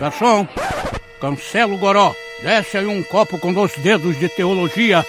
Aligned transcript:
Garçom, 0.00 0.48
cancela 1.20 1.74
o 1.74 1.76
goró. 1.76 2.14
Desce 2.42 2.78
aí 2.78 2.86
um 2.86 3.02
copo 3.02 3.38
com 3.38 3.52
dois 3.52 3.76
dedos 3.76 4.18
de 4.18 4.30
teologia. 4.30 5.04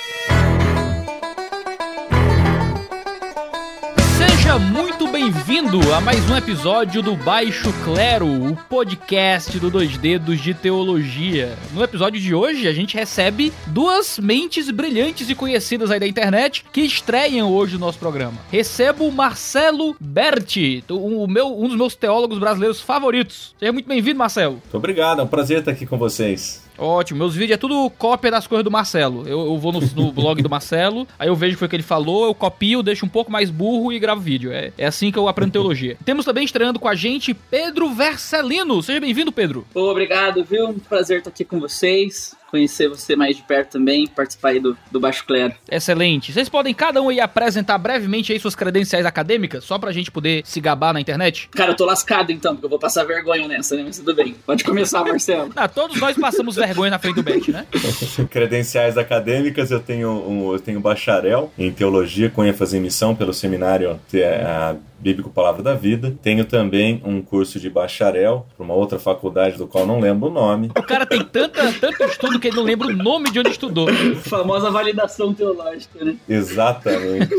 Bem-vindo 5.71 5.93
a 5.93 6.01
mais 6.01 6.29
um 6.29 6.35
episódio 6.35 7.01
do 7.01 7.15
Baixo 7.15 7.71
Clero, 7.85 8.27
o 8.27 8.55
podcast 8.55 9.57
do 9.57 9.69
Dois 9.69 9.97
Dedos 9.97 10.41
de 10.41 10.53
Teologia. 10.53 11.57
No 11.73 11.81
episódio 11.81 12.19
de 12.19 12.35
hoje, 12.35 12.67
a 12.67 12.73
gente 12.73 12.97
recebe 12.97 13.53
duas 13.67 14.19
mentes 14.19 14.69
brilhantes 14.69 15.29
e 15.29 15.35
conhecidas 15.35 15.89
aí 15.89 15.99
da 15.99 16.07
internet 16.07 16.65
que 16.73 16.81
estreiam 16.81 17.49
hoje 17.53 17.75
no 17.75 17.85
nosso 17.85 17.99
programa. 17.99 18.37
Recebo 18.51 19.07
o 19.07 19.11
Marcelo 19.13 19.95
Berti, 19.97 20.83
o 20.89 21.25
meu, 21.25 21.57
um 21.57 21.69
dos 21.69 21.77
meus 21.77 21.95
teólogos 21.95 22.37
brasileiros 22.37 22.81
favoritos. 22.81 23.55
Seja 23.57 23.71
muito 23.71 23.87
bem-vindo, 23.87 24.19
Marcelo. 24.19 24.53
Muito 24.53 24.77
obrigado, 24.77 25.21
é 25.21 25.23
um 25.23 25.27
prazer 25.27 25.59
estar 25.59 25.71
aqui 25.71 25.85
com 25.85 25.97
vocês. 25.97 26.69
Ótimo, 26.81 27.19
meus 27.19 27.35
vídeos 27.35 27.53
é 27.53 27.57
tudo 27.57 27.91
cópia 27.91 28.31
das 28.31 28.47
coisas 28.47 28.63
do 28.63 28.71
Marcelo. 28.71 29.27
Eu, 29.27 29.41
eu 29.41 29.57
vou 29.59 29.71
no, 29.71 29.79
no, 29.79 30.09
blog 30.11 30.41
do 30.41 30.49
Marcelo, 30.49 31.07
aí 31.19 31.27
eu 31.27 31.35
vejo 31.35 31.51
o 31.51 31.55
que 31.55 31.59
foi 31.59 31.67
que 31.67 31.75
ele 31.75 31.83
falou, 31.83 32.25
eu 32.25 32.33
copio, 32.33 32.81
deixo 32.81 33.05
um 33.05 33.09
pouco 33.09 33.31
mais 33.31 33.51
burro 33.51 33.93
e 33.93 33.99
gravo 33.99 34.19
vídeo. 34.19 34.51
É, 34.51 34.73
é 34.75 34.87
assim 34.87 35.11
que 35.11 35.19
eu 35.19 35.27
aprendo 35.27 35.51
teologia. 35.53 35.95
Temos 36.03 36.25
também 36.25 36.43
estreando 36.43 36.79
com 36.79 36.87
a 36.87 36.95
gente 36.95 37.35
Pedro 37.35 37.93
Vercelino. 37.93 38.81
Seja 38.81 38.99
bem-vindo, 38.99 39.31
Pedro. 39.31 39.63
Obrigado, 39.75 40.43
viu? 40.43 40.73
Prazer 40.89 41.19
estar 41.19 41.29
aqui 41.29 41.45
com 41.45 41.59
vocês 41.59 42.35
conhecer 42.51 42.89
você 42.89 43.15
mais 43.15 43.37
de 43.37 43.43
perto 43.43 43.71
também, 43.71 44.05
participar 44.05 44.49
aí 44.49 44.59
do, 44.59 44.77
do 44.91 44.99
Baixo 44.99 45.25
Clero. 45.25 45.53
Excelente. 45.71 46.33
Vocês 46.33 46.49
podem 46.49 46.73
cada 46.73 47.01
um 47.01 47.07
aí 47.09 47.21
apresentar 47.21 47.77
brevemente 47.77 48.33
aí 48.33 48.39
suas 48.39 48.53
credenciais 48.53 49.05
acadêmicas, 49.05 49.63
só 49.63 49.79
pra 49.79 49.93
gente 49.93 50.11
poder 50.11 50.43
se 50.45 50.59
gabar 50.59 50.93
na 50.93 50.99
internet? 50.99 51.49
Cara, 51.51 51.71
eu 51.71 51.75
tô 51.75 51.85
lascado 51.85 52.31
então, 52.31 52.53
porque 52.53 52.65
eu 52.65 52.69
vou 52.69 52.77
passar 52.77 53.05
vergonha 53.05 53.47
nessa, 53.47 53.75
né? 53.75 53.83
Mas 53.85 53.97
tudo 53.97 54.13
bem. 54.13 54.35
Pode 54.45 54.63
começar, 54.65 55.03
Marcelo. 55.03 55.51
ah, 55.55 55.67
todos 55.67 55.99
nós 55.99 56.17
passamos 56.17 56.55
vergonha 56.55 56.91
na 56.91 56.99
frente 56.99 57.15
do 57.15 57.23
Bet, 57.23 57.51
né? 57.51 57.65
credenciais 58.29 58.97
acadêmicas, 58.97 59.71
eu 59.71 59.79
tenho, 59.79 60.09
um, 60.09 60.51
eu 60.51 60.59
tenho 60.59 60.81
bacharel 60.81 61.51
em 61.57 61.71
teologia 61.71 62.29
com 62.29 62.43
ênfase 62.43 62.77
em 62.77 62.81
missão 62.81 63.15
pelo 63.15 63.33
seminário 63.33 63.91
a 63.91 64.75
Bíblico 65.01 65.29
Palavra 65.29 65.63
da 65.63 65.73
Vida. 65.73 66.13
Tenho 66.21 66.45
também 66.45 67.01
um 67.03 67.21
curso 67.21 67.59
de 67.59 67.69
bacharel 67.69 68.45
para 68.55 68.63
uma 68.63 68.73
outra 68.73 68.99
faculdade 68.99 69.57
do 69.57 69.67
qual 69.67 69.85
não 69.85 69.99
lembro 69.99 70.29
o 70.29 70.31
nome. 70.31 70.71
O 70.77 70.83
cara 70.83 71.05
tem 71.05 71.23
tanta, 71.23 71.71
tanto 71.73 72.03
estudo 72.03 72.39
que 72.39 72.47
ele 72.47 72.55
não 72.55 72.63
lembra 72.63 72.87
o 72.87 72.93
nome 72.93 73.31
de 73.31 73.39
onde 73.39 73.49
estudou. 73.49 73.87
Famosa 74.23 74.69
validação 74.69 75.33
teológica, 75.33 76.03
né? 76.05 76.15
Exatamente. 76.29 77.29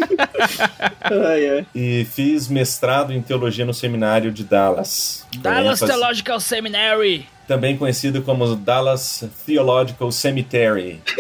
ai, 1.01 1.49
ai. 1.49 1.67
E 1.75 2.05
fiz 2.11 2.49
mestrado 2.49 3.13
em 3.13 3.23
teologia 3.23 3.65
no 3.65 3.73
seminário 3.73 4.33
de 4.33 4.43
Dallas. 4.43 5.27
Dallas 5.39 5.81
Theological 5.81 6.41
Seminary 6.41 7.27
também 7.47 7.77
conhecido 7.77 8.23
como 8.23 8.55
Dallas 8.57 9.25
Theological 9.47 10.11
Cemetery. 10.11 11.01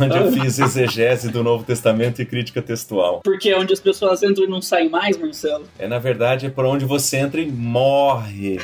onde 0.00 0.16
eu 0.16 0.32
fiz 0.32 0.58
exegese 0.58 1.28
do 1.28 1.42
Novo 1.42 1.64
Testamento 1.64 2.22
e 2.22 2.26
crítica 2.26 2.62
textual. 2.62 3.20
Porque 3.22 3.50
é 3.50 3.58
onde 3.58 3.72
as 3.72 3.80
pessoas 3.80 4.22
entram 4.22 4.44
e 4.44 4.48
não 4.48 4.62
saem 4.62 4.88
mais, 4.88 5.16
Marcelo? 5.16 5.64
É, 5.78 5.86
na 5.86 5.98
verdade, 5.98 6.46
é 6.46 6.50
por 6.50 6.64
onde 6.64 6.84
você 6.84 7.18
entra 7.18 7.40
e 7.40 7.50
morre. 7.50 8.58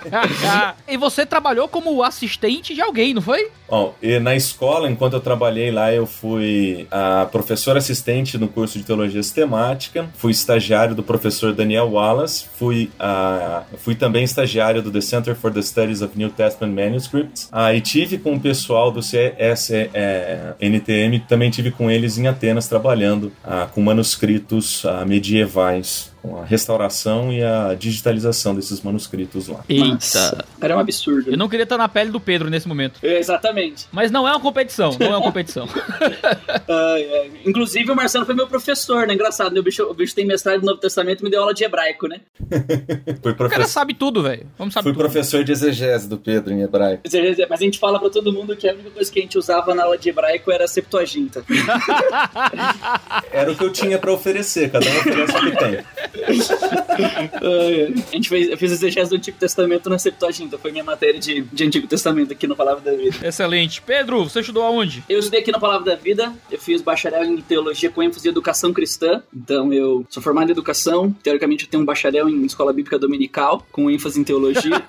e 0.88 0.96
você 0.96 1.26
trabalhou 1.26 1.68
como 1.68 2.02
assistente 2.02 2.74
de 2.74 2.80
alguém, 2.80 3.14
não 3.14 3.22
foi? 3.22 3.50
Bom, 3.68 3.94
e 4.02 4.18
na 4.18 4.36
escola, 4.36 4.90
enquanto 4.90 5.14
eu 5.14 5.20
trabalhei 5.20 5.70
lá, 5.70 5.92
eu 5.92 6.06
fui 6.06 6.86
a 6.90 7.26
professora 7.30 7.78
assistente 7.78 8.38
no 8.38 8.48
curso 8.48 8.78
de 8.78 8.84
Teologia 8.84 9.22
Sistemática, 9.22 10.08
fui 10.14 10.32
estagiário 10.32 10.94
do 10.94 11.02
professor 11.02 11.52
Daniel 11.52 11.90
Wallace, 11.90 12.46
fui, 12.56 12.90
a, 12.98 13.62
fui 13.78 13.93
também 13.94 14.24
estagiário 14.24 14.82
do 14.82 14.90
The 14.90 15.00
Center 15.00 15.34
for 15.34 15.52
the 15.52 15.62
Studies 15.62 16.02
of 16.02 16.16
New 16.16 16.30
Testament 16.30 16.74
Manuscripts, 16.74 17.48
ah, 17.52 17.74
e 17.74 17.80
tive 17.80 18.18
com 18.18 18.34
o 18.34 18.40
pessoal 18.40 18.90
do 18.90 19.00
CSNTM, 19.00 19.86
é, 19.94 21.22
também 21.28 21.50
tive 21.50 21.70
com 21.70 21.90
eles 21.90 22.18
em 22.18 22.26
Atenas 22.26 22.68
trabalhando 22.68 23.32
ah, 23.44 23.68
com 23.72 23.82
manuscritos 23.82 24.84
ah, 24.84 25.04
medievais 25.04 26.13
com 26.24 26.38
a 26.40 26.44
restauração 26.44 27.30
e 27.30 27.42
a 27.42 27.74
digitalização 27.74 28.54
desses 28.54 28.80
manuscritos 28.80 29.46
lá. 29.46 29.62
Eita! 29.68 30.42
Era 30.58 30.74
um 30.74 30.80
absurdo. 30.80 31.30
Eu 31.30 31.36
não 31.36 31.50
queria 31.50 31.64
estar 31.64 31.76
na 31.76 31.86
pele 31.86 32.10
do 32.10 32.18
Pedro 32.18 32.48
nesse 32.48 32.66
momento. 32.66 32.98
É, 33.02 33.18
exatamente. 33.18 33.86
Mas 33.92 34.10
não 34.10 34.26
é 34.26 34.30
uma 34.30 34.40
competição, 34.40 34.96
não 34.98 35.06
é 35.06 35.10
uma 35.10 35.20
competição. 35.20 35.68
ai, 36.66 37.08
ai. 37.12 37.30
Inclusive, 37.44 37.90
o 37.90 37.94
Marcelo 37.94 38.24
foi 38.24 38.34
meu 38.34 38.46
professor, 38.46 39.06
né? 39.06 39.12
Engraçado, 39.12 39.52
né? 39.52 39.60
O 39.60 39.62
bicho, 39.62 39.82
o 39.82 39.92
bicho 39.92 40.14
tem 40.14 40.24
mestrado 40.24 40.60
no 40.60 40.66
Novo 40.68 40.80
Testamento 40.80 41.20
e 41.20 41.24
me 41.24 41.30
deu 41.30 41.42
aula 41.42 41.52
de 41.52 41.62
hebraico, 41.62 42.08
né? 42.08 42.22
foi 43.22 43.34
professor... 43.34 43.46
O 43.46 43.50
cara 43.50 43.66
sabe 43.66 43.92
tudo, 43.92 44.22
velho. 44.22 44.46
Vamos 44.56 44.72
saber 44.72 44.84
Fui 44.84 44.92
tudo. 44.94 45.02
professor 45.02 45.44
de 45.44 45.52
exegese 45.52 46.08
do 46.08 46.16
Pedro 46.16 46.54
em 46.54 46.62
hebraico. 46.62 47.02
Mas 47.50 47.60
a 47.60 47.64
gente 47.64 47.78
fala 47.78 48.00
pra 48.00 48.08
todo 48.08 48.32
mundo 48.32 48.56
que 48.56 48.66
a 48.66 48.72
única 48.72 48.90
coisa 48.90 49.12
que 49.12 49.18
a 49.18 49.22
gente 49.22 49.36
usava 49.36 49.74
na 49.74 49.82
aula 49.84 49.98
de 49.98 50.08
hebraico 50.08 50.50
era 50.50 50.64
a 50.64 50.68
Septuaginta. 50.68 51.44
era 53.30 53.52
o 53.52 53.54
que 53.54 53.64
eu 53.64 53.70
tinha 53.70 53.98
pra 53.98 54.10
oferecer, 54.10 54.70
cada 54.70 54.88
um 54.88 54.98
oferece 54.98 55.36
o 55.36 55.40
que 55.50 55.56
tem 55.58 55.84
a 58.10 58.14
gente 58.14 58.28
fez, 58.28 58.48
eu 58.48 58.56
fiz 58.56 58.72
exegese 58.72 59.10
do 59.10 59.16
Antigo 59.16 59.36
Testamento 59.38 59.90
na 59.90 59.98
Septuaginta, 59.98 60.56
foi 60.58 60.70
minha 60.70 60.84
matéria 60.84 61.18
de, 61.18 61.42
de 61.42 61.64
Antigo 61.64 61.86
Testamento 61.86 62.32
aqui 62.32 62.46
no 62.46 62.54
Palavra 62.56 62.80
da 62.82 62.96
Vida. 62.96 63.26
Excelente. 63.26 63.82
Pedro, 63.82 64.24
você 64.24 64.40
estudou 64.40 64.62
aonde? 64.62 65.02
Eu 65.08 65.18
estudei 65.18 65.40
aqui 65.40 65.50
no 65.50 65.60
Palavra 65.60 65.84
da 65.84 65.96
Vida, 66.00 66.32
eu 66.50 66.58
fiz 66.58 66.80
bacharel 66.82 67.24
em 67.24 67.40
Teologia 67.40 67.90
com 67.90 68.02
ênfase 68.02 68.28
em 68.28 68.30
Educação 68.30 68.72
Cristã, 68.72 69.22
então 69.34 69.72
eu 69.72 70.06
sou 70.08 70.22
formado 70.22 70.48
em 70.48 70.52
Educação, 70.52 71.10
teoricamente 71.22 71.64
eu 71.64 71.70
tenho 71.70 71.82
um 71.82 71.86
bacharel 71.86 72.28
em 72.28 72.44
Escola 72.44 72.72
Bíblica 72.72 72.98
Dominical, 72.98 73.66
com 73.72 73.90
ênfase 73.90 74.20
em 74.20 74.24
Teologia. 74.24 74.82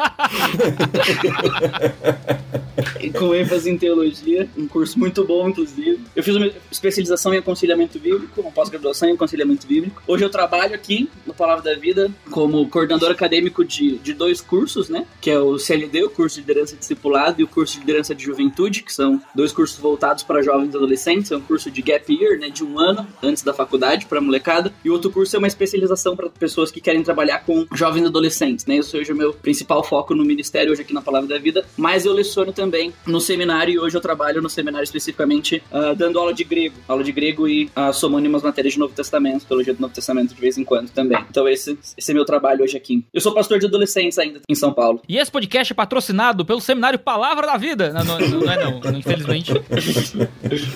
com 3.18 3.34
ênfase 3.34 3.70
em 3.70 3.78
Teologia, 3.78 4.50
um 4.58 4.68
curso 4.68 5.00
muito 5.00 5.24
bom, 5.24 5.50
inclusive. 5.50 6.00
Eu 6.16 6.24
fiz 6.24 6.36
uma 6.36 6.50
especialização 6.72 7.34
em 7.34 7.38
Aconselhamento 7.38 7.98
Bíblico, 8.00 8.42
uma 8.42 8.52
pós-graduação 8.52 9.10
em 9.10 9.14
Aconselhamento 9.14 9.66
Bíblico. 9.66 10.02
Hoje 10.08 10.24
eu 10.24 10.30
trabalho 10.30 10.76
aqui 10.76 11.10
no 11.26 11.34
Palavra 11.34 11.64
da 11.64 11.80
Vida 11.80 12.12
como 12.32 12.68
coordenador 12.70 13.12
acadêmico 13.12 13.64
de, 13.64 13.98
de 13.98 14.14
dois 14.14 14.42
cursos, 14.42 14.90
né? 14.90 15.06
Que 15.22 15.32
é 15.32 15.40
o 15.40 15.58
CLD, 15.58 16.04
o 16.04 16.10
curso 16.10 16.36
de 16.36 16.42
liderança 16.42 16.76
discipulado, 16.76 17.42
e 17.42 17.44
o 17.44 17.48
curso 17.48 17.74
de 17.74 17.80
liderança 17.80 18.14
de 18.14 18.24
juventude, 18.24 18.84
que 18.84 18.94
são 18.94 19.22
dois 19.34 19.52
cursos 19.52 19.80
voltados 19.80 20.24
para 20.24 20.42
jovens 20.42 20.74
e 20.74 20.78
adolescentes. 20.78 21.32
É 21.32 21.38
um 21.38 21.42
curso 21.42 21.72
de 21.72 21.82
gap 21.82 22.14
year, 22.14 22.40
né? 22.40 22.50
De 22.50 22.64
um 22.64 22.80
ano 22.80 23.08
antes 23.22 23.44
da 23.44 23.54
faculdade 23.54 24.06
para 24.06 24.22
molecada. 24.22 24.74
E 24.84 24.90
outro 24.90 25.12
curso 25.12 25.36
é 25.36 25.40
uma 25.40 25.48
especialização 25.48 26.16
para 26.16 26.30
pessoas 26.30 26.72
que 26.72 26.82
querem 26.82 27.04
trabalhar 27.04 27.40
com 27.40 27.66
jovens 27.74 28.04
e 28.04 28.08
adolescentes, 28.08 28.66
né? 28.66 28.78
Esse 28.78 28.98
hoje 28.98 29.12
é 29.12 29.14
o 29.14 29.18
meu 29.18 29.34
principal 29.34 29.84
foco 29.84 30.14
no 30.14 30.26
ministério, 30.26 30.72
hoje 30.72 30.82
aqui 30.82 30.94
na 30.94 31.02
Palavra 31.02 31.30
da 31.30 31.38
Vida. 31.38 31.66
Mas 31.78 32.06
eu 32.06 32.14
leciono 32.14 32.52
também 32.52 32.94
no 33.06 33.20
seminário 33.20 33.74
e 33.74 33.80
hoje 33.80 33.98
eu 33.98 34.02
trabalho 34.02 34.42
no 34.42 34.50
seminário 34.50 34.84
especificamente 34.84 35.62
uh, 35.72 35.96
dando 35.96 36.20
aula 36.20 36.34
de 36.34 36.44
grego. 36.44 36.76
Aula 36.88 37.04
de 37.04 37.12
grego 37.12 37.48
e 37.48 37.66
uh, 37.66 37.94
somando 37.94 38.28
umas 38.28 38.44
matérias 38.44 38.74
de 38.74 38.80
Novo 38.80 38.94
Testamento, 38.94 39.46
teologia 39.46 39.74
do 39.74 39.82
Novo 39.82 39.94
Testamento 39.94 40.34
de 40.34 40.42
vez 40.42 40.58
em 40.58 40.64
quando 40.64 40.90
também 40.90 41.05
também. 41.06 41.26
Então 41.30 41.48
esse, 41.48 41.78
esse 41.98 42.12
é 42.12 42.14
meu 42.14 42.26
trabalho 42.26 42.64
hoje 42.64 42.76
aqui. 42.76 43.06
Eu 43.14 43.22
sou 43.22 43.34
pastor 43.34 43.60
de 43.60 43.66
adolescentes 43.66 44.18
ainda 44.18 44.42
em 44.50 44.56
São 44.56 44.74
Paulo. 44.74 45.02
E 45.08 45.18
esse 45.18 45.32
podcast 45.32 45.72
é 45.72 45.76
patrocinado 45.76 46.46
pelo 46.46 46.60
Seminário 46.60 47.00
Palavra 47.00 47.48
da 47.48 47.58
Vida. 47.58 47.94
Não, 47.94 48.04
não, 48.04 48.20
não 48.20 48.52
é 48.52 48.64
não, 48.64 48.82
infelizmente. 48.98 49.54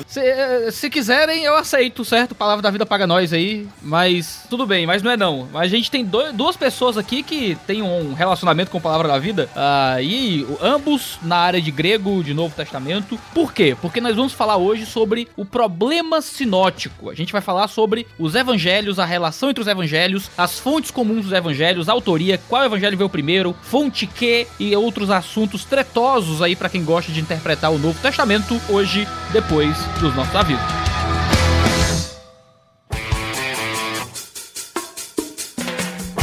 se, 0.07 0.19
eh, 0.19 0.72
se 0.72 0.89
quiserem, 0.89 1.44
eu 1.44 1.56
aceito, 1.56 2.06
certo? 2.06 2.35
Palavra 2.35 2.62
da 2.62 2.69
Vida 2.69 2.85
paga 2.85 3.07
nós 3.07 3.34
aí, 3.34 3.68
mas 3.81 4.45
tudo 4.50 4.66
bem, 4.66 4.85
mas 4.85 5.01
não 5.01 5.12
é 5.12 5.18
não. 5.18 5.47
A 5.53 5.68
gente 5.68 5.89
tem 5.89 6.06
duas 6.34 6.56
pessoas 6.56 6.97
aqui 6.97 7.23
que 7.23 7.57
tem 7.66 7.81
um 7.81 8.13
relacionamento 8.13 8.72
com 8.72 8.79
Palavra 8.79 9.07
da 9.07 9.19
Vida, 9.19 9.50
uh, 9.56 10.01
e 10.01 10.45
ambos 10.62 11.19
na 11.22 11.38
área 11.38 11.62
de 11.62 11.72
grego, 11.72 12.23
de 12.23 12.34
Novo 12.34 12.56
Testamento. 12.56 13.19
Por 13.34 13.53
quê? 13.53 13.75
Porque 13.79 14.01
nós 14.01 14.16
vamos 14.16 14.34
falar 14.34 14.57
hoje 14.57 14.85
sobre 14.85 15.28
o 15.35 15.45
problema 15.45 16.22
sinótico. 16.22 17.09
A 17.09 17.16
gente 17.16 17.31
vai 17.31 17.41
falar 17.41 17.68
sobre 17.68 18.07
os 18.18 18.35
evangelhos, 18.35 19.00
a 19.00 19.06
relação 19.06 19.50
entre 19.50 19.62
os 19.62 19.68
evangelhos, 19.68 20.08
as 20.37 20.59
fontes 20.59 20.91
comuns 20.91 21.25
dos 21.25 21.33
evangelhos, 21.33 21.89
autoria, 21.89 22.39
qual 22.50 22.63
evangelho 22.63 22.97
veio 22.97 23.09
primeiro, 23.09 23.56
fonte 23.61 24.07
que 24.07 24.47
e 24.59 24.75
outros 24.75 25.09
assuntos 25.09 25.65
tretosos 25.65 26.41
aí 26.41 26.56
para 26.56 26.69
quem 26.69 26.83
gosta 26.83 27.11
de 27.11 27.19
interpretar 27.19 27.71
o 27.71 27.77
Novo 27.77 28.00
Testamento 28.01 28.59
hoje, 28.69 29.07
depois 29.31 29.77
dos 30.00 30.15
nossos 30.15 30.35
avisos. 30.35 30.79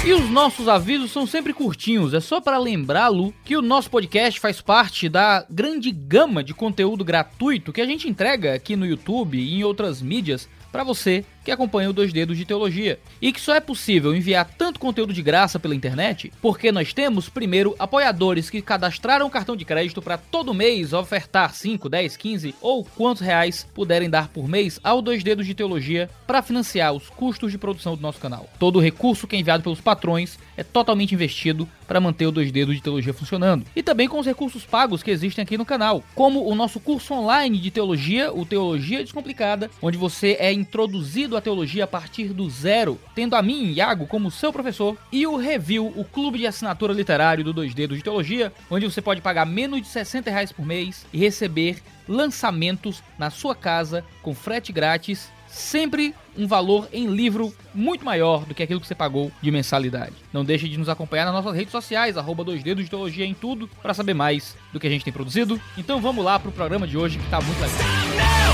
E 0.06 0.12
os 0.12 0.30
nossos 0.30 0.68
avisos 0.68 1.10
são 1.10 1.26
sempre 1.26 1.52
curtinhos, 1.52 2.14
é 2.14 2.20
só 2.20 2.40
para 2.40 2.58
lembrá-lo 2.58 3.34
que 3.44 3.56
o 3.56 3.60
nosso 3.60 3.90
podcast 3.90 4.38
faz 4.38 4.60
parte 4.60 5.08
da 5.08 5.44
grande 5.50 5.90
gama 5.90 6.44
de 6.44 6.54
conteúdo 6.54 7.04
gratuito 7.04 7.72
que 7.72 7.80
a 7.80 7.84
gente 7.84 8.08
entrega 8.08 8.54
aqui 8.54 8.76
no 8.76 8.86
YouTube 8.86 9.36
e 9.36 9.58
em 9.58 9.64
outras 9.64 10.00
mídias 10.00 10.48
para 10.70 10.84
você 10.84 11.24
que 11.46 11.52
acompanham 11.52 11.90
o 11.90 11.94
Dois 11.94 12.12
Dedos 12.12 12.36
de 12.36 12.44
Teologia. 12.44 12.98
E 13.22 13.32
que 13.32 13.40
só 13.40 13.54
é 13.54 13.60
possível 13.60 14.12
enviar 14.12 14.50
tanto 14.58 14.80
conteúdo 14.80 15.12
de 15.12 15.22
graça 15.22 15.60
pela 15.60 15.76
internet 15.76 16.32
porque 16.42 16.72
nós 16.72 16.92
temos, 16.92 17.28
primeiro, 17.28 17.76
apoiadores 17.78 18.50
que 18.50 18.60
cadastraram 18.60 19.30
cartão 19.30 19.54
de 19.54 19.64
crédito 19.64 20.02
para 20.02 20.18
todo 20.18 20.52
mês 20.52 20.92
ofertar 20.92 21.54
5, 21.54 21.88
10, 21.88 22.16
15 22.16 22.54
ou 22.60 22.84
quantos 22.84 23.22
reais 23.22 23.64
puderem 23.72 24.10
dar 24.10 24.26
por 24.26 24.48
mês 24.48 24.80
ao 24.82 25.00
Dois 25.00 25.22
Dedos 25.22 25.46
de 25.46 25.54
Teologia 25.54 26.10
para 26.26 26.42
financiar 26.42 26.92
os 26.92 27.08
custos 27.08 27.52
de 27.52 27.58
produção 27.58 27.94
do 27.94 28.02
nosso 28.02 28.18
canal. 28.18 28.50
Todo 28.58 28.80
o 28.80 28.82
recurso 28.82 29.28
que 29.28 29.36
é 29.36 29.38
enviado 29.38 29.62
pelos 29.62 29.80
patrões 29.80 30.36
é 30.56 30.64
totalmente 30.64 31.14
investido 31.14 31.68
para 31.86 32.00
manter 32.00 32.26
o 32.26 32.32
Dois 32.32 32.50
Dedos 32.50 32.74
de 32.74 32.82
Teologia 32.82 33.14
funcionando. 33.14 33.64
E 33.76 33.84
também 33.84 34.08
com 34.08 34.18
os 34.18 34.26
recursos 34.26 34.64
pagos 34.64 35.00
que 35.00 35.12
existem 35.12 35.44
aqui 35.44 35.56
no 35.56 35.64
canal, 35.64 36.02
como 36.12 36.44
o 36.44 36.56
nosso 36.56 36.80
curso 36.80 37.14
online 37.14 37.58
de 37.58 37.70
teologia, 37.70 38.32
o 38.32 38.44
Teologia 38.44 39.04
Descomplicada, 39.04 39.70
onde 39.80 39.96
você 39.96 40.36
é 40.40 40.52
introduzido 40.52 41.35
à 41.36 41.40
teologia 41.40 41.84
a 41.84 41.86
partir 41.86 42.28
do 42.28 42.48
zero, 42.48 42.98
tendo 43.14 43.34
a 43.34 43.42
mim, 43.42 43.72
Iago, 43.72 44.06
como 44.06 44.30
seu 44.30 44.52
professor, 44.52 44.96
e 45.12 45.26
o 45.26 45.36
Review, 45.36 45.92
o 45.96 46.04
clube 46.04 46.38
de 46.38 46.46
assinatura 46.46 46.92
literário 46.92 47.44
do 47.44 47.52
Dois 47.52 47.74
Dedos 47.74 47.98
de 47.98 48.04
Teologia, 48.04 48.52
onde 48.70 48.90
você 48.90 49.00
pode 49.00 49.20
pagar 49.20 49.46
menos 49.46 49.80
de 49.82 49.88
60 49.88 50.30
reais 50.30 50.52
por 50.52 50.64
mês 50.64 51.06
e 51.12 51.18
receber 51.18 51.82
lançamentos 52.08 53.02
na 53.18 53.30
sua 53.30 53.54
casa 53.54 54.04
com 54.22 54.34
frete 54.34 54.72
grátis 54.72 55.30
sempre 55.56 56.14
um 56.36 56.46
valor 56.46 56.88
em 56.92 57.06
livro 57.06 57.52
muito 57.74 58.04
maior 58.04 58.44
do 58.44 58.54
que 58.54 58.62
aquilo 58.62 58.80
que 58.80 58.86
você 58.86 58.94
pagou 58.94 59.32
de 59.40 59.50
mensalidade. 59.50 60.12
Não 60.32 60.44
deixe 60.44 60.68
de 60.68 60.76
nos 60.76 60.88
acompanhar 60.88 61.24
nas 61.24 61.34
nossas 61.34 61.54
redes 61.54 61.72
sociais, 61.72 62.16
arroba 62.16 62.44
dois 62.44 62.62
dedos 62.62 62.84
de 62.84 62.90
teologia 62.90 63.24
em 63.24 63.34
tudo, 63.34 63.68
para 63.82 63.94
saber 63.94 64.14
mais 64.14 64.54
do 64.72 64.78
que 64.78 64.86
a 64.86 64.90
gente 64.90 65.04
tem 65.04 65.12
produzido. 65.12 65.60
Então 65.78 66.00
vamos 66.00 66.24
lá 66.24 66.38
pro 66.38 66.52
programa 66.52 66.86
de 66.86 66.98
hoje 66.98 67.18
que 67.18 67.28
tá 67.30 67.40
muito 67.40 67.58
legal. 67.58 67.76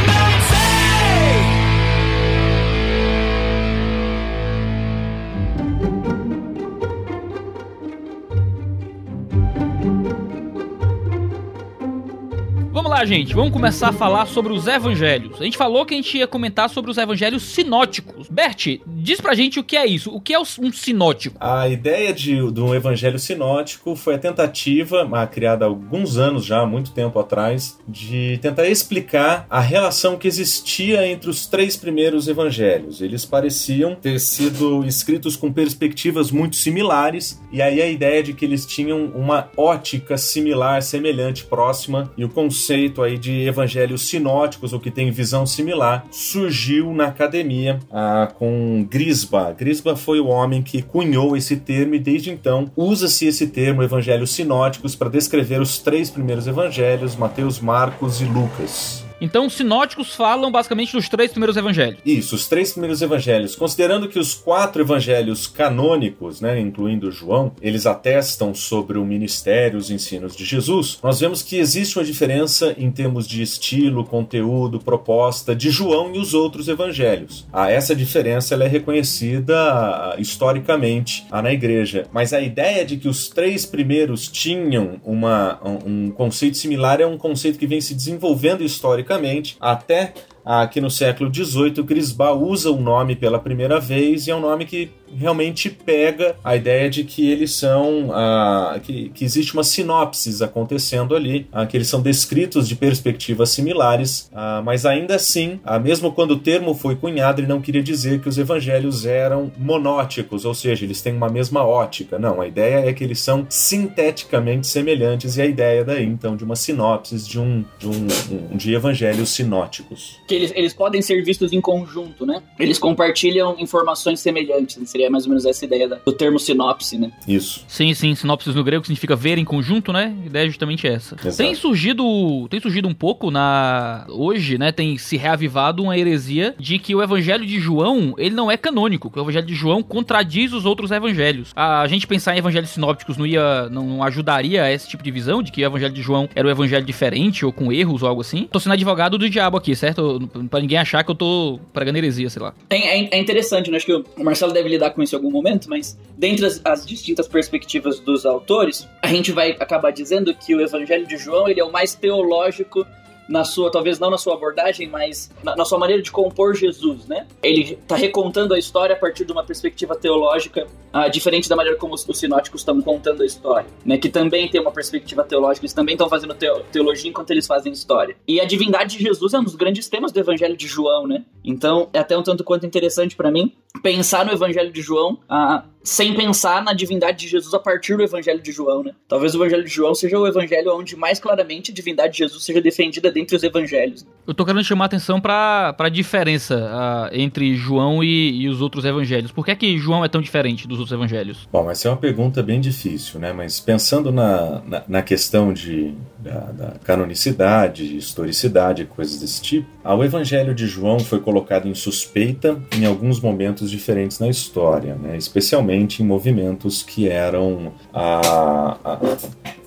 Vamos 12.78 12.92
lá, 12.92 13.04
gente. 13.06 13.34
Vamos 13.34 13.52
começar 13.52 13.90
a 13.90 13.92
falar 13.92 14.28
sobre 14.28 14.54
os 14.54 14.68
evangelhos. 14.68 15.42
A 15.42 15.44
gente 15.44 15.58
falou 15.58 15.84
que 15.84 15.96
a 15.96 15.98
gente 15.98 16.16
ia 16.16 16.28
comentar 16.28 16.70
sobre 16.70 16.92
os 16.92 16.98
evangelhos 17.00 17.42
sinóticos. 17.42 18.30
Bert, 18.30 18.80
diz 19.08 19.22
pra 19.22 19.34
gente 19.34 19.60
o 19.60 19.64
que 19.64 19.78
é 19.78 19.86
isso. 19.86 20.14
O 20.14 20.20
que 20.20 20.34
é 20.34 20.40
um 20.40 20.46
sinótico? 20.46 21.38
A 21.40 21.68
ideia 21.68 22.14
de, 22.14 22.52
de 22.52 22.62
um 22.62 22.76
evangelho 22.76 23.18
sinótico 23.18 23.96
foi 23.96 24.16
a 24.16 24.18
tentativa, 24.20 25.08
criada 25.28 25.66
há 25.66 25.68
alguns 25.68 26.18
anos 26.18 26.46
já, 26.46 26.66
muito 26.66 26.92
tempo 26.92 27.20
atrás, 27.20 27.80
de 27.88 28.38
tentar 28.42 28.68
explicar 28.68 29.46
a 29.50 29.60
relação 29.60 30.18
que 30.18 30.28
existia 30.28 31.08
entre 31.08 31.30
os 31.30 31.48
três 31.48 31.76
primeiros 31.76 32.28
evangelhos. 32.28 33.02
Eles 33.02 33.26
pareciam 33.26 33.96
ter 33.96 34.20
sido 34.20 34.86
escritos 34.86 35.36
com 35.36 35.52
perspectivas 35.52 36.32
muito 36.32 36.56
similares, 36.56 37.42
e 37.52 37.62
aí 37.62 37.82
a 37.82 37.88
ideia 37.88 38.22
de 38.22 38.34
que 38.34 38.46
eles 38.46 38.66
tinham 38.66 39.06
uma 39.16 39.50
ótica 39.56 40.18
similar, 40.18 40.82
semelhante, 40.82 41.46
próxima, 41.46 42.12
e 42.18 42.26
o 42.26 42.30
conceito 42.30 42.58
conceito 42.68 43.02
aí 43.02 43.18
de 43.18 43.48
evangelhos 43.48 44.10
sinóticos, 44.10 44.74
ou 44.74 44.80
que 44.80 44.92
tem 44.92 45.12
visão 45.12 45.46
similar, 45.46 46.06
surgiu 46.12 46.94
na 46.94 47.08
academia 47.08 47.80
ah, 47.92 48.32
com 48.38 48.86
Grisba. 48.98 49.56
Grisba 49.56 49.96
foi 49.96 50.20
o 50.20 50.26
homem 50.26 50.64
que 50.64 50.82
cunhou 50.82 51.38
esse 51.38 51.56
termo 51.56 51.94
e 51.94 52.00
desde 52.00 52.32
então 52.32 52.72
usa-se 52.76 53.28
esse 53.28 53.46
termo 53.46 53.84
evangelhos 53.84 54.32
sinóticos 54.32 54.96
para 54.96 55.08
descrever 55.08 55.62
os 55.62 55.78
três 55.78 56.10
primeiros 56.10 56.48
evangelhos, 56.48 57.16
Mateus, 57.16 57.60
Marcos 57.60 58.22
e 58.22 58.26
Lucas. 58.26 59.07
Então, 59.20 59.48
os 59.48 59.54
sinóticos 59.54 60.14
falam 60.14 60.52
basicamente 60.52 60.94
dos 60.94 61.10
três 61.10 61.32
primeiros 61.32 61.58
evangelhos. 61.58 62.00
Isso, 62.06 62.36
os 62.36 62.48
três 62.48 62.72
primeiros 62.72 63.02
evangelhos. 63.02 63.56
Considerando 63.56 64.08
que 64.08 64.20
os 64.20 64.34
quatro 64.34 64.82
evangelhos 64.82 65.48
canônicos, 65.48 66.40
né, 66.40 66.60
incluindo 66.60 67.12
João, 67.12 67.52
eles 67.62 67.86
atestam 67.86 68.54
sobre 68.54 68.98
o 68.98 69.06
ministério, 69.06 69.80
os 69.80 69.90
ensinos 69.90 70.36
de 70.36 70.46
Jesus, 70.46 71.00
nós 71.02 71.20
vemos 71.20 71.42
que 71.42 71.58
existe 71.58 71.98
uma 71.98 72.06
diferença 72.06 72.76
em 72.78 72.92
termos 72.92 73.28
de 73.28 73.42
estilo, 73.42 74.06
conteúdo, 74.06 74.80
proposta 74.80 75.56
de 75.56 75.72
João 75.72 76.14
e 76.14 76.20
os 76.20 76.34
outros 76.34 76.68
evangelhos. 76.68 77.46
Ah, 77.52 77.72
essa 77.72 77.96
diferença 77.96 78.54
ela 78.54 78.66
é 78.66 78.68
reconhecida 78.68 79.56
ah, 79.58 80.16
historicamente 80.20 81.26
ah, 81.32 81.42
na 81.42 81.52
igreja. 81.52 82.06
Mas 82.12 82.34
a 82.34 82.42
ideia 82.42 82.86
de 82.86 82.98
que 82.98 83.08
os 83.08 83.30
três 83.30 83.66
primeiros 83.66 84.28
tinham 84.28 85.02
uma, 85.04 85.60
um, 85.86 86.12
conceito 86.12 86.58
similar 86.58 87.02
é 87.02 87.06
um 87.06 87.18
conceito 87.18 87.58
que 87.58 87.68
vem 87.68 87.82
se 87.82 87.96
desenvolvendo 87.96 88.64
historicamente 88.64 89.07
historicamente, 89.08 89.58
até 89.60 90.14
aqui 90.44 90.82
no 90.82 90.92
século 90.92 91.34
XVIII, 91.34 91.82
Grisba 91.84 92.34
usa 92.34 92.70
o 92.70 92.80
nome 92.80 93.16
pela 93.16 93.40
primeira 93.40 93.80
vez 93.80 94.28
e 94.28 94.32
é 94.32 94.36
um 94.36 94.42
nome 94.42 94.66
que 94.66 94.92
realmente 95.16 95.70
pega 95.70 96.36
a 96.44 96.56
ideia 96.56 96.90
de 96.90 97.04
que 97.04 97.30
eles 97.30 97.54
são 97.54 98.10
ah, 98.14 98.80
que, 98.84 99.10
que 99.10 99.24
existe 99.24 99.54
uma 99.54 99.64
sinopse 99.64 100.44
acontecendo 100.44 101.16
ali, 101.16 101.48
ah, 101.52 101.66
que 101.66 101.78
eles 101.78 101.88
são 101.88 102.02
descritos 102.02 102.68
de 102.68 102.76
perspectivas 102.76 103.50
similares, 103.50 104.30
ah, 104.34 104.62
mas 104.64 104.86
ainda 104.86 105.16
assim, 105.16 105.60
ah, 105.64 105.80
mesmo 105.80 106.12
quando 106.12 106.32
o 106.32 106.40
termo 106.40 106.74
foi 106.74 106.96
cunhado, 106.96 107.42
ele 107.42 107.48
não 107.48 107.62
queria 107.62 107.84
dizer 107.84 108.22
que 108.22 108.30
os 108.30 108.38
evangelhos 108.38 109.06
eram 109.06 109.52
monóticos, 109.58 110.46
ou 110.46 110.54
seja, 110.54 110.86
eles 110.86 111.02
têm 111.02 111.14
uma 111.14 111.30
mesma 111.30 111.66
ótica. 111.66 112.20
Não, 112.20 112.42
a 112.42 112.48
ideia 112.48 112.88
é 112.88 112.94
que 112.94 113.04
eles 113.04 113.20
são 113.20 113.46
sinteticamente 113.50 114.68
semelhantes 114.68 115.38
e 115.38 115.42
a 115.42 115.46
ideia 115.46 115.84
daí 115.84 116.06
então 116.06 116.36
de 116.36 116.44
uma 116.44 116.56
sinopse 116.56 117.18
de 117.18 117.40
um 117.40 117.64
de, 117.80 117.88
um, 117.88 118.08
um, 118.54 118.58
de 118.58 118.74
evangelhos 118.74 119.30
sinóticos. 119.30 120.20
Que 120.28 120.36
eles, 120.36 120.52
eles 120.56 120.74
podem 120.74 121.02
ser 121.02 121.24
vistos 121.24 121.52
em 121.54 121.62
conjunto, 121.62 122.26
né? 122.26 122.42
Eles 122.60 122.78
compartilham 122.78 123.56
informações 123.60 124.20
semelhantes. 124.20 124.78
Seria 124.98 125.12
mais 125.12 125.26
ou 125.26 125.30
menos 125.30 125.46
essa 125.46 125.64
ideia 125.64 125.88
do 125.88 126.12
termo 126.12 126.40
sinopse, 126.40 126.98
né? 126.98 127.12
Isso. 127.28 127.64
Sim, 127.68 127.94
sim. 127.94 128.16
Sinopse 128.16 128.50
no 128.50 128.64
grego 128.64 128.84
significa 128.84 129.16
ver 129.16 129.38
em 129.38 129.46
conjunto, 129.46 129.94
né? 129.94 130.12
A 130.24 130.26
ideia 130.26 130.46
é 130.46 130.48
justamente 130.48 130.88
essa. 130.88 131.16
Exato. 131.16 131.38
Tem 131.38 131.54
surgido, 131.54 132.48
tem 132.50 132.60
surgido 132.60 132.88
um 132.88 132.96
pouco 132.96 133.30
na 133.30 134.08
hoje, 134.10 134.58
né? 134.58 134.72
Tem 134.72 134.98
se 134.98 135.16
reavivado 135.16 135.84
uma 135.84 135.96
heresia 135.96 136.56
de 136.58 136.80
que 136.80 136.96
o 136.96 137.04
Evangelho 137.04 137.46
de 137.46 137.60
João 137.60 138.16
ele 138.18 138.34
não 138.34 138.50
é 138.50 138.58
canônico. 138.58 139.12
Que 139.12 139.20
o 139.20 139.22
Evangelho 139.22 139.46
de 139.46 139.54
João 139.54 139.84
contradiz 139.84 140.52
os 140.52 140.66
outros 140.66 140.90
Evangelhos. 140.90 141.52
A 141.56 141.86
gente 141.88 142.08
pensar 142.08 142.34
em 142.34 142.40
Evangelhos 142.40 142.72
sinópticos 142.72 143.18
não 143.18 143.28
ia, 143.28 143.70
não 143.70 144.02
ajudaria 144.02 144.64
a 144.64 144.72
esse 144.72 144.90
tipo 144.90 145.04
de 145.04 145.12
visão 145.12 145.44
de 145.44 145.52
que 145.52 145.62
o 145.62 145.66
Evangelho 145.68 145.94
de 145.94 146.02
João 146.02 146.28
era 146.34 146.48
o 146.48 146.50
Evangelho 146.50 146.86
diferente 146.86 147.46
ou 147.46 147.54
com 147.54 147.72
erros 147.72 148.02
ou 148.02 148.10
algo 148.10 148.22
assim. 148.22 148.50
Tô 148.52 148.60
sendo 148.60 148.74
advogado 148.74 149.16
do 149.20 149.30
diabo 149.30 149.58
aqui, 149.58 149.76
certo? 149.76 150.28
Pra 150.50 150.60
ninguém 150.60 150.80
achar 150.80 151.04
que 151.04 151.12
eu 151.12 151.16
tô 151.16 151.60
pregando 151.72 152.00
heresia, 152.00 152.32
sei 152.32 152.42
lá. 152.42 152.56
É, 152.72 152.78
é, 152.78 153.10
é 153.12 153.20
interessante, 153.20 153.70
né? 153.70 153.78
Acho 153.78 153.86
que 153.86 153.94
o 153.94 154.24
Marcelo 154.24 154.52
deve 154.52 154.70
lidar 154.70 154.87
lidar 154.88 154.92
com 154.92 155.02
isso 155.02 155.16
em 155.16 155.18
algum 155.18 155.32
momento, 155.32 155.70
mas 155.70 155.98
dentre 156.18 156.46
as, 156.46 156.62
as, 156.64 156.86
distintas 156.86 157.28
perspectivas 157.28 158.00
dos 158.00 158.26
autores, 158.26 158.88
a 159.02 159.08
gente 159.08 159.32
vai 159.32 159.52
acabar 159.52 159.92
dizendo 159.92 160.34
que 160.34 160.56
o 160.56 160.62
Evangelho 160.62 161.06
de 161.06 161.18
João 161.18 161.48
ele 161.48 161.60
é 161.60 161.64
o 161.64 161.72
mais 161.72 161.94
teológico 161.94 162.86
na 163.28 163.44
sua, 163.44 163.72
talvez 163.72 164.00
não 164.00 164.10
na 164.10 164.18
sua 164.18 164.34
abordagem, 164.34 164.88
mas 164.88 165.30
na, 165.44 165.56
na, 165.56 165.66
sua 165.66 165.78
maneira 165.78 166.02
de 166.02 166.12
compor 166.12 166.56
Jesus, 166.56 167.06
né? 167.06 167.28
Ele 167.44 167.74
está 167.74 167.96
recontando 167.96 168.54
a 168.54 168.60
história 168.60 168.96
a 168.96 169.00
partir 169.00 169.26
de 169.26 169.32
uma 169.32 169.44
perspectiva 169.44 169.96
teológica 169.96 170.68
uh, 170.94 171.10
diferente 171.10 171.50
da 171.50 171.56
maneira 171.56 171.78
como 171.78 171.94
os, 171.94 172.08
os 172.08 172.18
sinóticos 172.18 172.62
estão 172.62 172.82
contando 172.82 173.24
a 173.24 173.26
história, 173.26 173.70
né? 173.86 173.98
Que 173.98 174.10
também 174.10 174.48
tem 174.48 174.62
uma 174.62 174.72
perspectiva 174.72 175.24
teológica, 175.24 175.66
eles 175.66 175.74
também 175.74 175.94
estão 175.94 176.10
fazendo 176.10 176.34
teo, 176.34 176.64
teologia 176.72 177.10
enquanto 177.10 177.32
eles 177.32 177.46
fazem 177.46 177.72
história. 177.72 178.16
E 178.28 178.40
a 178.40 178.46
divindade 178.46 178.98
de 178.98 179.04
Jesus 179.04 179.34
é 179.34 179.40
um 179.40 179.44
dos 179.44 179.56
grandes 179.56 179.90
temas 179.90 180.12
do 180.12 180.20
Evangelho 180.20 180.56
de 180.56 180.68
João, 180.68 181.06
né? 181.08 181.26
Então 181.44 181.90
é 181.94 182.00
até 182.00 182.18
um 182.18 182.24
tanto 182.24 182.44
quanto 182.44 182.66
interessante 182.66 183.16
para 183.16 183.32
mim 183.32 183.54
pensar 183.82 184.26
no 184.26 184.32
Evangelho 184.32 184.72
de 184.72 184.82
João 184.82 185.20
uh, 185.30 185.64
sem 185.88 186.14
pensar 186.14 186.62
na 186.62 186.74
divindade 186.74 187.18
de 187.18 187.30
Jesus 187.30 187.54
a 187.54 187.60
partir 187.60 187.96
do 187.96 188.04
Evangelho 188.04 188.42
de 188.42 188.52
João, 188.52 188.84
né? 188.84 188.92
Talvez 189.08 189.34
o 189.34 189.38
Evangelho 189.38 189.64
de 189.64 189.70
João 189.70 189.96
seja 189.96 190.20
o 190.20 190.28
evangelho 190.28 190.76
onde 190.76 190.98
mais 190.98 191.18
claramente 191.18 191.72
a 191.72 191.74
divindade 191.74 192.12
de 192.12 192.20
Jesus 192.20 192.44
seja 192.44 192.60
defendida 192.60 193.10
dentre 193.10 193.38
os 193.38 193.42
evangelhos. 193.42 194.06
Eu 194.28 194.34
tô 194.34 194.44
querendo 194.44 194.64
chamar 194.66 194.86
a 194.86 194.88
atenção 194.88 195.22
para 195.22 195.74
a 195.78 195.90
diferença 195.90 196.58
uh, 196.58 197.10
entre 197.14 197.56
João 197.56 198.04
e, 198.04 198.42
e, 198.42 198.50
os 198.50 198.62
outros 198.62 198.84
evangelhos. 198.84 199.32
Por 199.32 199.46
que 199.46 199.52
é 199.52 199.56
que 199.56 199.78
João 199.78 200.04
é 200.04 200.10
tão 200.10 200.22
diferente 200.22 200.68
dos 200.68 200.78
outros 200.78 200.94
evangelhos? 200.94 201.48
Bom, 201.52 201.72
essa 201.72 201.88
é 201.88 201.92
uma 201.92 201.98
pergunta 201.98 202.44
bem 202.44 202.60
difícil, 202.60 203.20
né? 203.20 203.32
Mas 203.32 203.62
pensando 203.62 204.12
na, 204.12 204.62
na, 204.66 204.84
na 204.88 205.02
questão 205.02 205.54
de, 205.54 205.94
da, 206.20 206.40
da 206.52 206.72
canonicidade, 206.84 207.96
historicidade, 207.96 208.84
coisas 208.86 209.22
desse 209.22 209.42
tipo, 209.42 209.68
o 209.96 210.04
evangelho 210.04 210.54
de 210.54 210.68
João 210.68 211.00
foi 211.00 211.20
colocado 211.20 211.68
em 211.68 211.74
suspeita 211.74 212.60
em 212.76 212.86
alguns 212.86 213.20
momentos 213.20 213.70
diferentes 213.70 214.20
na 214.20 214.28
história, 214.28 214.96
né? 214.96 215.16
especialmente 215.18 216.04
em 216.04 216.06
movimentos 216.06 216.84
que 216.84 217.08
eram 217.08 217.74
a, 217.94 218.78
a 218.84 219.00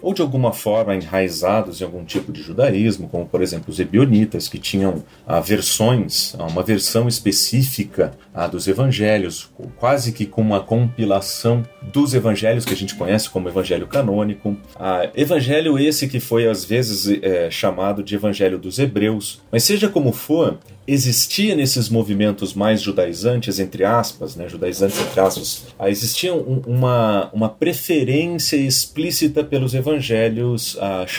ou 0.02 0.14
de 0.14 0.22
alguma 0.22 0.52
forma 0.52 0.94
enraizados 0.94 1.80
em 1.80 1.84
algum 1.84 2.04
tipo 2.04 2.32
de 2.32 2.42
judaísmo, 2.42 3.08
como 3.08 3.26
por 3.26 3.42
exemplo 3.42 3.70
os 3.70 3.80
ebionitas, 3.80 4.48
que 4.48 4.58
tinham 4.58 5.04
ah, 5.26 5.40
versões, 5.40 6.34
ah, 6.38 6.46
uma 6.46 6.62
versão 6.62 7.08
específica 7.08 8.12
ah, 8.34 8.46
dos 8.46 8.66
evangelhos, 8.68 9.50
quase 9.76 10.12
que 10.12 10.26
com 10.26 10.40
uma 10.40 10.60
compilação 10.60 11.62
dos 11.82 12.14
evangelhos 12.14 12.64
que 12.64 12.72
a 12.72 12.76
gente 12.76 12.94
conhece 12.94 13.28
como 13.28 13.48
evangelho 13.48 13.86
canônico. 13.86 14.56
Ah, 14.76 15.08
evangelho 15.14 15.78
esse 15.78 16.08
que 16.08 16.20
foi 16.20 16.48
às 16.48 16.64
vezes 16.64 17.20
é, 17.22 17.50
chamado 17.50 18.02
de 18.02 18.14
evangelho 18.14 18.58
dos 18.58 18.78
hebreus, 18.78 19.40
mas 19.50 19.64
seja 19.64 19.88
como 19.88 20.12
for, 20.12 20.58
existia 20.92 21.54
nesses 21.54 21.88
movimentos 21.88 22.52
mais 22.52 22.82
judaizantes, 22.82 23.58
entre 23.58 23.84
aspas, 23.84 24.34
né, 24.34 24.48
judaizantes 24.48 24.98
entre 25.00 25.20
aspas, 25.20 25.66
existia 25.88 26.34
um, 26.34 26.62
uma, 26.66 27.30
uma 27.32 27.48
preferência 27.48 28.56
explícita 28.56 29.44
pelos 29.44 29.74
evangelhos 29.74 30.76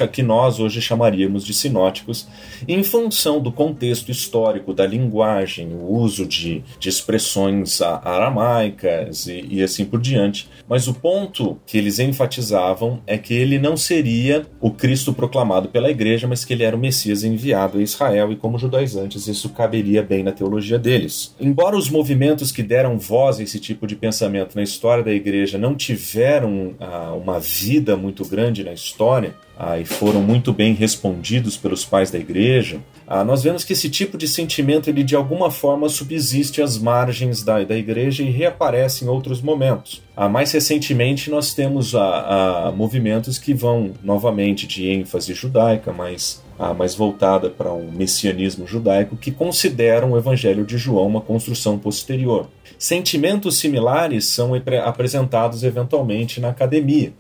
que 0.08 0.22
nós 0.22 0.60
hoje 0.60 0.82
chamaríamos 0.82 1.46
de 1.46 1.54
sinóticos, 1.54 2.28
em 2.68 2.84
função 2.84 3.40
do 3.40 3.52
contexto 3.52 4.10
histórico, 4.10 4.74
da 4.74 4.86
linguagem, 4.86 5.70
o 5.74 5.94
uso 5.94 6.26
de, 6.26 6.64
de 6.80 6.90
expressões 6.90 7.82
aramaicas 7.82 9.28
e, 9.28 9.46
e 9.50 9.64
assim 9.64 9.86
por 9.86 10.00
diante. 10.00 10.50
Mas 10.68 10.88
o 10.88 10.94
ponto 10.94 11.58
que 11.66 11.78
eles 11.78 12.00
enfatizavam 12.00 13.02
é 13.06 13.18
que 13.18 13.34
ele 13.34 13.60
não 13.60 13.76
seria 13.76 14.46
o 14.60 14.72
Cristo 14.72 15.14
proclamado 15.14 15.70
pela 15.70 15.90
igreja, 15.90 16.28
mas 16.28 16.46
que 16.46 16.54
ele 16.54 16.64
era 16.64 16.76
o 16.76 16.80
Messias 16.80 17.24
enviado 17.24 17.78
a 17.78 17.82
Israel, 17.82 18.32
e 18.32 18.36
como 18.36 18.58
judaizantes, 18.58 19.28
isso 19.28 19.50
caberia 19.50 20.02
bem 20.02 20.24
na 20.24 20.32
teologia 20.32 20.80
deles. 20.80 21.36
Embora 21.40 21.78
os 21.78 21.90
movimentos 21.90 22.52
que 22.52 22.64
deram 22.64 22.98
voz 22.98 23.40
a 23.40 23.44
esse 23.44 23.60
tipo 23.60 23.86
de 23.86 23.96
pensamento 23.96 24.56
na 24.56 24.64
história 24.64 25.04
da 25.04 25.12
igreja 25.12 25.58
não 25.58 25.76
tiveram 25.76 26.74
ah, 26.80 27.14
uma 27.14 27.40
vida 27.40 27.96
muito 27.96 28.26
grande 28.26 28.64
na 28.64 28.74
história, 28.74 29.36
ah, 29.64 29.80
e 29.80 29.86
foram 29.86 30.24
muito 30.24 30.52
bem 30.52 30.74
respondidos 30.74 31.56
pelos 31.56 31.86
pais 31.86 32.10
da 32.10 32.18
igreja, 32.18 32.80
ah, 33.08 33.24
nós 33.24 33.44
vemos 33.44 33.64
que 33.64 33.74
esse 33.74 33.92
tipo 33.92 34.18
de 34.18 34.28
sentimento 34.28 34.90
ele 34.90 35.04
de 35.04 35.16
alguma 35.16 35.52
forma 35.52 35.88
subsiste 35.88 36.64
às 36.64 36.80
margens 36.80 37.44
da, 37.44 37.64
da 37.64 37.78
igreja 37.78 38.24
e 38.24 38.32
reaparece 38.32 39.06
em 39.06 39.08
outros 39.08 39.40
momentos. 39.40 40.02
Ah, 40.18 40.28
mais 40.28 40.52
recentemente 40.52 41.30
nós 41.30 41.54
temos 41.54 41.94
ah, 41.94 42.00
ah 42.00 42.72
movimentos 42.72 43.38
que 43.38 43.54
vão 43.54 43.92
novamente 44.04 44.66
de 44.66 44.90
ênfase 44.90 45.36
judaica, 45.36 45.94
mas 45.94 46.42
ah, 46.58 46.74
mais 46.74 46.96
voltada 46.96 47.52
para 47.52 47.72
um 47.72 47.92
messianismo 47.92 48.66
judaico, 48.66 49.16
que 49.16 49.30
consideram 49.30 50.14
o 50.14 50.18
Evangelho 50.18 50.66
de 50.66 50.76
João 50.76 51.06
uma 51.06 51.22
construção 51.22 51.78
posterior. 51.78 52.50
Sentimentos 52.80 53.60
similares 53.60 54.26
são 54.26 54.54
apresentados 54.84 55.64
eventualmente 55.64 56.42
na 56.42 56.50
academia. 56.50 57.14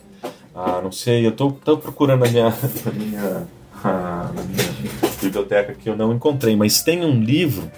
Ah, 0.53 0.81
não 0.83 0.91
sei, 0.91 1.25
eu 1.25 1.31
estou 1.31 1.51
procurando 1.77 2.25
a 2.25 2.29
minha, 2.29 2.47
a 2.47 2.91
minha, 2.91 3.47
a 3.83 4.31
minha 4.33 5.11
biblioteca 5.21 5.73
que 5.73 5.89
eu 5.89 5.95
não 5.95 6.13
encontrei, 6.13 6.55
mas 6.55 6.83
tem 6.83 7.05
um 7.05 7.21
livro 7.23 7.71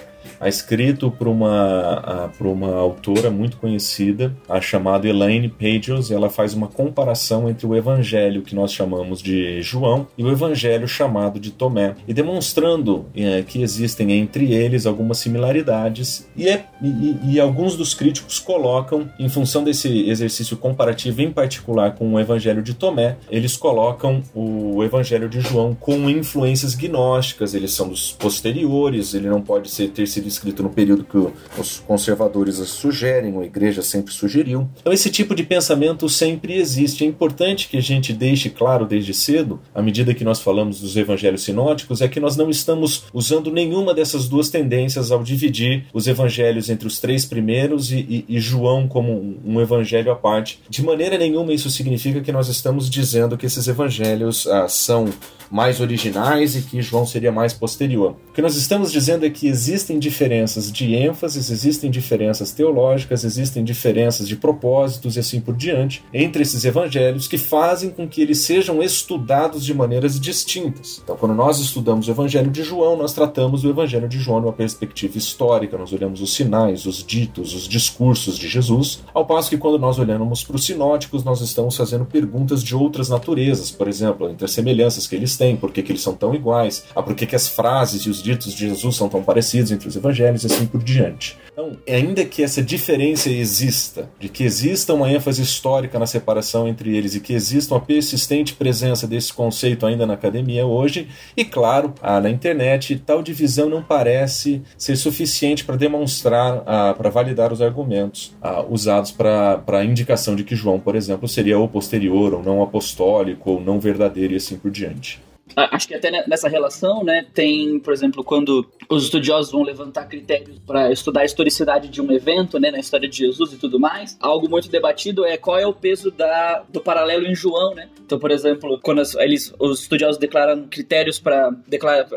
escrito 0.47 1.11
por 1.11 1.27
uma, 1.27 2.31
por 2.37 2.47
uma 2.47 2.75
autora 2.75 3.29
muito 3.29 3.57
conhecida, 3.57 4.35
a 4.47 4.59
chamada 4.61 5.07
Elaine 5.07 5.49
Pages. 5.49 6.11
Ela 6.11 6.29
faz 6.29 6.53
uma 6.53 6.67
comparação 6.67 7.49
entre 7.49 7.65
o 7.65 7.75
evangelho 7.75 8.41
que 8.41 8.55
nós 8.55 8.71
chamamos 8.73 9.21
de 9.21 9.61
João 9.61 10.07
e 10.17 10.23
o 10.23 10.31
evangelho 10.31 10.87
chamado 10.87 11.39
de 11.39 11.51
Tomé, 11.51 11.95
e 12.07 12.13
demonstrando 12.13 13.05
é, 13.15 13.43
que 13.43 13.61
existem 13.61 14.11
entre 14.11 14.53
eles 14.53 14.85
algumas 14.85 15.17
similaridades, 15.17 16.27
e, 16.35 16.47
é, 16.47 16.65
e, 16.81 17.33
e 17.33 17.39
alguns 17.39 17.75
dos 17.75 17.93
críticos 17.93 18.39
colocam, 18.39 19.09
em 19.19 19.29
função 19.29 19.63
desse 19.63 20.09
exercício 20.09 20.57
comparativo, 20.57 21.21
em 21.21 21.31
particular 21.31 21.95
com 21.95 22.13
o 22.13 22.19
evangelho 22.19 22.61
de 22.61 22.73
Tomé, 22.73 23.17
eles 23.29 23.55
colocam 23.55 24.21
o 24.33 24.83
evangelho 24.83 25.29
de 25.29 25.39
João 25.39 25.75
com 25.79 26.09
influências 26.09 26.75
gnósticas, 26.75 27.53
eles 27.53 27.71
são 27.71 27.87
dos 27.89 28.11
posteriores, 28.11 29.13
ele 29.13 29.29
não 29.29 29.41
pode 29.41 29.69
ser, 29.69 29.89
ter 29.89 30.07
sido 30.07 30.27
escrito 30.33 30.63
no 30.63 30.69
período 30.69 31.03
que 31.03 31.17
os 31.59 31.79
conservadores 31.79 32.55
sugerem, 32.55 33.37
a 33.39 33.45
igreja 33.45 33.81
sempre 33.81 34.13
sugeriu. 34.13 34.69
Então, 34.79 34.93
esse 34.93 35.09
tipo 35.09 35.33
de 35.35 35.43
pensamento 35.43 36.07
sempre 36.09 36.55
existe. 36.55 37.03
É 37.03 37.07
importante 37.07 37.67
que 37.67 37.77
a 37.77 37.81
gente 37.81 38.13
deixe 38.13 38.49
claro 38.49 38.85
desde 38.85 39.13
cedo, 39.13 39.59
à 39.73 39.81
medida 39.81 40.13
que 40.13 40.23
nós 40.23 40.41
falamos 40.41 40.79
dos 40.79 40.95
evangelhos 40.95 41.43
sinóticos, 41.43 42.01
é 42.01 42.07
que 42.07 42.19
nós 42.19 42.35
não 42.35 42.49
estamos 42.49 43.05
usando 43.13 43.51
nenhuma 43.51 43.93
dessas 43.93 44.27
duas 44.27 44.49
tendências 44.49 45.11
ao 45.11 45.23
dividir 45.23 45.85
os 45.93 46.07
evangelhos 46.07 46.69
entre 46.69 46.87
os 46.87 46.99
três 46.99 47.25
primeiros 47.25 47.91
e, 47.91 47.97
e, 47.97 48.25
e 48.27 48.39
João 48.39 48.87
como 48.87 49.37
um, 49.45 49.61
evangelho 49.61 50.11
à 50.11 50.15
parte. 50.15 50.59
De 50.69 50.83
maneira 50.83 51.17
nenhuma 51.17 51.53
isso 51.53 51.69
significa 51.69 52.21
que 52.21 52.31
nós 52.31 52.47
estamos 52.47 52.89
dizendo 52.89 53.37
que 53.37 53.45
esses 53.45 53.67
evangelhos 53.67 54.47
ah, 54.47 54.67
são 54.67 55.07
mais 55.49 55.79
originais 55.79 56.55
e 56.55 56.61
que 56.61 56.81
João 56.81 57.05
seria 57.05 57.31
mais 57.31 57.53
posterior. 57.53 58.15
O 58.29 58.33
que 58.33 58.41
nós 58.41 58.55
estamos 58.55 58.91
dizendo 58.91 59.25
é 59.25 59.29
que 59.29 59.47
existem 59.47 59.99
diferenças 59.99 60.71
de 60.71 60.93
ênfases, 60.95 61.49
existem 61.49 61.89
diferenças 61.91 62.51
teológicas, 62.51 63.23
existem 63.23 63.63
diferenças 63.63 64.27
de 64.27 64.35
propósitos 64.35 65.15
e 65.15 65.19
assim 65.19 65.39
por 65.39 65.55
diante 65.55 66.03
entre 66.13 66.41
esses 66.41 66.65
evangelhos 66.65 67.27
que 67.27 67.37
fazem 67.37 67.89
com 67.89 68.07
que 68.07 68.21
eles 68.21 68.39
sejam 68.39 68.81
estudados 68.81 69.63
de 69.65 69.73
maneiras 69.73 70.19
distintas. 70.19 71.01
Então, 71.03 71.15
quando 71.15 71.35
nós 71.35 71.59
estudamos 71.59 72.07
o 72.07 72.11
evangelho 72.11 72.49
de 72.49 72.63
João, 72.63 72.97
nós 72.97 73.13
tratamos 73.13 73.63
o 73.63 73.69
evangelho 73.69 74.07
de 74.07 74.19
João 74.19 74.41
numa 74.41 74.53
perspectiva 74.53 75.17
histórica, 75.17 75.77
nós 75.77 75.93
olhamos 75.93 76.21
os 76.21 76.33
sinais, 76.33 76.85
os 76.85 77.03
ditos, 77.03 77.53
os 77.53 77.67
discursos 77.67 78.37
de 78.37 78.47
Jesus, 78.47 79.03
ao 79.13 79.25
passo 79.25 79.49
que 79.49 79.57
quando 79.57 79.77
nós 79.77 79.99
olhamos 79.99 80.43
para 80.43 80.55
os 80.55 80.65
sinóticos, 80.65 81.23
nós 81.23 81.41
estamos 81.41 81.75
fazendo 81.75 82.05
perguntas 82.05 82.63
de 82.63 82.75
outras 82.75 83.09
naturezas, 83.09 83.71
por 83.71 83.87
exemplo, 83.87 84.29
entre 84.29 84.45
as 84.45 84.51
semelhanças 84.51 85.07
que 85.07 85.15
eles 85.15 85.35
têm 85.37 85.42
têm, 85.43 85.57
por 85.57 85.71
que, 85.71 85.83
que 85.83 85.91
eles 85.91 86.01
são 86.01 86.15
tão 86.15 86.33
iguais, 86.33 86.85
a 86.95 87.03
por 87.03 87.15
que, 87.15 87.25
que 87.25 87.35
as 87.35 87.49
frases 87.49 88.03
e 88.03 88.09
os 88.09 88.23
ditos 88.23 88.53
de 88.53 88.69
Jesus 88.69 88.95
são 88.95 89.09
tão 89.09 89.21
parecidos 89.21 89.71
entre 89.71 89.87
os 89.87 89.95
evangelhos 89.95 90.43
e 90.43 90.47
assim 90.47 90.65
por 90.65 90.81
diante. 90.81 91.37
Então, 91.51 91.77
ainda 91.87 92.23
que 92.23 92.41
essa 92.41 92.63
diferença 92.63 93.29
exista, 93.29 94.09
de 94.19 94.29
que 94.29 94.43
exista 94.43 94.93
uma 94.93 95.11
ênfase 95.11 95.41
histórica 95.41 95.99
na 95.99 96.07
separação 96.07 96.67
entre 96.67 96.95
eles 96.95 97.13
e 97.13 97.19
que 97.19 97.33
exista 97.33 97.73
uma 97.73 97.81
persistente 97.81 98.53
presença 98.53 99.05
desse 99.05 99.33
conceito 99.33 99.85
ainda 99.85 100.05
na 100.05 100.13
academia 100.13 100.65
hoje, 100.65 101.07
e 101.35 101.43
claro, 101.43 101.93
ah, 102.01 102.21
na 102.21 102.29
internet, 102.29 102.97
tal 103.05 103.21
divisão 103.21 103.69
não 103.69 103.83
parece 103.83 104.61
ser 104.77 104.95
suficiente 104.95 105.65
para 105.65 105.75
demonstrar, 105.75 106.63
ah, 106.65 106.95
para 106.97 107.09
validar 107.09 107.51
os 107.51 107.61
argumentos 107.61 108.33
ah, 108.41 108.63
usados 108.67 109.11
para 109.11 109.61
a 109.67 109.83
indicação 109.83 110.35
de 110.35 110.43
que 110.43 110.55
João, 110.55 110.79
por 110.79 110.95
exemplo, 110.95 111.27
seria 111.27 111.59
ou 111.59 111.67
posterior, 111.67 112.33
ou 112.33 112.41
não 112.41 112.63
apostólico, 112.63 113.51
ou 113.51 113.61
não 113.61 113.79
verdadeiro 113.79 114.33
e 114.33 114.37
assim 114.37 114.57
por 114.57 114.71
diante 114.71 115.21
acho 115.55 115.87
que 115.87 115.93
até 115.93 116.25
nessa 116.27 116.47
relação, 116.47 117.03
né, 117.03 117.25
tem, 117.33 117.79
por 117.79 117.93
exemplo, 117.93 118.23
quando 118.23 118.65
os 118.89 119.03
estudiosos 119.03 119.51
vão 119.51 119.63
levantar 119.63 120.05
critérios 120.05 120.59
para 120.65 120.91
estudar 120.91 121.21
a 121.21 121.25
historicidade 121.25 121.89
de 121.89 122.01
um 122.01 122.11
evento, 122.11 122.59
né, 122.59 122.71
na 122.71 122.79
história 122.79 123.07
de 123.07 123.17
Jesus 123.17 123.53
e 123.53 123.57
tudo 123.57 123.79
mais, 123.79 124.17
algo 124.19 124.49
muito 124.49 124.69
debatido 124.69 125.25
é 125.25 125.37
qual 125.37 125.57
é 125.57 125.67
o 125.67 125.73
peso 125.73 126.11
da, 126.11 126.63
do 126.69 126.81
paralelo 126.81 127.25
em 127.25 127.35
João, 127.35 127.73
né? 127.75 127.89
Então, 128.05 128.19
por 128.19 128.31
exemplo, 128.31 128.79
quando 128.81 129.01
eles, 129.19 129.53
os 129.59 129.81
estudiosos 129.81 130.17
declaram 130.17 130.67
critérios 130.67 131.19
para 131.19 131.55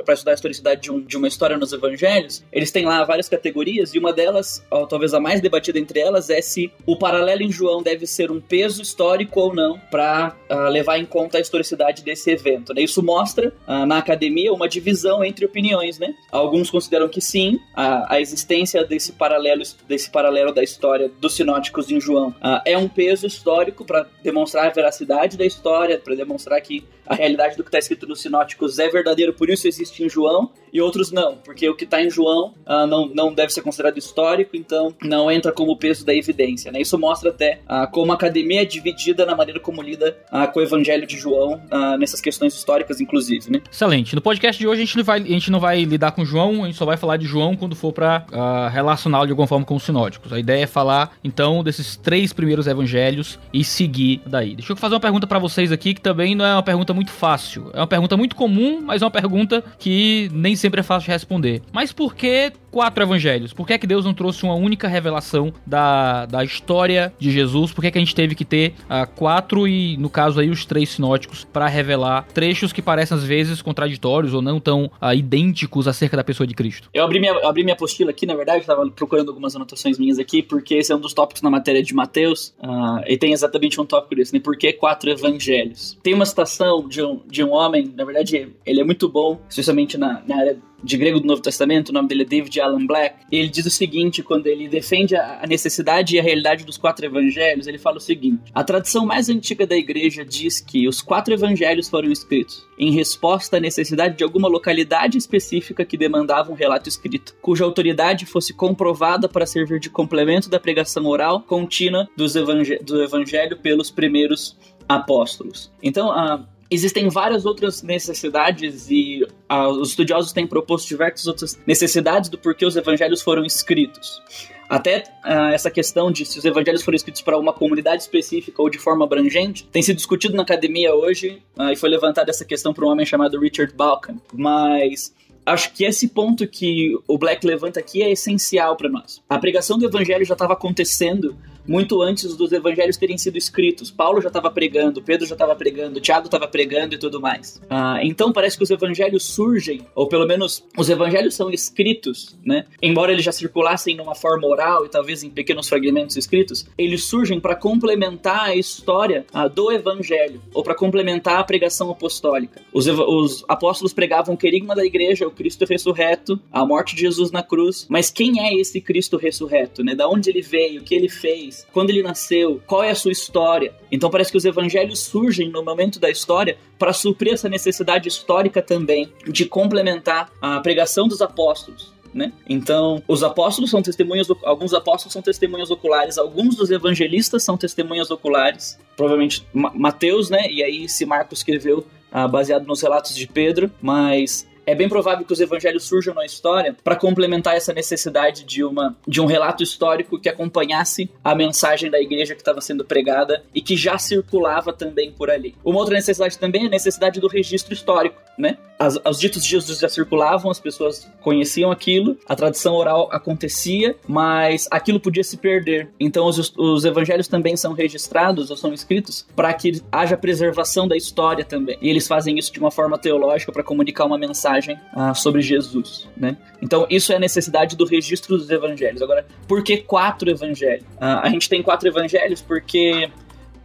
estudar 0.09 0.33
a 0.33 0.35
historicidade 0.35 0.83
de, 0.83 0.93
um, 0.93 1.01
de 1.01 1.17
uma 1.17 1.29
história 1.29 1.57
nos 1.57 1.73
evangelhos, 1.73 2.45
eles 2.53 2.71
têm 2.71 2.85
lá 2.85 3.05
várias 3.05 3.29
categorias 3.29 3.95
e 3.95 3.99
uma 3.99 4.13
delas, 4.13 4.65
ou 4.71 4.87
talvez 4.87 5.15
a 5.15 5.21
mais 5.21 5.41
debatida 5.41 5.79
entre 5.79 6.01
elas, 6.01 6.31
é 6.31 6.41
se 6.41 6.71
o 6.85 6.97
paralelo 6.99 7.43
em 7.43 7.51
João 7.51 7.83
deve 7.83 8.07
ser 8.07 8.31
um 8.31 8.41
peso 8.41 8.83
histórico 8.83 9.41
ou 9.41 9.55
não 9.55 9.79
para 9.91 10.35
uh, 10.51 10.53
ah, 10.53 10.69
levar 10.69 10.99
em 10.99 11.05
conta 11.05 11.39
a 11.39 11.41
historicidade 11.41 12.03
desse 12.03 12.31
evento, 12.31 12.75
né? 12.75 12.83
Isso 12.83 13.03
mostra 13.03 13.26
mostra 13.27 13.53
uh, 13.67 13.85
na 13.85 13.99
academia 13.99 14.53
uma 14.53 14.69
divisão 14.69 15.25
entre 15.25 15.45
opiniões, 15.45 15.99
né? 15.99 16.15
Alguns 16.31 16.71
consideram 16.71 17.09
que 17.09 17.21
sim, 17.21 17.59
a, 17.75 18.15
a 18.15 18.21
existência 18.21 18.85
desse 18.85 19.13
paralelo, 19.13 19.63
desse 19.89 20.09
paralelo 20.09 20.55
da 20.55 20.63
história 20.63 21.11
dos 21.21 21.35
sinóticos 21.35 21.91
em 21.91 22.01
João 22.01 22.29
uh, 22.29 22.63
é 22.65 22.79
um 22.79 22.89
peso 22.89 23.27
histórico 23.27 23.85
para 23.85 24.07
demonstrar 24.23 24.67
a 24.67 24.71
veracidade 24.71 25.37
da 25.37 25.45
história, 25.45 25.99
para 25.99 26.15
demonstrar 26.15 26.61
que 26.61 26.85
a 27.07 27.15
realidade 27.15 27.57
do 27.57 27.63
que 27.63 27.69
está 27.69 27.79
escrito 27.79 28.07
nos 28.07 28.21
sinóticos 28.21 28.79
é 28.79 28.89
verdadeiro, 28.89 29.33
por 29.33 29.49
isso 29.49 29.69
existe 29.69 30.03
em 30.03 30.09
João, 30.09 30.51
e 30.73 30.81
outros 30.81 31.11
não, 31.13 31.37
porque 31.37 31.69
o 31.69 31.75
que 31.75 31.85
está 31.85 32.03
em 32.03 32.11
João 32.11 32.53
uh, 32.67 32.87
não, 32.87 33.07
não 33.07 33.33
deve 33.33 33.53
ser 33.53 33.63
considerado 33.63 33.97
histórico, 33.97 34.57
então 34.57 34.95
não 35.03 35.31
entra 35.31 35.53
como 35.53 35.77
peso 35.77 36.05
da 36.05 36.15
evidência. 36.15 36.71
Né? 36.73 36.81
Isso 36.81 36.99
mostra 36.99 37.31
até 37.31 37.61
uh, 37.65 37.91
como 37.91 38.13
a 38.13 38.15
academia 38.15 38.63
é 38.63 38.65
dividida 38.65 39.25
na 39.25 39.35
maneira 39.35 39.61
como 39.61 39.81
lida 39.81 40.19
uh, 40.31 40.53
com 40.53 40.61
o 40.61 40.63
evangelho 40.63 41.07
de 41.07 41.17
João 41.17 41.61
nessas 41.99 42.21
questões 42.21 42.55
históricas, 42.55 43.01
inclusive. 43.07 43.51
Né? 43.51 43.61
Excelente. 43.71 44.15
No 44.15 44.21
podcast 44.21 44.59
de 44.59 44.67
hoje 44.67 44.83
a 44.83 44.85
gente, 44.85 44.97
não 44.97 45.05
vai, 45.05 45.21
a 45.21 45.25
gente 45.25 45.51
não 45.51 45.61
vai 45.61 45.85
lidar 45.85 46.13
com 46.13 46.25
João, 46.25 46.65
a 46.65 46.67
gente 46.67 46.77
só 46.77 46.85
vai 46.85 46.97
falar 46.97 47.17
de 47.17 47.27
João 47.27 47.57
quando 47.57 47.75
for 47.75 47.93
para 47.93 48.27
relacioná-lo 48.69 49.27
de 49.27 49.33
alguma 49.33 49.47
forma 49.47 49.65
com 49.65 49.77
os 49.77 49.83
sinóticos. 49.83 50.33
A 50.33 50.39
ideia 50.39 50.65
é 50.65 50.67
falar 50.67 51.13
então 51.23 51.63
desses 51.63 51.97
três 51.97 52.33
primeiros 52.33 52.67
evangelhos 52.67 53.39
e 53.53 53.65
seguir 53.65 54.21
daí. 54.27 54.55
Deixa 54.55 54.73
eu 54.73 54.77
fazer 54.77 54.95
uma 54.95 55.01
pergunta 55.01 55.27
para 55.27 55.39
vocês 55.39 55.73
aqui 55.73 55.95
que 55.95 56.01
também 56.01 56.35
não 56.35 56.45
é 56.45 56.53
uma 56.53 56.63
pergunta 56.63 56.93
muito 56.93 57.11
fácil. 57.11 57.71
É 57.73 57.81
uma 57.81 57.87
pergunta 57.87 58.17
muito 58.17 58.35
comum, 58.37 58.83
mas 58.83 59.03
é 59.03 59.05
uma 59.05 59.11
pergunta 59.11 59.63
que 59.79 60.29
nem 60.33 60.57
sempre 60.57 60.81
é 60.81 60.83
fácil 60.83 61.07
de 61.07 61.13
responder. 61.13 61.63
Mas 61.73 61.93
por 61.93 62.15
que 62.15 62.53
quatro 62.77 63.03
evangelhos? 63.03 63.55
Por 63.55 63.67
que, 63.67 63.73
é 63.73 63.79
que 63.79 63.87
Deus 63.87 64.05
não 64.05 64.13
trouxe 64.13 64.45
uma 64.45 64.53
única 64.53 64.87
revelação 64.87 65.51
da, 65.67 66.27
da 66.27 66.45
história 66.45 67.11
de 67.19 67.31
Jesus? 67.31 67.73
Por 67.73 67.81
que, 67.81 67.87
é 67.87 67.91
que 67.91 67.97
a 67.97 68.01
gente 68.03 68.15
teve 68.15 68.35
que 68.35 68.45
ter 68.45 68.75
uh, 68.83 69.11
quatro 69.15 69.67
e, 69.67 69.97
no 69.97 70.11
caso 70.11 70.41
aí, 70.41 70.51
os 70.51 70.67
três 70.67 70.91
sinóticos 70.91 71.43
para 71.43 71.69
revelar 71.69 72.27
trechos 72.35 72.75
que 72.75 72.83
parecem 72.83 73.17
às 73.17 73.25
vezes 73.25 73.63
contraditórios 73.63 74.35
ou 74.35 74.43
não 74.43 74.61
tão 74.61 74.91
uh, 75.01 75.15
idênticos 75.17 75.89
acerca 75.89 76.19
da 76.19 76.23
pessoa 76.23 76.47
de 76.47 76.53
Cristo? 76.53 76.91
Eu 76.93 77.03
abri 77.03 77.19
minha, 77.19 77.33
abri 77.49 77.63
minha 77.65 77.73
apostila 77.73 78.11
aqui, 78.11 78.27
na 78.27 78.35
verdade, 78.35 78.61
estava 78.61 78.87
procurando 78.91 79.31
algumas 79.31 79.57
anotações 79.57 79.99
minhas 79.99 80.19
aqui, 80.19 80.43
porque 80.43 80.75
esse 80.75 80.93
é 80.93 80.97
um 80.97 81.01
dos 81.01 81.15
tópicos 81.15 81.41
na 81.41 81.49
matéria 81.49 81.83
de 81.83 81.95
Mateus, 81.95 82.55
uh, 82.63 83.03
e 83.07 83.17
tem 83.17 83.33
exatamente 83.33 83.81
um 83.81 83.87
tópico 83.87 84.17
desse, 84.17 84.35
né? 84.35 84.41
Por 84.41 84.55
que 84.55 84.71
quatro 84.75 85.09
evangelhos? 85.09 85.97
Tem 86.03 86.13
uma 86.13 86.27
citação 86.27 86.87
de 86.87 87.03
um, 87.03 87.23
de 87.27 87.43
um 87.43 87.53
homem, 87.53 87.91
na 87.97 88.05
verdade, 88.05 88.51
ele 88.67 88.81
é 88.83 88.85
muito 88.85 89.09
bom, 89.09 89.41
especialmente 89.49 89.97
na, 89.97 90.23
na 90.27 90.37
área 90.37 90.59
de 90.83 90.97
grego 90.97 91.21
do 91.21 91.27
Novo 91.27 91.43
Testamento, 91.43 91.89
o 91.89 91.93
nome 91.93 92.09
dele 92.09 92.23
é 92.23 92.27
David 92.27 92.61
Allen 92.61 92.87
Black. 92.87 93.17
Ele 93.31 93.49
diz 93.49 93.67
o 93.67 93.71
seguinte 93.71 94.23
quando 94.23 94.47
ele 94.47 94.69
defende 94.69 95.17
a 95.17 95.45
necessidade 95.49 96.17
e 96.17 96.21
a 96.21 96.23
realidade 96.23 96.65
dos 96.65 96.77
quatro 96.77 97.05
evangelhos, 97.05 97.67
ele 97.67 97.79
fala 97.79 97.97
o 97.97 98.01
seguinte: 98.01 98.43
A 98.55 98.63
tradição 98.63 99.07
mais 99.07 99.29
antiga 99.29 99.67
da 99.67 99.77
igreja 99.77 100.25
diz 100.25 100.61
que 100.61 100.87
os 100.89 101.01
quatro 101.01 101.35
evangelhos 101.35 101.89
foram 101.89 102.11
escritos 102.11 102.67
em 102.79 102.91
resposta 102.91 103.57
à 103.57 103.61
necessidade 103.61 104.17
de 104.17 104.25
alguma 104.25 104.49
localidade 104.49 105.17
específica 105.17 105.85
que 105.85 105.97
demandava 105.97 106.53
um 106.53 106.55
relato 106.55 106.89
escrito, 106.89 107.35
cuja 107.41 107.65
autoridade 107.65 108.27
fosse 108.27 108.53
comprovada 108.53 109.29
para 109.29 109.47
servir 109.47 109.81
de 109.81 109.91
complemento 109.91 110.51
da 110.51 110.61
pregação 110.61 111.07
oral 111.07 111.41
contínua 111.43 112.09
do 112.17 113.03
evangelho 113.03 113.57
pelos 113.57 113.91
primeiros 113.91 114.57
apóstolos. 114.89 115.73
Então, 115.83 116.11
a 116.11 116.45
Existem 116.71 117.09
várias 117.09 117.47
outras 117.47 117.83
necessidades 117.83 118.91
e 118.91 119.23
uh, 119.51 119.69
os 119.69 119.91
estudiosos 119.91 120.33
têm 120.33 120.47
proposto 120.47 120.89
diversas 120.89 121.27
outras 121.27 121.59
necessidades 121.67 122.29
do 122.29 122.39
porquê 122.39 122.67
os 122.67 122.77
evangelhos 122.77 123.23
foram 123.23 123.45
escritos. 123.45 124.23
Até 124.69 125.05
uh, 125.25 125.53
essa 125.53 125.71
questão 125.71 126.11
de 126.11 126.27
se 126.27 126.39
os 126.39 126.45
evangelhos 126.45 126.83
foram 126.83 126.97
escritos 126.97 127.23
para 127.23 127.39
uma 127.39 127.53
comunidade 127.53 128.03
específica 128.03 128.61
ou 128.61 128.69
de 128.69 128.79
forma 128.79 129.05
abrangente 129.05 129.65
tem 129.71 129.81
sido 129.81 129.97
discutido 129.97 130.35
na 130.35 130.43
academia 130.43 130.95
hoje 130.95 131.41
uh, 131.57 131.71
e 131.71 131.77
foi 131.77 131.89
levantada 131.89 132.31
essa 132.31 132.45
questão 132.45 132.75
por 132.75 132.85
um 132.85 132.89
homem 132.89 133.07
chamado 133.07 133.39
Richard 133.39 133.73
Balkan. 133.75 134.17
Mas 134.33 135.15
acho 135.45 135.73
que 135.73 135.85
esse 135.85 136.09
ponto 136.09 136.47
que 136.49 136.99
o 137.07 137.17
Black 137.17 137.47
levanta 137.47 137.79
aqui 137.79 138.03
é 138.03 138.11
essencial 138.11 138.77
para 138.77 138.89
nós. 138.89 139.23
A 139.29 139.39
pregação 139.39 139.79
do 139.79 139.87
evangelho 139.87 140.25
já 140.25 140.35
estava 140.35 140.55
acontecendo 140.55 141.37
muito 141.67 142.03
antes 142.03 142.37
dos 142.37 142.53
evangelhos 142.53 142.97
terem 142.97 143.19
sido 143.19 143.37
escritos. 143.37 143.91
Paulo 143.91 144.21
já 144.21 144.29
estava 144.29 144.51
pregando, 144.51 145.03
Pedro 145.03 145.27
já 145.27 145.35
estava 145.35 145.55
pregando, 145.55 146.01
Tiago 146.01 146.27
estava 146.27 146.47
pregando 146.47 146.95
e 146.95 146.99
tudo 146.99 147.21
mais. 147.21 147.61
Ah, 147.69 147.99
então 148.03 148.33
parece 148.33 148.57
que 148.57 148.63
os 148.63 148.71
evangelhos 148.71 149.25
surgem, 149.25 149.83
ou 149.95 150.09
pelo 150.09 150.27
menos 150.27 150.65
os 150.77 150.89
evangelhos 150.89 151.35
são 151.35 151.51
escritos, 151.51 152.37
né? 152.45 152.65
Embora 152.83 153.13
eles 153.13 153.25
já 153.25 153.33
circulassem 153.33 153.97
numa 153.97 154.15
forma 154.15 154.47
oral 154.47 154.85
e 154.85 154.89
talvez 154.89 155.23
em 155.23 155.31
pequenos 155.31 155.69
fragmentos 155.69 156.17
escritos, 156.17 156.67
eles 156.77 157.05
surgem 157.05 157.41
para 157.41 157.55
complementar 157.55 158.45
a 158.45 158.57
história 158.57 159.25
ah, 159.33 159.49
do 159.49 159.73
evangelho, 159.73 160.41
ou 160.55 160.63
para 160.63 160.75
complementar 160.75 161.39
a 161.39 161.45
pregação 161.45 161.91
apostólica. 161.91 162.61
Os, 162.73 162.87
os 162.87 163.45
apóstolos 163.49 163.93
pregavam 163.93 164.35
o 164.35 164.39
querigma 164.39 164.75
da 164.75 164.85
igreja, 164.85 165.27
o 165.27 165.31
Cristo 165.31 165.65
ressurreto, 165.65 166.41
a 166.53 166.65
morte 166.65 166.95
de 166.95 167.03
Jesus 167.03 167.31
na 167.31 167.43
cruz, 167.43 167.87
mas 167.89 168.11
quem 168.11 168.41
é 168.41 168.55
esse 168.55 168.81
Cristo 168.81 169.17
ressurreto, 169.17 169.83
né? 169.83 169.95
Da 169.95 170.09
onde 170.09 170.31
ele 170.31 170.43
veio, 170.43 170.81
o 170.81 170.85
que 170.85 170.95
ele 170.95 171.09
fez? 171.09 171.56
Quando 171.73 171.91
ele 171.91 172.03
nasceu, 172.03 172.61
qual 172.67 172.83
é 172.83 172.91
a 172.91 172.95
sua 172.95 173.13
história. 173.13 173.75
Então 173.91 174.11
parece 174.11 174.31
que 174.31 174.37
os 174.37 174.45
evangelhos 174.45 175.01
surgem 175.01 175.51
no 175.51 175.63
momento 175.63 175.99
da 175.99 176.11
história 176.11 176.59
para 176.79 176.93
suprir 176.93 177.33
essa 177.33 177.49
necessidade 177.49 178.09
histórica 178.09 178.61
também 178.61 179.13
de 179.27 179.47
complementar 179.47 180.31
a 180.41 180.61
pregação 180.61 181.07
dos 181.09 181.23
apóstolos. 181.23 181.95
Né? 182.15 182.33
Então, 182.49 183.03
os 183.07 183.23
apóstolos 183.23 183.71
são 183.71 183.83
testemunhas, 183.83 184.27
alguns 184.43 184.73
apóstolos 184.73 185.13
são 185.13 185.21
testemunhas 185.21 185.71
oculares, 185.71 186.17
alguns 186.17 186.57
dos 186.57 186.71
evangelistas 186.71 187.43
são 187.43 187.59
testemunhas 187.59 188.11
oculares, 188.11 188.79
provavelmente 188.97 189.47
Mateus, 189.53 190.31
né? 190.31 190.51
E 190.51 190.63
aí 190.63 190.89
se 190.89 191.05
Marcos 191.05 191.41
escreveu 191.41 191.87
ah, 192.11 192.27
baseado 192.27 192.67
nos 192.67 192.81
relatos 192.81 193.15
de 193.15 193.27
Pedro, 193.27 193.71
mas 193.83 194.47
é 194.67 194.75
bem 194.75 194.89
provável 194.89 195.25
que 195.25 195.33
os 195.33 195.41
evangelhos 195.41 195.85
surjam 195.85 196.13
na 196.13 196.27
história 196.27 196.77
para 196.83 196.97
complementar 196.97 197.57
essa 197.57 197.73
necessidade 197.73 198.45
de, 198.45 198.65
uma, 198.65 198.97
de 199.07 199.21
um 199.21 199.27
relato 199.27 199.63
histórico 199.63 200.19
que 200.19 200.29
acompanhasse 200.29 201.09
a 201.23 201.35
mensagem 201.35 201.89
da 201.89 202.01
igreja 202.01 202.35
que 202.35 202.41
estava 202.41 202.61
sendo 202.61 202.85
pregada 202.85 203.45
e 203.55 203.63
que 203.63 203.77
já 203.77 203.97
circulava 203.97 204.73
também 204.73 205.13
por 205.13 205.31
ali. 205.31 205.55
Uma 205.65 205.79
outra 205.79 205.95
necessidade 205.95 206.37
também 206.37 206.65
é 206.65 206.67
a 206.67 206.71
necessidade 206.71 207.21
do 207.21 207.29
registro 207.29 207.73
histórico, 207.73 208.21
né? 208.37 208.59
As, 208.79 208.99
os 209.09 209.19
ditos 209.19 209.43
de 209.43 209.49
Jesus 209.49 209.79
já 209.79 209.89
circulavam, 209.89 210.51
as 210.51 210.61
pessoas 210.61 211.11
conheciam 211.23 211.71
aquilo, 211.71 212.19
a 212.29 212.37
tradição 212.37 212.75
oral 212.75 213.09
acontecia, 213.11 213.97
mas 214.07 214.69
aquilo 214.71 215.01
podia 215.01 215.25
se 215.25 215.39
perder. 215.39 215.89
Então 215.99 216.27
os, 216.27 216.53
os 216.57 216.85
evangelhos 216.85 217.29
também 217.29 217.57
são 217.57 217.73
registrados 217.73 218.51
ou 218.51 218.57
são 218.57 218.75
escritos 218.75 219.27
para 219.35 219.55
que 219.55 219.81
haja 219.91 220.17
preservação 220.17 220.87
da 220.87 220.97
história 220.97 221.45
também. 221.45 221.79
E 221.81 221.89
eles 221.89 222.07
fazem 222.07 222.39
isso 222.39 222.53
de 222.53 222.59
uma 222.59 222.71
forma 222.71 222.99
teológica 222.99 223.53
para 223.53 223.63
comunicar 223.63 224.05
uma 224.05 224.19
mensagem 224.19 224.56
ah, 224.93 225.15
sobre 225.15 225.43
Jesus, 225.43 226.09
né? 226.17 226.37
Então 226.61 226.87
isso 226.91 227.13
é 227.13 227.17
a 227.17 227.19
necessidade 227.19 227.77
do 227.77 227.85
registro 227.85 228.37
dos 228.37 228.51
evangelhos. 228.51 229.03
Agora, 229.03 229.27
por 229.47 229.63
que 229.63 229.79
quatro 229.79 230.31
evangelhos? 230.31 230.85
Ah, 231.01 231.21
a 231.23 231.29
gente 231.29 231.49
tem 231.49 231.63
quatro 231.63 231.89
evangelhos 231.89 232.41
porque 232.41 233.11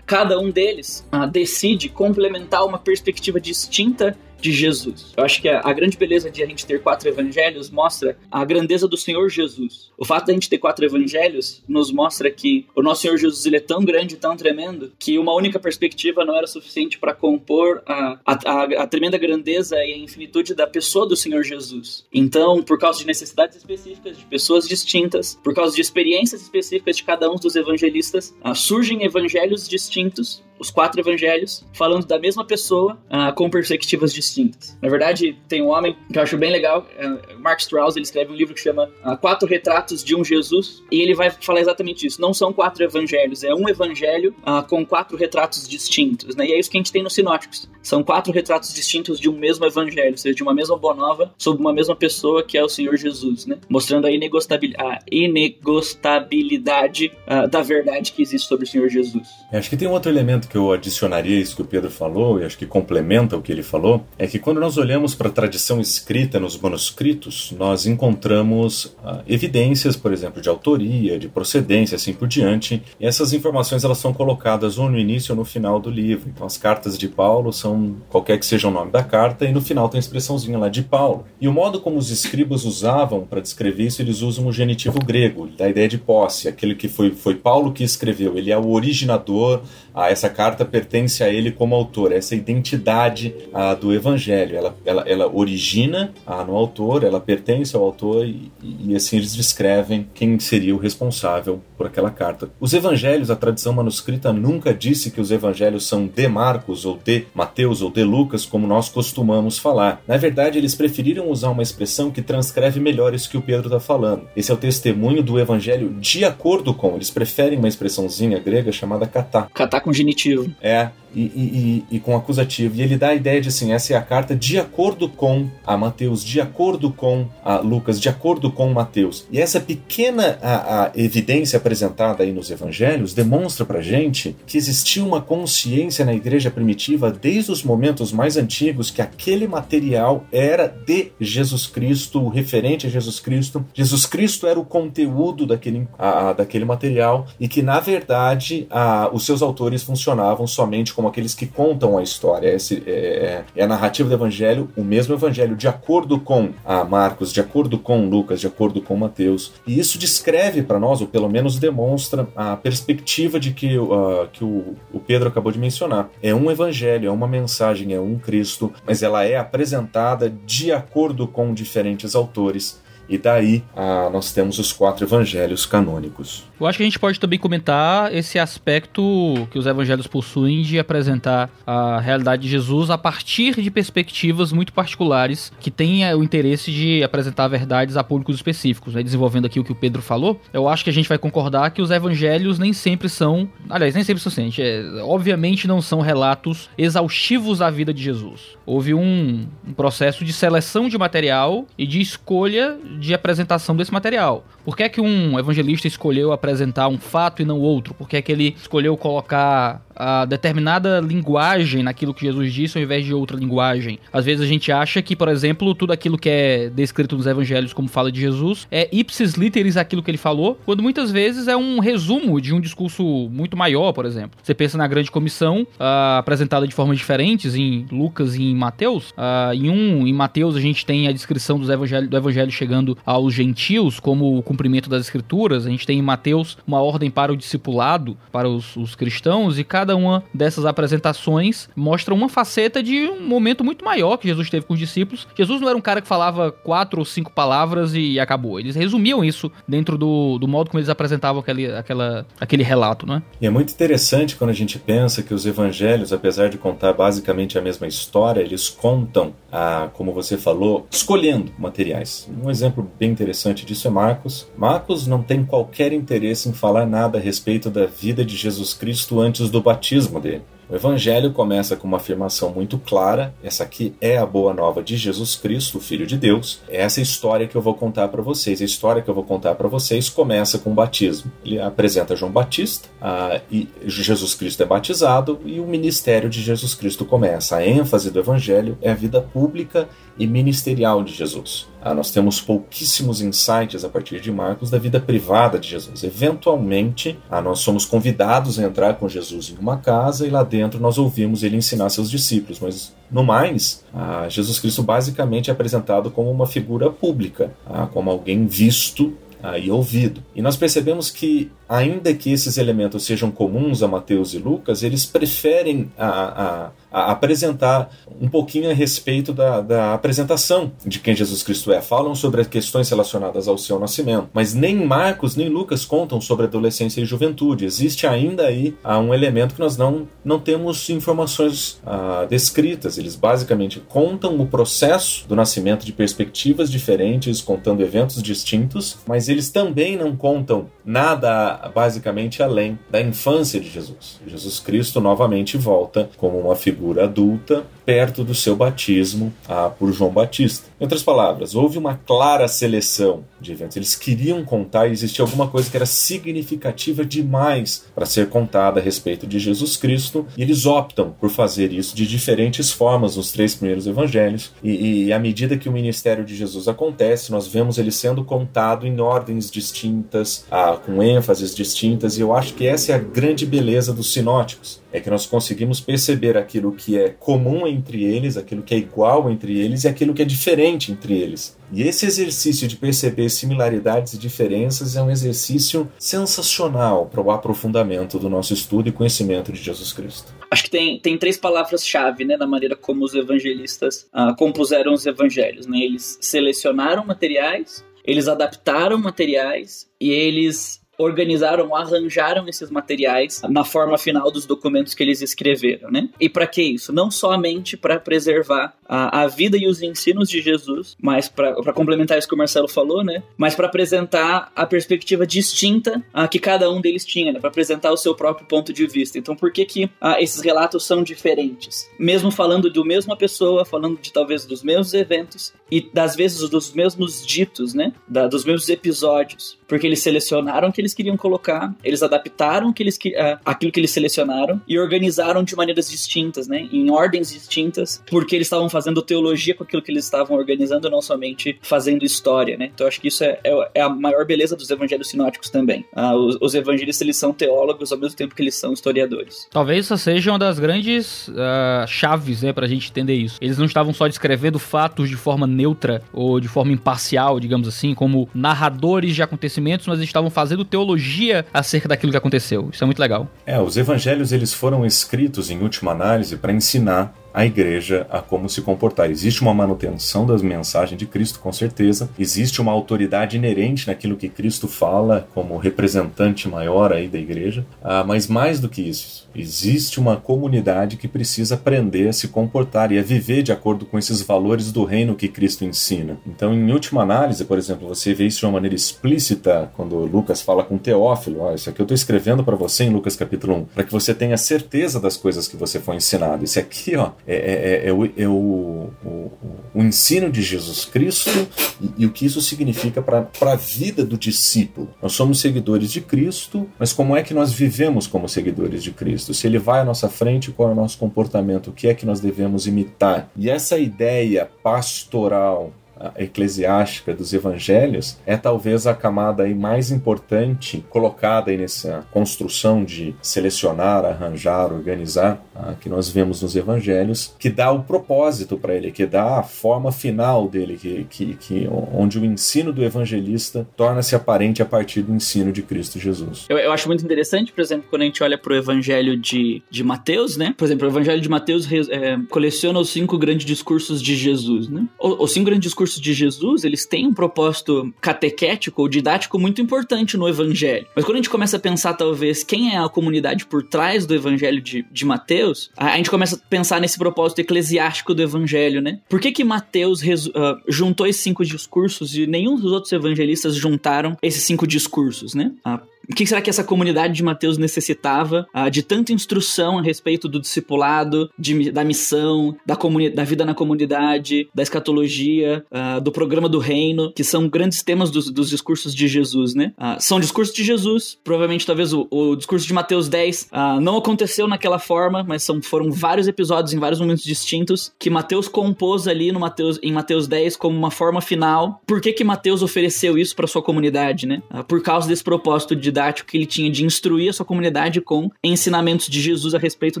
cada 0.06 0.38
um 0.40 0.50
deles 0.50 1.06
ah, 1.12 1.26
decide 1.26 1.88
complementar 1.88 2.64
uma 2.66 2.78
perspectiva 2.78 3.40
distinta 3.40 4.16
de 4.40 4.52
Jesus. 4.52 5.12
Eu 5.16 5.24
acho 5.24 5.40
que 5.40 5.48
a, 5.48 5.60
a, 5.60 5.72
grande 5.72 5.96
beleza 5.96 6.30
de 6.30 6.42
a 6.42 6.46
gente 6.46 6.66
ter 6.66 6.80
quatro 6.80 7.08
evangelhos 7.08 7.70
mostra 7.70 8.16
a 8.30 8.44
grandeza 8.44 8.88
do 8.88 8.96
Senhor 8.96 9.28
Jesus. 9.28 9.90
O 9.96 10.04
fato 10.04 10.26
de 10.26 10.30
a 10.32 10.34
gente 10.34 10.48
ter 10.48 10.58
quatro 10.58 10.84
evangelhos 10.84 11.62
nos 11.68 11.92
mostra 11.92 12.30
que 12.30 12.66
o 12.74 12.82
nosso 12.82 13.02
Senhor 13.02 13.16
Jesus 13.16 13.44
ele 13.46 13.56
é 13.56 13.60
tão 13.60 13.84
grande, 13.84 14.16
tão 14.16 14.36
tremendo, 14.36 14.92
que 14.98 15.18
uma 15.18 15.34
única 15.34 15.58
perspectiva 15.58 16.24
não 16.24 16.36
era 16.36 16.46
suficiente 16.46 16.98
para 16.98 17.14
compor 17.14 17.82
a, 17.86 18.18
a, 18.24 18.62
a, 18.82 18.86
tremenda 18.86 19.18
grandeza 19.18 19.76
e 19.76 19.92
a 19.92 19.98
infinitude 19.98 20.54
da 20.54 20.66
pessoa 20.66 21.06
do 21.06 21.16
Senhor 21.16 21.42
Jesus. 21.42 22.06
Então, 22.12 22.62
por 22.62 22.78
causa 22.78 23.00
de 23.00 23.06
necessidades 23.06 23.56
específicas, 23.56 24.18
de 24.18 24.24
pessoas 24.26 24.66
distintas, 24.66 25.38
por 25.42 25.54
causa 25.54 25.74
de 25.74 25.80
experiências 25.80 26.42
específicas 26.42 26.96
de 26.96 27.04
cada 27.04 27.30
um 27.30 27.36
dos 27.36 27.56
evangelistas, 27.56 28.34
uh, 28.44 28.54
surgem 28.54 29.04
evangelhos 29.04 29.68
distintos 29.68 30.42
os 30.60 30.70
quatro 30.70 31.00
evangelhos 31.00 31.64
falando 31.72 32.06
da 32.06 32.18
mesma 32.18 32.44
pessoa 32.44 32.98
uh, 33.06 33.32
com 33.34 33.48
perspectivas 33.48 34.12
distintas. 34.12 34.76
Na 34.82 34.90
verdade, 34.90 35.38
tem 35.48 35.62
um 35.62 35.68
homem 35.68 35.96
que 36.12 36.18
eu 36.18 36.22
acho 36.22 36.36
bem 36.36 36.52
legal, 36.52 36.86
uh, 36.98 37.40
Mark 37.40 37.60
Strauss, 37.60 37.96
ele 37.96 38.04
escreve 38.04 38.30
um 38.30 38.34
livro 38.34 38.54
que 38.54 38.60
chama 38.60 38.90
uh, 39.04 39.16
Quatro 39.16 39.48
Retratos 39.48 40.04
de 40.04 40.14
um 40.14 40.22
Jesus, 40.22 40.82
e 40.92 41.00
ele 41.00 41.14
vai 41.14 41.30
falar 41.30 41.60
exatamente 41.60 42.06
isso. 42.06 42.20
Não 42.20 42.34
são 42.34 42.52
quatro 42.52 42.84
evangelhos, 42.84 43.42
é 43.42 43.54
um 43.54 43.66
evangelho 43.68 44.34
com 44.68 44.84
quatro 44.84 45.16
retratos 45.16 45.66
distintos, 45.66 46.36
né? 46.36 46.46
E 46.46 46.52
é 46.52 46.58
isso 46.58 46.70
que 46.70 46.76
a 46.76 46.80
gente 46.80 46.92
tem 46.92 47.02
nos 47.02 47.14
sinóticos. 47.14 47.66
São 47.82 48.02
quatro 48.02 48.30
retratos 48.32 48.74
distintos 48.74 49.18
de 49.18 49.30
um 49.30 49.38
mesmo 49.38 49.64
evangelho, 49.64 50.10
ou 50.10 50.18
seja, 50.18 50.34
de 50.34 50.42
uma 50.42 50.52
mesma 50.52 50.76
boa 50.76 50.92
nova 50.94 51.32
sobre 51.38 51.62
uma 51.62 51.72
mesma 51.72 51.96
pessoa 51.96 52.42
que 52.42 52.58
é 52.58 52.64
o 52.64 52.68
Senhor 52.68 52.94
Jesus, 52.96 53.46
né? 53.46 53.56
Mostrando 53.68 54.06
a, 54.06 54.10
a 54.10 54.98
inegostabilidade 55.10 57.12
da 57.50 57.62
verdade 57.62 58.12
que 58.12 58.20
existe 58.20 58.46
sobre 58.48 58.64
o 58.64 58.68
Senhor 58.68 58.88
Jesus. 58.88 59.28
Acho 59.52 59.70
que 59.70 59.76
tem 59.76 59.86
um 59.88 59.92
outro 59.92 60.10
elemento 60.10 60.49
que 60.50 60.56
eu 60.56 60.72
adicionaria 60.72 61.38
isso 61.38 61.54
que 61.54 61.62
o 61.62 61.64
Pedro 61.64 61.90
falou, 61.90 62.40
e 62.40 62.44
acho 62.44 62.58
que 62.58 62.66
complementa 62.66 63.36
o 63.36 63.42
que 63.42 63.52
ele 63.52 63.62
falou, 63.62 64.04
é 64.18 64.26
que 64.26 64.38
quando 64.38 64.60
nós 64.60 64.76
olhamos 64.76 65.14
para 65.14 65.28
a 65.28 65.32
tradição 65.32 65.80
escrita 65.80 66.40
nos 66.40 66.58
manuscritos, 66.58 67.54
nós 67.56 67.86
encontramos 67.86 68.96
ah, 69.04 69.22
evidências, 69.28 69.96
por 69.96 70.12
exemplo, 70.12 70.42
de 70.42 70.48
autoria, 70.48 71.18
de 71.18 71.28
procedência, 71.28 71.94
assim 71.94 72.12
por 72.12 72.26
diante, 72.26 72.82
e 72.98 73.06
essas 73.06 73.32
informações 73.32 73.84
elas 73.84 73.98
são 73.98 74.12
colocadas 74.12 74.76
ou 74.76 74.90
no 74.90 74.98
início 74.98 75.32
ou 75.32 75.36
no 75.36 75.44
final 75.44 75.78
do 75.78 75.88
livro. 75.88 76.28
Então 76.28 76.46
as 76.46 76.56
cartas 76.56 76.98
de 76.98 77.08
Paulo 77.08 77.52
são 77.52 77.96
qualquer 78.08 78.38
que 78.38 78.44
seja 78.44 78.66
o 78.66 78.70
nome 78.72 78.90
da 78.90 79.04
carta, 79.04 79.44
e 79.44 79.52
no 79.52 79.60
final 79.60 79.88
tem 79.88 79.98
a 79.98 80.00
expressãozinha 80.00 80.58
lá 80.58 80.68
de 80.68 80.82
Paulo. 80.82 81.24
E 81.40 81.46
o 81.46 81.52
modo 81.52 81.80
como 81.80 81.96
os 81.96 82.10
escribas 82.10 82.64
usavam 82.64 83.24
para 83.24 83.40
descrever 83.40 83.84
isso, 83.84 84.02
eles 84.02 84.20
usam 84.20 84.46
o 84.46 84.52
genitivo 84.52 84.98
grego, 84.98 85.46
da 85.56 85.68
ideia 85.68 85.88
de 85.88 85.98
posse, 85.98 86.48
aquele 86.48 86.74
que 86.74 86.88
foi, 86.88 87.12
foi 87.12 87.36
Paulo 87.36 87.72
que 87.72 87.84
escreveu, 87.84 88.36
ele 88.36 88.50
é 88.50 88.58
o 88.58 88.70
originador, 88.70 89.62
essa 89.94 90.28
carta 90.28 90.64
pertence 90.64 91.22
a 91.22 91.28
ele 91.28 91.50
como 91.50 91.74
autor, 91.74 92.12
essa 92.12 92.34
identidade 92.34 93.34
do 93.80 93.92
evangelho. 93.92 94.56
Ela, 94.56 94.76
ela, 94.84 95.04
ela 95.06 95.26
origina 95.32 96.12
no 96.46 96.56
autor, 96.56 97.04
ela 97.04 97.20
pertence 97.20 97.74
ao 97.74 97.82
autor 97.82 98.26
e, 98.26 98.50
e 98.62 98.94
assim 98.94 99.16
eles 99.16 99.34
descrevem 99.34 100.08
quem 100.14 100.38
seria 100.38 100.74
o 100.74 100.78
responsável 100.78 101.60
por 101.76 101.86
aquela 101.86 102.10
carta. 102.10 102.50
Os 102.60 102.72
evangelhos, 102.72 103.30
a 103.30 103.36
tradição 103.36 103.72
manuscrita 103.72 104.32
nunca 104.32 104.72
disse 104.72 105.10
que 105.10 105.20
os 105.20 105.30
evangelhos 105.30 105.86
são 105.86 106.06
de 106.06 106.28
Marcos 106.28 106.84
ou 106.84 106.98
de 107.02 107.24
Mateus 107.34 107.82
ou 107.82 107.90
de 107.90 108.04
Lucas, 108.04 108.44
como 108.44 108.66
nós 108.66 108.88
costumamos 108.88 109.58
falar. 109.58 110.02
Na 110.06 110.16
verdade, 110.16 110.58
eles 110.58 110.74
preferiram 110.74 111.30
usar 111.30 111.50
uma 111.50 111.62
expressão 111.62 112.10
que 112.10 112.22
transcreve 112.22 112.80
melhor 112.80 113.14
isso 113.14 113.30
que 113.30 113.36
o 113.36 113.42
Pedro 113.42 113.66
está 113.66 113.80
falando. 113.80 114.28
Esse 114.36 114.50
é 114.50 114.54
o 114.54 114.58
testemunho 114.58 115.22
do 115.22 115.38
evangelho 115.38 115.90
de 115.98 116.24
acordo 116.24 116.74
com. 116.74 116.94
Eles 116.94 117.10
preferem 117.10 117.58
uma 117.58 117.68
expressãozinha 117.68 118.38
grega 118.38 118.72
chamada 118.72 119.06
katá. 119.06 119.48
Com 119.82 119.92
genitivo. 119.92 120.50
É, 120.60 120.90
e, 121.14 121.22
e, 121.22 121.96
e, 121.96 122.00
com 122.00 122.16
acusativo. 122.16 122.76
E 122.76 122.82
ele 122.82 122.96
dá 122.96 123.08
a 123.08 123.14
ideia 123.14 123.40
de 123.40 123.48
assim: 123.48 123.72
essa 123.72 123.94
é 123.94 123.96
a 123.96 124.02
carta 124.02 124.34
de 124.34 124.58
acordo 124.58 125.08
com 125.08 125.48
a 125.66 125.76
Mateus, 125.76 126.24
de 126.24 126.40
acordo 126.40 126.90
com 126.90 127.26
a 127.44 127.58
Lucas, 127.58 128.00
de 128.00 128.08
acordo 128.08 128.50
com 128.50 128.72
Mateus. 128.72 129.26
E 129.30 129.40
essa 129.40 129.60
pequena 129.60 130.38
a, 130.42 130.84
a 130.84 130.92
evidência 130.94 131.56
apresentada 131.56 132.22
aí 132.22 132.32
nos 132.32 132.50
evangelhos 132.50 133.14
demonstra 133.14 133.64
pra 133.64 133.80
gente 133.80 134.36
que 134.46 134.56
existia 134.56 135.04
uma 135.04 135.20
consciência 135.20 136.04
na 136.04 136.14
igreja 136.14 136.50
primitiva 136.50 137.10
desde 137.10 137.50
os 137.50 137.62
momentos 137.62 138.12
mais 138.12 138.36
antigos 138.36 138.90
que 138.90 139.02
aquele 139.02 139.46
material 139.46 140.24
era 140.32 140.68
de 140.68 141.12
Jesus 141.20 141.66
Cristo, 141.66 142.28
referente 142.28 142.86
a 142.86 142.90
Jesus 142.90 143.20
Cristo. 143.20 143.64
Jesus 143.74 144.06
Cristo 144.06 144.46
era 144.46 144.58
o 144.58 144.64
conteúdo 144.64 145.46
daquele, 145.46 145.86
a, 145.98 146.32
daquele 146.32 146.64
material 146.64 147.26
e 147.38 147.48
que, 147.48 147.62
na 147.62 147.80
verdade, 147.80 148.66
os 149.12 149.24
seus 149.24 149.42
autores 149.42 149.69
funcionavam 149.78 150.10
funcionavam 150.20 150.46
somente 150.46 150.94
como 150.94 151.08
aqueles 151.08 151.34
que 151.34 151.46
contam 151.46 151.98
a 151.98 152.02
história. 152.02 152.48
Esse, 152.48 152.82
é, 152.86 153.44
é 153.54 153.62
a 153.62 153.66
narrativa 153.66 154.08
do 154.08 154.14
evangelho, 154.14 154.68
o 154.76 154.82
mesmo 154.82 155.14
evangelho, 155.14 155.56
de 155.56 155.68
acordo 155.68 156.18
com 156.18 156.50
Marcos, 156.88 157.32
de 157.32 157.40
acordo 157.40 157.78
com 157.78 158.08
Lucas, 158.08 158.40
de 158.40 158.46
acordo 158.46 158.80
com 158.80 158.96
Mateus. 158.96 159.52
E 159.66 159.78
isso 159.78 159.98
descreve 159.98 160.62
para 160.62 160.78
nós, 160.78 161.00
ou 161.00 161.06
pelo 161.06 161.28
menos 161.28 161.58
demonstra, 161.58 162.28
a 162.34 162.56
perspectiva 162.56 163.38
de 163.38 163.52
que, 163.52 163.78
uh, 163.78 164.28
que 164.32 164.44
o, 164.44 164.74
o 164.92 165.00
Pedro 165.00 165.28
acabou 165.28 165.52
de 165.52 165.58
mencionar. 165.58 166.08
É 166.22 166.34
um 166.34 166.50
evangelho, 166.50 167.08
é 167.08 167.10
uma 167.10 167.28
mensagem, 167.28 167.92
é 167.92 168.00
um 168.00 168.18
Cristo, 168.18 168.72
mas 168.86 169.02
ela 169.02 169.24
é 169.24 169.36
apresentada 169.36 170.32
de 170.46 170.72
acordo 170.72 171.26
com 171.26 171.52
diferentes 171.52 172.14
autores 172.14 172.80
e 173.10 173.18
daí 173.18 173.64
ah, 173.76 174.08
nós 174.12 174.32
temos 174.32 174.60
os 174.60 174.72
quatro 174.72 175.04
evangelhos 175.04 175.66
canônicos. 175.66 176.44
Eu 176.60 176.66
acho 176.66 176.76
que 176.76 176.84
a 176.84 176.86
gente 176.86 176.98
pode 176.98 177.18
também 177.18 177.38
comentar 177.38 178.14
esse 178.14 178.38
aspecto 178.38 179.48
que 179.50 179.58
os 179.58 179.66
evangelhos 179.66 180.06
possuem 180.06 180.62
de 180.62 180.78
apresentar 180.78 181.50
a 181.66 181.98
realidade 181.98 182.42
de 182.42 182.48
Jesus 182.48 182.88
a 182.88 182.96
partir 182.96 183.60
de 183.60 183.70
perspectivas 183.70 184.52
muito 184.52 184.72
particulares 184.72 185.50
que 185.58 185.70
têm 185.70 186.04
o 186.14 186.22
interesse 186.22 186.70
de 186.70 187.02
apresentar 187.02 187.48
verdades 187.48 187.96
a 187.96 188.04
públicos 188.04 188.36
específicos. 188.36 188.94
Né? 188.94 189.02
Desenvolvendo 189.02 189.46
aqui 189.46 189.58
o 189.58 189.64
que 189.64 189.72
o 189.72 189.74
Pedro 189.74 190.02
falou, 190.02 190.40
eu 190.52 190.68
acho 190.68 190.84
que 190.84 190.90
a 190.90 190.92
gente 190.92 191.08
vai 191.08 191.18
concordar 191.18 191.70
que 191.70 191.82
os 191.82 191.90
evangelhos 191.90 192.58
nem 192.58 192.72
sempre 192.72 193.08
são, 193.08 193.48
aliás, 193.68 193.94
nem 193.94 194.04
sempre 194.04 194.22
são, 194.22 194.30
é, 194.58 195.02
obviamente 195.02 195.66
não 195.66 195.82
são 195.82 196.00
relatos 196.00 196.70
exaustivos 196.78 197.58
da 197.58 197.70
vida 197.70 197.92
de 197.92 198.02
Jesus. 198.02 198.58
Houve 198.64 198.94
um, 198.94 199.46
um 199.66 199.72
processo 199.72 200.24
de 200.24 200.32
seleção 200.32 200.88
de 200.88 200.96
material 200.96 201.64
e 201.76 201.86
de 201.86 202.00
escolha 202.00 202.78
de 203.00 203.14
apresentação 203.14 203.74
desse 203.74 203.92
material. 203.92 204.44
Por 204.64 204.76
que 204.76 204.82
é 204.82 204.88
que 204.88 205.00
um 205.00 205.38
evangelista 205.38 205.88
escolheu 205.88 206.32
apresentar 206.32 206.88
um 206.88 206.98
fato 206.98 207.42
e 207.42 207.44
não 207.44 207.58
outro? 207.58 207.94
Por 207.94 208.08
que 208.08 208.16
é 208.16 208.22
que 208.22 208.30
ele 208.30 208.54
escolheu 208.60 208.96
colocar 208.96 209.82
a 210.00 210.24
determinada 210.24 210.98
linguagem 210.98 211.82
naquilo 211.82 212.14
que 212.14 212.24
Jesus 212.24 212.52
disse 212.54 212.78
ao 212.78 212.82
invés 212.82 213.04
de 213.04 213.12
outra 213.12 213.36
linguagem. 213.36 213.98
Às 214.10 214.24
vezes 214.24 214.42
a 214.42 214.48
gente 214.48 214.72
acha 214.72 215.02
que, 215.02 215.14
por 215.14 215.28
exemplo, 215.28 215.74
tudo 215.74 215.92
aquilo 215.92 216.16
que 216.16 216.30
é 216.30 216.70
descrito 216.70 217.16
nos 217.16 217.26
evangelhos 217.26 217.74
como 217.74 217.86
fala 217.86 218.10
de 218.10 218.18
Jesus 218.18 218.66
é 218.70 218.88
ipsis 218.90 219.34
literis 219.34 219.76
aquilo 219.76 220.02
que 220.02 220.10
ele 220.10 220.16
falou, 220.16 220.58
quando 220.64 220.82
muitas 220.82 221.10
vezes 221.10 221.48
é 221.48 221.56
um 221.56 221.80
resumo 221.80 222.40
de 222.40 222.54
um 222.54 222.60
discurso 222.60 223.04
muito 223.30 223.56
maior, 223.56 223.92
por 223.92 224.06
exemplo. 224.06 224.38
Você 224.42 224.54
pensa 224.54 224.78
na 224.78 224.86
grande 224.86 225.10
comissão, 225.10 225.62
uh, 225.62 226.18
apresentada 226.18 226.66
de 226.66 226.74
formas 226.74 226.96
diferentes 226.96 227.54
em 227.54 227.86
Lucas 227.92 228.34
e 228.36 228.42
em 228.42 228.54
Mateus. 228.54 229.10
Uh, 229.10 229.52
em 229.52 229.68
um, 229.68 230.06
em 230.06 230.12
Mateus, 230.14 230.56
a 230.56 230.60
gente 230.60 230.86
tem 230.86 231.08
a 231.08 231.12
descrição 231.12 231.58
dos 231.58 231.68
evangelho, 231.68 232.08
do 232.08 232.16
evangelho 232.16 232.50
chegando 232.50 232.96
aos 233.04 233.34
gentios 233.34 234.00
como 234.00 234.38
o 234.38 234.42
cumprimento 234.42 234.88
das 234.88 235.02
escrituras. 235.02 235.66
A 235.66 235.70
gente 235.70 235.86
tem 235.86 235.98
em 235.98 236.02
Mateus 236.02 236.56
uma 236.66 236.80
ordem 236.80 237.10
para 237.10 237.32
o 237.32 237.36
discipulado, 237.36 238.16
para 238.32 238.48
os, 238.48 238.76
os 238.76 238.94
cristãos, 238.94 239.58
e 239.58 239.64
cada 239.64 239.89
cada 239.90 239.96
uma 239.96 240.22
dessas 240.32 240.64
apresentações 240.64 241.68
mostra 241.74 242.14
uma 242.14 242.28
faceta 242.28 242.82
de 242.82 243.08
um 243.08 243.26
momento 243.26 243.64
muito 243.64 243.84
maior 243.84 244.16
que 244.16 244.28
Jesus 244.28 244.48
teve 244.48 244.64
com 244.64 244.74
os 244.74 244.78
discípulos. 244.78 245.26
Jesus 245.36 245.60
não 245.60 245.68
era 245.68 245.76
um 245.76 245.80
cara 245.80 246.00
que 246.00 246.06
falava 246.06 246.52
quatro 246.52 247.00
ou 247.00 247.04
cinco 247.04 247.32
palavras 247.32 247.92
e 247.94 248.20
acabou. 248.20 248.60
Eles 248.60 248.76
resumiam 248.76 249.24
isso 249.24 249.50
dentro 249.66 249.98
do, 249.98 250.38
do 250.38 250.46
modo 250.46 250.70
como 250.70 250.78
eles 250.78 250.88
apresentavam 250.88 251.40
aquele, 251.40 251.66
aquela, 251.74 252.24
aquele 252.40 252.62
relato, 252.62 253.06
né? 253.06 253.22
E 253.40 253.46
é 253.46 253.50
muito 253.50 253.72
interessante 253.72 254.36
quando 254.36 254.50
a 254.50 254.54
gente 254.54 254.78
pensa 254.78 255.22
que 255.22 255.34
os 255.34 255.44
evangelhos, 255.44 256.12
apesar 256.12 256.48
de 256.48 256.58
contar 256.58 256.92
basicamente 256.92 257.58
a 257.58 257.62
mesma 257.62 257.86
história, 257.86 258.40
eles 258.40 258.68
contam, 258.68 259.34
a, 259.50 259.88
como 259.94 260.12
você 260.12 260.36
falou, 260.36 260.86
escolhendo 260.90 261.50
materiais. 261.58 262.28
Um 262.42 262.50
exemplo 262.50 262.88
bem 262.98 263.10
interessante 263.10 263.66
disso 263.66 263.88
é 263.88 263.90
Marcos. 263.90 264.46
Marcos 264.56 265.06
não 265.06 265.22
tem 265.22 265.44
qualquer 265.44 265.92
interesse 265.92 266.48
em 266.48 266.52
falar 266.52 266.86
nada 266.86 267.18
a 267.18 267.20
respeito 267.20 267.70
da 267.70 267.86
vida 267.86 268.24
de 268.24 268.36
Jesus 268.36 268.72
Cristo 268.72 269.20
antes 269.20 269.50
do 269.50 269.60
batismo 269.60 269.79
batismo 269.80 270.20
dele. 270.20 270.42
O 270.68 270.76
Evangelho 270.76 271.32
começa 271.32 271.74
com 271.74 271.88
uma 271.88 271.96
afirmação 271.96 272.50
muito 272.50 272.78
clara: 272.78 273.34
essa 273.42 273.64
aqui 273.64 273.92
é 274.00 274.18
a 274.18 274.24
boa 274.24 274.54
nova 274.54 274.80
de 274.80 274.96
Jesus 274.96 275.34
Cristo, 275.34 275.78
o 275.78 275.80
Filho 275.80 276.06
de 276.06 276.16
Deus. 276.16 276.60
É 276.68 276.82
essa 276.82 277.00
história 277.00 277.48
que 277.48 277.56
eu 277.56 277.60
vou 277.60 277.74
contar 277.74 278.06
para 278.06 278.22
vocês. 278.22 278.62
A 278.62 278.64
história 278.64 279.02
que 279.02 279.10
eu 279.10 279.14
vou 279.14 279.24
contar 279.24 279.56
para 279.56 279.66
vocês 279.66 280.08
começa 280.08 280.58
com 280.60 280.70
o 280.70 280.74
batismo. 280.74 281.32
Ele 281.44 281.60
apresenta 281.60 282.14
João 282.14 282.30
Batista, 282.30 282.88
ah, 283.02 283.40
e 283.50 283.68
Jesus 283.84 284.34
Cristo 284.34 284.62
é 284.62 284.66
batizado 284.66 285.40
e 285.44 285.58
o 285.58 285.66
ministério 285.66 286.30
de 286.30 286.40
Jesus 286.40 286.72
Cristo 286.72 287.04
começa. 287.04 287.56
A 287.56 287.66
ênfase 287.66 288.12
do 288.12 288.20
Evangelho 288.20 288.78
é 288.80 288.92
a 288.92 288.94
vida 288.94 289.20
pública 289.20 289.88
e 290.20 290.26
ministerial 290.26 291.02
de 291.02 291.14
Jesus. 291.14 291.66
Ah, 291.82 291.94
nós 291.94 292.10
temos 292.10 292.42
pouquíssimos 292.42 293.22
insights 293.22 293.84
a 293.84 293.88
partir 293.88 294.20
de 294.20 294.30
Marcos 294.30 294.68
da 294.68 294.76
vida 294.78 295.00
privada 295.00 295.58
de 295.58 295.66
Jesus. 295.66 296.04
Eventualmente, 296.04 297.18
ah, 297.30 297.40
nós 297.40 297.60
somos 297.60 297.86
convidados 297.86 298.58
a 298.58 298.64
entrar 298.64 298.94
com 298.98 299.08
Jesus 299.08 299.48
em 299.48 299.58
uma 299.58 299.78
casa 299.78 300.26
e 300.26 300.30
lá 300.30 300.42
dentro 300.42 300.78
nós 300.78 300.98
ouvimos 300.98 301.42
ele 301.42 301.56
ensinar 301.56 301.88
seus 301.88 302.10
discípulos, 302.10 302.60
mas 302.60 302.94
no 303.10 303.24
mais, 303.24 303.82
ah, 303.94 304.26
Jesus 304.28 304.60
Cristo 304.60 304.82
basicamente 304.82 305.48
é 305.48 305.54
apresentado 305.54 306.10
como 306.10 306.30
uma 306.30 306.46
figura 306.46 306.90
pública, 306.90 307.52
ah, 307.66 307.86
como 307.86 308.10
alguém 308.10 308.46
visto 308.46 309.16
ah, 309.42 309.58
e 309.58 309.70
ouvido. 309.70 310.22
E 310.34 310.42
nós 310.42 310.56
percebemos 310.56 311.10
que, 311.10 311.50
ainda 311.68 312.12
que 312.12 312.30
esses 312.30 312.58
elementos 312.58 313.04
sejam 313.04 313.30
comuns 313.30 313.82
a 313.82 313.88
Mateus 313.88 314.34
e 314.34 314.38
Lucas, 314.38 314.82
eles 314.82 315.06
preferem 315.06 315.90
a, 315.96 316.08
a, 316.08 316.70
a 316.92 317.12
apresentar 317.12 317.90
um 318.20 318.28
pouquinho 318.28 318.70
a 318.70 318.74
respeito 318.74 319.32
da, 319.32 319.60
da, 319.60 319.94
apresentação 319.94 320.72
de 320.84 320.98
quem 320.98 321.14
Jesus 321.14 321.42
Cristo 321.42 321.72
é. 321.72 321.80
Falam 321.80 322.14
sobre 322.14 322.40
as 322.40 322.46
questões 322.46 322.88
relacionadas 322.88 323.48
ao 323.48 323.56
seu 323.56 323.78
nascimento, 323.78 324.28
mas 324.32 324.54
nem 324.54 324.76
Marcos 324.76 325.36
nem 325.36 325.48
Lucas 325.48 325.84
contam 325.84 326.20
sobre 326.20 326.46
adolescência 326.46 327.00
e 327.00 327.04
juventude. 327.04 327.64
Existe 327.64 328.06
ainda 328.06 328.46
aí 328.46 328.74
um 328.84 329.14
elemento 329.14 329.54
que 329.54 329.60
nós 329.60 329.76
não, 329.76 330.08
não 330.24 330.38
temos 330.38 330.88
informações 330.90 331.80
ah, 331.86 332.26
descritas. 332.28 332.98
Eles 332.98 333.16
basicamente 333.16 333.80
contam 333.80 334.38
o 334.40 334.46
processo 334.46 335.26
do 335.28 335.36
nascimento 335.36 335.84
de 335.86 335.92
perspectivas 335.92 336.70
diferentes, 336.70 337.40
contando 337.40 337.82
eventos 337.82 338.22
distintos, 338.22 338.98
mas 339.06 339.28
eles 339.28 339.50
também 339.50 339.96
não 339.96 340.16
contam 340.16 340.66
nada 340.84 341.70
basicamente 341.74 342.42
além 342.42 342.78
da 342.90 343.00
infância 343.00 343.60
de 343.60 343.68
Jesus. 343.68 344.20
Jesus 344.26 344.58
Cristo 344.58 345.00
novamente 345.00 345.56
volta 345.56 346.10
como 346.16 346.38
uma 346.38 346.56
figura 346.56 346.79
adulta 346.98 347.64
perto 347.90 348.22
do 348.22 348.36
seu 348.36 348.54
batismo 348.54 349.32
ah, 349.48 349.68
por 349.68 349.92
João 349.92 350.12
Batista. 350.12 350.68
Em 350.78 350.84
outras 350.84 351.02
palavras, 351.02 351.56
houve 351.56 351.76
uma 351.76 351.96
clara 351.96 352.46
seleção 352.46 353.24
de 353.40 353.50
eventos. 353.50 353.76
Eles 353.76 353.96
queriam 353.96 354.44
contar 354.44 354.86
e 354.86 354.92
existia 354.92 355.24
alguma 355.24 355.48
coisa 355.48 355.68
que 355.68 355.76
era 355.76 355.84
significativa 355.84 357.04
demais 357.04 357.84
para 357.92 358.06
ser 358.06 358.28
contada 358.28 358.78
a 358.78 358.82
respeito 358.82 359.26
de 359.26 359.40
Jesus 359.40 359.76
Cristo, 359.76 360.24
e 360.36 360.42
eles 360.42 360.66
optam 360.66 361.12
por 361.18 361.30
fazer 361.30 361.72
isso 361.72 361.96
de 361.96 362.06
diferentes 362.06 362.70
formas 362.70 363.16
nos 363.16 363.32
três 363.32 363.56
primeiros 363.56 363.88
evangelhos. 363.88 364.52
E, 364.62 365.06
e 365.06 365.12
à 365.12 365.18
medida 365.18 365.58
que 365.58 365.68
o 365.68 365.72
ministério 365.72 366.24
de 366.24 366.36
Jesus 366.36 366.68
acontece, 366.68 367.32
nós 367.32 367.48
vemos 367.48 367.76
ele 367.76 367.90
sendo 367.90 368.24
contado 368.24 368.86
em 368.86 369.00
ordens 369.00 369.50
distintas, 369.50 370.44
ah, 370.48 370.78
com 370.86 371.02
ênfases 371.02 371.56
distintas, 371.56 372.16
e 372.16 372.20
eu 372.20 372.32
acho 372.32 372.54
que 372.54 372.68
essa 372.68 372.92
é 372.92 372.94
a 372.94 372.98
grande 372.98 373.44
beleza 373.44 373.92
dos 373.92 374.12
sinóticos 374.12 374.80
é 374.92 375.00
que 375.00 375.10
nós 375.10 375.26
conseguimos 375.26 375.80
perceber 375.80 376.36
aquilo 376.36 376.72
que 376.72 376.98
é 376.98 377.10
comum 377.10 377.66
entre 377.80 378.04
eles, 378.04 378.36
aquilo 378.36 378.62
que 378.62 378.74
é 378.74 378.78
igual 378.78 379.30
entre 379.30 379.58
eles 379.58 379.84
e 379.84 379.88
aquilo 379.88 380.14
que 380.14 380.22
é 380.22 380.24
diferente 380.24 380.92
entre 380.92 381.18
eles. 381.18 381.58
E 381.72 381.82
esse 381.82 382.04
exercício 382.04 382.68
de 382.68 382.76
perceber 382.76 383.28
similaridades 383.28 384.14
e 384.14 384.18
diferenças 384.18 384.96
é 384.96 385.02
um 385.02 385.10
exercício 385.10 385.90
sensacional 385.98 387.06
para 387.06 387.20
o 387.20 387.30
aprofundamento 387.30 388.18
do 388.18 388.28
nosso 388.28 388.52
estudo 388.52 388.88
e 388.88 388.92
conhecimento 388.92 389.52
de 389.52 389.62
Jesus 389.62 389.92
Cristo. 389.92 390.32
Acho 390.50 390.64
que 390.64 390.70
tem, 390.70 390.98
tem 390.98 391.16
três 391.16 391.36
palavras-chave 391.36 392.24
né, 392.24 392.36
na 392.36 392.46
maneira 392.46 392.76
como 392.76 393.04
os 393.04 393.14
evangelistas 393.14 394.08
uh, 394.14 394.34
compuseram 394.36 394.92
os 394.92 395.06
evangelhos. 395.06 395.66
Né? 395.66 395.78
Eles 395.78 396.18
selecionaram 396.20 397.04
materiais, 397.04 397.84
eles 398.04 398.28
adaptaram 398.28 398.98
materiais 398.98 399.88
e 400.00 400.10
eles 400.10 400.79
organizaram, 401.02 401.74
arranjaram 401.74 402.46
esses 402.48 402.70
materiais 402.70 403.40
na 403.48 403.64
forma 403.64 403.96
final 403.96 404.30
dos 404.30 404.44
documentos 404.44 404.94
que 404.94 405.02
eles 405.02 405.22
escreveram, 405.22 405.90
né? 405.90 406.08
E 406.20 406.28
para 406.28 406.46
que 406.46 406.62
isso? 406.62 406.92
Não 406.92 407.10
somente 407.10 407.76
para 407.76 407.98
preservar 407.98 408.74
a, 408.90 409.22
a, 409.22 409.26
vida 409.28 409.56
e 409.56 409.68
os 409.68 409.80
ensinos 409.80 410.28
de 410.28 410.42
Jesus, 410.42 410.96
mas 411.00 411.28
para 411.28 411.72
complementar 411.72 412.18
isso 412.18 412.26
que 412.26 412.34
o 412.34 412.38
Marcelo 412.38 412.66
falou, 412.66 413.04
né? 413.04 413.22
Mas 413.36 413.54
para 413.54 413.68
apresentar 413.68 414.50
a 414.54 414.66
perspectiva 414.66 415.24
distinta 415.24 416.04
a 416.12 416.26
que 416.26 416.40
cada 416.40 416.68
um 416.68 416.80
deles 416.80 417.04
tinha, 417.04 417.32
né? 417.32 417.38
Para 417.38 417.50
apresentar 417.50 417.92
o 417.92 417.96
seu 417.96 418.16
próprio 418.16 418.48
ponto 418.48 418.72
de 418.72 418.84
vista. 418.88 419.16
Então, 419.16 419.36
por 419.36 419.52
que 419.52 419.64
que 419.64 419.88
ah, 420.00 420.20
esses 420.20 420.40
relatos 420.40 420.84
são 420.84 421.04
diferentes? 421.04 421.88
Mesmo 421.96 422.32
falando 422.32 422.68
do 422.68 422.84
mesma 422.84 423.16
pessoa, 423.16 423.64
falando 423.64 423.96
de 424.00 424.12
talvez 424.12 424.44
dos 424.44 424.64
mesmos 424.64 424.92
eventos 424.92 425.52
e 425.70 425.80
das 425.80 426.16
vezes 426.16 426.48
dos 426.48 426.72
mesmos 426.72 427.24
ditos, 427.24 427.72
né? 427.72 427.92
Da, 428.08 428.26
dos 428.26 428.44
mesmos 428.44 428.68
episódios, 428.68 429.56
porque 429.68 429.86
eles 429.86 430.02
selecionaram 430.02 430.68
o 430.68 430.72
que 430.72 430.80
eles 430.80 430.94
queriam 430.94 431.16
colocar, 431.16 431.72
eles 431.84 432.02
adaptaram 432.02 432.72
que 432.72 432.82
eles, 432.82 432.96
uh, 432.96 433.38
aquilo 433.44 433.70
que 433.70 433.78
eles 433.78 433.92
selecionaram 433.92 434.60
e 434.66 434.76
organizaram 434.76 435.44
de 435.44 435.54
maneiras 435.54 435.88
distintas, 435.88 436.48
né? 436.48 436.68
Em 436.72 436.90
ordens 436.90 437.30
distintas, 437.30 438.02
porque 438.10 438.34
eles 438.34 438.48
estavam 438.48 438.68
fazendo 438.68 438.79
fazendo 438.80 439.02
teologia 439.02 439.54
com 439.54 439.62
aquilo 439.62 439.82
que 439.82 439.92
eles 439.92 440.04
estavam 440.04 440.36
organizando, 440.36 440.88
não 440.88 441.02
somente 441.02 441.58
fazendo 441.60 442.02
história, 442.02 442.56
né? 442.56 442.70
Então 442.74 442.86
eu 442.86 442.88
acho 442.88 442.98
que 443.00 443.08
isso 443.08 443.22
é, 443.22 443.38
é, 443.44 443.70
é 443.74 443.80
a 443.82 443.90
maior 443.90 444.24
beleza 444.24 444.56
dos 444.56 444.70
evangelhos 444.70 445.10
sinóticos 445.10 445.50
também. 445.50 445.84
Ah, 445.94 446.14
os, 446.14 446.38
os, 446.40 446.54
evangelistas 446.54 447.02
eles 447.02 447.16
são 447.16 447.32
teólogos 447.32 447.92
ao 447.92 447.98
mesmo 447.98 448.16
tempo 448.16 448.34
que 448.34 448.42
eles 448.42 448.54
são 448.54 448.72
historiadores. 448.72 449.46
Talvez 449.50 449.84
essa 449.84 449.96
seja 449.96 450.30
uma 450.30 450.38
das 450.38 450.58
grandes 450.58 451.28
uh, 451.28 451.86
chaves, 451.86 452.42
né, 452.42 452.52
pra 452.52 452.66
gente 452.66 452.90
entender 452.90 453.14
isso. 453.14 453.38
Eles 453.40 453.58
não 453.58 453.66
estavam 453.66 453.92
só 453.92 454.08
descrevendo 454.08 454.58
fatos 454.58 455.08
de 455.08 455.16
forma 455.16 455.46
neutra 455.46 456.02
ou 456.12 456.40
de 456.40 456.48
forma 456.48 456.72
imparcial, 456.72 457.38
digamos 457.38 457.68
assim, 457.68 457.94
como 457.94 458.28
narradores 458.34 459.14
de 459.14 459.22
acontecimentos, 459.22 459.86
mas 459.86 459.98
eles 459.98 460.08
estavam 460.08 460.30
fazendo 460.30 460.64
teologia 460.64 461.44
acerca 461.52 461.88
daquilo 461.88 462.12
que 462.12 462.18
aconteceu. 462.18 462.70
Isso 462.72 462.82
é 462.82 462.86
muito 462.86 462.98
legal. 462.98 463.28
É, 463.44 463.60
os 463.60 463.76
evangelhos 463.76 464.32
eles 464.32 464.54
foram 464.54 464.86
escritos 464.86 465.50
em 465.50 465.60
última 465.60 465.92
análise 465.92 466.36
para 466.36 466.52
ensinar 466.52 467.14
a 467.32 467.46
igreja 467.46 468.06
a 468.10 468.20
como 468.20 468.48
se 468.48 468.62
comportar. 468.62 469.10
Existe 469.10 469.42
uma 469.42 469.54
manutenção 469.54 470.26
das 470.26 470.42
mensagens 470.42 470.98
de 470.98 471.06
Cristo, 471.06 471.38
com 471.38 471.52
certeza. 471.52 472.10
Existe 472.18 472.60
uma 472.60 472.72
autoridade 472.72 473.36
inerente 473.36 473.86
naquilo 473.86 474.16
que 474.16 474.28
Cristo 474.28 474.68
fala 474.68 475.28
como 475.34 475.56
representante 475.56 476.48
maior 476.48 476.92
aí 476.92 477.08
da 477.08 477.18
igreja. 477.18 477.64
Ah, 477.82 478.04
mas 478.04 478.26
mais 478.26 478.60
do 478.60 478.68
que 478.68 478.82
isso, 478.82 479.28
existe 479.34 479.98
uma 479.98 480.16
comunidade 480.16 480.96
que 480.96 481.08
precisa 481.08 481.54
aprender 481.54 482.08
a 482.08 482.12
se 482.12 482.28
comportar 482.28 482.92
e 482.92 482.98
a 482.98 483.02
viver 483.02 483.42
de 483.42 483.52
acordo 483.52 483.86
com 483.86 483.98
esses 483.98 484.22
valores 484.22 484.72
do 484.72 484.84
reino 484.84 485.14
que 485.14 485.28
Cristo 485.28 485.64
ensina. 485.64 486.18
Então, 486.26 486.52
em 486.54 486.72
última 486.72 487.02
análise, 487.02 487.44
por 487.44 487.58
exemplo, 487.58 487.88
você 487.88 488.14
vê 488.14 488.26
isso 488.26 488.40
de 488.40 488.46
uma 488.46 488.52
maneira 488.52 488.74
explícita 488.74 489.70
quando 489.76 489.96
Lucas 490.06 490.40
fala 490.42 490.64
com 490.64 490.78
Teófilo. 490.78 491.42
Oh, 491.42 491.54
isso 491.54 491.70
aqui 491.70 491.80
eu 491.80 491.84
estou 491.84 491.94
escrevendo 491.94 492.44
para 492.44 492.56
você 492.56 492.84
em 492.84 492.90
Lucas 492.90 493.16
capítulo 493.16 493.56
1, 493.56 493.64
para 493.66 493.84
que 493.84 493.92
você 493.92 494.14
tenha 494.14 494.36
certeza 494.36 495.00
das 495.00 495.16
coisas 495.16 495.48
que 495.48 495.56
você 495.56 495.78
foi 495.78 495.96
ensinado. 495.96 496.44
Esse 496.44 496.58
aqui, 496.58 496.96
ó, 496.96 497.10
é, 497.26 497.34
é, 497.34 497.86
é, 497.86 497.88
é, 497.88 497.92
o, 497.92 498.04
é 498.04 498.28
o, 498.28 498.90
o, 499.04 499.32
o, 499.74 499.82
ensino 499.82 500.30
de 500.30 500.42
Jesus 500.42 500.84
Cristo 500.84 501.48
e, 501.80 502.02
e 502.02 502.06
o 502.06 502.10
que 502.10 502.26
isso 502.26 502.40
significa 502.40 503.02
para 503.02 503.28
a 503.40 503.56
vida 503.56 504.04
do 504.04 504.16
discípulo. 504.16 504.88
Nós 505.02 505.12
somos 505.12 505.40
seguidores 505.40 505.90
de 505.90 506.00
Cristo, 506.00 506.68
mas 506.78 506.92
como 506.92 507.16
é 507.16 507.22
que 507.22 507.34
nós 507.34 507.52
vivemos 507.52 508.06
como 508.06 508.28
seguidores 508.28 508.82
de 508.82 508.90
Cristo? 508.90 509.34
Se 509.34 509.46
ele 509.46 509.58
vai 509.58 509.80
à 509.80 509.84
nossa 509.84 510.08
frente, 510.08 510.50
qual 510.50 510.70
é 510.70 510.72
o 510.72 510.76
nosso 510.76 510.98
comportamento? 510.98 511.68
O 511.68 511.72
que 511.72 511.88
é 511.88 511.94
que 511.94 512.06
nós 512.06 512.20
devemos 512.20 512.66
imitar? 512.66 513.30
E 513.36 513.50
essa 513.50 513.78
ideia 513.78 514.48
pastoral 514.62 515.72
eclesiástica 516.16 517.14
dos 517.14 517.32
evangelhos 517.32 518.18
é 518.26 518.36
talvez 518.36 518.86
a 518.86 518.94
camada 518.94 519.44
aí 519.44 519.54
mais 519.54 519.90
importante 519.90 520.84
colocada 520.88 521.50
aí 521.50 521.56
nessa 521.56 522.06
construção 522.10 522.84
de 522.84 523.14
selecionar, 523.22 524.04
arranjar, 524.04 524.72
organizar 524.72 525.42
ah, 525.54 525.74
que 525.80 525.88
nós 525.88 526.08
vemos 526.08 526.42
nos 526.42 526.56
evangelhos, 526.56 527.34
que 527.38 527.50
dá 527.50 527.70
o 527.70 527.82
propósito 527.82 528.56
para 528.56 528.74
ele, 528.74 528.90
que 528.90 529.06
dá 529.06 529.38
a 529.38 529.42
forma 529.42 529.92
final 529.92 530.48
dele, 530.48 530.76
que, 530.76 531.04
que, 531.04 531.34
que 531.34 531.68
onde 531.92 532.18
o 532.18 532.24
ensino 532.24 532.72
do 532.72 532.82
evangelista 532.82 533.66
torna-se 533.76 534.14
aparente 534.14 534.62
a 534.62 534.64
partir 534.64 535.02
do 535.02 535.14
ensino 535.14 535.52
de 535.52 535.62
Cristo 535.62 535.98
Jesus. 535.98 536.46
Eu, 536.48 536.58
eu 536.58 536.72
acho 536.72 536.88
muito 536.88 537.04
interessante, 537.04 537.52
por 537.52 537.60
exemplo, 537.60 537.86
quando 537.90 538.02
a 538.02 538.04
gente 538.04 538.22
olha 538.22 538.38
para 538.38 538.52
o 538.52 538.56
evangelho 538.56 539.16
de, 539.16 539.62
de 539.70 539.84
Mateus, 539.84 540.36
né? 540.36 540.54
Por 540.56 540.64
exemplo, 540.64 540.86
o 540.86 540.90
evangelho 540.90 541.20
de 541.20 541.28
Mateus 541.28 541.70
é, 541.70 542.18
coleciona 542.28 542.78
os 542.78 542.90
cinco 542.90 543.18
grandes 543.18 543.44
discursos 543.44 544.00
de 544.00 544.16
Jesus, 544.16 544.68
né? 544.68 544.86
Os 544.98 545.32
cinco 545.32 545.46
grandes 545.46 545.68
discursos 545.68 545.89
discursos 545.90 546.00
de 546.00 546.12
Jesus, 546.12 546.64
eles 546.64 546.86
têm 546.86 547.06
um 547.06 547.14
propósito 547.14 547.92
catequético 548.00 548.82
ou 548.82 548.88
didático 548.88 549.38
muito 549.38 549.60
importante 549.60 550.16
no 550.16 550.28
evangelho. 550.28 550.86
Mas 550.94 551.04
quando 551.04 551.16
a 551.16 551.18
gente 551.18 551.30
começa 551.30 551.56
a 551.56 551.60
pensar, 551.60 551.94
talvez, 551.94 552.44
quem 552.44 552.74
é 552.74 552.78
a 552.78 552.88
comunidade 552.88 553.46
por 553.46 553.62
trás 553.62 554.06
do 554.06 554.14
evangelho 554.14 554.60
de, 554.60 554.84
de 554.90 555.04
Mateus, 555.04 555.70
a, 555.76 555.92
a 555.92 555.96
gente 555.96 556.10
começa 556.10 556.36
a 556.36 556.38
pensar 556.38 556.80
nesse 556.80 556.98
propósito 556.98 557.40
eclesiástico 557.40 558.14
do 558.14 558.22
evangelho, 558.22 558.80
né? 558.80 559.00
Por 559.08 559.20
que 559.20 559.32
que 559.32 559.44
Mateus 559.44 560.02
uh, 560.02 560.60
juntou 560.68 561.06
esses 561.06 561.22
cinco 561.22 561.44
discursos 561.44 562.16
e 562.16 562.26
nenhum 562.26 562.56
dos 562.56 562.72
outros 562.72 562.92
evangelistas 562.92 563.56
juntaram 563.56 564.16
esses 564.22 564.42
cinco 564.42 564.66
discursos, 564.66 565.34
né? 565.34 565.52
Uh, 565.66 565.80
o 566.10 566.14
que 566.14 566.26
será 566.26 566.42
que 566.42 566.50
essa 566.50 566.64
comunidade 566.64 567.14
de 567.14 567.22
Mateus 567.22 567.56
necessitava 567.56 568.46
uh, 568.54 568.68
de 568.68 568.82
tanta 568.82 569.12
instrução 569.12 569.78
a 569.78 569.82
respeito 569.82 570.28
do 570.28 570.40
discipulado, 570.40 571.30
de, 571.38 571.70
da 571.70 571.84
missão, 571.84 572.56
da, 572.66 572.76
da 573.14 573.24
vida 573.24 573.44
na 573.44 573.54
comunidade, 573.54 574.48
da 574.52 574.62
escatologia, 574.62 575.64
uh, 575.70 576.00
do 576.00 576.10
programa 576.10 576.48
do 576.48 576.58
reino, 576.58 577.12
que 577.12 577.22
são 577.22 577.48
grandes 577.48 577.82
temas 577.82 578.10
dos, 578.10 578.30
dos 578.30 578.50
discursos 578.50 578.92
de 578.92 579.06
Jesus, 579.06 579.54
né? 579.54 579.72
Uh, 579.78 580.00
são 580.00 580.18
discursos 580.18 580.54
de 580.54 580.64
Jesus, 580.64 581.16
provavelmente 581.22 581.64
talvez 581.64 581.92
o, 581.92 582.08
o 582.10 582.34
discurso 582.34 582.66
de 582.66 582.74
Mateus 582.74 583.08
10 583.08 583.50
não 583.80 583.96
aconteceu 583.96 584.48
naquela 584.48 584.78
forma, 584.78 585.22
mas 585.22 585.42
são, 585.42 585.62
foram 585.62 585.90
vários 585.92 586.26
episódios 586.26 586.72
em 586.72 586.78
vários 586.78 587.00
momentos 587.00 587.22
distintos 587.22 587.92
que 587.98 588.10
Mateus 588.10 588.48
compôs 588.48 589.06
ali 589.06 589.30
no 589.30 589.38
Mateus, 589.38 589.78
em 589.82 589.92
Mateus 589.92 590.26
10 590.26 590.56
como 590.56 590.76
uma 590.76 590.90
forma 590.90 591.20
final. 591.20 591.80
Por 591.86 592.00
que 592.00 592.12
que 592.12 592.24
Mateus 592.24 592.62
ofereceu 592.62 593.16
isso 593.16 593.36
para 593.36 593.46
sua 593.46 593.62
comunidade, 593.62 594.26
né? 594.26 594.42
por 594.66 594.82
causa 594.82 595.08
desse 595.08 595.22
propósito 595.22 595.76
de 595.76 595.90
didático 596.00 596.30
que 596.30 596.38
ele 596.38 596.46
tinha 596.46 596.70
de 596.70 596.84
instruir 596.84 597.28
a 597.28 597.32
sua 597.32 597.44
comunidade 597.44 598.00
com 598.00 598.30
ensinamentos 598.42 599.08
de 599.08 599.20
Jesus 599.20 599.54
a 599.54 599.58
respeito 599.58 600.00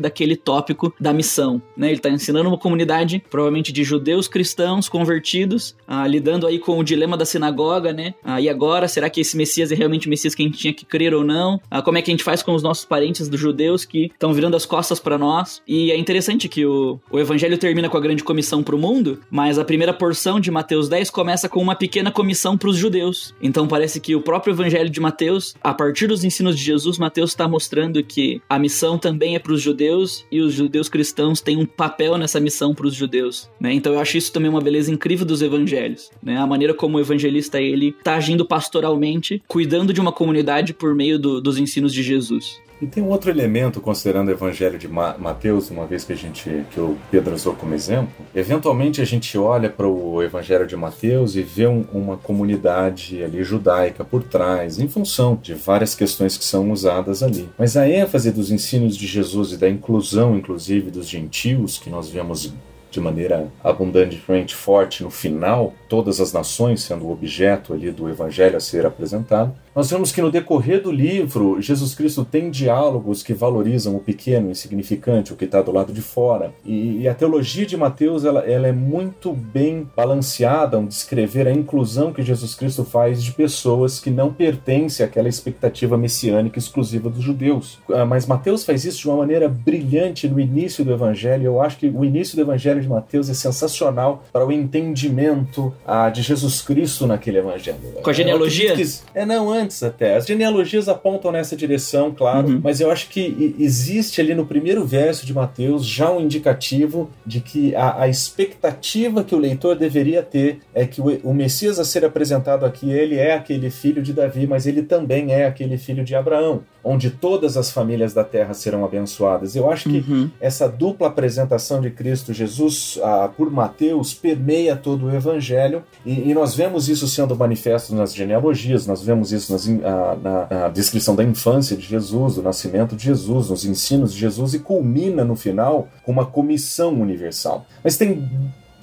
daquele 0.00 0.34
tópico 0.34 0.94
da 0.98 1.12
missão. 1.12 1.60
Né? 1.76 1.88
Ele 1.88 1.96
está 1.96 2.08
ensinando 2.08 2.48
uma 2.48 2.58
comunidade, 2.58 3.22
provavelmente 3.30 3.72
de 3.72 3.84
judeus 3.84 4.26
cristãos 4.26 4.88
convertidos, 4.88 5.76
ah, 5.86 6.06
lidando 6.06 6.46
aí 6.46 6.58
com 6.58 6.78
o 6.78 6.84
dilema 6.84 7.16
da 7.16 7.24
sinagoga, 7.24 7.92
né? 7.92 8.14
Ah, 8.24 8.40
e 8.40 8.48
agora, 8.48 8.88
será 8.88 9.10
que 9.10 9.20
esse 9.20 9.36
Messias 9.36 9.70
é 9.70 9.74
realmente 9.74 10.06
o 10.06 10.10
Messias 10.10 10.34
que 10.34 10.42
a 10.42 10.46
gente 10.46 10.58
tinha 10.58 10.72
que 10.72 10.86
crer 10.86 11.14
ou 11.14 11.24
não? 11.24 11.60
Ah, 11.70 11.82
como 11.82 11.98
é 11.98 12.02
que 12.02 12.10
a 12.10 12.14
gente 12.14 12.24
faz 12.24 12.42
com 12.42 12.54
os 12.54 12.62
nossos 12.62 12.84
parentes 12.84 13.28
dos 13.28 13.38
judeus 13.38 13.84
que 13.84 14.06
estão 14.06 14.32
virando 14.32 14.56
as 14.56 14.64
costas 14.64 14.98
para 14.98 15.18
nós? 15.18 15.62
E 15.66 15.90
é 15.90 15.96
interessante 15.96 16.48
que 16.48 16.64
o, 16.64 16.98
o 17.10 17.18
evangelho 17.18 17.58
termina 17.58 17.88
com 17.88 17.96
a 17.96 18.00
grande 18.00 18.24
comissão 18.24 18.62
para 18.62 18.74
o 18.74 18.78
mundo, 18.78 19.20
mas 19.30 19.58
a 19.58 19.64
primeira 19.64 19.92
porção 19.92 20.40
de 20.40 20.50
Mateus 20.50 20.88
10 20.88 21.10
começa 21.10 21.48
com 21.48 21.60
uma 21.60 21.74
pequena 21.74 22.10
comissão 22.10 22.56
para 22.56 22.68
os 22.68 22.76
judeus. 22.76 23.34
Então 23.42 23.68
parece 23.68 24.00
que 24.00 24.14
o 24.14 24.20
próprio 24.20 24.52
evangelho 24.52 24.88
de 24.88 25.00
Mateus, 25.00 25.54
a 25.62 25.74
partir 25.74 25.89
partir 25.90 26.06
dos 26.06 26.22
ensinos 26.22 26.56
de 26.56 26.62
Jesus, 26.62 26.98
Mateus 26.98 27.30
está 27.30 27.48
mostrando 27.48 28.00
que 28.04 28.40
a 28.48 28.60
missão 28.60 28.96
também 28.96 29.34
é 29.34 29.40
para 29.40 29.52
os 29.52 29.60
judeus 29.60 30.24
e 30.30 30.40
os 30.40 30.54
judeus 30.54 30.88
cristãos 30.88 31.40
têm 31.40 31.56
um 31.56 31.66
papel 31.66 32.16
nessa 32.16 32.38
missão 32.38 32.72
para 32.72 32.86
os 32.86 32.94
judeus. 32.94 33.50
Né? 33.58 33.72
Então 33.72 33.92
eu 33.92 33.98
acho 33.98 34.16
isso 34.16 34.32
também 34.32 34.48
uma 34.48 34.60
beleza 34.60 34.92
incrível 34.92 35.26
dos 35.26 35.42
evangelhos. 35.42 36.08
Né? 36.22 36.36
A 36.36 36.46
maneira 36.46 36.72
como 36.72 36.96
o 36.96 37.00
evangelista 37.00 37.60
ele 37.60 37.88
está 37.98 38.14
agindo 38.14 38.46
pastoralmente, 38.46 39.42
cuidando 39.48 39.92
de 39.92 40.00
uma 40.00 40.12
comunidade 40.12 40.72
por 40.72 40.94
meio 40.94 41.18
do, 41.18 41.40
dos 41.40 41.58
ensinos 41.58 41.92
de 41.92 42.04
Jesus. 42.04 42.60
E 42.80 42.86
tem 42.86 43.02
um 43.02 43.08
outro 43.08 43.30
elemento, 43.30 43.80
considerando 43.80 44.28
o 44.28 44.30
Evangelho 44.30 44.78
de 44.78 44.88
Mateus, 44.88 45.70
uma 45.70 45.86
vez 45.86 46.02
que 46.02 46.14
a 46.14 46.16
gente 46.16 46.64
que 46.70 46.80
o 46.80 46.96
Pedro 47.10 47.34
usou 47.34 47.54
como 47.54 47.74
exemplo. 47.74 48.24
Eventualmente 48.34 49.02
a 49.02 49.04
gente 49.04 49.36
olha 49.36 49.68
para 49.68 49.86
o 49.86 50.22
Evangelho 50.22 50.66
de 50.66 50.76
Mateus 50.76 51.36
e 51.36 51.42
vê 51.42 51.66
um, 51.66 51.84
uma 51.92 52.16
comunidade 52.16 53.22
ali 53.22 53.44
judaica 53.44 54.02
por 54.02 54.22
trás, 54.22 54.78
em 54.78 54.88
função 54.88 55.38
de 55.40 55.52
várias 55.52 55.94
questões 55.94 56.38
que 56.38 56.44
são 56.44 56.70
usadas 56.70 57.22
ali. 57.22 57.48
Mas 57.58 57.76
a 57.76 57.86
ênfase 57.86 58.30
dos 58.30 58.50
ensinos 58.50 58.96
de 58.96 59.06
Jesus 59.06 59.52
e 59.52 59.58
da 59.58 59.68
inclusão, 59.68 60.34
inclusive, 60.34 60.90
dos 60.90 61.06
gentios, 61.06 61.78
que 61.78 61.90
nós 61.90 62.08
vemos 62.08 62.50
de 62.90 63.00
maneira 63.00 63.48
abundantemente 63.62 64.54
forte 64.54 65.02
no 65.02 65.10
final, 65.10 65.72
todas 65.88 66.20
as 66.20 66.32
nações 66.32 66.82
sendo 66.82 67.06
o 67.06 67.12
objeto 67.12 67.72
ali 67.72 67.90
do 67.90 68.08
evangelho 68.08 68.56
a 68.56 68.60
ser 68.60 68.84
apresentado, 68.84 69.54
nós 69.74 69.88
vemos 69.88 70.10
que 70.10 70.20
no 70.20 70.30
decorrer 70.30 70.82
do 70.82 70.90
livro, 70.90 71.60
Jesus 71.60 71.94
Cristo 71.94 72.24
tem 72.24 72.50
diálogos 72.50 73.22
que 73.22 73.32
valorizam 73.32 73.94
o 73.94 74.00
pequeno, 74.00 74.50
insignificante, 74.50 75.32
o 75.32 75.36
que 75.36 75.44
está 75.44 75.62
do 75.62 75.70
lado 75.70 75.92
de 75.92 76.02
fora. 76.02 76.52
E, 76.64 77.02
e, 77.02 77.08
a 77.08 77.14
teologia 77.14 77.64
de 77.64 77.76
Mateus 77.76 78.24
ela, 78.24 78.40
ela 78.40 78.66
é 78.66 78.72
muito 78.72 79.32
bem 79.32 79.88
balanceada 79.96 80.76
ao 80.76 80.84
descrever 80.84 81.46
a 81.46 81.52
inclusão 81.52 82.12
que 82.12 82.22
Jesus 82.22 82.54
Cristo 82.54 82.84
faz 82.84 83.22
de 83.22 83.32
pessoas 83.32 84.00
que 84.00 84.10
não 84.10 84.32
pertencem 84.32 85.06
àquela 85.06 85.28
expectativa 85.28 85.96
messiânica 85.96 86.58
exclusiva 86.58 87.08
dos 87.08 87.22
judeus. 87.22 87.78
Ah, 87.92 88.04
mas 88.04 88.26
Mateus 88.26 88.64
faz 88.64 88.84
isso 88.84 88.98
de 88.98 89.08
uma 89.08 89.18
maneira 89.18 89.48
brilhante 89.48 90.28
no 90.28 90.40
início 90.40 90.84
do 90.84 90.92
Evangelho. 90.92 91.44
Eu 91.44 91.62
acho 91.62 91.76
que 91.76 91.88
o 91.88 92.04
início 92.04 92.34
do 92.34 92.42
Evangelho 92.42 92.80
de 92.80 92.88
Mateus 92.88 93.30
é 93.30 93.34
sensacional 93.34 94.24
para 94.32 94.44
o 94.44 94.50
entendimento 94.50 95.72
ah, 95.86 96.10
de 96.10 96.22
Jesus 96.22 96.60
Cristo 96.60 97.06
naquele 97.06 97.38
Evangelho. 97.38 97.78
Com 98.02 98.10
a 98.10 98.12
genealogia? 98.12 98.74
É, 99.14 99.24
não, 99.24 99.59
antes 99.60 99.82
até. 99.82 100.16
As 100.16 100.26
genealogias 100.26 100.88
apontam 100.88 101.30
nessa 101.32 101.56
direção, 101.56 102.12
claro, 102.12 102.48
uhum. 102.48 102.60
mas 102.62 102.80
eu 102.80 102.90
acho 102.90 103.08
que 103.08 103.54
existe 103.58 104.20
ali 104.20 104.34
no 104.34 104.46
primeiro 104.46 104.84
verso 104.84 105.26
de 105.26 105.34
Mateus 105.34 105.86
já 105.86 106.10
um 106.10 106.20
indicativo 106.20 107.10
de 107.24 107.40
que 107.40 107.74
a, 107.74 108.02
a 108.02 108.08
expectativa 108.08 109.22
que 109.22 109.34
o 109.34 109.38
leitor 109.38 109.76
deveria 109.76 110.22
ter 110.22 110.60
é 110.74 110.86
que 110.86 111.00
o, 111.00 111.06
o, 111.24 111.34
Messias 111.34 111.78
a 111.78 111.84
ser 111.84 112.04
apresentado 112.04 112.64
aqui, 112.64 112.90
ele 112.90 113.16
é 113.16 113.34
aquele 113.34 113.70
filho 113.70 114.02
de 114.02 114.12
Davi, 114.12 114.46
mas 114.46 114.66
ele 114.66 114.82
também 114.82 115.32
é 115.32 115.46
aquele 115.46 115.78
filho 115.78 116.04
de 116.04 116.14
Abraão, 116.14 116.62
onde 116.82 117.10
todas 117.10 117.56
as 117.56 117.70
famílias 117.70 118.14
da 118.14 118.24
terra 118.24 118.54
serão 118.54 118.84
abençoadas. 118.84 119.54
Eu 119.54 119.70
acho 119.70 119.88
que 119.88 119.98
uhum. 119.98 120.30
essa 120.40 120.68
dupla 120.68 121.08
apresentação 121.08 121.80
de 121.80 121.90
Cristo 121.90 122.32
Jesus 122.32 122.98
ah, 123.02 123.30
por 123.34 123.50
Mateus 123.50 124.14
permeia 124.14 124.76
todo 124.76 125.06
o 125.06 125.14
evangelho 125.14 125.82
e, 126.04 126.30
e 126.30 126.34
nós 126.34 126.54
vemos 126.54 126.88
isso 126.88 127.06
sendo 127.06 127.36
manifesto 127.36 127.94
nas 127.94 128.14
genealogias, 128.14 128.86
nós 128.86 129.02
vemos 129.02 129.32
isso 129.32 129.49
nas, 129.50 129.68
a, 129.68 130.16
na, 130.16 130.46
na, 130.50 130.68
descrição 130.68 131.14
da 131.14 131.24
infância 131.24 131.76
de 131.76 131.86
Jesus, 131.86 132.36
do 132.36 132.42
nascimento 132.42 132.96
de 132.96 133.04
Jesus, 133.04 133.50
nos 133.50 133.64
ensinos 133.64 134.12
de 134.12 134.20
Jesus 134.20 134.54
e 134.54 134.58
culmina 134.58 135.24
no 135.24 135.36
final 135.36 135.88
com 136.02 136.12
uma 136.12 136.26
comissão 136.26 137.00
universal. 137.00 137.66
Mas 137.82 137.96
tem 137.96 138.28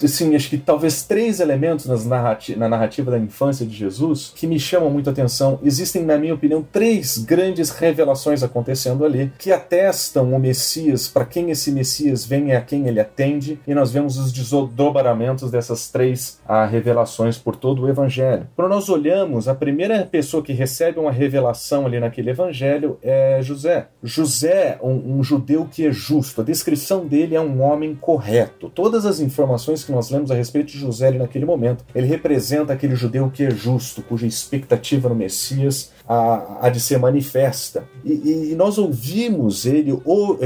assim, 0.04 0.34
acho 0.34 0.50
que 0.50 0.58
talvez 0.58 1.02
três 1.02 1.40
elementos 1.40 2.04
narrati 2.04 2.56
na 2.56 2.68
narrativa 2.68 3.10
da 3.10 3.18
infância 3.18 3.66
de 3.66 3.74
Jesus 3.74 4.32
que 4.34 4.46
me 4.46 4.58
chamam 4.58 4.90
muito 4.90 5.08
a 5.08 5.12
atenção. 5.12 5.58
Existem, 5.62 6.04
na 6.04 6.18
minha 6.18 6.34
opinião, 6.34 6.66
três 6.70 7.18
grandes 7.18 7.70
revelações 7.70 8.42
acontecendo 8.42 9.04
ali 9.04 9.32
que 9.38 9.52
atestam 9.52 10.32
o 10.32 10.38
Messias, 10.38 11.08
para 11.08 11.24
quem 11.24 11.50
esse 11.50 11.70
Messias 11.72 12.24
vem 12.24 12.48
e 12.48 12.52
a 12.52 12.60
quem 12.60 12.86
ele 12.86 13.00
atende, 13.00 13.60
e 13.66 13.74
nós 13.74 13.90
vemos 13.90 14.18
os 14.18 14.32
desdobramentos 14.32 15.50
dessas 15.50 15.90
três 15.90 16.38
ah, 16.46 16.66
revelações 16.66 17.38
por 17.38 17.56
todo 17.56 17.82
o 17.82 17.88
Evangelho. 17.88 18.46
Quando 18.54 18.70
nós 18.70 18.88
olhamos, 18.88 19.48
a 19.48 19.54
primeira 19.54 20.04
pessoa 20.04 20.42
que 20.42 20.52
recebe 20.52 20.98
uma 20.98 21.12
revelação 21.12 21.86
ali 21.86 21.98
naquele 21.98 22.30
Evangelho 22.30 22.98
é 23.02 23.40
José. 23.42 23.88
José, 24.02 24.78
um, 24.82 25.18
um 25.18 25.22
judeu 25.22 25.68
que 25.70 25.86
é 25.86 25.92
justo, 25.92 26.40
a 26.40 26.44
descrição 26.44 27.06
dele 27.06 27.34
é 27.34 27.40
um 27.40 27.62
homem 27.62 27.94
correto. 27.94 28.70
Todas 28.74 29.04
as 29.04 29.20
informações 29.20 29.84
que 29.88 29.92
nós 29.92 30.10
lemos 30.10 30.30
a 30.30 30.34
respeito 30.34 30.70
de 30.70 30.78
José 30.78 31.10
naquele 31.10 31.46
momento, 31.46 31.84
ele 31.94 32.06
representa 32.06 32.72
aquele 32.72 32.94
judeu 32.94 33.30
que 33.30 33.44
é 33.44 33.50
justo, 33.50 34.02
cuja 34.02 34.26
expectativa 34.26 35.08
no 35.08 35.14
Messias 35.14 35.92
há, 36.08 36.58
há 36.62 36.68
de 36.70 36.80
ser 36.80 36.98
manifesta. 36.98 37.84
E, 38.04 38.52
e, 38.52 38.54
nós 38.56 38.78
ouvimos 38.78 39.66
ele 39.66 39.92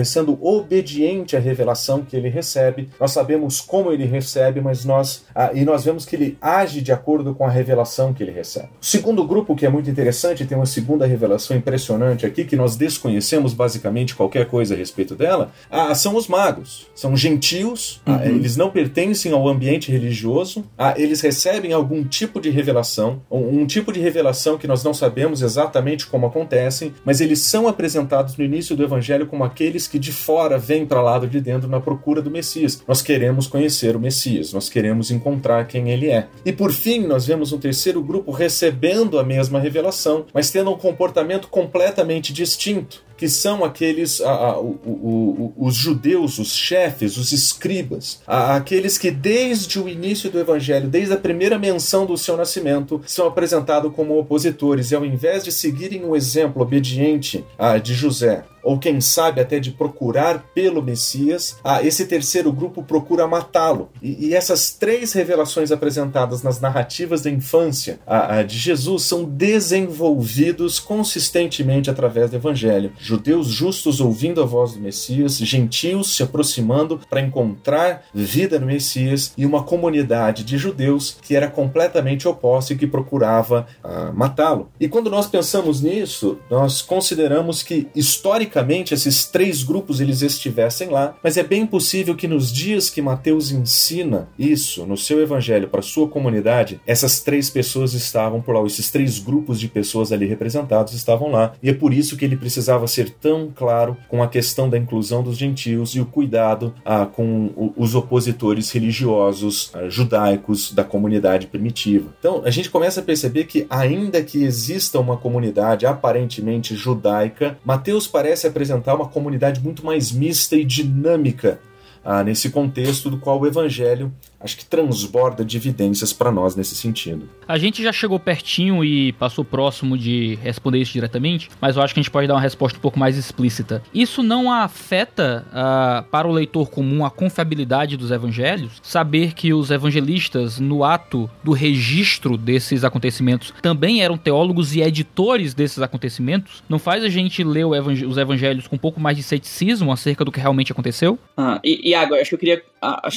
sendo 0.05 0.37
obediente 0.45 1.37
à 1.37 1.41
revelação 1.41 2.03
que 2.03 2.17
ele 2.17 2.29
recebe. 2.29 2.89
Nós 2.99 3.13
sabemos 3.13 3.61
como 3.61 3.93
ele 3.93 4.05
recebe, 4.05 4.61
mas 4.61 4.85
nós 4.85 5.25
e 5.55 5.65
nós 5.65 5.85
vemos 5.85 6.05
que 6.05 6.17
ele 6.17 6.37
age 6.41 6.81
de 6.81 6.93
acordo 6.93 7.35
com 7.35 7.47
a 7.47 7.51
revelação 7.51 8.13
que 8.13 8.23
ele 8.23 8.33
recebe. 8.33 8.69
O 8.81 8.85
segundo 8.85 9.25
grupo 9.25 9.55
que 9.55 9.65
é 9.65 9.69
muito 9.69 9.89
interessante 9.89 10.45
tem 10.45 10.57
uma 10.57 10.67
segunda 10.67 11.07
revelação 11.07 11.57
impressionante 11.57 12.27
aqui 12.27 12.45
que 12.45 12.57
nós 12.57 12.77
desconhecemos 12.77 13.55
basicamente 13.55 14.17
qualquer 14.17 14.47
coisa 14.47 14.75
a 14.75 14.77
respeito 14.77 15.15
dela. 15.15 15.53
São 15.95 16.17
os 16.17 16.27
magos. 16.27 16.89
São 16.95 17.17
gentios. 17.17 18.01
Uhum. 18.07 18.21
Eles 18.23 18.57
não 18.57 18.71
pertencem 18.71 19.33
ao 19.33 19.47
ambiente 19.47 19.91
religioso. 19.91 20.65
Eles 20.97 21.21
recebem 21.21 21.73
algum 21.73 22.03
tipo 22.03 22.41
de 22.41 22.51
revelação, 22.51 23.23
um, 23.31 23.61
um 23.61 23.67
tipo 23.67 23.93
de 23.93 24.01
revelação 24.01 24.59
que 24.59 24.67
nós 24.67 24.83
não 24.83 24.95
sabemos 24.95 25.43
exatamente 25.43 25.52
exatamente 25.53 26.07
como 26.07 26.27
acontecem, 26.27 26.95
mas 27.05 27.21
eles 27.21 27.41
são 27.41 27.69
apresentados 27.69 28.37
no 28.37 28.45
início 28.45 28.75
do 28.75 28.83
evangelho 28.83 29.27
como 29.27 29.45
aqueles 29.45 29.87
que 29.87 29.99
de 29.99 30.13
fora 30.13 30.59
vêm 30.59 30.87
para 30.87 31.03
lado 31.03 31.27
de 31.27 31.41
dentro 31.41 31.69
na 31.69 31.81
procura 31.81 32.23
do 32.23 32.31
Messias. 32.31 32.83
Nós 32.89 33.03
queremos 33.03 33.47
conhecer 33.47 33.95
o 33.95 34.01
Messias, 34.01 34.53
nós 34.53 34.69
queremos 34.69 35.11
encontrar 35.11 35.67
quem 35.67 35.91
ele 35.91 36.11
é. 36.11 36.29
E 36.45 36.53
por 36.53 36.73
fim, 36.73 37.07
nós 37.07 37.27
vemos 37.27 37.53
um 37.53 37.59
terceiro 37.59 38.03
grupo 38.03 38.33
recebendo 38.33 39.19
a 39.19 39.25
mesma 39.25 39.61
revelação, 39.61 40.25
mas 40.33 40.51
tendo 40.51 40.71
um 40.71 40.79
comportamento 40.79 41.49
completamente 41.49 42.33
distinto 42.33 43.03
que 43.17 43.29
são 43.29 43.65
aqueles 43.65 44.21
a, 44.21 44.31
a, 44.31 44.61
o, 44.61 44.79
o, 44.85 45.55
os 45.57 45.75
judeus, 45.75 46.39
os 46.39 46.55
chefes, 46.55 47.17
os 47.17 47.33
escribas, 47.33 48.21
a, 48.27 48.57
aqueles 48.57 48.99
que 48.99 49.11
desde 49.11 49.81
o 49.81 49.89
início 49.89 50.31
do 50.31 50.39
evangelho, 50.39 50.89
desde 50.89 51.15
a 51.15 51.19
primeira 51.19 51.59
menção 51.59 52.07
do 52.07 52.17
seu 52.17 52.37
nascimento, 52.37 53.01
são 53.07 53.27
apresentados 53.27 53.93
como 53.95 54.19
opositores. 54.19 54.91
E 54.91 54.95
ao 54.95 55.05
invés 55.05 55.45
de 55.45 55.53
seguirem 55.53 56.05
o 56.05 56.17
exemplo 56.17 56.63
obediente 56.63 57.45
de 57.83 57.95
José, 57.95 58.45
ou 58.63 58.79
quem 58.79 59.01
sabe 59.01 59.41
até 59.41 59.59
de 59.59 59.73
procurar 59.73 60.45
pelo 60.55 60.83
Messias, 60.83 61.57
ah, 61.65 61.83
esse 61.83 62.07
terceiro 62.07 62.53
grupo 62.53 62.83
procura 62.83 63.27
matá-lo. 63.27 63.91
E, 64.01 64.29
e, 64.29 64.35
essas 64.35 64.71
três 64.71 65.13
revelações 65.13 65.73
apresentadas 65.73 66.43
nas 66.43 66.61
narrativas 66.61 67.23
da 67.23 67.31
infância 67.31 67.99
ah, 68.07 68.39
ah, 68.39 68.43
de 68.43 68.59
Jesus 68.59 69.03
são 69.05 69.25
desenvolvidos 69.25 70.79
consistentemente 70.79 71.91
através 71.91 72.31
do 72.31 72.37
Evangelho. 72.37 72.93
Judeus 72.99 73.49
justos 73.49 74.01
ouvindo 74.01 74.43
a 74.43 74.47
voz 74.47 74.73
do 74.73 74.81
Messias, 74.81 75.39
gentios 75.39 76.15
se 76.15 76.23
aproximando 76.23 77.01
para 77.11 77.21
encontrar 77.21 78.05
vida 78.15 78.59
no 78.59 78.67
Messias 78.67 79.33
e 79.37 79.45
uma 79.45 79.63
comunidade 79.63 80.45
de 80.45 80.59
judeus 80.59 81.17
que 81.23 81.35
era 81.35 81.49
completamente 81.49 82.29
oposta 82.29 82.73
e 82.73 82.77
que 82.77 82.87
procurava 82.87 83.67
ah, 83.83 84.13
matá-lo. 84.15 84.71
E 84.79 84.89
quando 84.89 85.11
nós 85.11 85.27
pensamos 85.27 85.81
nisso, 85.81 86.39
nós 86.51 86.83
consideramos 86.83 87.63
que 87.63 87.89
historicamente 87.95 88.52
esses 88.93 89.27
três 89.27 89.63
grupos 89.63 90.01
eles 90.01 90.23
estivessem 90.23 90.89
lá, 90.89 91.15
mas 91.23 91.37
é 91.37 91.43
bem 91.43 91.67
possível 91.67 92.15
que 92.15 92.29
nos 92.29 92.53
dias 92.53 92.91
que 92.91 93.03
Mateus 93.03 93.51
ensina 93.51 94.29
isso 94.39 94.87
no 94.87 94.97
seu 94.97 95.21
evangelho 95.21 95.69
para 95.69 95.83
sua 95.83 96.09
comunidade, 96.09 96.81
essas 96.87 97.21
três 97.21 97.49
pessoas 97.51 97.95
estavam 97.95 98.41
por 98.41 98.55
lá, 98.55 98.65
esses 98.67 98.91
três 98.91 99.19
grupos 99.19 99.59
de 99.59 99.69
pessoas 99.69 100.13
ali 100.13 100.27
representados 100.27 100.95
estavam 100.95 101.31
lá, 101.31 101.55
e 101.63 101.71
é 101.71 101.75
por 101.75 101.93
isso 101.93 102.17
que 102.17 102.25
ele 102.25 102.37
precisava 102.37 102.87
ser 102.87 103.11
tão 103.11 103.51
claro 103.55 103.97
com 104.09 104.23
a 104.23 104.29
questão 104.29 104.69
da 104.69 104.79
inclusão 104.79 105.23
dos 105.23 105.37
gentios 105.37 105.91
e 105.91 106.01
o 106.01 106.07
cuidado 106.07 106.75
ah, 106.85 107.07
com 107.07 107.73
os 107.77 107.95
opositores 107.95 108.71
religiosos 108.71 109.71
ah, 109.75 109.89
judaicos 109.89 110.73
da 110.73 110.85
comunidade 110.85 111.47
primitiva. 111.47 112.11
Então 112.19 112.43
a 112.45 112.51
gente 112.51 112.71
começa 112.71 113.01
a 113.01 113.03
perceber 113.03 113.45
que 113.45 113.67
ainda 113.69 114.23
que 114.23 114.45
exista 114.45 114.99
uma 114.99 115.17
comunidade 115.17 115.87
aparentemente 115.87 116.75
judaica, 116.75 117.59
Mateus 117.65 118.07
parece 118.07 118.42
se 118.43 118.47
apresentar 118.47 118.95
uma 118.95 119.09
comunidade 119.09 119.61
muito 119.61 119.85
mais 119.85 120.13
mista 120.13 120.57
e 120.57 120.65
dinâmica 120.65 121.61
ah, 122.05 122.23
nesse 122.23 122.51
contexto 122.51 123.09
do 123.09 123.19
qual 123.19 123.41
o 123.41 123.47
Evangelho 123.47 124.13
acho 124.43 124.57
que 124.57 124.65
transborda 124.65 125.45
de 125.45 125.57
evidências 125.57 126.13
para 126.13 126.31
nós 126.31 126.57
nesse 126.57 126.75
sentido. 126.75 127.29
A 127.47 127.59
gente 127.59 127.83
já 127.83 127.93
chegou 127.93 128.19
pertinho 128.19 128.85
e 128.85 129.13
passou 129.13 129.45
próximo 129.45 129.97
de 129.97 130.39
responder 130.43 130.79
isso 130.79 130.93
diretamente, 130.93 131.49
mas 131.61 131.77
eu 131.77 131.83
acho 131.83 131.95
que 131.95 132.01
a 132.01 132.03
gente 132.03 132.11
pode 132.11 132.27
dar 132.27 132.35
uma 132.35 132.41
resposta 132.41 132.79
um 132.79 132.81
pouco 132.81 132.99
mais 132.99 133.17
explícita. 133.17 133.83
Isso 133.95 134.23
não 134.23 134.51
afeta 134.51 135.45
uh, 135.49 136.09
para 136.11 136.27
o 136.27 136.33
leitor 136.33 136.71
comum 136.71 137.05
a 137.05 137.11
confiabilidade 137.11 137.97
dos 137.97 138.11
evangelhos? 138.11 138.73
Saber 138.83 139.35
que 139.35 139.53
os 139.53 139.71
evangelistas, 139.71 140.59
no 140.59 140.85
ato 140.85 141.31
do 141.43 141.53
registro 141.53 142.37
desses 142.37 142.85
acontecimentos, 142.85 143.53
também 143.63 144.03
eram 144.03 144.17
teólogos 144.17 144.75
e 144.75 144.81
editores 144.81 145.55
desses 145.55 145.81
acontecimentos, 145.81 146.63
não 146.69 146.79
faz 146.79 147.05
a 147.05 147.09
gente 147.09 147.45
ler 147.45 147.65
os 147.65 148.17
evangelhos 148.17 148.67
com 148.67 148.77
um 148.77 148.79
pouco 148.79 149.01
mais 149.01 149.17
de 149.17 149.23
ceticismo 149.23 149.93
acerca 149.93 150.25
do 150.25 150.33
que 150.33 150.41
realmente 150.41 150.73
aconteceu? 150.73 151.19
Ah, 151.37 151.61
e, 151.63 151.91
e 151.91 151.95
agora, 151.95 152.21
acho 152.21 152.31
que 152.31 152.35
eu 152.35 152.39
queria 152.39 152.63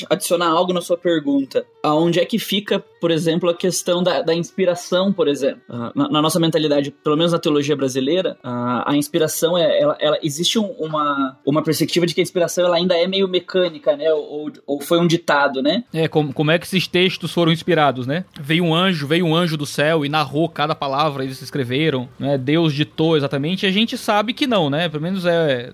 adicionar 0.10 0.48
algo 0.48 0.72
na 0.72 0.82
sua 0.82 0.98
pergunta. 0.98 1.66
Aonde 1.84 2.20
é 2.20 2.26
que 2.26 2.38
fica, 2.38 2.80
por 3.02 3.10
exemplo, 3.10 3.50
a 3.50 3.54
questão 3.54 4.04
da, 4.04 4.22
da 4.22 4.34
inspiração, 4.34 5.12
por 5.12 5.28
exemplo? 5.28 5.62
Uh, 5.70 5.92
na, 5.96 6.10
na, 6.10 6.22
nossa 6.22 6.40
mentalidade, 6.40 6.92
pelo 6.92 7.18
menos 7.18 7.32
na 7.32 7.40
teologia 7.40 7.76
brasileira, 7.76 8.38
uh, 8.44 8.84
a 8.86 8.96
inspiração, 8.96 9.58
é, 9.58 9.82
ela, 9.82 9.98
ela 10.00 10.20
existe 10.22 10.60
um, 10.60 10.68
uma, 10.80 11.38
uma 11.46 11.64
perspectiva 11.64 12.06
de 12.06 12.14
que 12.14 12.22
a 12.22 12.24
inspiração 12.24 12.66
ela 12.66 12.78
ainda 12.78 12.96
é 12.96 13.08
meio 13.08 13.28
mecânica, 13.28 13.96
né? 13.98 14.12
Ou, 14.14 14.52
ou 14.68 14.82
foi 14.82 15.00
um 15.00 15.08
ditado, 15.08 15.62
né? 15.62 15.84
É, 15.94 16.08
como, 16.08 16.34
como 16.34 16.52
é 16.52 16.60
que 16.60 16.66
esses 16.66 16.88
textos 16.88 17.32
foram 17.32 17.52
inspirados, 17.52 18.06
né? 18.06 18.26
Veio 18.40 18.64
um 18.64 18.76
anjo, 18.76 19.08
veio 19.08 19.26
um 19.26 19.36
anjo 19.36 19.58
do 19.58 19.66
céu 19.66 20.06
e 20.06 20.10
narrou 20.10 20.48
cada 20.48 20.76
palavra, 20.76 21.24
eles 21.24 21.42
escreveram, 21.42 22.08
né? 22.20 22.38
Deus 22.38 22.74
ditou 22.74 23.18
exatamente, 23.18 23.66
e 23.66 23.70
a 23.70 23.72
gente 23.72 23.98
sabe 23.98 24.34
que 24.34 24.46
não, 24.46 24.70
né? 24.70 24.88
Pelo 24.90 25.02
menos 25.04 25.26
é 25.26 25.72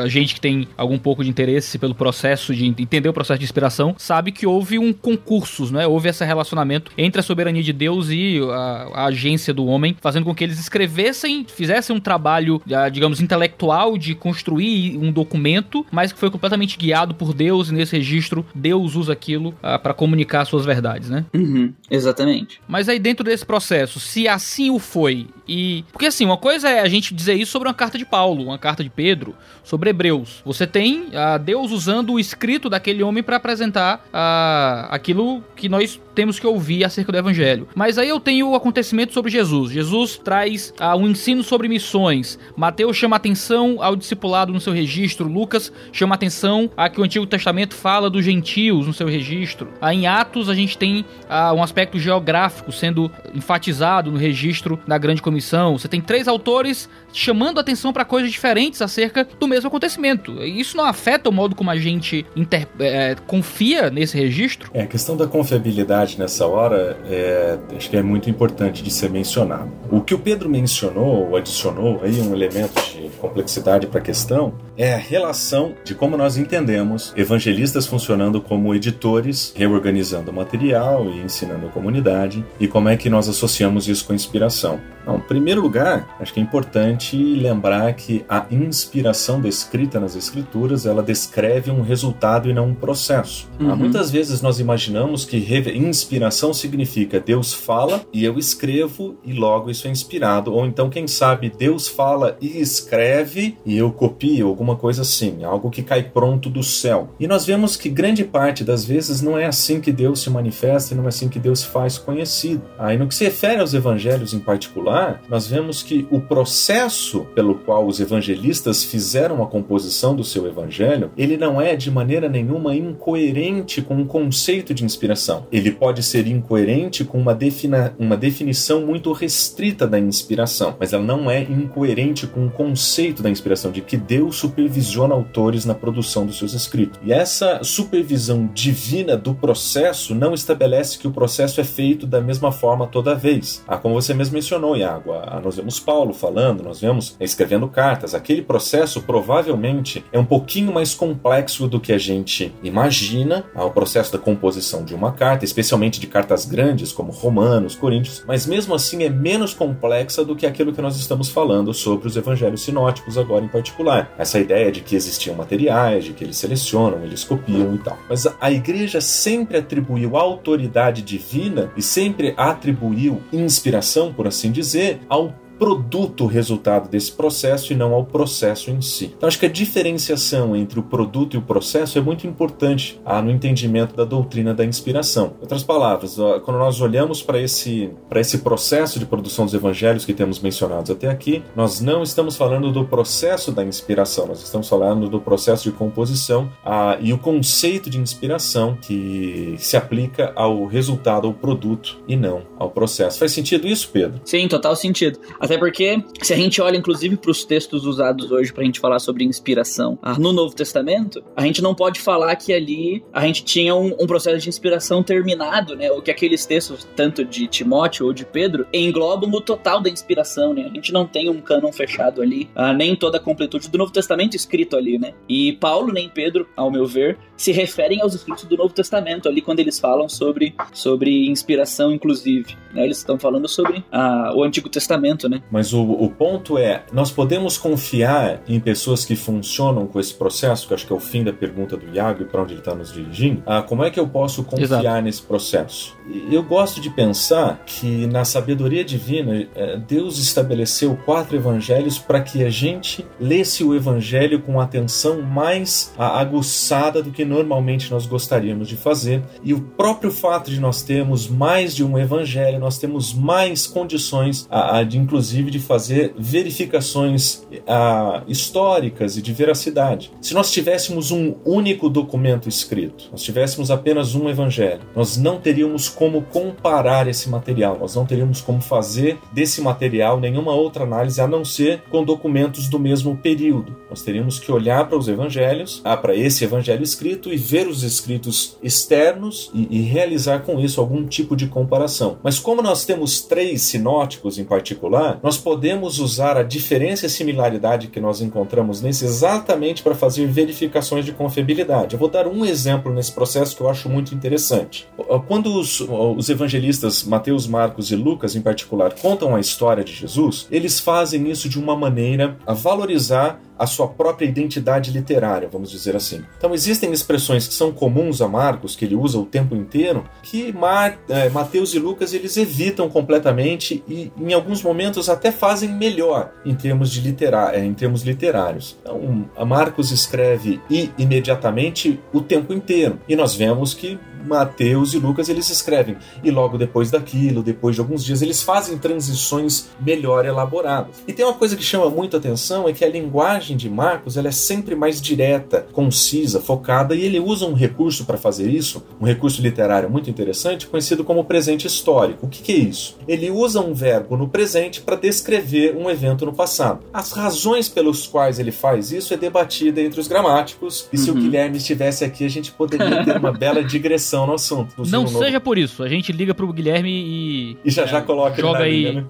a 0.00 0.08
gente 0.08 0.34
que 0.34 0.40
tem 0.40 0.66
algum 0.76 0.98
pouco 0.98 1.22
de 1.22 1.30
interesse 1.30 1.78
pelo 1.78 1.94
processo 1.94 2.54
de 2.54 2.66
entender 2.66 3.08
o 3.08 3.12
processo 3.20 3.38
de 3.38 3.44
inspiração, 3.44 3.94
sabe 3.98 4.32
que 4.32 4.46
houve 4.46 4.78
um 4.78 4.92
concurso, 4.92 5.70
né? 5.72 5.86
Houve 5.86 6.08
esse 6.08 6.24
relacionamento 6.24 6.90
entre 6.96 7.20
a 7.20 7.22
soberania 7.22 7.62
de 7.62 7.72
Deus 7.72 8.08
e 8.08 8.40
a, 8.50 8.90
a 8.94 9.04
agência 9.06 9.52
do 9.52 9.66
homem, 9.66 9.96
fazendo 10.00 10.24
com 10.24 10.34
que 10.34 10.42
eles 10.42 10.58
escrevessem, 10.58 11.44
fizessem 11.46 11.94
um 11.94 12.00
trabalho, 12.00 12.62
ah, 12.72 12.88
digamos, 12.88 13.20
intelectual 13.20 13.98
de 13.98 14.14
construir 14.14 14.96
um 14.96 15.12
documento, 15.12 15.84
mas 15.90 16.12
que 16.12 16.18
foi 16.18 16.30
completamente 16.30 16.78
guiado 16.78 17.14
por 17.14 17.34
Deus 17.34 17.68
e 17.68 17.74
nesse 17.74 17.96
registro 17.96 18.44
Deus 18.54 18.96
usa 18.96 19.12
aquilo 19.12 19.50
uh, 19.50 19.78
para 19.82 19.92
comunicar 19.92 20.44
suas 20.46 20.64
verdades, 20.64 21.10
né? 21.10 21.24
Uhum, 21.34 21.72
exatamente. 21.90 22.60
Mas 22.66 22.88
aí 22.88 22.98
dentro 22.98 23.24
desse 23.24 23.44
processo, 23.44 24.00
se 24.00 24.26
assim 24.26 24.70
o 24.70 24.78
foi 24.78 25.26
e 25.50 25.84
porque 25.90 26.06
assim 26.06 26.24
uma 26.24 26.36
coisa 26.36 26.68
é 26.68 26.78
a 26.78 26.86
gente 26.86 27.12
dizer 27.12 27.34
isso 27.34 27.50
sobre 27.50 27.66
uma 27.66 27.74
carta 27.74 27.98
de 27.98 28.04
Paulo, 28.04 28.44
uma 28.44 28.56
carta 28.56 28.84
de 28.84 28.88
Pedro, 28.88 29.34
sobre 29.64 29.90
Hebreus. 29.90 30.40
Você 30.44 30.64
tem 30.64 31.08
uh, 31.08 31.38
Deus 31.42 31.72
usando 31.72 32.12
o 32.12 32.20
escrito 32.20 32.70
daquele 32.70 33.02
homem 33.02 33.20
para 33.20 33.34
apresentar 33.34 33.96
uh, 33.96 34.86
aquilo 34.90 35.42
que 35.56 35.68
nós 35.68 36.00
temos 36.20 36.38
que 36.38 36.46
ouvir 36.46 36.84
acerca 36.84 37.10
do 37.10 37.16
evangelho. 37.16 37.66
Mas 37.74 37.96
aí 37.96 38.10
eu 38.10 38.20
tenho 38.20 38.50
o 38.50 38.54
acontecimento 38.54 39.14
sobre 39.14 39.30
Jesus. 39.30 39.72
Jesus 39.72 40.20
traz 40.22 40.70
uh, 40.78 40.94
um 40.94 41.08
ensino 41.08 41.42
sobre 41.42 41.66
missões. 41.66 42.38
Mateus 42.54 42.98
chama 42.98 43.16
atenção 43.16 43.78
ao 43.80 43.96
discipulado 43.96 44.52
no 44.52 44.60
seu 44.60 44.70
registro. 44.70 45.26
Lucas 45.26 45.72
chama 45.90 46.14
atenção 46.14 46.70
a 46.76 46.90
que 46.90 47.00
o 47.00 47.04
Antigo 47.04 47.24
Testamento 47.24 47.74
fala 47.74 48.10
dos 48.10 48.22
gentios 48.22 48.86
no 48.86 48.92
seu 48.92 49.08
registro. 49.08 49.68
Uh, 49.80 49.86
em 49.86 50.06
Atos 50.06 50.50
a 50.50 50.54
gente 50.54 50.76
tem 50.76 51.00
uh, 51.00 51.54
um 51.54 51.62
aspecto 51.62 51.98
geográfico 51.98 52.70
sendo 52.70 53.10
enfatizado 53.34 54.12
no 54.12 54.18
registro 54.18 54.78
da 54.86 54.98
grande 54.98 55.22
comissão. 55.22 55.78
Você 55.78 55.88
tem 55.88 56.02
três 56.02 56.28
autores 56.28 56.86
chamando 57.12 57.60
atenção 57.60 57.92
para 57.92 58.04
coisas 58.04 58.30
diferentes 58.30 58.80
acerca 58.82 59.26
do 59.38 59.48
mesmo 59.48 59.68
acontecimento. 59.68 60.42
Isso 60.44 60.76
não 60.76 60.84
afeta 60.84 61.28
o 61.28 61.32
modo 61.32 61.54
como 61.54 61.70
a 61.70 61.76
gente 61.76 62.26
inter... 62.36 62.66
é, 62.78 63.16
confia 63.26 63.90
nesse 63.90 64.16
registro? 64.16 64.70
É, 64.74 64.82
a 64.82 64.86
questão 64.86 65.16
da 65.16 65.26
confiabilidade 65.26 66.18
nessa 66.18 66.46
hora 66.46 66.98
é, 67.08 67.58
acho 67.76 67.90
que 67.90 67.96
é 67.96 68.02
muito 68.02 68.28
importante 68.30 68.82
de 68.82 68.90
ser 68.90 69.10
mencionado. 69.10 69.70
O 69.90 70.00
que 70.00 70.14
o 70.14 70.18
Pedro 70.18 70.48
mencionou, 70.48 71.28
ou 71.28 71.36
adicionou 71.36 72.00
aí 72.02 72.20
um 72.20 72.34
elemento 72.34 72.80
de 72.92 73.08
complexidade 73.18 73.86
para 73.86 74.00
a 74.00 74.02
questão, 74.02 74.54
é 74.76 74.94
a 74.94 74.98
relação 74.98 75.74
de 75.84 75.94
como 75.94 76.16
nós 76.16 76.36
entendemos 76.36 77.12
evangelistas 77.16 77.86
funcionando 77.86 78.40
como 78.40 78.74
editores, 78.74 79.52
reorganizando 79.54 80.30
o 80.30 80.34
material 80.34 81.10
e 81.10 81.18
ensinando 81.18 81.66
a 81.66 81.70
comunidade, 81.70 82.44
e 82.58 82.66
como 82.66 82.88
é 82.88 82.96
que 82.96 83.10
nós 83.10 83.28
associamos 83.28 83.88
isso 83.88 84.06
com 84.06 84.14
inspiração. 84.14 84.80
Então, 85.02 85.16
em 85.16 85.20
primeiro 85.20 85.60
lugar, 85.60 86.16
acho 86.20 86.32
que 86.32 86.40
é 86.40 86.42
importante 86.42 86.99
lembrar 87.16 87.92
que 87.94 88.24
a 88.28 88.46
inspiração 88.50 89.40
descrita 89.40 89.98
nas 90.00 90.16
escrituras, 90.16 90.86
ela 90.86 91.02
descreve 91.02 91.70
um 91.70 91.82
resultado 91.82 92.48
e 92.48 92.52
não 92.52 92.68
um 92.68 92.74
processo. 92.74 93.48
Uhum. 93.58 93.76
Muitas 93.76 94.10
vezes 94.10 94.42
nós 94.42 94.58
imaginamos 94.58 95.24
que 95.24 95.36
inspiração 95.76 96.52
significa 96.52 97.20
Deus 97.20 97.52
fala 97.52 98.02
e 98.12 98.24
eu 98.24 98.38
escrevo 98.38 99.16
e 99.24 99.32
logo 99.32 99.70
isso 99.70 99.86
é 99.86 99.90
inspirado, 99.90 100.52
ou 100.52 100.66
então 100.66 100.90
quem 100.90 101.06
sabe 101.06 101.52
Deus 101.56 101.88
fala 101.88 102.36
e 102.40 102.60
escreve 102.60 103.56
e 103.64 103.76
eu 103.76 103.90
copio, 103.90 104.48
alguma 104.48 104.76
coisa 104.76 105.02
assim, 105.02 105.44
algo 105.44 105.70
que 105.70 105.82
cai 105.82 106.02
pronto 106.02 106.48
do 106.48 106.62
céu. 106.62 107.10
E 107.18 107.26
nós 107.26 107.44
vemos 107.44 107.76
que 107.76 107.88
grande 107.88 108.24
parte 108.24 108.64
das 108.64 108.84
vezes 108.84 109.20
não 109.20 109.38
é 109.38 109.46
assim 109.46 109.80
que 109.80 109.92
Deus 109.92 110.20
se 110.20 110.30
manifesta 110.30 110.94
e 110.94 110.96
não 110.96 111.04
é 111.04 111.08
assim 111.08 111.28
que 111.28 111.38
Deus 111.38 111.60
se 111.60 111.66
faz 111.66 111.98
conhecido. 111.98 112.62
Aí 112.78 112.96
no 112.96 113.06
que 113.06 113.14
se 113.14 113.24
refere 113.24 113.60
aos 113.60 113.74
evangelhos 113.74 114.32
em 114.34 114.40
particular, 114.40 115.20
nós 115.28 115.46
vemos 115.46 115.82
que 115.82 116.06
o 116.10 116.20
processo 116.20 116.89
pelo 117.34 117.54
qual 117.54 117.86
os 117.86 118.00
evangelistas 118.00 118.84
fizeram 118.84 119.42
a 119.42 119.46
composição 119.46 120.14
do 120.14 120.24
seu 120.24 120.46
evangelho, 120.46 121.10
ele 121.16 121.36
não 121.36 121.60
é 121.60 121.76
de 121.76 121.90
maneira 121.90 122.28
nenhuma 122.28 122.74
incoerente 122.74 123.80
com 123.80 124.00
o 124.00 124.06
conceito 124.06 124.74
de 124.74 124.84
inspiração. 124.84 125.46
Ele 125.52 125.70
pode 125.70 126.02
ser 126.02 126.26
incoerente 126.26 127.04
com 127.04 127.18
uma, 127.18 127.34
defina, 127.34 127.94
uma 127.98 128.16
definição 128.16 128.84
muito 128.84 129.12
restrita 129.12 129.86
da 129.86 129.98
inspiração, 129.98 130.74
mas 130.78 130.92
ela 130.92 131.04
não 131.04 131.30
é 131.30 131.42
incoerente 131.42 132.26
com 132.26 132.46
o 132.46 132.50
conceito 132.50 133.22
da 133.22 133.30
inspiração, 133.30 133.70
de 133.70 133.80
que 133.80 133.96
Deus 133.96 134.36
supervisiona 134.36 135.14
autores 135.14 135.64
na 135.64 135.74
produção 135.74 136.26
dos 136.26 136.38
seus 136.38 136.52
escritos. 136.52 136.98
E 137.04 137.12
essa 137.12 137.62
supervisão 137.62 138.50
divina 138.52 139.16
do 139.16 139.34
processo 139.34 140.14
não 140.14 140.34
estabelece 140.34 140.98
que 140.98 141.06
o 141.06 141.12
processo 141.12 141.60
é 141.60 141.64
feito 141.64 142.06
da 142.06 142.20
mesma 142.20 142.50
forma 142.50 142.86
toda 142.86 143.14
vez. 143.14 143.62
Ah, 143.68 143.76
como 143.76 143.94
você 143.94 144.12
mesmo 144.12 144.34
mencionou, 144.34 144.74
água. 144.82 145.24
Ah, 145.26 145.40
nós 145.40 145.56
vemos 145.56 145.78
Paulo 145.78 146.12
falando, 146.12 146.62
nós 146.62 146.79
vemos 146.80 147.16
escrevendo 147.20 147.68
cartas. 147.68 148.14
Aquele 148.14 148.42
processo 148.42 149.02
provavelmente 149.02 150.04
é 150.12 150.18
um 150.18 150.24
pouquinho 150.24 150.72
mais 150.72 150.94
complexo 150.94 151.68
do 151.68 151.80
que 151.80 151.92
a 151.92 151.98
gente 151.98 152.52
imagina, 152.62 153.44
ah, 153.54 153.64
o 153.64 153.70
processo 153.70 154.12
da 154.12 154.18
composição 154.18 154.84
de 154.84 154.94
uma 154.94 155.12
carta, 155.12 155.44
especialmente 155.44 156.00
de 156.00 156.06
cartas 156.06 156.44
grandes 156.44 156.92
como 156.92 157.12
Romanos, 157.12 157.74
Coríntios, 157.74 158.24
mas 158.26 158.46
mesmo 158.46 158.74
assim 158.74 159.04
é 159.04 159.10
menos 159.10 159.54
complexa 159.54 160.24
do 160.24 160.34
que 160.34 160.46
aquilo 160.46 160.72
que 160.72 160.82
nós 160.82 160.96
estamos 160.96 161.28
falando 161.28 161.72
sobre 161.74 162.08
os 162.08 162.16
evangelhos 162.16 162.62
sinóticos 162.62 163.18
agora 163.18 163.44
em 163.44 163.48
particular. 163.48 164.12
Essa 164.18 164.38
ideia 164.38 164.72
de 164.72 164.80
que 164.80 164.96
existiam 164.96 165.36
materiais, 165.36 166.04
de 166.04 166.12
que 166.12 166.24
eles 166.24 166.36
selecionam, 166.36 167.02
eles 167.04 167.24
copiam 167.24 167.74
e 167.74 167.78
tal. 167.78 167.98
Mas 168.08 168.26
a 168.40 168.50
igreja 168.50 169.00
sempre 169.00 169.56
atribuiu 169.58 170.16
autoridade 170.16 171.02
divina 171.02 171.70
e 171.76 171.82
sempre 171.82 172.34
atribuiu 172.36 173.20
inspiração, 173.32 174.12
por 174.12 174.26
assim 174.26 174.50
dizer 174.50 175.00
ao 175.08 175.34
produto 175.60 176.24
resultado 176.24 176.88
desse 176.88 177.12
processo 177.12 177.70
e 177.70 177.76
não 177.76 177.92
ao 177.92 178.02
processo 178.02 178.70
em 178.70 178.80
si. 178.80 179.12
Então 179.14 179.26
acho 179.28 179.38
que 179.38 179.44
a 179.44 179.50
diferenciação 179.50 180.56
entre 180.56 180.80
o 180.80 180.82
produto 180.82 181.34
e 181.34 181.38
o 181.38 181.42
processo 181.42 181.98
é 181.98 182.00
muito 182.00 182.26
importante 182.26 182.98
ah, 183.04 183.20
no 183.20 183.30
entendimento 183.30 183.94
da 183.94 184.04
doutrina 184.04 184.54
da 184.54 184.64
inspiração. 184.64 185.34
Em 185.38 185.42
outras 185.42 185.62
palavras, 185.62 186.16
quando 186.46 186.56
nós 186.56 186.80
olhamos 186.80 187.22
para 187.22 187.38
esse, 187.38 187.90
esse 188.16 188.38
processo 188.38 188.98
de 188.98 189.04
produção 189.04 189.44
dos 189.44 189.52
evangelhos 189.52 190.06
que 190.06 190.14
temos 190.14 190.40
mencionados 190.40 190.90
até 190.90 191.08
aqui, 191.08 191.42
nós 191.54 191.78
não 191.82 192.02
estamos 192.02 192.36
falando 192.36 192.72
do 192.72 192.86
processo 192.86 193.52
da 193.52 193.62
inspiração, 193.62 194.28
nós 194.28 194.42
estamos 194.42 194.66
falando 194.66 195.10
do 195.10 195.20
processo 195.20 195.64
de 195.64 195.72
composição 195.72 196.50
ah, 196.64 196.96
e 197.02 197.12
o 197.12 197.18
conceito 197.18 197.90
de 197.90 197.98
inspiração 197.98 198.78
que 198.80 199.56
se 199.58 199.76
aplica 199.76 200.32
ao 200.34 200.64
resultado, 200.64 201.26
ao 201.26 201.34
produto 201.34 201.98
e 202.08 202.16
não 202.16 202.44
ao 202.58 202.70
processo. 202.70 203.18
Faz 203.18 203.32
sentido 203.32 203.66
isso, 203.66 203.90
Pedro? 203.92 204.22
Sim, 204.24 204.48
total 204.48 204.74
sentido. 204.74 205.18
Até 205.50 205.58
porque, 205.58 206.00
se 206.22 206.32
a 206.32 206.36
gente 206.36 206.62
olha 206.62 206.76
inclusive 206.76 207.16
para 207.16 207.32
os 207.32 207.44
textos 207.44 207.84
usados 207.84 208.30
hoje 208.30 208.52
para 208.52 208.62
a 208.62 208.66
gente 208.66 208.78
falar 208.78 209.00
sobre 209.00 209.24
inspiração 209.24 209.98
ah, 210.00 210.16
no 210.16 210.32
Novo 210.32 210.54
Testamento, 210.54 211.24
a 211.34 211.42
gente 211.42 211.60
não 211.60 211.74
pode 211.74 211.98
falar 211.98 212.36
que 212.36 212.52
ali 212.52 213.02
a 213.12 213.26
gente 213.26 213.44
tinha 213.44 213.74
um, 213.74 213.96
um 214.00 214.06
processo 214.06 214.38
de 214.38 214.48
inspiração 214.48 215.02
terminado, 215.02 215.74
né? 215.74 215.90
Ou 215.90 216.00
que 216.00 216.08
aqueles 216.12 216.46
textos, 216.46 216.86
tanto 216.94 217.24
de 217.24 217.48
Timóteo 217.48 218.06
ou 218.06 218.12
de 218.12 218.24
Pedro, 218.24 218.64
englobam 218.72 219.28
o 219.28 219.40
total 219.40 219.80
da 219.80 219.90
inspiração, 219.90 220.54
né? 220.54 220.68
A 220.70 220.72
gente 220.72 220.92
não 220.92 221.04
tem 221.04 221.28
um 221.28 221.40
cânon 221.40 221.72
fechado 221.72 222.22
ali, 222.22 222.48
ah, 222.54 222.72
nem 222.72 222.94
toda 222.94 223.16
a 223.16 223.20
completude 223.20 223.68
do 223.68 223.76
Novo 223.76 223.90
Testamento 223.90 224.36
escrito 224.36 224.76
ali, 224.76 225.00
né? 225.00 225.14
E 225.28 225.54
Paulo 225.54 225.92
nem 225.92 226.08
Pedro, 226.08 226.48
ao 226.56 226.70
meu 226.70 226.86
ver, 226.86 227.18
se 227.36 227.50
referem 227.50 228.00
aos 228.02 228.14
escritos 228.14 228.44
do 228.44 228.56
Novo 228.56 228.72
Testamento 228.72 229.28
ali 229.28 229.40
quando 229.40 229.58
eles 229.58 229.80
falam 229.80 230.08
sobre, 230.08 230.54
sobre 230.72 231.26
inspiração, 231.26 231.90
inclusive. 231.90 232.54
Né? 232.72 232.84
Eles 232.84 232.98
estão 232.98 233.18
falando 233.18 233.48
sobre 233.48 233.84
ah, 233.90 234.32
o 234.34 234.44
Antigo 234.44 234.68
Testamento, 234.68 235.28
né? 235.28 235.39
Mas 235.50 235.72
o, 235.72 235.82
o 235.82 236.10
ponto 236.10 236.58
é, 236.58 236.82
nós 236.92 237.10
podemos 237.10 237.56
confiar 237.56 238.42
em 238.48 238.58
pessoas 238.60 239.04
que 239.04 239.16
funcionam 239.16 239.86
com 239.86 239.98
esse 240.00 240.14
processo, 240.14 240.66
que 240.66 240.74
acho 240.74 240.86
que 240.86 240.92
é 240.92 240.96
o 240.96 241.00
fim 241.00 241.24
da 241.24 241.32
pergunta 241.32 241.76
do 241.76 241.94
Iago 241.94 242.22
e 242.22 242.24
para 242.24 242.42
onde 242.42 242.54
ele 242.54 242.60
está 242.60 242.74
nos 242.74 242.92
dirigindo. 242.92 243.42
Ah, 243.46 243.62
como 243.62 243.84
é 243.84 243.90
que 243.90 243.98
eu 243.98 244.08
posso 244.08 244.42
confiar 244.44 244.80
Exato. 244.80 245.02
nesse 245.02 245.22
processo? 245.22 245.96
Eu 246.30 246.42
gosto 246.42 246.80
de 246.80 246.90
pensar 246.90 247.62
que 247.64 248.06
na 248.06 248.24
sabedoria 248.24 248.84
divina, 248.84 249.46
é, 249.54 249.76
Deus 249.76 250.18
estabeleceu 250.18 250.96
quatro 251.04 251.36
evangelhos 251.36 251.98
para 251.98 252.20
que 252.20 252.44
a 252.44 252.50
gente 252.50 253.06
lesse 253.20 253.62
o 253.62 253.74
evangelho 253.74 254.40
com 254.40 254.60
atenção 254.60 255.22
mais 255.22 255.92
aguçada 255.96 257.02
do 257.02 257.10
que 257.10 257.24
normalmente 257.24 257.90
nós 257.90 258.06
gostaríamos 258.06 258.68
de 258.68 258.76
fazer. 258.76 259.22
E 259.42 259.54
o 259.54 259.60
próprio 259.60 260.10
fato 260.10 260.50
de 260.50 260.60
nós 260.60 260.82
termos 260.82 261.28
mais 261.28 261.74
de 261.74 261.84
um 261.84 261.98
evangelho, 261.98 262.58
nós 262.58 262.78
temos 262.78 263.14
mais 263.14 263.66
condições 263.66 264.48
de, 264.88 264.98
inclusive, 264.98 265.29
inclusive, 265.30 265.50
de 265.50 265.58
fazer 265.58 266.14
verificações 266.18 267.42
ah, 267.66 268.22
históricas 268.26 269.16
e 269.16 269.22
de 269.22 269.32
veracidade. 269.32 270.12
Se 270.20 270.34
nós 270.34 270.50
tivéssemos 270.50 271.10
um 271.10 271.34
único 271.44 271.88
documento 271.88 272.48
escrito, 272.48 273.08
nós 273.12 273.22
tivéssemos 273.22 273.70
apenas 273.70 274.14
um 274.14 274.28
evangelho, 274.28 274.80
nós 274.94 275.16
não 275.16 275.40
teríamos 275.40 275.88
como 275.88 276.22
comparar 276.22 277.06
esse 277.08 277.28
material, 277.28 277.78
nós 277.78 277.94
não 277.94 278.04
teríamos 278.04 278.40
como 278.40 278.60
fazer 278.60 279.18
desse 279.32 279.60
material 279.60 280.18
nenhuma 280.18 280.52
outra 280.52 280.84
análise 280.84 281.20
a 281.20 281.26
não 281.26 281.44
ser 281.44 281.82
com 281.90 282.04
documentos 282.04 282.68
do 282.68 282.78
mesmo 282.78 283.16
período. 283.16 283.76
Nós 283.88 284.02
teríamos 284.02 284.38
que 284.38 284.50
olhar 284.50 284.88
para 284.88 284.98
os 284.98 285.08
evangelhos, 285.08 285.80
ah, 285.84 285.96
para 285.96 286.14
esse 286.14 286.44
evangelho 286.44 286.82
escrito 286.82 287.32
e 287.32 287.36
ver 287.36 287.66
os 287.66 287.82
escritos 287.82 288.56
externos 288.62 289.50
e, 289.54 289.78
e 289.78 289.82
realizar 289.82 290.40
com 290.40 290.60
isso 290.60 290.80
algum 290.80 291.06
tipo 291.06 291.36
de 291.36 291.46
comparação. 291.46 292.18
Mas 292.22 292.38
como 292.38 292.62
nós 292.62 292.84
temos 292.84 293.20
três 293.22 293.62
sinóticos 293.62 294.38
em 294.38 294.44
particular, 294.44 295.19
nós 295.22 295.36
podemos 295.36 295.98
usar 295.98 296.36
a 296.36 296.42
diferença 296.42 297.06
e 297.06 297.10
similaridade 297.10 297.88
que 297.88 298.00
nós 298.00 298.20
encontramos 298.20 298.80
nesse 298.80 299.04
exatamente 299.04 299.82
para 299.82 299.94
fazer 299.94 300.26
verificações 300.26 301.04
de 301.04 301.12
confiabilidade. 301.12 301.94
Eu 301.94 301.98
vou 301.98 302.08
dar 302.08 302.26
um 302.26 302.44
exemplo 302.44 302.92
nesse 302.92 303.12
processo 303.12 303.56
que 303.56 303.62
eu 303.62 303.68
acho 303.68 303.88
muito 303.88 304.14
interessante. 304.14 304.88
Quando 305.26 305.58
os, 305.58 305.80
os 305.80 306.28
evangelistas 306.28 307.04
Mateus, 307.04 307.46
Marcos 307.46 307.90
e 307.90 307.96
Lucas, 307.96 308.34
em 308.36 308.40
particular, 308.40 308.94
contam 308.94 309.34
a 309.34 309.40
história 309.40 309.84
de 309.84 309.92
Jesus, 309.92 310.46
eles 310.50 310.80
fazem 310.80 311.30
isso 311.30 311.48
de 311.48 311.58
uma 311.58 311.76
maneira 311.76 312.36
a 312.46 312.52
valorizar 312.52 313.40
a 313.60 313.66
sua 313.66 313.86
própria 313.86 314.26
identidade 314.26 314.90
literária, 314.90 315.46
vamos 315.46 315.70
dizer 315.70 315.94
assim. 315.94 316.24
Então 316.38 316.54
existem 316.54 316.90
expressões 316.92 317.46
que 317.46 317.52
são 317.52 317.70
comuns 317.70 318.22
a 318.22 318.26
Marcos, 318.26 318.74
que 318.74 318.86
ele 318.86 318.96
usa 318.96 319.18
o 319.18 319.26
tempo 319.26 319.54
inteiro, 319.54 320.04
que 320.22 320.50
Mar, 320.50 320.98
é, 321.10 321.28
Mateus 321.28 321.74
e 321.74 321.78
Lucas 321.78 322.14
eles 322.14 322.38
evitam 322.38 322.88
completamente 322.88 323.84
e 323.86 324.10
em 324.18 324.32
alguns 324.32 324.62
momentos 324.62 325.10
até 325.10 325.30
fazem 325.30 325.68
melhor 325.68 326.32
em 326.42 326.54
termos 326.54 326.90
de 326.90 327.02
literar, 327.02 327.54
é, 327.54 327.62
em 327.62 327.74
termos 327.74 328.02
literários. 328.02 328.78
Então 328.80 329.28
Marcos 329.46 329.90
escreve 329.90 330.58
e 330.70 330.90
imediatamente 330.96 332.00
o 332.14 332.22
tempo 332.22 332.54
inteiro 332.54 332.98
e 333.06 333.14
nós 333.14 333.34
vemos 333.34 333.74
que 333.74 333.98
Mateus 334.26 334.94
e 334.94 334.98
Lucas 334.98 335.28
eles 335.28 335.50
escrevem 335.50 335.96
e 336.22 336.30
logo 336.30 336.58
depois 336.58 336.90
daquilo, 336.90 337.42
depois 337.42 337.74
de 337.74 337.80
alguns 337.80 338.04
dias, 338.04 338.22
eles 338.22 338.42
fazem 338.42 338.78
transições 338.78 339.68
melhor 339.80 340.24
elaboradas. 340.24 341.02
E 341.06 341.12
tem 341.12 341.24
uma 341.24 341.34
coisa 341.34 341.56
que 341.56 341.62
chama 341.62 341.88
muito 341.90 342.16
atenção 342.16 342.68
é 342.68 342.72
que 342.72 342.84
a 342.84 342.88
linguagem 342.88 343.56
de 343.56 343.68
Marcos 343.68 344.16
ela 344.16 344.28
é 344.28 344.32
sempre 344.32 344.74
mais 344.74 345.00
direta, 345.00 345.66
concisa, 345.72 346.40
focada 346.40 346.94
e 346.94 347.02
ele 347.02 347.20
usa 347.20 347.46
um 347.46 347.54
recurso 347.54 348.04
para 348.04 348.18
fazer 348.18 348.48
isso, 348.48 348.82
um 349.00 349.04
recurso 349.04 349.42
literário 349.42 349.90
muito 349.90 350.10
interessante, 350.10 350.66
conhecido 350.66 351.04
como 351.04 351.24
presente 351.24 351.66
histórico. 351.66 352.26
O 352.26 352.28
que, 352.28 352.42
que 352.42 352.52
é 352.52 352.56
isso? 352.56 352.96
Ele 353.06 353.30
usa 353.30 353.60
um 353.60 353.74
verbo 353.74 354.16
no 354.16 354.28
presente 354.28 354.80
para 354.80 354.96
descrever 354.96 355.76
um 355.76 355.90
evento 355.90 356.26
no 356.26 356.32
passado. 356.32 356.80
As 356.92 357.12
razões 357.12 357.68
pelas 357.68 358.06
quais 358.06 358.38
ele 358.38 358.52
faz 358.52 358.92
isso 358.92 359.14
é 359.14 359.16
debatida 359.16 359.80
entre 359.80 360.00
os 360.00 360.08
gramáticos 360.08 360.88
e 360.92 360.98
se 360.98 361.10
uhum. 361.10 361.16
o 361.16 361.20
Guilherme 361.20 361.56
estivesse 361.56 362.04
aqui 362.04 362.24
a 362.24 362.28
gente 362.28 362.52
poderia 362.52 363.04
ter 363.04 363.16
uma 363.16 363.32
bela 363.32 363.62
digressão 363.64 364.09
no 364.26 364.34
assunto. 364.34 364.70
do 364.76 364.78
Não 364.78 364.84
sino 364.84 365.00
novo. 365.02 365.18
seja 365.18 365.40
por 365.40 365.58
isso. 365.58 365.82
A 365.82 365.88
gente 365.88 366.12
liga 366.12 366.34
pro 366.34 366.52
Guilherme 366.52 366.90
e. 366.90 367.56
E 367.64 367.70
já 367.70 367.86
já 367.86 368.00
coloca 368.02 368.32
ele 368.34 368.42
Joga 368.42 368.58
na 368.60 368.64
aí. 368.64 368.76
linha, 368.84 368.92
né? 368.92 369.04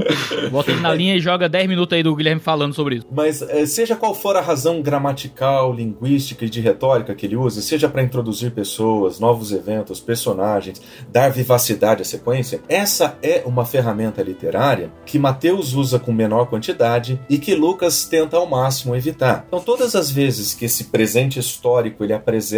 Bota 0.50 0.70
ele 0.70 0.80
na 0.80 0.94
linha 0.94 1.16
e 1.16 1.20
joga 1.20 1.48
10 1.48 1.68
minutos 1.68 1.96
aí 1.96 2.02
do 2.02 2.14
Guilherme 2.14 2.40
falando 2.40 2.74
sobre 2.74 2.96
isso. 2.96 3.06
Mas 3.10 3.42
eh, 3.42 3.66
seja 3.66 3.96
qual 3.96 4.14
for 4.14 4.36
a 4.36 4.40
razão 4.40 4.80
gramatical, 4.82 5.72
linguística 5.72 6.44
e 6.44 6.50
de 6.50 6.60
retórica 6.60 7.14
que 7.14 7.26
ele 7.26 7.36
use, 7.36 7.62
seja 7.62 7.88
para 7.88 8.02
introduzir 8.02 8.50
pessoas, 8.52 9.20
novos 9.20 9.52
eventos, 9.52 10.00
personagens, 10.00 10.80
dar 11.10 11.30
vivacidade 11.30 12.02
à 12.02 12.04
sequência, 12.04 12.60
essa 12.68 13.16
é 13.22 13.42
uma 13.46 13.64
ferramenta 13.64 14.22
literária 14.22 14.90
que 15.06 15.18
Mateus 15.18 15.74
usa 15.74 15.98
com 15.98 16.12
menor 16.12 16.46
quantidade 16.46 17.20
e 17.28 17.38
que 17.38 17.54
Lucas 17.54 18.04
tenta 18.04 18.36
ao 18.36 18.46
máximo 18.46 18.94
evitar. 18.96 19.44
Então, 19.46 19.60
todas 19.60 19.94
as 19.94 20.10
vezes 20.10 20.54
que 20.54 20.64
esse 20.64 20.84
presente 20.84 21.38
histórico 21.38 22.04
ele 22.04 22.12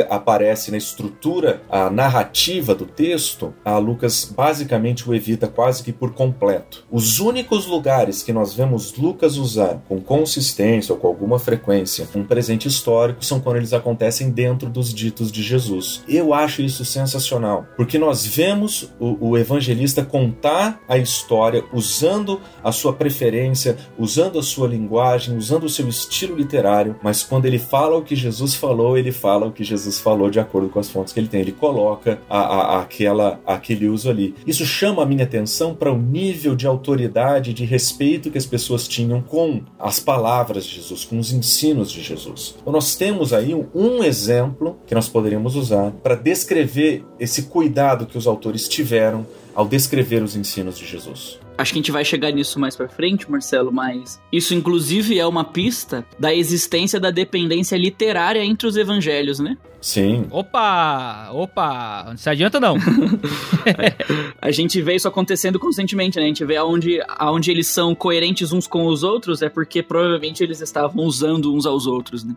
aparece 0.09 0.71
na 0.71 0.77
estrutura 0.77 1.61
a 1.71 1.86
narrativa 1.91 2.75
do 2.75 2.87
texto, 2.87 3.55
a 3.65 3.79
Lucas 3.79 4.33
basicamente 4.37 5.09
o 5.09 5.15
evita 5.15 5.47
quase 5.47 5.83
que 5.83 5.93
por 5.93 6.13
completo. 6.13 6.85
Os 6.91 7.21
únicos 7.21 7.67
lugares 7.67 8.23
que 8.23 8.33
nós 8.33 8.55
vemos 8.55 8.97
Lucas 8.97 9.37
usar 9.37 9.83
com 9.89 10.01
consistência 10.01 10.93
ou 10.93 10.99
com 10.99 11.07
alguma 11.07 11.39
frequência 11.39 12.09
um 12.15 12.25
presente 12.25 12.69
histórico 12.69 13.25
são 13.25 13.41
quando 13.41 13.57
eles 13.57 13.73
acontecem 13.73 14.31
dentro 14.31 14.69
dos 14.69 14.93
ditos 14.93 15.31
de 15.31 15.43
Jesus. 15.43 16.03
Eu 16.09 16.33
acho 16.33 16.63
isso 16.63 16.85
sensacional, 16.85 17.67
porque 17.77 17.99
nós 17.99 18.27
vemos 18.27 18.91
o, 18.99 19.31
o 19.31 19.39
evangelista 19.39 20.05
contar 20.05 20.81
a 20.89 20.99
história 20.99 21.65
usando 21.73 22.41
a 22.63 22.73
sua 22.73 22.93
preferência, 22.93 23.77
usando 23.99 24.39
a 24.39 24.43
sua 24.43 24.69
linguagem, 24.69 25.37
usando 25.37 25.65
o 25.65 25.71
seu 25.71 25.89
estilo 25.89 26.37
literário, 26.37 26.97
mas 27.03 27.23
quando 27.23 27.47
ele 27.47 27.59
fala 27.59 27.97
o 27.97 28.03
que 28.03 28.17
Jesus 28.17 28.55
falou, 28.55 28.97
ele 28.97 29.13
fala 29.13 29.47
o 29.47 29.53
que 29.53 29.65
Jesus 29.65 30.01
falou 30.01 30.31
de 30.31 30.41
acordo 30.41 30.69
com 30.69 30.79
as 30.79 30.89
fontes 30.89 31.13
que 31.13 31.21
ele 31.21 31.29
tem. 31.29 31.41
Ele 31.41 31.53
coloca 31.53 31.76
a, 32.29 32.39
a- 32.39 32.81
aquela, 32.83 33.41
aquele 33.47 33.89
uso 33.89 34.09
ali. 34.11 34.35
Isso 34.47 34.65
chama 34.67 35.03
a 35.03 35.07
minha 35.07 35.25
atenção 35.25 35.75
para 35.75 35.93
o 35.93 35.99
nível 35.99 36.55
de 36.57 36.67
autoridade, 36.67 37.53
de 37.53 37.65
respeito 37.65 38.31
que 38.31 38.39
as 38.39 38.47
pessoas 38.47 38.87
tinham 38.89 39.21
com 39.21 39.61
as 39.79 39.99
palavras 40.01 40.65
de 40.65 40.77
Jesus, 40.77 41.05
com 41.05 41.19
os 41.19 41.33
ensinos 41.33 41.91
de 41.91 42.03
Jesus. 42.03 42.55
Então 42.61 42.73
nós 42.73 42.95
temos 42.97 43.33
aí 43.33 43.55
um, 43.55 43.67
um 43.75 44.03
exemplo 44.05 44.77
que 44.87 44.95
nós 44.95 45.09
poderíamos 45.09 45.57
usar 45.57 45.91
para 46.03 46.15
descrever 46.15 47.05
esse 47.19 47.43
cuidado 47.43 48.07
que 48.07 48.19
os 48.19 48.27
autores 48.27 48.69
tiveram 48.69 49.27
ao 49.55 49.67
descrever 49.67 50.23
os 50.23 50.37
ensinos 50.37 50.79
de 50.79 50.87
Jesus. 50.87 51.39
Acho 51.59 51.73
que 51.73 51.79
a 51.79 51.83
gente 51.83 51.93
vai 51.93 52.05
chegar 52.05 52.31
nisso 52.31 52.61
mais 52.61 52.77
pra 52.77 52.89
frente, 52.89 53.31
Marcelo, 53.31 53.73
mas 53.73 54.21
isso 54.31 54.55
inclusive 54.55 55.19
é 55.19 55.27
uma 55.27 55.45
pista 55.45 56.05
da 56.19 56.35
existência 56.35 57.01
da 57.01 57.11
dependência 57.11 57.77
literária 57.77 58.45
entre 58.45 58.67
os 58.67 58.77
evangelhos, 58.77 59.39
né? 59.39 59.57
Sim, 59.81 60.27
Opa! 60.31 61.31
Opa! 61.33 62.07
Não 62.09 62.17
se 62.17 62.29
adianta 62.29 62.59
não. 62.59 62.77
A 64.43 64.51
gente 64.51 64.83
vê 64.83 64.97
isso 64.97 65.07
acontecendo 65.07 65.59
constantemente, 65.59 66.19
né? 66.19 66.25
A 66.25 66.29
gente 66.29 66.45
vê 66.45 66.57
aonde, 66.57 67.01
aonde 67.09 67.51
eles 67.51 67.69
são 67.69 67.95
coerentes 67.95 68.53
uns 68.53 68.67
com 68.67 68.87
os 68.87 69.03
outros, 69.03 69.43
é 69.43 69.49
porque 69.49 69.83
provavelmente 69.83 70.43
eles 70.43 70.61
estavam 70.61 71.05
usando 71.05 71.55
uns 71.55 71.67
aos 71.67 71.87
outros, 71.87 72.25
né? 72.25 72.35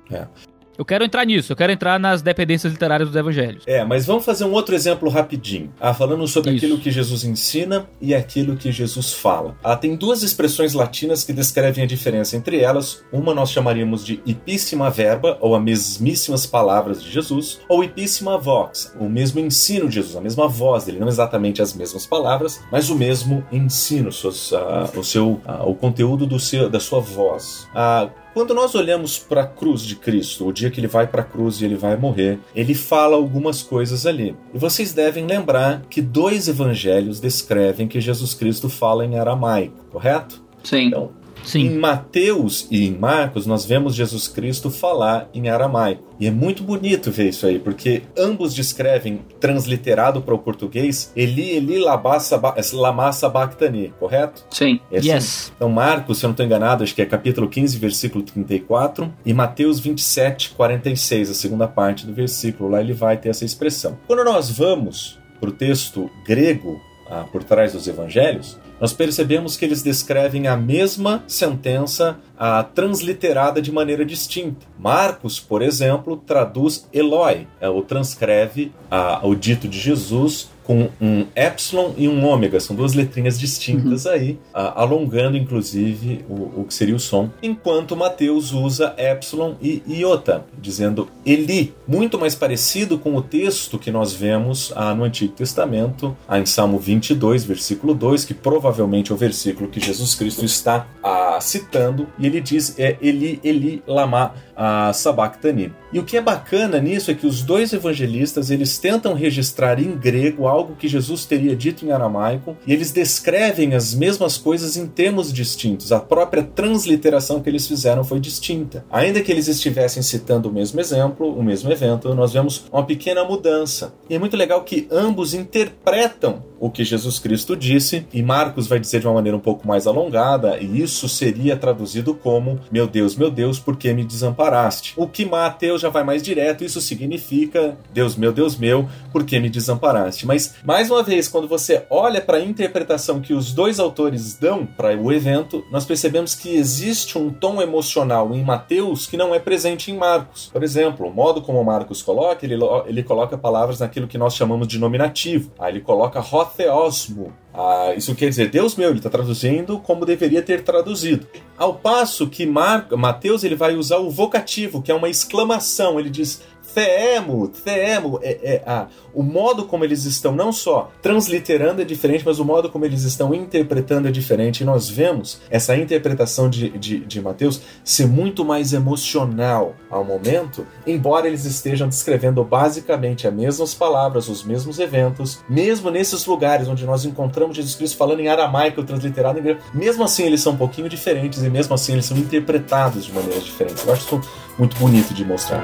Eu 0.79 0.85
quero 0.85 1.03
entrar 1.03 1.25
nisso. 1.25 1.51
Eu 1.51 1.57
quero 1.57 1.73
entrar 1.73 1.99
nas 1.99 2.21
dependências 2.21 2.71
literárias 2.71 3.09
dos 3.09 3.15
evangelhos. 3.17 3.63
É, 3.67 3.83
mas 3.83 4.05
vamos 4.05 4.23
fazer 4.23 4.45
um 4.45 4.53
outro 4.53 4.73
exemplo 4.73 5.09
rapidinho. 5.09 5.73
Ah, 5.77 5.93
falando 5.93 6.25
sobre 6.25 6.51
Isso. 6.51 6.65
aquilo 6.65 6.79
que 6.79 6.89
Jesus 6.89 7.25
ensina 7.25 7.85
e 7.99 8.15
aquilo 8.15 8.55
que 8.55 8.71
Jesus 8.71 9.11
fala. 9.11 9.57
Ah, 9.61 9.75
tem 9.75 9.97
duas 9.97 10.23
expressões 10.23 10.73
latinas 10.73 11.25
que 11.25 11.33
descrevem 11.33 11.83
a 11.83 11.87
diferença 11.87 12.37
entre 12.37 12.61
elas. 12.61 13.03
Uma 13.11 13.33
nós 13.33 13.51
chamaríamos 13.51 14.05
de 14.05 14.21
ipíssima 14.25 14.89
verba, 14.89 15.37
ou 15.41 15.53
as 15.53 15.61
mesmíssimas 15.61 16.45
palavras 16.45 17.03
de 17.03 17.11
Jesus, 17.11 17.59
ou 17.67 17.83
ipíssima 17.83 18.37
vox, 18.37 18.95
o 18.97 19.09
mesmo 19.09 19.41
ensino 19.41 19.89
de 19.89 19.95
Jesus, 19.95 20.15
a 20.15 20.21
mesma 20.21 20.47
voz 20.47 20.85
dele, 20.85 20.99
não 20.99 21.09
exatamente 21.09 21.61
as 21.61 21.73
mesmas 21.73 22.05
palavras, 22.05 22.61
mas 22.71 22.89
o 22.89 22.95
mesmo 22.95 23.43
ensino, 23.51 24.13
suas, 24.13 24.53
ah, 24.53 24.89
o 24.95 25.03
seu, 25.03 25.41
ah, 25.45 25.65
o 25.65 25.75
conteúdo 25.75 26.25
do 26.25 26.39
seu, 26.39 26.69
da 26.69 26.79
sua 26.79 27.01
voz. 27.01 27.67
Ah, 27.75 28.07
quando 28.33 28.53
nós 28.53 28.75
olhamos 28.75 29.17
para 29.17 29.41
a 29.41 29.47
cruz 29.47 29.81
de 29.81 29.95
Cristo, 29.95 30.47
o 30.47 30.53
dia 30.53 30.69
que 30.69 30.79
ele 30.79 30.87
vai 30.87 31.07
para 31.07 31.21
a 31.21 31.25
cruz 31.25 31.61
e 31.61 31.65
ele 31.65 31.75
vai 31.75 31.95
morrer, 31.97 32.39
ele 32.55 32.73
fala 32.73 33.15
algumas 33.15 33.61
coisas 33.61 34.05
ali. 34.05 34.35
E 34.53 34.57
vocês 34.57 34.93
devem 34.93 35.25
lembrar 35.25 35.81
que 35.89 36.01
dois 36.01 36.47
evangelhos 36.47 37.19
descrevem 37.19 37.87
que 37.87 37.99
Jesus 37.99 38.33
Cristo 38.33 38.69
fala 38.69 39.05
em 39.05 39.17
aramaico, 39.17 39.85
correto? 39.91 40.43
Sim. 40.63 40.87
Então, 40.87 41.11
Sim. 41.43 41.61
em 41.67 41.77
Mateus 41.77 42.67
e 42.69 42.85
em 42.87 42.91
Marcos, 42.91 43.45
nós 43.45 43.65
vemos 43.65 43.95
Jesus 43.95 44.27
Cristo 44.27 44.69
falar 44.69 45.29
em 45.33 45.49
aramaico. 45.49 46.07
E 46.19 46.27
é 46.27 46.31
muito 46.31 46.63
bonito 46.63 47.09
ver 47.11 47.29
isso 47.29 47.47
aí, 47.47 47.57
porque 47.59 48.03
ambos 48.17 48.53
descrevem, 48.53 49.21
transliterado 49.39 50.21
para 50.21 50.33
o 50.35 50.39
português, 50.39 51.11
Eli, 51.15 51.51
Eli, 51.57 51.79
laba 51.79 52.19
saba- 52.19 52.55
lama 52.73 53.11
sabachthani, 53.11 53.93
correto? 53.99 54.45
Sim. 54.51 54.79
É 54.91 54.99
assim. 54.99 55.09
Yes. 55.11 55.51
Então, 55.55 55.69
Marcos, 55.69 56.17
se 56.19 56.25
eu 56.25 56.27
não 56.27 56.33
estou 56.33 56.45
enganado, 56.45 56.83
acho 56.83 56.93
que 56.93 57.01
é 57.01 57.05
capítulo 57.05 57.47
15, 57.49 57.77
versículo 57.77 58.23
34, 58.23 59.11
e 59.25 59.33
Mateus 59.33 59.79
27, 59.79 60.49
46, 60.51 61.29
a 61.29 61.33
segunda 61.33 61.67
parte 61.67 62.05
do 62.05 62.13
versículo. 62.13 62.69
Lá 62.69 62.81
ele 62.81 62.93
vai 62.93 63.17
ter 63.17 63.29
essa 63.29 63.45
expressão. 63.45 63.97
Quando 64.07 64.23
nós 64.23 64.49
vamos 64.49 65.17
para 65.39 65.49
o 65.49 65.53
texto 65.53 66.09
grego, 66.25 66.79
ah, 67.09 67.25
por 67.31 67.43
trás 67.43 67.73
dos 67.73 67.87
evangelhos, 67.87 68.57
nós 68.79 68.93
percebemos 68.93 69.57
que 69.57 69.65
eles 69.65 69.81
descrevem 69.81 70.47
a 70.47 70.55
mesma 70.55 71.23
sentença 71.27 72.17
ah, 72.39 72.63
transliterada 72.63 73.61
de 73.61 73.71
maneira 73.71 74.05
distinta. 74.05 74.65
Marcos, 74.79 75.39
por 75.39 75.61
exemplo, 75.61 76.15
traduz 76.15 76.87
Eloi, 76.93 77.45
é, 77.59 77.67
ou 77.67 77.83
transcreve 77.83 78.71
ah, 78.89 79.19
o 79.23 79.35
dito 79.35 79.67
de 79.67 79.77
Jesus 79.77 80.49
com 80.69 80.87
um 81.01 81.25
epsilon 81.35 81.93
e 81.97 82.07
um 82.07 82.23
ômega, 82.23 82.59
são 82.59 82.75
duas 82.75 82.93
letrinhas 82.93 83.39
distintas 83.39 84.05
aí, 84.05 84.37
ah, 84.53 84.83
alongando 84.83 85.35
inclusive 85.35 86.23
o, 86.29 86.61
o 86.61 86.65
que 86.67 86.75
seria 86.75 86.95
o 86.95 86.99
som, 86.99 87.31
enquanto 87.41 87.97
Mateus 87.97 88.53
usa 88.53 88.93
epsilon 88.95 89.55
e 89.59 89.81
iota, 89.87 90.45
dizendo 90.61 91.09
Eli, 91.25 91.73
muito 91.87 92.19
mais 92.19 92.35
parecido 92.35 92.99
com 92.99 93.15
o 93.15 93.21
texto 93.23 93.79
que 93.79 93.89
nós 93.89 94.13
vemos 94.13 94.71
ah, 94.75 94.93
no 94.93 95.05
Antigo 95.05 95.33
Testamento, 95.33 96.15
ah, 96.27 96.37
em 96.37 96.45
Salmo 96.45 96.77
22, 96.77 97.45
versículo 97.45 97.95
2, 97.95 98.23
que 98.23 98.35
provavelmente 98.35 99.11
é 99.11 99.15
o 99.15 99.17
versículo 99.17 99.71
que 99.71 99.79
Jesus 99.79 100.13
Cristo 100.13 100.45
está 100.45 100.85
ah, 101.01 101.39
citando, 101.41 102.07
e 102.19 102.28
ele 102.29 102.41
diz 102.41 102.77
é, 102.77 102.97
Eli, 103.01 103.39
Eli, 103.43 103.83
lama 103.85 104.33
ah, 104.55 104.91
sabachthani. 104.93 105.73
E 105.91 105.99
o 105.99 106.03
que 106.03 106.17
é 106.17 106.21
bacana 106.21 106.79
nisso 106.79 107.09
é 107.09 107.13
que 107.13 107.25
os 107.25 107.41
dois 107.41 107.73
evangelistas 107.73 108.51
eles 108.51 108.77
tentam 108.77 109.13
registrar 109.13 109.79
em 109.79 109.95
grego 109.95 110.47
algo 110.47 110.75
que 110.75 110.87
Jesus 110.87 111.25
teria 111.25 111.55
dito 111.55 111.85
em 111.85 111.91
aramaico 111.91 112.55
e 112.65 112.73
eles 112.73 112.91
descrevem 112.91 113.73
as 113.73 113.93
mesmas 113.93 114.37
coisas 114.37 114.77
em 114.77 114.85
termos 114.85 115.33
distintos. 115.33 115.91
A 115.91 115.99
própria 115.99 116.43
transliteração 116.43 117.41
que 117.41 117.49
eles 117.49 117.67
fizeram 117.67 118.03
foi 118.03 118.19
distinta. 118.19 118.85
Ainda 118.91 119.21
que 119.21 119.31
eles 119.31 119.47
estivessem 119.47 120.03
citando 120.03 120.49
o 120.49 120.53
mesmo 120.53 120.79
exemplo, 120.79 121.33
o 121.33 121.43
mesmo 121.43 121.71
evento, 121.71 122.13
nós 122.13 122.33
vemos 122.33 122.65
uma 122.71 122.85
pequena 122.85 123.23
mudança. 123.23 123.93
E 124.09 124.15
é 124.15 124.19
muito 124.19 124.37
legal 124.37 124.63
que 124.63 124.87
ambos 124.91 125.33
interpretam 125.33 126.48
o 126.59 126.69
que 126.69 126.83
Jesus 126.83 127.19
Cristo 127.19 127.55
disse 127.55 128.05
e 128.13 128.21
Marcos 128.21 128.67
vai 128.67 128.79
dizer 128.79 128.99
de 128.99 129.07
uma 129.07 129.13
maneira 129.13 129.37
um 129.37 129.41
pouco 129.41 129.67
mais 129.67 129.87
alongada 129.87 130.57
e 130.59 130.81
isso 130.81 131.07
seria 131.07 131.55
traduzido 131.55 132.13
como 132.13 132.59
meu 132.71 132.87
Deus, 132.87 133.15
meu 133.15 133.31
Deus, 133.31 133.59
por 133.59 133.77
que 133.77 133.93
me 133.93 134.03
desamparaste? 134.03 134.93
O 134.97 135.07
que 135.07 135.25
Mateus 135.25 135.81
já 135.81 135.89
vai 135.89 136.03
mais 136.03 136.21
direto, 136.21 136.63
isso 136.63 136.81
significa 136.81 137.77
Deus 137.93 138.15
meu, 138.15 138.31
Deus 138.31 138.57
meu, 138.57 138.87
por 139.11 139.23
que 139.23 139.39
me 139.39 139.49
desamparaste? 139.49 140.25
Mas 140.25 140.55
mais 140.63 140.89
uma 140.89 141.03
vez, 141.03 141.27
quando 141.27 141.47
você 141.47 141.85
olha 141.89 142.21
para 142.21 142.37
a 142.37 142.43
interpretação 142.43 143.21
que 143.21 143.33
os 143.33 143.53
dois 143.53 143.79
autores 143.79 144.37
dão 144.37 144.65
para 144.65 144.95
o 144.97 145.11
evento, 145.11 145.63
nós 145.71 145.85
percebemos 145.85 146.35
que 146.35 146.55
existe 146.55 147.17
um 147.17 147.29
tom 147.29 147.61
emocional 147.61 148.33
em 148.33 148.43
Mateus 148.43 149.07
que 149.07 149.17
não 149.17 149.33
é 149.33 149.39
presente 149.39 149.91
em 149.91 149.97
Marcos. 149.97 150.49
Por 150.51 150.63
exemplo, 150.63 151.07
o 151.07 151.13
modo 151.13 151.41
como 151.41 151.63
Marcos 151.63 152.01
coloca, 152.01 152.45
ele, 152.45 152.55
ele 152.85 153.03
coloca 153.03 153.37
palavras 153.37 153.79
naquilo 153.79 154.07
que 154.07 154.17
nós 154.17 154.35
chamamos 154.35 154.67
de 154.67 154.79
nominativo. 154.79 155.51
Aí 155.59 155.73
ele 155.73 155.81
coloca 155.81 156.19
hotheosmo, 156.49 157.33
ah, 157.53 157.93
isso 157.95 158.15
quer 158.15 158.29
dizer, 158.29 158.49
Deus 158.49 158.75
meu, 158.75 158.89
ele 158.89 158.99
está 158.99 159.09
traduzindo 159.09 159.79
como 159.79 160.05
deveria 160.05 160.41
ter 160.41 160.63
traduzido. 160.63 161.27
Ao 161.57 161.73
passo 161.73 162.29
que 162.29 162.45
Mar 162.45 162.87
Mateus 162.91 163.43
ele 163.43 163.55
vai 163.55 163.75
usar 163.75 163.97
o 163.97 164.09
vocativo, 164.09 164.81
que 164.81 164.91
é 164.91 164.95
uma 164.95 165.09
exclamação. 165.09 165.99
Ele 165.99 166.09
diz 166.09 166.41
Theemo, 166.73 167.47
Theemo, 167.47 168.19
é, 168.21 168.39
é, 168.43 168.63
ah, 168.65 168.87
o 169.13 169.23
modo 169.23 169.65
como 169.65 169.83
eles 169.83 170.05
estão 170.05 170.31
não 170.31 170.51
só 170.51 170.91
transliterando 171.01 171.81
é 171.81 171.85
diferente, 171.85 172.23
mas 172.25 172.39
o 172.39 172.45
modo 172.45 172.69
como 172.69 172.85
eles 172.85 173.03
estão 173.03 173.33
interpretando 173.33 174.07
é 174.07 174.11
diferente. 174.11 174.61
E 174.61 174.65
nós 174.65 174.89
vemos 174.89 175.41
essa 175.49 175.75
interpretação 175.75 176.49
de, 176.49 176.69
de, 176.77 176.99
de 176.99 177.21
Mateus 177.21 177.61
ser 177.83 178.07
muito 178.07 178.45
mais 178.45 178.73
emocional 178.73 179.75
ao 179.89 180.03
momento, 180.03 180.65
embora 180.85 181.27
eles 181.27 181.45
estejam 181.45 181.87
descrevendo 181.87 182.43
basicamente 182.43 183.27
as 183.27 183.33
mesmas 183.33 183.73
palavras, 183.73 184.29
os 184.29 184.43
mesmos 184.43 184.79
eventos, 184.79 185.39
mesmo 185.49 185.89
nesses 185.89 186.25
lugares 186.25 186.67
onde 186.67 186.85
nós 186.85 187.05
encontramos 187.05 187.55
Jesus 187.55 187.75
Cristo 187.75 187.97
falando 187.97 188.19
em 188.19 188.27
aramaico, 188.27 188.83
transliterado 188.83 189.39
em 189.39 189.43
grego, 189.43 189.61
mesmo 189.73 190.03
assim 190.03 190.23
eles 190.23 190.41
são 190.41 190.53
um 190.53 190.57
pouquinho 190.57 190.87
diferentes 190.87 191.43
e 191.43 191.49
mesmo 191.49 191.73
assim 191.73 191.93
eles 191.93 192.05
são 192.05 192.17
interpretados 192.17 193.05
de 193.05 193.13
maneiras 193.13 193.43
diferentes. 193.43 193.85
Eu 193.85 193.93
acho 193.93 194.05
isso 194.05 194.21
muito 194.57 194.77
bonito 194.77 195.13
de 195.13 195.25
mostrar. 195.25 195.63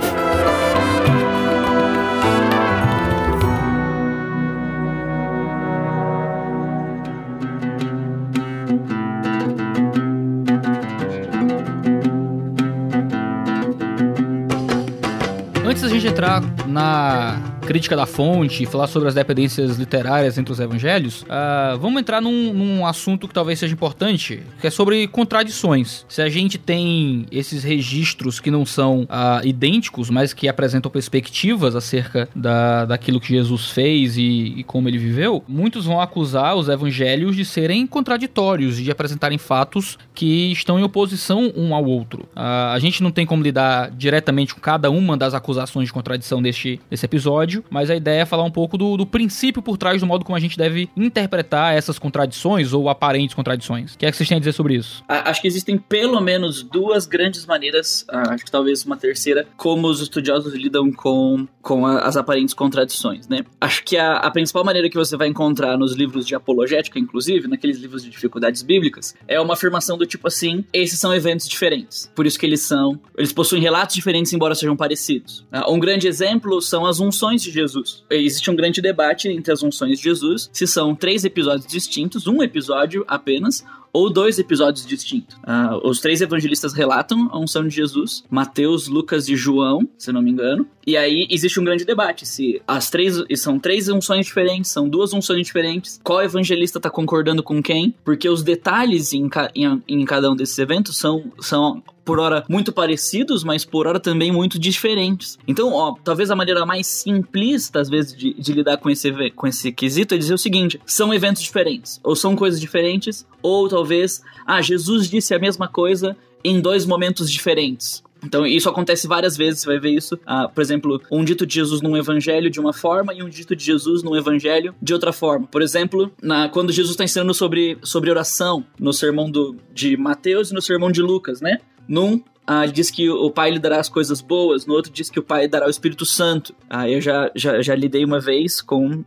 Antes 15.86 15.92
da 15.92 16.00
gente 16.00 16.08
entrar 16.08 16.42
na 16.68 17.55
crítica 17.66 17.96
da 17.96 18.06
fonte 18.06 18.66
falar 18.66 18.88
sobre 18.88 19.10
as 19.10 19.16
dependências 19.16 19.78
literárias 19.78 20.38
entre 20.38 20.54
os 20.54 20.60
evangelhos, 20.60 21.24
uh, 21.24 21.78
vamos 21.80 22.00
entrar 22.00 22.22
num, 22.22 22.54
num, 22.54 22.86
assunto 22.86 23.28
que 23.28 23.34
talvez 23.34 23.60
seja 23.60 23.74
importante, 23.74 24.42
que 24.62 24.68
é 24.68 24.70
sobre 24.70 25.08
contradições. 25.08 26.06
Se 26.08 26.22
a 26.22 26.30
gente 26.30 26.58
tem 26.58 27.26
esses 27.32 27.64
registros 27.64 28.40
que 28.40 28.52
não 28.52 28.66
são 28.66 29.04
uh, 29.04 29.46
idênticos, 29.46 30.10
mas 30.10 30.34
que 30.34 30.48
apresentam 30.48 30.92
perspectivas 30.92 31.76
acerca 31.76 32.30
da, 32.36 32.86
daquilo 32.86 33.20
que 33.20 33.30
Jesus 33.30 33.70
fez 33.72 34.18
e, 34.18 34.54
e 34.58 34.64
como 34.64 34.88
ele 34.88 34.98
viveu, 34.98 35.44
muitos 35.48 35.86
vão 35.86 36.00
acusar 36.00 36.56
os 36.56 36.70
evangelhos 36.70 37.36
de 37.36 37.44
serem 37.44 37.88
contraditórios 37.88 38.78
de 38.78 38.92
apresentarem 38.92 39.38
fatos 39.38 39.98
que 40.14 40.52
estão 40.52 40.80
em 40.80 40.84
oposição 40.84 41.52
um 41.56 41.74
ao 41.74 41.84
outro. 41.84 42.24
Uh, 42.36 42.72
a 42.74 42.80
gente 42.80 43.02
não 43.02 43.12
tem 43.12 43.26
como 43.26 43.44
lidar 43.44 43.92
diretamente 43.92 44.54
com 44.54 44.62
cada 44.62 44.90
uma 44.90 45.18
das 45.18 45.34
acusações 45.34 45.88
de 45.88 45.94
contradição 45.94 46.42
deste, 46.42 46.80
desse 46.90 47.06
episódio, 47.06 47.55
mas 47.70 47.90
a 47.90 47.96
ideia 47.96 48.22
é 48.22 48.26
falar 48.26 48.44
um 48.44 48.52
pouco 48.52 48.78
do, 48.78 48.98
do 48.98 49.06
princípio 49.06 49.62
por 49.62 49.78
trás 49.78 50.02
do 50.02 50.08
modo 50.08 50.26
como 50.26 50.36
a 50.36 50.40
gente 50.40 50.58
deve 50.58 50.90
interpretar 50.96 51.76
essas 51.76 52.00
contradições 52.00 52.74
ou 52.74 52.90
aparentes 52.90 53.36
contradições. 53.36 53.94
O 53.94 53.98
que 53.98 54.06
é 54.06 54.12
que 54.12 54.18
vocês 54.18 54.28
têm 54.28 54.38
a 54.38 54.40
dizer 54.40 54.54
sobre 54.54 54.76
isso? 54.76 55.04
Acho 55.08 55.42
que 55.42 55.48
existem 55.48 55.78
pelo 55.78 56.20
menos 56.22 56.64
duas 56.64 57.06
grandes 57.06 57.46
maneiras, 57.46 58.06
ah, 58.10 58.34
acho 58.34 58.46
que 58.46 58.52
talvez 58.52 58.86
uma 58.86 58.98
terceira, 58.98 59.48
como 59.58 59.88
os 59.88 60.02
estudiosos 60.02 60.54
lidam 60.54 60.92
com, 60.92 61.48
com 61.66 61.84
as 61.88 62.16
aparentes 62.16 62.54
contradições, 62.54 63.28
né? 63.28 63.44
Acho 63.60 63.84
que 63.84 63.98
a, 63.98 64.18
a 64.18 64.30
principal 64.30 64.64
maneira 64.64 64.88
que 64.88 64.96
você 64.96 65.18
vai 65.18 65.28
encontrar 65.28 65.76
nos 65.76 65.96
livros 65.96 66.28
de 66.28 66.36
apologética, 66.36 67.00
inclusive, 67.00 67.48
naqueles 67.48 67.80
livros 67.80 68.04
de 68.04 68.12
dificuldades 68.12 68.62
bíblicas, 68.62 69.16
é 69.28 69.42
uma 69.42 69.56
afirmação 69.56 69.98
do 69.98 70.06
tipo 70.06 70.28
assim: 70.28 70.64
esses 70.72 71.00
são 71.00 71.12
eventos 71.12 71.50
diferentes. 71.50 72.12
Por 72.14 72.28
isso 72.28 72.38
que 72.38 72.46
eles 72.46 72.62
são, 72.62 73.00
eles 73.18 73.34
possuem 73.34 73.64
relatos 73.64 73.96
diferentes, 73.96 74.32
embora 74.32 74.54
sejam 74.54 74.78
parecidos. 74.78 75.44
Ah, 75.52 75.68
um 75.68 75.80
grande 75.80 76.08
exemplo 76.08 76.62
são 76.62 76.86
as 76.86 77.00
unções 77.00 77.42
de 77.42 77.50
Jesus. 77.50 78.04
Existe 78.12 78.52
um 78.52 78.56
grande 78.56 78.80
debate 78.80 79.28
entre 79.28 79.52
as 79.52 79.64
unções 79.64 79.98
de 79.98 80.04
Jesus, 80.04 80.52
se 80.54 80.68
são 80.68 80.94
três 80.94 81.26
episódios 81.26 81.66
distintos, 81.66 82.28
um 82.28 82.44
episódio 82.44 83.04
apenas, 83.08 83.66
ou 83.96 84.10
dois 84.10 84.38
episódios 84.38 84.86
distintos. 84.86 85.38
Uh, 85.38 85.88
os 85.88 86.02
três 86.02 86.20
evangelistas 86.20 86.74
relatam 86.74 87.30
a 87.32 87.40
unção 87.40 87.66
de 87.66 87.74
Jesus, 87.74 88.26
Mateus, 88.30 88.90
Lucas 88.90 89.30
e 89.30 89.38
João, 89.38 89.88
se 89.98 90.12
não 90.12 90.22
me 90.22 90.32
engano. 90.32 90.68
E 90.86 90.98
aí 90.98 91.26
existe 91.32 91.62
um 91.62 91.64
grande 91.64 91.86
debate 91.86 92.26
se 92.26 92.62
as 92.68 92.90
três 92.90 93.24
são 93.38 93.58
três 93.58 93.88
unções 93.88 94.26
diferentes, 94.26 94.70
são 94.70 94.90
duas 94.90 95.14
unções 95.14 95.48
diferentes, 95.48 96.00
qual 96.04 96.22
evangelista 96.22 96.78
está 96.78 96.90
concordando 96.90 97.42
com 97.42 97.64
quem, 97.64 97.96
porque 98.04 98.28
os 98.28 98.44
detalhes 98.44 99.14
em, 99.14 99.30
em, 99.56 99.82
em 99.88 100.06
cada 100.06 100.30
um 100.30 100.36
desses 100.36 100.60
eventos 100.60 100.98
são, 100.98 101.32
são 101.40 101.82
por 102.06 102.20
hora 102.20 102.46
muito 102.48 102.72
parecidos, 102.72 103.44
mas 103.44 103.66
por 103.66 103.88
hora 103.88 104.00
também 104.00 104.32
muito 104.32 104.60
diferentes. 104.60 105.38
Então, 105.48 105.74
ó, 105.74 105.96
talvez 106.04 106.30
a 106.30 106.36
maneira 106.36 106.66
mais 106.66 106.86
simplista, 106.86 107.82
às 107.82 107.90
vezes, 107.90 108.16
de, 108.16 108.34
de, 108.34 108.54
lidar 108.54 108.78
com 108.78 108.90
esse, 108.90 109.12
com 109.32 109.48
esse 109.48 109.72
quesito 109.72 110.14
é 110.14 110.18
dizer 110.18 110.36
o 110.36 110.38
seguinte: 110.38 110.80
são 110.86 111.14
eventos 111.14 111.42
diferentes, 111.42 112.00
ou 112.04 112.16
são 112.16 112.36
coisas 112.36 112.62
diferentes, 112.62 113.26
ou 113.42 113.68
talvez, 113.68 114.22
ah, 114.46 114.62
Jesus 114.62 115.10
disse 115.10 115.34
a 115.34 115.40
mesma 115.40 115.68
coisa 115.68 116.16
em 116.44 116.62
dois 116.62 116.86
momentos 116.86 117.30
diferentes. 117.32 118.04
Então, 118.24 118.46
isso 118.46 118.68
acontece 118.68 119.08
várias 119.08 119.38
vezes, 119.38 119.62
você 119.62 119.68
vai 119.68 119.80
ver 119.80 119.92
isso. 119.92 120.20
Ah, 120.26 120.48
por 120.48 120.62
exemplo, 120.62 121.02
um 121.12 121.24
dito 121.24 121.46
de 121.46 121.54
Jesus 121.54 121.82
num 121.82 121.96
evangelho 121.96 122.50
de 122.50 122.60
uma 122.60 122.74
forma 122.74 123.14
e 123.14 123.22
um 123.22 123.30
dito 123.30 123.56
de 123.56 123.64
Jesus 123.64 124.02
num 124.02 124.16
evangelho 124.16 124.74
de 124.82 124.94
outra 124.94 125.14
forma. 125.14 125.46
Por 125.48 125.62
exemplo, 125.62 126.12
na, 126.22 126.50
quando 126.50 126.72
Jesus 126.72 126.94
está 126.94 127.04
ensinando 127.04 127.34
sobre, 127.34 127.78
sobre 127.84 128.10
oração, 128.10 128.66
no 128.80 128.92
sermão 128.92 129.30
do, 129.30 129.56
de 129.74 129.96
Mateus 129.96 130.50
e 130.50 130.54
no 130.54 130.62
sermão 130.62 130.92
de 130.92 131.02
Lucas, 131.02 131.40
né? 131.40 131.60
Num 131.88 132.22
ah, 132.48 132.64
ele 132.64 132.74
diz 132.74 132.92
que 132.92 133.10
o 133.10 133.32
Pai 133.32 133.50
lhe 133.50 133.60
dará 133.60 133.80
as 133.80 133.90
coisas 133.90 134.22
boas, 134.22 134.68
no 134.68 134.76
outro 134.76 134.92
diz 134.92 135.10
que 135.10 135.20
o 135.20 135.24
Pai 135.24 135.48
dará 135.48 135.66
o 135.66 135.70
Espírito 135.70 136.06
Santo. 136.06 136.56
Ah, 136.70 136.88
eu 136.88 137.02
já, 137.02 137.32
já, 137.34 137.62
já 137.62 137.74
lidei 137.74 138.06
uma 138.06 138.20
vez 138.20 138.62
com. 138.62 139.04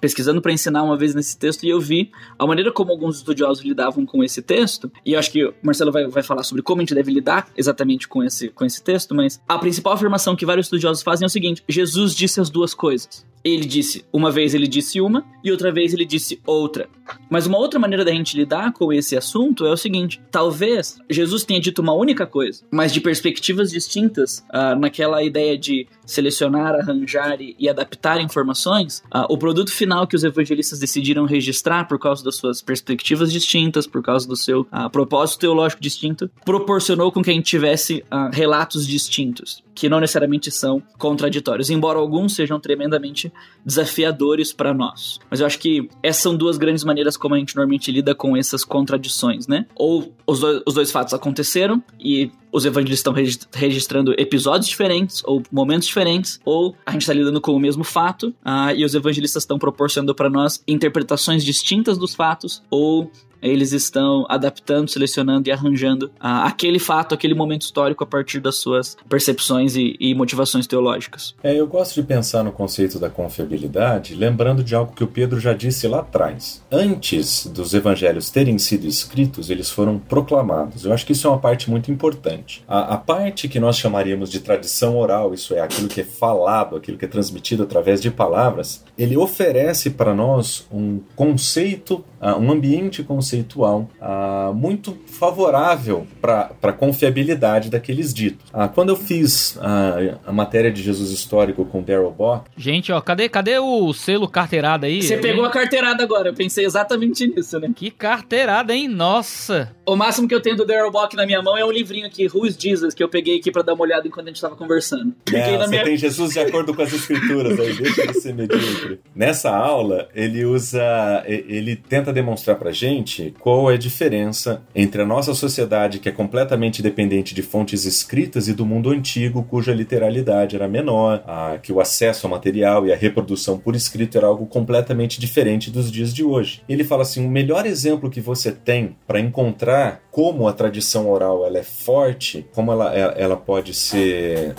Pesquisando 0.00 0.40
para 0.42 0.52
ensinar 0.52 0.82
uma 0.82 0.96
vez 0.96 1.14
nesse 1.14 1.38
texto 1.38 1.64
e 1.64 1.70
eu 1.70 1.80
vi 1.80 2.10
a 2.38 2.46
maneira 2.46 2.72
como 2.72 2.90
alguns 2.90 3.16
estudiosos 3.16 3.64
lidavam 3.64 4.04
com 4.04 4.22
esse 4.22 4.42
texto. 4.42 4.90
E 5.04 5.16
acho 5.16 5.30
que 5.30 5.44
o 5.44 5.54
Marcelo 5.62 5.92
vai, 5.92 6.06
vai 6.06 6.22
falar 6.22 6.42
sobre 6.42 6.62
como 6.62 6.80
a 6.80 6.82
gente 6.82 6.94
deve 6.94 7.12
lidar 7.12 7.48
exatamente 7.56 8.06
com 8.06 8.22
esse, 8.22 8.48
com 8.48 8.64
esse 8.64 8.82
texto, 8.82 9.14
mas 9.14 9.40
a 9.48 9.58
principal 9.58 9.94
afirmação 9.94 10.36
que 10.36 10.46
vários 10.46 10.66
estudiosos 10.66 11.02
fazem 11.02 11.24
é 11.24 11.28
o 11.28 11.30
seguinte: 11.30 11.62
Jesus 11.68 12.14
disse 12.14 12.40
as 12.40 12.50
duas 12.50 12.74
coisas 12.74 13.24
ele 13.44 13.66
disse, 13.66 14.06
uma 14.10 14.30
vez 14.30 14.54
ele 14.54 14.66
disse 14.66 15.02
uma 15.02 15.22
e 15.44 15.52
outra 15.52 15.70
vez 15.70 15.92
ele 15.92 16.06
disse 16.06 16.40
outra. 16.46 16.88
Mas 17.28 17.46
uma 17.46 17.58
outra 17.58 17.78
maneira 17.78 18.02
da 18.02 18.10
gente 18.10 18.36
lidar 18.36 18.72
com 18.72 18.90
esse 18.90 19.14
assunto 19.14 19.66
é 19.66 19.70
o 19.70 19.76
seguinte: 19.76 20.18
talvez 20.30 20.98
Jesus 21.10 21.44
tenha 21.44 21.60
dito 21.60 21.82
uma 21.82 21.92
única 21.92 22.26
coisa, 22.26 22.64
mas 22.70 22.92
de 22.92 23.02
perspectivas 23.02 23.70
distintas, 23.70 24.38
uh, 24.48 24.78
naquela 24.78 25.22
ideia 25.22 25.58
de 25.58 25.86
selecionar, 26.06 26.74
arranjar 26.74 27.40
e, 27.40 27.54
e 27.58 27.68
adaptar 27.68 28.20
informações, 28.20 29.02
uh, 29.14 29.26
o 29.28 29.38
produto 29.38 29.72
final 29.72 30.06
que 30.06 30.16
os 30.16 30.24
evangelistas 30.24 30.78
decidiram 30.78 31.24
registrar 31.24 31.84
por 31.86 31.98
causa 31.98 32.24
das 32.24 32.36
suas 32.36 32.62
perspectivas 32.62 33.32
distintas, 33.32 33.86
por 33.86 34.02
causa 34.02 34.26
do 34.26 34.36
seu 34.36 34.62
uh, 34.62 34.90
propósito 34.90 35.40
teológico 35.40 35.82
distinto, 35.82 36.30
proporcionou 36.44 37.10
com 37.10 37.22
que 37.22 37.30
a 37.30 37.34
gente 37.34 37.46
tivesse 37.46 38.04
relatos 38.32 38.86
distintos 38.86 39.62
que 39.74 39.88
não 39.88 40.00
necessariamente 40.00 40.50
são 40.50 40.82
contraditórios, 40.98 41.70
embora 41.70 41.98
alguns 41.98 42.34
sejam 42.34 42.60
tremendamente 42.60 43.32
desafiadores 43.64 44.52
para 44.52 44.72
nós. 44.72 45.18
Mas 45.30 45.40
eu 45.40 45.46
acho 45.46 45.58
que 45.58 45.88
essas 46.02 46.22
são 46.22 46.36
duas 46.36 46.56
grandes 46.56 46.84
maneiras 46.84 47.16
como 47.16 47.34
a 47.34 47.38
gente 47.38 47.56
normalmente 47.56 47.90
lida 47.90 48.14
com 48.14 48.36
essas 48.36 48.64
contradições, 48.64 49.46
né? 49.46 49.66
Ou 49.74 50.14
os 50.26 50.40
dois, 50.40 50.62
os 50.66 50.74
dois 50.74 50.90
fatos 50.90 51.12
aconteceram 51.14 51.82
e 51.98 52.30
os 52.52 52.64
evangelistas 52.64 53.00
estão 53.00 53.60
registrando 53.60 54.14
episódios 54.16 54.68
diferentes 54.68 55.22
ou 55.24 55.42
momentos 55.50 55.88
diferentes, 55.88 56.38
ou 56.44 56.76
a 56.86 56.92
gente 56.92 57.02
está 57.02 57.12
lidando 57.12 57.40
com 57.40 57.52
o 57.52 57.58
mesmo 57.58 57.82
fato 57.82 58.28
uh, 58.28 58.74
e 58.76 58.84
os 58.84 58.94
evangelistas 58.94 59.42
estão 59.42 59.58
proporcionando 59.58 60.14
para 60.14 60.30
nós 60.30 60.62
interpretações 60.68 61.44
distintas 61.44 61.98
dos 61.98 62.14
fatos 62.14 62.62
ou 62.70 63.10
eles 63.44 63.72
estão 63.72 64.24
adaptando, 64.28 64.88
selecionando 64.88 65.48
e 65.48 65.52
arranjando 65.52 66.10
ah, 66.18 66.46
aquele 66.46 66.78
fato, 66.78 67.14
aquele 67.14 67.34
momento 67.34 67.62
histórico 67.62 68.02
a 68.02 68.06
partir 68.06 68.40
das 68.40 68.56
suas 68.56 68.96
percepções 69.08 69.76
e, 69.76 69.96
e, 70.00 70.14
motivações 70.14 70.66
teológicas. 70.66 71.34
É, 71.42 71.54
eu 71.54 71.66
gosto 71.66 71.94
de 71.94 72.02
pensar 72.02 72.42
no 72.42 72.52
conceito 72.52 72.98
da 72.98 73.10
confiabilidade, 73.10 74.14
lembrando 74.14 74.64
de 74.64 74.74
algo 74.74 74.94
que 74.94 75.04
o 75.04 75.06
Pedro 75.06 75.38
já 75.38 75.52
disse 75.52 75.86
lá 75.86 76.00
atrás. 76.00 76.62
Antes 76.70 77.46
dos 77.46 77.74
evangelhos 77.74 78.30
terem 78.30 78.58
sido 78.58 78.86
escritos, 78.86 79.50
eles 79.50 79.70
foram 79.70 79.98
proclamados. 79.98 80.84
Eu 80.84 80.92
acho 80.92 81.04
que 81.04 81.12
isso 81.12 81.26
é 81.26 81.30
uma 81.30 81.38
parte 81.38 81.70
muito 81.70 81.90
importante. 81.90 82.64
A, 82.66 82.94
a 82.94 82.96
parte 82.96 83.48
que 83.48 83.60
nós 83.60 83.76
chamaríamos 83.76 84.30
de 84.30 84.40
tradição 84.40 84.96
oral, 84.96 85.34
isso 85.34 85.54
é, 85.54 85.60
aquilo 85.60 85.88
que 85.88 86.00
é 86.00 86.04
falado, 86.04 86.76
aquilo 86.76 86.96
que 86.96 87.04
é 87.04 87.08
transmitido 87.08 87.62
através 87.62 88.00
de 88.00 88.10
palavras, 88.10 88.84
ele 88.96 89.16
oferece 89.16 89.90
para 89.90 90.14
nós 90.14 90.66
um 90.72 91.00
conceito, 91.14 92.04
uh, 92.24 92.38
um 92.38 92.50
ambiente 92.50 93.02
conceitual 93.02 93.90
uh, 94.00 94.54
muito 94.54 94.96
favorável 95.06 96.06
para 96.20 96.50
a 96.62 96.72
confiabilidade 96.72 97.70
daqueles 97.70 98.14
ditos. 98.14 98.48
Uh, 98.50 98.68
quando 98.74 98.88
eu 98.88 98.96
fiz 98.96 99.56
uh, 99.56 100.18
a 100.26 100.32
matéria 100.32 100.72
de 100.72 100.82
Jesus 100.82 101.10
histórico 101.10 101.64
com 101.64 101.82
Daryl 101.82 102.10
Bock. 102.10 102.50
Gente, 102.56 102.90
ó, 102.90 103.00
cadê, 103.00 103.28
cadê 103.28 103.58
o 103.58 103.92
selo 103.92 104.28
carteirada 104.28 104.86
aí? 104.86 105.02
Você 105.02 105.18
pegou 105.18 105.44
a 105.44 105.50
carteirada 105.50 106.02
agora, 106.02 106.30
eu 106.30 106.34
pensei 106.34 106.64
exatamente 106.64 107.26
nisso, 107.26 107.60
né? 107.60 107.70
Que 107.74 107.90
carteirada, 107.90 108.74
hein? 108.74 108.88
Nossa! 108.88 109.74
O 109.86 109.96
máximo 109.96 110.26
que 110.26 110.34
eu 110.34 110.40
tenho 110.40 110.56
do 110.56 110.64
Daryl 110.64 110.90
Bock 110.90 111.14
na 111.14 111.26
minha 111.26 111.42
mão 111.42 111.58
é 111.58 111.64
um 111.64 111.70
livrinho 111.70 112.06
aqui, 112.06 112.26
Who's 112.26 112.56
Jesus, 112.58 112.94
que 112.94 113.02
eu 113.02 113.08
peguei 113.08 113.38
aqui 113.38 113.50
para 113.50 113.62
dar 113.62 113.74
uma 113.74 113.82
olhada 113.82 114.06
enquanto 114.08 114.28
a 114.28 114.30
gente 114.30 114.40
tava 114.40 114.56
conversando. 114.56 115.14
É, 115.32 115.58
você 115.58 115.66
minha... 115.68 115.84
tem 115.84 115.96
Jesus 115.96 116.32
de 116.32 116.40
acordo 116.40 116.72
com 116.72 116.80
as 116.80 116.92
escrituras 116.92 117.58
aí, 117.60 117.74
deixa 117.74 118.06
de 118.06 118.14
ser 118.14 118.34
medíocre. 118.34 119.00
Nessa 119.14 119.54
aula, 119.54 120.08
ele 120.14 120.44
usa, 120.44 120.82
ele 121.26 121.76
tenta 121.76 122.12
demonstrar 122.14 122.56
pra 122.56 122.72
gente 122.72 123.34
qual 123.40 123.70
é 123.70 123.74
a 123.74 123.78
diferença 123.78 124.62
entre 124.74 125.02
a 125.02 125.06
nossa 125.06 125.34
sociedade, 125.34 125.98
que 125.98 126.08
é 126.08 126.12
completamente 126.12 126.82
dependente 126.82 127.34
de 127.34 127.42
fontes 127.42 127.84
escritas, 127.84 128.48
e 128.48 128.54
do 128.54 128.64
mundo 128.64 128.90
antigo, 128.90 129.42
cuja 129.42 129.74
literalidade 129.74 130.56
era 130.56 130.68
menor, 130.68 131.22
a, 131.26 131.58
que 131.58 131.72
o 131.72 131.80
acesso 131.80 132.26
ao 132.26 132.30
material 132.30 132.86
e 132.86 132.92
a 132.92 132.96
reprodução 132.96 133.58
por 133.58 133.74
escrito 133.74 134.16
era 134.16 134.26
algo 134.26 134.46
completamente 134.46 135.20
diferente 135.20 135.70
dos 135.70 135.90
dias 135.90 136.14
de 136.14 136.24
hoje. 136.24 136.62
Ele 136.68 136.84
fala 136.84 137.02
assim: 137.02 137.26
o 137.26 137.30
melhor 137.30 137.66
exemplo 137.66 138.10
que 138.10 138.20
você 138.20 138.52
tem 138.52 138.96
para 139.06 139.20
encontrar 139.20 140.03
como 140.14 140.46
a 140.46 140.52
tradição 140.52 141.10
oral 141.10 141.44
ela 141.44 141.58
é 141.58 141.64
forte, 141.64 142.46
como 142.54 142.70
ela, 142.70 142.94
ela 142.94 143.36
pode 143.36 143.74
ser 143.74 144.54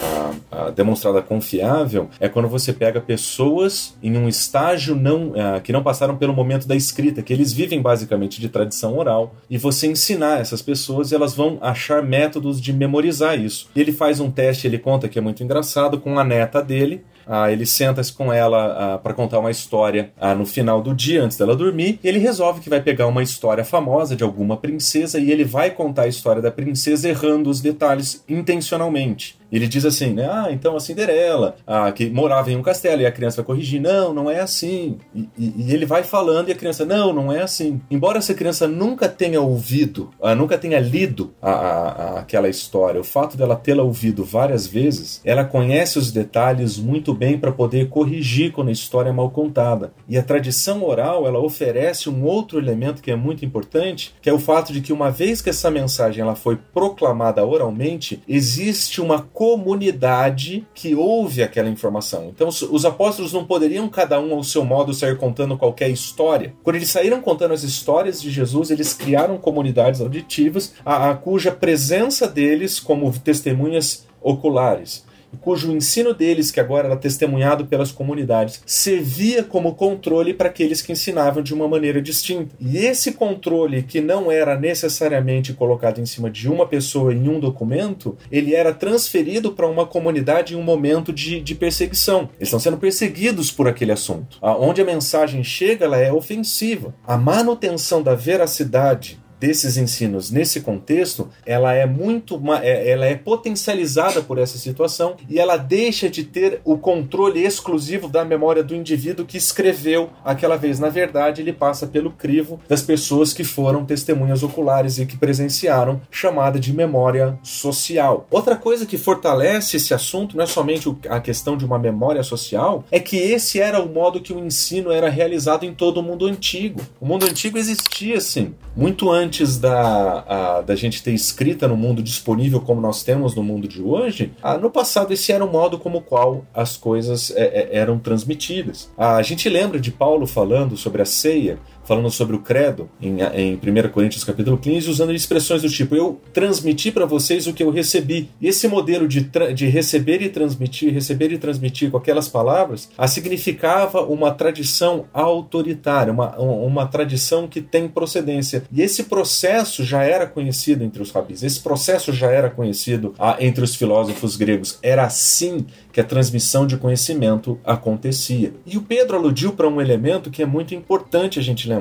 a, 0.51 0.65
a 0.65 0.69
demonstrada 0.69 1.21
confiável, 1.21 2.09
é 2.19 2.27
quando 2.27 2.49
você 2.49 2.73
pega 2.73 2.99
pessoas 2.99 3.95
em 4.03 4.17
um 4.17 4.27
estágio 4.27 4.97
não, 4.97 5.31
a, 5.33 5.61
que 5.61 5.71
não 5.71 5.81
passaram 5.81 6.17
pelo 6.17 6.33
momento 6.33 6.67
da 6.67 6.75
escrita, 6.75 7.21
que 7.21 7.31
eles 7.31 7.53
vivem 7.53 7.81
basicamente 7.81 8.41
de 8.41 8.49
tradição 8.49 8.97
oral, 8.97 9.33
e 9.49 9.57
você 9.57 9.87
ensinar 9.87 10.41
essas 10.41 10.61
pessoas 10.61 11.13
e 11.13 11.15
elas 11.15 11.33
vão 11.33 11.57
achar 11.61 12.03
métodos 12.03 12.59
de 12.59 12.73
memorizar 12.73 13.39
isso. 13.39 13.69
Ele 13.73 13.93
faz 13.93 14.19
um 14.19 14.29
teste, 14.29 14.67
ele 14.67 14.77
conta 14.77 15.07
que 15.07 15.17
é 15.17 15.21
muito 15.21 15.41
engraçado, 15.41 16.01
com 16.01 16.19
a 16.19 16.23
neta 16.25 16.61
dele, 16.61 17.01
ah, 17.27 17.51
ele 17.51 17.65
senta-se 17.65 18.11
com 18.11 18.31
ela 18.31 18.93
ah, 18.93 18.97
para 18.97 19.13
contar 19.13 19.39
uma 19.39 19.51
história 19.51 20.11
ah, 20.19 20.35
no 20.35 20.45
final 20.45 20.81
do 20.81 20.93
dia, 20.93 21.23
antes 21.23 21.37
dela 21.37 21.55
dormir, 21.55 21.99
e 22.03 22.07
ele 22.07 22.19
resolve 22.19 22.61
que 22.61 22.69
vai 22.69 22.81
pegar 22.81 23.07
uma 23.07 23.23
história 23.23 23.63
famosa 23.63 24.15
de 24.15 24.23
alguma 24.23 24.57
princesa 24.57 25.19
e 25.19 25.31
ele 25.31 25.43
vai 25.43 25.71
contar 25.71 26.03
a 26.03 26.07
história 26.07 26.41
da 26.41 26.51
princesa 26.51 27.09
errando 27.09 27.49
os 27.49 27.61
detalhes 27.61 28.23
intencionalmente. 28.27 29.37
Ele 29.55 29.67
diz 29.67 29.85
assim, 29.85 30.13
né? 30.13 30.27
Ah, 30.29 30.47
então 30.51 30.75
a 30.75 30.79
Cinderela, 30.81 31.55
a, 31.65 31.89
que 31.91 32.09
morava 32.09 32.51
em 32.51 32.57
um 32.57 32.61
castelo, 32.61 33.01
e 33.01 33.05
a 33.05 33.11
criança 33.11 33.37
vai 33.37 33.45
corrigir, 33.45 33.79
não, 33.79 34.13
não 34.13 34.29
é 34.29 34.41
assim. 34.41 34.97
E, 35.15 35.29
e, 35.37 35.53
e 35.57 35.73
ele 35.73 35.85
vai 35.85 36.03
falando 36.03 36.49
e 36.49 36.51
a 36.51 36.55
criança, 36.55 36.83
não, 36.83 37.13
não 37.13 37.31
é 37.31 37.41
assim. 37.41 37.79
Embora 37.89 38.17
essa 38.17 38.33
criança 38.33 38.67
nunca 38.67 39.07
tenha 39.07 39.39
ouvido, 39.39 40.09
uh, 40.19 40.35
nunca 40.35 40.57
tenha 40.57 40.77
lido 40.79 41.33
a, 41.41 41.51
a, 41.51 41.89
a, 41.89 42.19
aquela 42.19 42.49
história, 42.49 42.99
o 42.99 43.03
fato 43.03 43.37
dela 43.37 43.55
tê-la 43.55 43.81
ouvido 43.81 44.25
várias 44.25 44.67
vezes, 44.67 45.21
ela 45.23 45.45
conhece 45.45 45.97
os 45.97 46.11
detalhes 46.11 46.77
muito 46.77 47.13
bem 47.13 47.37
para 47.37 47.51
poder 47.51 47.87
corrigir 47.87 48.51
quando 48.51 48.67
a 48.67 48.73
história 48.73 49.09
é 49.09 49.13
mal 49.13 49.29
contada. 49.29 49.93
E 50.09 50.17
a 50.17 50.23
tradição 50.23 50.83
oral, 50.83 51.25
ela 51.25 51.39
oferece 51.39 52.09
um 52.09 52.25
outro 52.25 52.59
elemento 52.59 53.01
que 53.01 53.11
é 53.11 53.15
muito 53.15 53.45
importante, 53.45 54.13
que 54.21 54.29
é 54.29 54.33
o 54.33 54.39
fato 54.39 54.73
de 54.73 54.81
que 54.81 54.91
uma 54.91 55.09
vez 55.09 55.41
que 55.41 55.49
essa 55.49 55.71
mensagem 55.71 56.21
ela 56.21 56.35
foi 56.35 56.57
proclamada 56.57 57.45
oralmente, 57.45 58.21
existe 58.27 58.99
uma 58.99 59.21
comunidade 59.45 60.65
que 60.73 60.95
ouve 60.95 61.43
aquela 61.43 61.69
informação. 61.69 62.31
Então 62.33 62.47
os 62.47 62.83
apóstolos 62.83 63.31
não 63.31 63.45
poderiam 63.45 63.87
cada 63.87 64.19
um 64.19 64.33
ao 64.33 64.43
seu 64.43 64.65
modo 64.65 64.91
sair 64.91 65.19
contando 65.19 65.55
qualquer 65.55 65.87
história. 65.87 66.55
Quando 66.63 66.77
eles 66.77 66.89
saíram 66.89 67.21
contando 67.21 67.53
as 67.53 67.61
histórias 67.61 68.19
de 68.19 68.31
Jesus, 68.31 68.71
eles 68.71 68.95
criaram 68.95 69.37
comunidades 69.37 70.01
auditivas 70.01 70.73
a, 70.83 71.11
a 71.11 71.15
cuja 71.15 71.51
presença 71.51 72.27
deles 72.27 72.79
como 72.79 73.13
testemunhas 73.19 74.07
oculares 74.19 75.05
cujo 75.35 75.71
ensino 75.71 76.13
deles, 76.13 76.51
que 76.51 76.59
agora 76.59 76.87
era 76.87 76.97
testemunhado 76.97 77.65
pelas 77.65 77.91
comunidades, 77.91 78.61
servia 78.65 79.43
como 79.43 79.75
controle 79.75 80.33
para 80.33 80.49
aqueles 80.49 80.81
que 80.81 80.91
ensinavam 80.91 81.43
de 81.43 81.53
uma 81.53 81.67
maneira 81.67 82.01
distinta. 82.01 82.55
E 82.59 82.77
esse 82.77 83.13
controle, 83.13 83.83
que 83.83 84.01
não 84.01 84.31
era 84.31 84.57
necessariamente 84.57 85.53
colocado 85.53 85.99
em 85.99 86.05
cima 86.05 86.29
de 86.29 86.49
uma 86.49 86.65
pessoa 86.65 87.13
em 87.13 87.27
um 87.27 87.39
documento, 87.39 88.17
ele 88.31 88.53
era 88.53 88.73
transferido 88.73 89.51
para 89.51 89.67
uma 89.67 89.85
comunidade 89.85 90.53
em 90.53 90.57
um 90.57 90.63
momento 90.63 91.11
de, 91.11 91.39
de 91.39 91.55
perseguição. 91.55 92.29
Eles 92.37 92.47
estão 92.47 92.59
sendo 92.59 92.77
perseguidos 92.77 93.51
por 93.51 93.67
aquele 93.67 93.91
assunto. 93.91 94.37
Onde 94.41 94.81
a 94.81 94.85
mensagem 94.85 95.43
chega, 95.43 95.85
ela 95.85 95.97
é 95.97 96.11
ofensiva. 96.11 96.93
A 97.05 97.17
manutenção 97.17 98.01
da 98.01 98.15
veracidade 98.15 99.19
desses 99.39 99.77
ensinos 99.77 100.31
nesse 100.31 100.61
contexto, 100.61 101.29
ela 101.45 101.73
é 101.73 101.85
muito 101.85 102.41
é, 102.61 102.89
ela 102.89 103.05
é 103.05 103.15
potencializada 103.15 104.21
por 104.21 104.37
essa 104.37 104.57
situação 104.57 105.15
e 105.29 105.39
ela 105.39 105.57
deixa 105.57 106.09
de 106.09 106.23
ter 106.23 106.61
o 106.63 106.77
controle 106.77 107.43
exclusivo 107.43 108.07
da 108.07 108.23
memória 108.25 108.63
do 108.63 108.75
indivíduo 108.75 109.25
que 109.25 109.37
escreveu 109.37 110.09
aquela 110.23 110.55
vez. 110.55 110.79
Na 110.79 110.89
verdade, 110.89 111.41
ele 111.41 111.53
passa 111.53 111.87
pelo 111.87 112.11
crivo 112.11 112.59
das 112.67 112.81
pessoas 112.81 113.33
que 113.33 113.43
foram 113.43 113.85
testemunhas 113.85 114.43
oculares 114.43 114.97
e 114.97 115.05
que 115.05 115.17
presenciaram 115.17 116.01
chamada 116.09 116.59
de 116.59 116.73
memória 116.73 117.37
social. 117.43 118.27
Outra 118.29 118.55
coisa 118.55 118.85
que 118.85 118.97
fortalece 118.97 119.77
esse 119.77 119.93
assunto 119.93 120.35
não 120.35 120.43
é 120.43 120.47
somente 120.47 120.93
a 121.09 121.19
questão 121.19 121.57
de 121.57 121.65
uma 121.65 121.79
memória 121.79 122.23
social, 122.23 122.83
é 122.91 122.99
que 122.99 123.17
esse 123.17 123.59
era 123.59 123.81
o 123.81 123.89
modo 123.89 124.21
que 124.21 124.33
o 124.33 124.39
ensino 124.39 124.91
era 124.91 125.09
realizado 125.09 125.65
em 125.65 125.73
todo 125.73 125.99
o 125.99 126.03
mundo 126.03 126.25
antigo. 126.25 126.81
O 126.99 127.05
mundo 127.05 127.25
antigo 127.25 127.57
existia 127.57 128.17
assim, 128.17 128.53
muito 128.75 129.09
antes 129.09 129.24
antes 129.25 129.57
da, 129.57 130.19
a, 130.27 130.61
da 130.61 130.75
gente 130.75 131.01
ter 131.01 131.11
escrita 131.11 131.67
no 131.67 131.75
mundo 131.75 132.01
disponível 132.01 132.61
como 132.61 132.79
nós 132.79 133.03
temos 133.03 133.35
no 133.35 133.43
mundo 133.43 133.67
de 133.67 133.81
hoje, 133.81 134.31
a, 134.41 134.57
no 134.57 134.69
passado 134.69 135.11
esse 135.13 135.31
era 135.31 135.43
o 135.43 135.51
modo 135.51 135.79
como 135.79 136.01
qual 136.01 136.45
as 136.53 136.77
coisas 136.77 137.31
é, 137.31 137.43
é, 137.43 137.77
eram 137.77 137.97
transmitidas. 137.97 138.91
A 138.97 139.21
gente 139.21 139.49
lembra 139.49 139.79
de 139.79 139.91
Paulo 139.91 140.27
falando 140.27 140.77
sobre 140.77 141.01
a 141.01 141.05
ceia 141.05 141.59
falando 141.85 142.09
sobre 142.09 142.35
o 142.35 142.39
credo 142.39 142.89
em, 143.01 143.17
em 143.21 143.55
1 143.55 143.89
Coríntios 143.89 144.23
capítulo 144.23 144.57
15, 144.57 144.89
usando 144.89 145.13
expressões 145.13 145.61
do 145.61 145.69
tipo: 145.69 145.95
Eu 145.95 146.19
transmiti 146.33 146.91
para 146.91 147.05
vocês 147.05 147.47
o 147.47 147.53
que 147.53 147.63
eu 147.63 147.69
recebi. 147.69 148.29
E 148.41 148.47
esse 148.47 148.67
modelo 148.67 149.07
de, 149.07 149.29
de 149.53 149.67
receber 149.67 150.21
e 150.21 150.29
transmitir, 150.29 150.93
receber 150.93 151.31
e 151.31 151.37
transmitir 151.37 151.91
com 151.91 151.97
aquelas 151.97 152.27
palavras, 152.27 152.89
a 152.97 153.07
significava 153.07 154.01
uma 154.01 154.31
tradição 154.31 155.05
autoritária, 155.13 156.11
uma, 156.11 156.35
uma 156.39 156.85
tradição 156.87 157.47
que 157.47 157.61
tem 157.61 157.87
procedência. 157.87 158.63
E 158.71 158.81
esse 158.81 159.03
processo 159.03 159.83
já 159.83 160.03
era 160.03 160.25
conhecido 160.25 160.83
entre 160.83 161.01
os 161.01 161.11
rabis, 161.11 161.43
esse 161.43 161.59
processo 161.59 162.11
já 162.11 162.31
era 162.31 162.49
conhecido 162.49 163.13
ah, 163.19 163.37
entre 163.39 163.63
os 163.63 163.75
filósofos 163.75 164.35
gregos. 164.35 164.79
Era 164.81 165.05
assim 165.05 165.65
que 165.91 166.01
a 166.01 166.03
transmissão 166.03 166.67
de 166.67 166.77
conhecimento 166.77 167.59
acontecia. 167.63 168.53
E 168.65 168.77
o 168.77 168.81
Pedro 168.81 169.17
aludiu 169.17 169.53
para 169.53 169.67
um 169.67 169.79
elemento 169.79 170.29
que 170.29 170.41
é 170.41 170.45
muito 170.45 170.75
importante 170.75 171.39
a 171.39 171.41
gente 171.41 171.67
lembrar. 171.67 171.74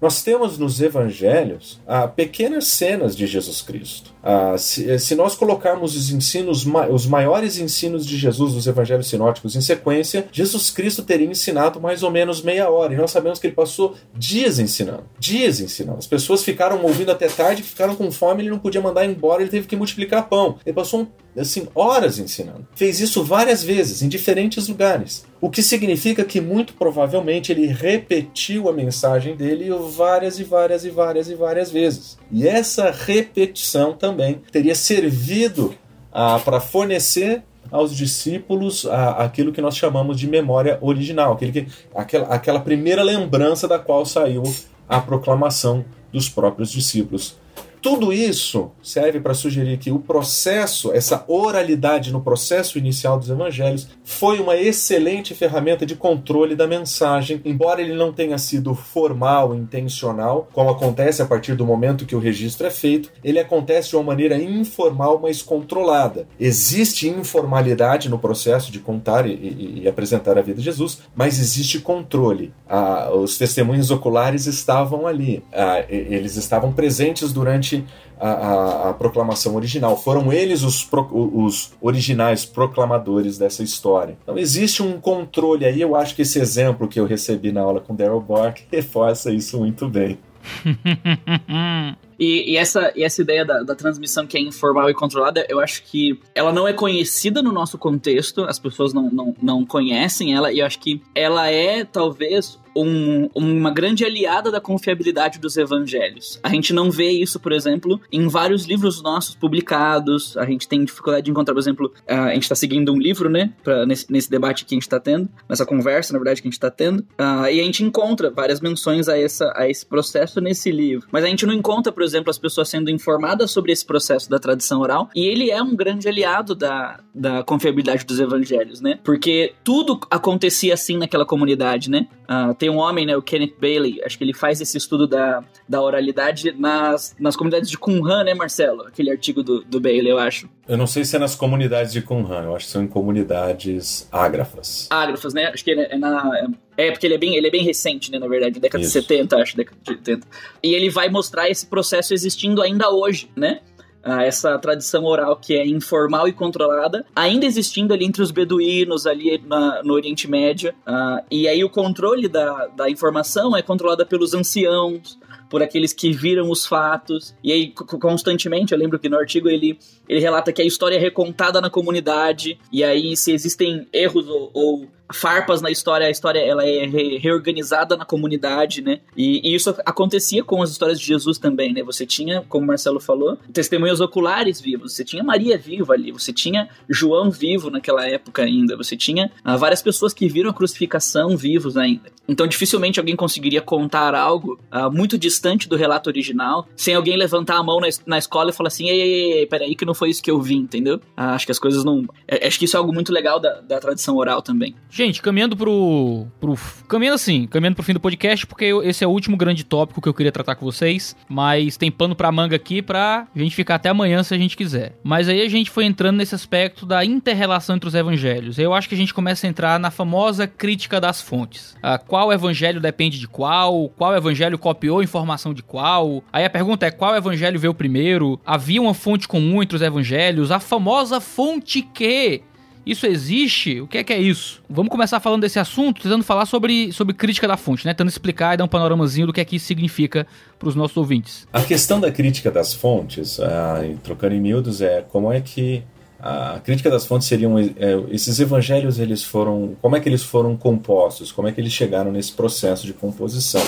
Nós 0.00 0.22
temos 0.22 0.58
nos 0.58 0.80
evangelhos 0.80 1.80
ah, 1.86 2.08
pequenas 2.08 2.66
cenas 2.66 3.16
de 3.16 3.26
Jesus 3.26 3.62
Cristo. 3.62 4.15
Ah, 4.28 4.58
se, 4.58 4.98
se, 4.98 5.14
nós 5.14 5.36
colocarmos 5.36 5.94
os 5.94 6.10
ensinos, 6.10 6.66
os 6.90 7.06
maiores 7.06 7.58
ensinos 7.58 8.04
de 8.04 8.16
Jesus 8.16 8.54
dos 8.54 8.66
evangelhos 8.66 9.06
sinóticos 9.06 9.54
em 9.54 9.60
sequência, 9.60 10.26
Jesus 10.32 10.68
Cristo 10.68 11.04
teria 11.04 11.30
ensinado 11.30 11.80
mais 11.80 12.02
ou 12.02 12.10
menos 12.10 12.42
meia 12.42 12.68
hora. 12.68 12.92
E 12.92 12.96
nós 12.96 13.12
sabemos 13.12 13.38
que 13.38 13.46
ele 13.46 13.54
passou 13.54 13.94
dias 14.12 14.58
ensinando. 14.58 15.04
Dias 15.16 15.60
ensinando. 15.60 15.98
As 15.98 16.08
pessoas 16.08 16.42
ficaram 16.42 16.82
ouvindo 16.82 17.12
até 17.12 17.28
tarde, 17.28 17.62
ficaram 17.62 17.94
com 17.94 18.10
fome, 18.10 18.42
ele 18.42 18.50
não 18.50 18.58
podia 18.58 18.80
mandar 18.80 19.06
embora, 19.06 19.42
ele 19.42 19.50
teve 19.50 19.68
que 19.68 19.76
multiplicar 19.76 20.28
pão. 20.28 20.58
Ele 20.66 20.74
passou 20.74 21.06
assim, 21.38 21.68
horas 21.74 22.18
ensinando. 22.18 22.66
Fez 22.74 23.00
isso 23.00 23.22
várias 23.22 23.62
vezes, 23.62 24.02
em 24.02 24.08
diferentes 24.08 24.68
lugares. 24.68 25.24
O 25.40 25.50
que 25.50 25.62
significa 25.62 26.24
que 26.24 26.40
muito 26.40 26.74
provavelmente 26.74 27.52
ele 27.52 27.66
repetiu 27.66 28.68
a 28.68 28.72
mensagem 28.72 29.36
dele 29.36 29.70
várias 29.90 30.38
e 30.38 30.44
várias 30.44 30.84
e 30.84 30.90
várias 30.90 31.28
e 31.28 31.34
várias 31.34 31.70
vezes. 31.70 32.18
E 32.30 32.46
essa 32.46 32.90
repetição 32.90 33.92
também 33.92 34.40
teria 34.50 34.74
servido 34.74 35.74
ah, 36.12 36.40
para 36.44 36.60
fornecer 36.60 37.42
aos 37.70 37.94
discípulos 37.94 38.86
ah, 38.86 39.24
aquilo 39.24 39.52
que 39.52 39.60
nós 39.60 39.76
chamamos 39.76 40.18
de 40.18 40.26
memória 40.26 40.78
original, 40.80 41.32
aquele 41.32 41.52
que, 41.52 41.66
aquela, 41.94 42.26
aquela 42.28 42.60
primeira 42.60 43.02
lembrança 43.02 43.68
da 43.68 43.78
qual 43.78 44.04
saiu 44.04 44.42
a 44.88 45.00
proclamação 45.00 45.84
dos 46.12 46.28
próprios 46.28 46.70
discípulos. 46.70 47.36
Tudo 47.80 48.12
isso 48.12 48.70
serve 48.82 49.20
para 49.20 49.34
sugerir 49.34 49.78
que 49.78 49.90
o 49.90 49.98
processo, 49.98 50.92
essa 50.92 51.24
oralidade 51.28 52.12
no 52.12 52.20
processo 52.20 52.78
inicial 52.78 53.18
dos 53.18 53.30
evangelhos, 53.30 53.88
foi 54.04 54.40
uma 54.40 54.56
excelente 54.56 55.34
ferramenta 55.34 55.86
de 55.86 55.94
controle 55.94 56.54
da 56.54 56.66
mensagem, 56.66 57.40
embora 57.44 57.80
ele 57.80 57.94
não 57.94 58.12
tenha 58.12 58.38
sido 58.38 58.74
formal, 58.74 59.54
intencional, 59.54 60.48
como 60.52 60.70
acontece 60.70 61.22
a 61.22 61.26
partir 61.26 61.54
do 61.54 61.64
momento 61.64 62.06
que 62.06 62.16
o 62.16 62.18
registro 62.18 62.66
é 62.66 62.70
feito, 62.70 63.10
ele 63.22 63.38
acontece 63.38 63.90
de 63.90 63.96
uma 63.96 64.04
maneira 64.04 64.36
informal, 64.36 65.18
mas 65.22 65.42
controlada. 65.42 66.26
Existe 66.38 67.08
informalidade 67.08 68.08
no 68.08 68.18
processo 68.18 68.72
de 68.72 68.78
contar 68.78 69.26
e, 69.26 69.32
e, 69.32 69.80
e 69.82 69.88
apresentar 69.88 70.38
a 70.38 70.42
vida 70.42 70.58
de 70.58 70.64
Jesus, 70.64 71.02
mas 71.14 71.38
existe 71.38 71.80
controle. 71.80 72.52
Ah, 72.68 73.10
os 73.12 73.38
testemunhos 73.38 73.90
oculares 73.90 74.46
estavam 74.46 75.06
ali, 75.06 75.42
ah, 75.52 75.84
eles 75.88 76.36
estavam 76.36 76.72
presentes 76.72 77.32
durante 77.32 77.75
a, 78.18 78.28
a, 78.28 78.90
a, 78.90 78.94
proclamação 78.94 79.56
original. 79.56 79.96
Foram 79.96 80.32
eles 80.32 80.62
os, 80.62 80.84
pro, 80.84 81.08
os 81.12 81.72
originais 81.80 82.44
proclamadores 82.44 83.36
dessa 83.38 83.62
história. 83.62 84.16
Então 84.22 84.38
existe 84.38 84.82
um 84.82 85.00
controle 85.00 85.64
aí. 85.64 85.80
Eu 85.80 85.94
acho 85.96 86.14
que 86.14 86.22
esse 86.22 86.38
exemplo 86.38 86.88
que 86.88 86.98
eu 86.98 87.06
recebi 87.06 87.52
na 87.52 87.62
aula 87.62 87.80
com 87.80 87.94
Daryl 87.94 88.20
Bork 88.20 88.62
reforça 88.72 89.32
isso 89.32 89.58
muito 89.58 89.88
bem. 89.88 90.18
E, 92.18 92.52
e, 92.52 92.56
essa, 92.56 92.92
e 92.96 93.04
essa 93.04 93.20
ideia 93.20 93.44
da, 93.44 93.62
da, 93.62 93.74
transmissão 93.74 94.26
que 94.26 94.36
é 94.36 94.40
informal 94.40 94.88
e 94.90 94.94
controlada, 94.94 95.46
eu 95.48 95.60
acho 95.60 95.82
que 95.82 96.18
ela 96.34 96.52
não 96.52 96.66
é 96.66 96.72
conhecida 96.72 97.42
no 97.42 97.52
nosso 97.52 97.76
contexto, 97.78 98.44
as 98.44 98.58
pessoas 98.58 98.92
não, 98.92 99.10
não, 99.10 99.34
não 99.42 99.66
conhecem 99.66 100.34
ela, 100.34 100.52
e 100.52 100.60
eu 100.60 100.66
acho 100.66 100.78
que 100.78 101.02
ela 101.14 101.50
é 101.50 101.84
talvez 101.84 102.58
um, 102.76 103.28
uma 103.34 103.70
grande 103.70 104.04
aliada 104.04 104.50
da 104.50 104.60
confiabilidade 104.60 105.38
dos 105.38 105.56
evangelhos. 105.56 106.38
A 106.42 106.48
gente 106.50 106.72
não 106.72 106.90
vê 106.90 107.10
isso, 107.10 107.40
por 107.40 107.52
exemplo, 107.52 108.00
em 108.12 108.28
vários 108.28 108.66
livros 108.66 109.02
nossos 109.02 109.34
publicados. 109.34 110.36
A 110.36 110.44
gente 110.44 110.68
tem 110.68 110.84
dificuldade 110.84 111.24
de 111.24 111.30
encontrar, 111.30 111.54
por 111.54 111.60
exemplo, 111.60 111.92
a 112.06 112.34
gente 112.34 112.42
está 112.42 112.54
seguindo 112.54 112.92
um 112.92 112.98
livro, 112.98 113.30
né, 113.30 113.52
pra, 113.64 113.86
nesse, 113.86 114.12
nesse 114.12 114.30
debate 114.30 114.64
que 114.64 114.74
a 114.74 114.76
gente 114.76 114.82
está 114.82 115.00
tendo, 115.00 115.28
nessa 115.48 115.64
conversa, 115.64 116.12
na 116.12 116.18
verdade, 116.18 116.42
que 116.42 116.48
a 116.48 116.50
gente 116.50 116.58
está 116.58 116.70
tendo, 116.70 117.00
uh, 117.00 117.46
e 117.50 117.60
a 117.60 117.64
gente 117.64 117.82
encontra 117.82 118.30
várias 118.30 118.60
menções 118.60 119.08
a, 119.08 119.18
essa, 119.18 119.52
a 119.56 119.68
esse 119.68 119.86
processo 119.86 120.40
nesse 120.40 120.70
livro. 120.70 121.06
Mas 121.10 121.24
a 121.24 121.28
gente 121.28 121.46
não 121.46 121.54
encontra, 121.54 121.92
por 121.92 122.02
exemplo, 122.06 122.30
as 122.30 122.38
pessoas 122.38 122.68
sendo 122.68 122.90
informadas 122.90 123.50
sobre 123.50 123.72
esse 123.72 123.84
processo 123.84 124.30
da 124.30 124.38
tradição 124.38 124.80
oral, 124.80 125.08
e 125.14 125.26
ele 125.26 125.50
é 125.50 125.62
um 125.62 125.74
grande 125.74 126.08
aliado 126.08 126.54
da, 126.54 127.00
da 127.14 127.42
confiabilidade 127.42 128.04
dos 128.04 128.20
evangelhos, 128.20 128.80
né? 128.80 128.98
Porque 129.02 129.54
tudo 129.64 130.00
acontecia 130.10 130.74
assim 130.74 130.96
naquela 130.96 131.24
comunidade, 131.24 131.90
né? 131.90 132.06
Uh, 132.24 132.54
tem 132.54 132.68
um 132.68 132.78
homem, 132.78 133.06
né, 133.06 133.16
o 133.16 133.22
Kenneth 133.22 133.54
Bailey, 133.60 134.02
acho 134.04 134.18
que 134.18 134.24
ele 134.24 134.34
faz 134.34 134.60
esse 134.60 134.76
estudo 134.76 135.06
da, 135.06 135.44
da 135.68 135.80
oralidade 135.80 136.52
nas, 136.52 137.14
nas 137.20 137.36
comunidades 137.36 137.70
de 137.70 137.78
Qumran, 137.78 138.24
né, 138.24 138.34
Marcelo? 138.34 138.82
Aquele 138.82 139.10
artigo 139.10 139.42
do, 139.42 139.62
do 139.62 139.80
Bailey, 139.80 140.10
eu 140.10 140.18
acho. 140.18 140.48
Eu 140.66 140.76
não 140.76 140.86
sei 140.86 141.04
se 141.04 141.14
é 141.14 141.18
nas 141.18 141.36
comunidades 141.36 141.92
de 141.92 142.02
Qumran, 142.02 142.44
eu 142.44 142.56
acho 142.56 142.66
que 142.66 142.72
são 142.72 142.82
em 142.82 142.88
comunidades 142.88 144.08
ágrafas. 144.10 144.88
Ágrafas, 144.90 145.32
né? 145.32 145.46
Acho 145.46 145.64
que 145.64 145.70
é 145.70 145.96
na... 145.96 146.48
É, 146.76 146.90
porque 146.90 147.06
ele 147.06 147.14
é 147.14 147.18
bem, 147.18 147.36
ele 147.36 147.46
é 147.46 147.50
bem 147.50 147.62
recente, 147.62 148.10
né, 148.10 148.18
na 148.18 148.28
verdade, 148.28 148.60
década 148.60 148.84
Isso. 148.84 148.92
de 148.92 149.06
70, 149.06 149.36
acho, 149.36 149.56
década 149.56 149.78
de 149.82 149.90
80. 149.90 150.26
E 150.62 150.74
ele 150.74 150.90
vai 150.90 151.08
mostrar 151.08 151.48
esse 151.48 151.66
processo 151.66 152.12
existindo 152.12 152.60
ainda 152.60 152.90
hoje, 152.90 153.30
né? 153.34 153.60
uh, 154.06 154.20
essa 154.20 154.56
tradição 154.58 155.04
oral 155.04 155.36
que 155.36 155.54
é 155.54 155.66
informal 155.66 156.28
e 156.28 156.32
controlada, 156.32 157.04
ainda 157.14 157.44
existindo 157.44 157.92
ali 157.92 158.04
entre 158.04 158.22
os 158.22 158.30
beduínos, 158.30 159.06
ali 159.06 159.42
na, 159.44 159.82
no 159.82 159.94
Oriente 159.94 160.30
Médio. 160.30 160.70
Uh, 160.86 161.24
e 161.30 161.48
aí 161.48 161.64
o 161.64 161.68
controle 161.68 162.28
da, 162.28 162.66
da 162.68 162.88
informação 162.88 163.56
é 163.56 163.62
controlada 163.62 164.06
pelos 164.06 164.32
anciãos, 164.32 165.18
por 165.50 165.62
aqueles 165.62 165.92
que 165.92 166.12
viram 166.12 166.50
os 166.50 166.66
fatos. 166.66 167.34
E 167.42 167.52
aí, 167.52 167.72
constantemente, 167.72 168.72
eu 168.72 168.78
lembro 168.78 168.98
que 168.98 169.08
no 169.08 169.18
artigo 169.18 169.48
ele, 169.48 169.78
ele 170.08 170.20
relata 170.20 170.52
que 170.52 170.62
a 170.62 170.64
história 170.64 170.96
é 170.96 171.00
recontada 171.00 171.60
na 171.60 171.70
comunidade, 171.70 172.58
e 172.72 172.82
aí, 172.82 173.16
se 173.16 173.32
existem 173.32 173.86
erros 173.92 174.28
ou, 174.28 174.50
ou 174.52 174.86
farpas 175.12 175.60
na 175.62 175.70
história, 175.70 176.06
a 176.06 176.10
história 176.10 176.40
ela 176.40 176.64
é 176.64 176.86
re 176.86 177.18
reorganizada 177.18 177.96
na 177.96 178.04
comunidade, 178.04 178.82
né? 178.82 179.00
E, 179.16 179.40
e, 179.48 179.54
isso 179.54 179.74
acontecia 179.84 180.44
com 180.44 180.62
as 180.62 180.70
histórias 180.70 180.98
de 181.00 181.06
Jesus 181.06 181.38
também, 181.38 181.72
né? 181.72 181.82
Você 181.82 182.04
tinha, 182.06 182.44
como 182.48 182.64
o 182.64 182.68
Marcelo 182.68 183.00
falou, 183.00 183.38
testemunhas 183.52 184.00
oculares 184.00 184.60
vivos, 184.60 184.94
você 184.94 185.04
tinha 185.04 185.22
Maria 185.22 185.56
viva 185.56 185.94
ali, 185.94 186.12
você 186.12 186.32
tinha 186.32 186.68
João 186.88 187.30
vivo 187.30 187.70
naquela 187.70 188.06
época 188.06 188.42
ainda, 188.42 188.76
você 188.76 188.96
tinha 188.96 189.30
ah, 189.44 189.56
várias 189.56 189.82
pessoas 189.82 190.12
que 190.12 190.28
viram 190.28 190.50
a 190.50 190.54
crucificação 190.54 191.36
vivos 191.36 191.76
ainda. 191.76 192.16
Então, 192.28 192.46
dificilmente 192.46 192.98
alguém 192.98 193.14
conseguiria 193.14 193.60
contar 193.60 194.14
algo 194.14 194.58
ah, 194.70 194.90
muito 194.90 195.16
distante 195.16 195.68
do 195.68 195.76
relato 195.76 196.10
original, 196.10 196.66
sem 196.76 196.94
alguém 196.94 197.16
levantar 197.16 197.56
a 197.56 197.62
mão 197.62 197.80
na, 197.80 197.88
na 198.04 198.18
escola 198.18 198.50
e 198.50 198.52
falar 198.52 198.68
assim: 198.68 198.88
ei, 198.88 199.00
ei, 199.00 199.32
ei, 199.32 199.46
peraí, 199.46 199.74
que 199.74 199.84
não 199.84 199.94
foi 199.94 200.10
isso 200.10 200.22
que 200.22 200.30
eu 200.30 200.40
vi, 200.40 200.56
entendeu? 200.56 201.00
Ah, 201.16 201.34
acho 201.34 201.46
que 201.46 201.52
as 201.52 201.58
coisas 201.58 201.84
não. 201.84 202.04
É, 202.26 202.46
acho 202.46 202.58
que 202.58 202.64
isso 202.64 202.76
é 202.76 202.78
algo 202.78 202.92
muito 202.92 203.12
legal 203.12 203.38
da, 203.38 203.60
da 203.60 203.78
tradição 203.78 204.16
oral 204.16 204.42
também. 204.42 204.74
Gente, 204.96 205.20
caminhando 205.20 205.54
pro, 205.54 206.26
pro. 206.40 206.58
Caminhando 206.88 207.16
assim, 207.16 207.46
caminhando 207.46 207.74
pro 207.74 207.84
fim 207.84 207.92
do 207.92 208.00
podcast, 208.00 208.46
porque 208.46 208.64
esse 208.82 209.04
é 209.04 209.06
o 209.06 209.10
último 209.10 209.36
grande 209.36 209.62
tópico 209.62 210.00
que 210.00 210.08
eu 210.08 210.14
queria 210.14 210.32
tratar 210.32 210.54
com 210.54 210.64
vocês. 210.64 211.14
Mas 211.28 211.76
tem 211.76 211.90
pano 211.90 212.16
pra 212.16 212.32
manga 212.32 212.56
aqui 212.56 212.80
pra 212.80 213.26
gente 213.36 213.54
ficar 213.54 213.74
até 213.74 213.90
amanhã 213.90 214.22
se 214.22 214.32
a 214.32 214.38
gente 214.38 214.56
quiser. 214.56 214.98
Mas 215.04 215.28
aí 215.28 215.42
a 215.42 215.50
gente 215.50 215.70
foi 215.70 215.84
entrando 215.84 216.16
nesse 216.16 216.34
aspecto 216.34 216.86
da 216.86 217.04
inter-relação 217.04 217.76
entre 217.76 217.86
os 217.86 217.94
evangelhos. 217.94 218.58
Eu 218.58 218.72
acho 218.72 218.88
que 218.88 218.94
a 218.94 218.96
gente 218.96 219.12
começa 219.12 219.46
a 219.46 219.50
entrar 219.50 219.78
na 219.78 219.90
famosa 219.90 220.46
crítica 220.46 220.98
das 220.98 221.20
fontes. 221.20 221.76
Ah, 221.82 221.98
qual 221.98 222.32
evangelho 222.32 222.80
depende 222.80 223.20
de 223.20 223.28
qual? 223.28 223.90
Qual 223.90 224.16
evangelho 224.16 224.56
copiou 224.56 225.02
informação 225.02 225.52
de 225.52 225.62
qual? 225.62 226.24
Aí 226.32 226.46
a 226.46 226.48
pergunta 226.48 226.86
é: 226.86 226.90
qual 226.90 227.14
evangelho 227.14 227.60
veio 227.60 227.74
primeiro? 227.74 228.40
Havia 228.46 228.80
uma 228.80 228.94
fonte 228.94 229.28
comum 229.28 229.62
entre 229.62 229.76
os 229.76 229.82
evangelhos? 229.82 230.50
A 230.50 230.58
famosa 230.58 231.20
fonte 231.20 231.82
que 231.82 232.40
isso 232.86 233.04
existe? 233.04 233.80
O 233.80 233.88
que 233.88 233.98
é 233.98 234.04
que 234.04 234.12
é 234.12 234.18
isso? 234.18 234.62
Vamos 234.70 234.90
começar 234.90 235.18
falando 235.18 235.40
desse 235.40 235.58
assunto, 235.58 236.00
tentando 236.00 236.22
falar 236.22 236.46
sobre, 236.46 236.92
sobre 236.92 237.12
crítica 237.12 237.48
da 237.48 237.56
fonte, 237.56 237.84
né? 237.84 237.92
Tentando 237.92 238.08
explicar 238.08 238.54
e 238.54 238.56
dar 238.58 238.64
um 238.64 238.68
panoramazinho 238.68 239.26
do 239.26 239.32
que 239.32 239.40
é 239.40 239.44
que 239.44 239.56
isso 239.56 239.66
significa 239.66 240.24
para 240.56 240.68
os 240.68 240.76
nossos 240.76 240.96
ouvintes. 240.96 241.48
A 241.52 241.62
questão 241.62 241.98
da 241.98 242.12
crítica 242.12 242.48
das 242.48 242.72
fontes, 242.72 243.40
ah, 243.40 243.82
trocando 244.04 244.36
em 244.36 244.40
miúdos, 244.40 244.80
é 244.80 245.02
como 245.02 245.32
é 245.32 245.40
que 245.40 245.82
a 246.20 246.60
crítica 246.60 246.88
das 246.88 247.04
fontes 247.04 247.26
seriam 247.26 247.58
é, 247.58 247.68
esses 248.10 248.40
evangelhos 248.40 248.98
eles 248.98 249.22
foram 249.22 249.76
como 249.82 249.96
é 249.96 250.00
que 250.00 250.08
eles 250.08 250.22
foram 250.22 250.56
compostos 250.56 251.30
como 251.30 251.46
é 251.46 251.52
que 251.52 251.60
eles 251.60 251.74
chegaram 251.74 252.10
nesse 252.10 252.32
processo 252.32 252.86
de 252.86 252.94
composição 252.94 253.62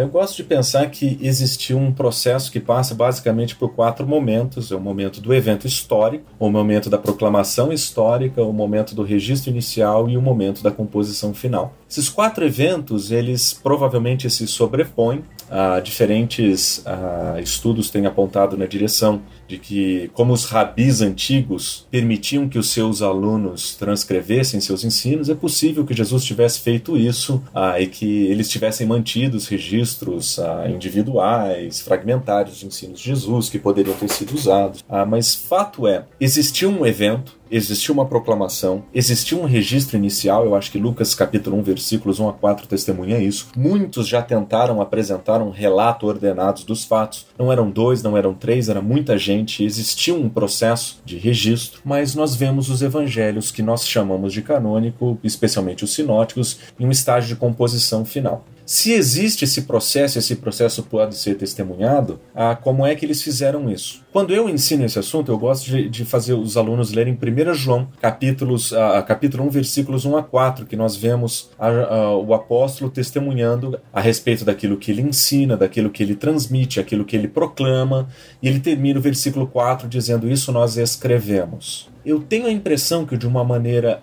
eu 0.00 0.08
gosto 0.08 0.36
de 0.36 0.44
pensar 0.44 0.88
que 0.90 1.18
existiu 1.20 1.76
um 1.76 1.92
processo 1.92 2.50
que 2.50 2.58
passa 2.58 2.94
basicamente 2.94 3.54
por 3.54 3.74
quatro 3.74 4.06
momentos: 4.06 4.72
é 4.72 4.74
o 4.74 4.80
momento 4.80 5.20
do 5.20 5.34
evento 5.34 5.66
histórico, 5.66 6.24
o 6.38 6.50
momento 6.50 6.88
da 6.88 6.96
proclamação 6.96 7.72
histórica, 7.72 8.42
o 8.42 8.52
momento 8.52 8.94
do 8.94 9.02
registro 9.02 9.50
inicial 9.50 10.08
e 10.08 10.16
o 10.16 10.22
momento 10.22 10.62
da 10.62 10.70
composição 10.70 11.34
final. 11.34 11.74
Esses 11.90 12.08
quatro 12.08 12.44
eventos, 12.44 13.10
eles 13.10 13.52
provavelmente 13.52 14.30
se 14.30 14.46
sobrepõem. 14.46 15.22
Ah, 15.50 15.80
diferentes 15.80 16.82
ah, 16.86 17.38
estudos 17.42 17.90
têm 17.90 18.06
apontado 18.06 18.56
na 18.56 18.64
direção 18.64 19.20
de 19.52 19.58
que, 19.58 20.10
como 20.14 20.32
os 20.32 20.46
rabis 20.46 21.02
antigos 21.02 21.86
permitiam 21.90 22.48
que 22.48 22.58
os 22.58 22.70
seus 22.70 23.02
alunos 23.02 23.74
transcrevessem 23.74 24.62
seus 24.62 24.82
ensinos, 24.82 25.28
é 25.28 25.34
possível 25.34 25.84
que 25.84 25.92
Jesus 25.92 26.24
tivesse 26.24 26.60
feito 26.60 26.96
isso 26.96 27.42
ah, 27.54 27.78
e 27.78 27.86
que 27.86 28.26
eles 28.28 28.48
tivessem 28.48 28.86
mantido 28.86 29.36
os 29.36 29.46
registros 29.46 30.38
ah, 30.38 30.64
individuais, 30.70 31.82
fragmentários 31.82 32.56
de 32.56 32.66
ensinos 32.66 32.98
de 32.98 33.04
Jesus 33.04 33.50
que 33.50 33.58
poderiam 33.58 33.94
ter 33.94 34.08
sido 34.08 34.34
usados. 34.34 34.82
Ah, 34.88 35.04
mas 35.04 35.34
fato 35.34 35.86
é, 35.86 36.06
existiu 36.18 36.70
um 36.70 36.86
evento 36.86 37.42
existiu 37.52 37.92
uma 37.92 38.06
proclamação, 38.06 38.84
existiu 38.94 39.38
um 39.38 39.44
registro 39.44 39.98
inicial, 39.98 40.46
eu 40.46 40.54
acho 40.54 40.72
que 40.72 40.78
Lucas 40.78 41.14
capítulo 41.14 41.58
1, 41.58 41.62
versículos 41.62 42.18
1 42.18 42.30
a 42.30 42.32
4 42.32 42.66
testemunha 42.66 43.18
isso. 43.18 43.48
Muitos 43.54 44.08
já 44.08 44.22
tentaram 44.22 44.80
apresentar 44.80 45.42
um 45.42 45.50
relato 45.50 46.06
ordenado 46.06 46.64
dos 46.64 46.82
fatos. 46.82 47.26
Não 47.38 47.52
eram 47.52 47.70
dois, 47.70 48.02
não 48.02 48.16
eram 48.16 48.32
três, 48.32 48.70
era 48.70 48.80
muita 48.80 49.18
gente, 49.18 49.41
existiu 49.64 50.16
um 50.16 50.28
processo 50.28 51.00
de 51.04 51.16
registro, 51.16 51.80
mas 51.84 52.14
nós 52.14 52.36
vemos 52.36 52.68
os 52.68 52.82
evangelhos 52.82 53.50
que 53.50 53.62
nós 53.62 53.86
chamamos 53.86 54.32
de 54.32 54.42
canônico, 54.42 55.18
especialmente 55.24 55.84
os 55.84 55.94
sinóticos, 55.94 56.58
em 56.78 56.86
um 56.86 56.90
estágio 56.90 57.28
de 57.28 57.36
composição 57.36 58.04
final. 58.04 58.44
Se 58.64 58.92
existe 58.92 59.44
esse 59.44 59.62
processo, 59.62 60.18
esse 60.18 60.36
processo 60.36 60.82
pode 60.84 61.16
ser 61.16 61.34
testemunhado, 61.34 62.20
ah, 62.34 62.54
como 62.54 62.86
é 62.86 62.94
que 62.94 63.04
eles 63.04 63.22
fizeram 63.22 63.68
isso? 63.68 64.02
Quando 64.12 64.32
eu 64.32 64.48
ensino 64.48 64.84
esse 64.84 64.98
assunto, 64.98 65.32
eu 65.32 65.38
gosto 65.38 65.66
de, 65.66 65.88
de 65.88 66.04
fazer 66.04 66.34
os 66.34 66.56
alunos 66.56 66.92
lerem 66.92 67.14
1 67.14 67.54
João, 67.54 67.88
capítulos, 68.00 68.72
ah, 68.72 69.02
capítulo 69.02 69.44
1, 69.44 69.50
versículos 69.50 70.04
1 70.04 70.16
a 70.16 70.22
4, 70.22 70.66
que 70.66 70.76
nós 70.76 70.96
vemos 70.96 71.50
a, 71.58 71.68
a, 71.68 72.16
o 72.16 72.32
apóstolo 72.34 72.90
testemunhando 72.90 73.78
a 73.92 74.00
respeito 74.00 74.44
daquilo 74.44 74.76
que 74.76 74.90
ele 74.90 75.02
ensina, 75.02 75.56
daquilo 75.56 75.90
que 75.90 76.02
ele 76.02 76.14
transmite, 76.14 76.78
aquilo 76.78 77.04
que 77.04 77.16
ele 77.16 77.28
proclama, 77.28 78.08
e 78.40 78.48
ele 78.48 78.60
termina 78.60 78.98
o 78.98 79.02
versículo 79.02 79.46
4 79.46 79.88
dizendo: 79.88 80.30
Isso 80.30 80.52
nós 80.52 80.76
escrevemos 80.76 81.91
eu 82.04 82.20
tenho 82.20 82.46
a 82.46 82.50
impressão 82.50 83.06
que 83.06 83.16
de 83.16 83.26
uma 83.26 83.44
maneira, 83.44 84.02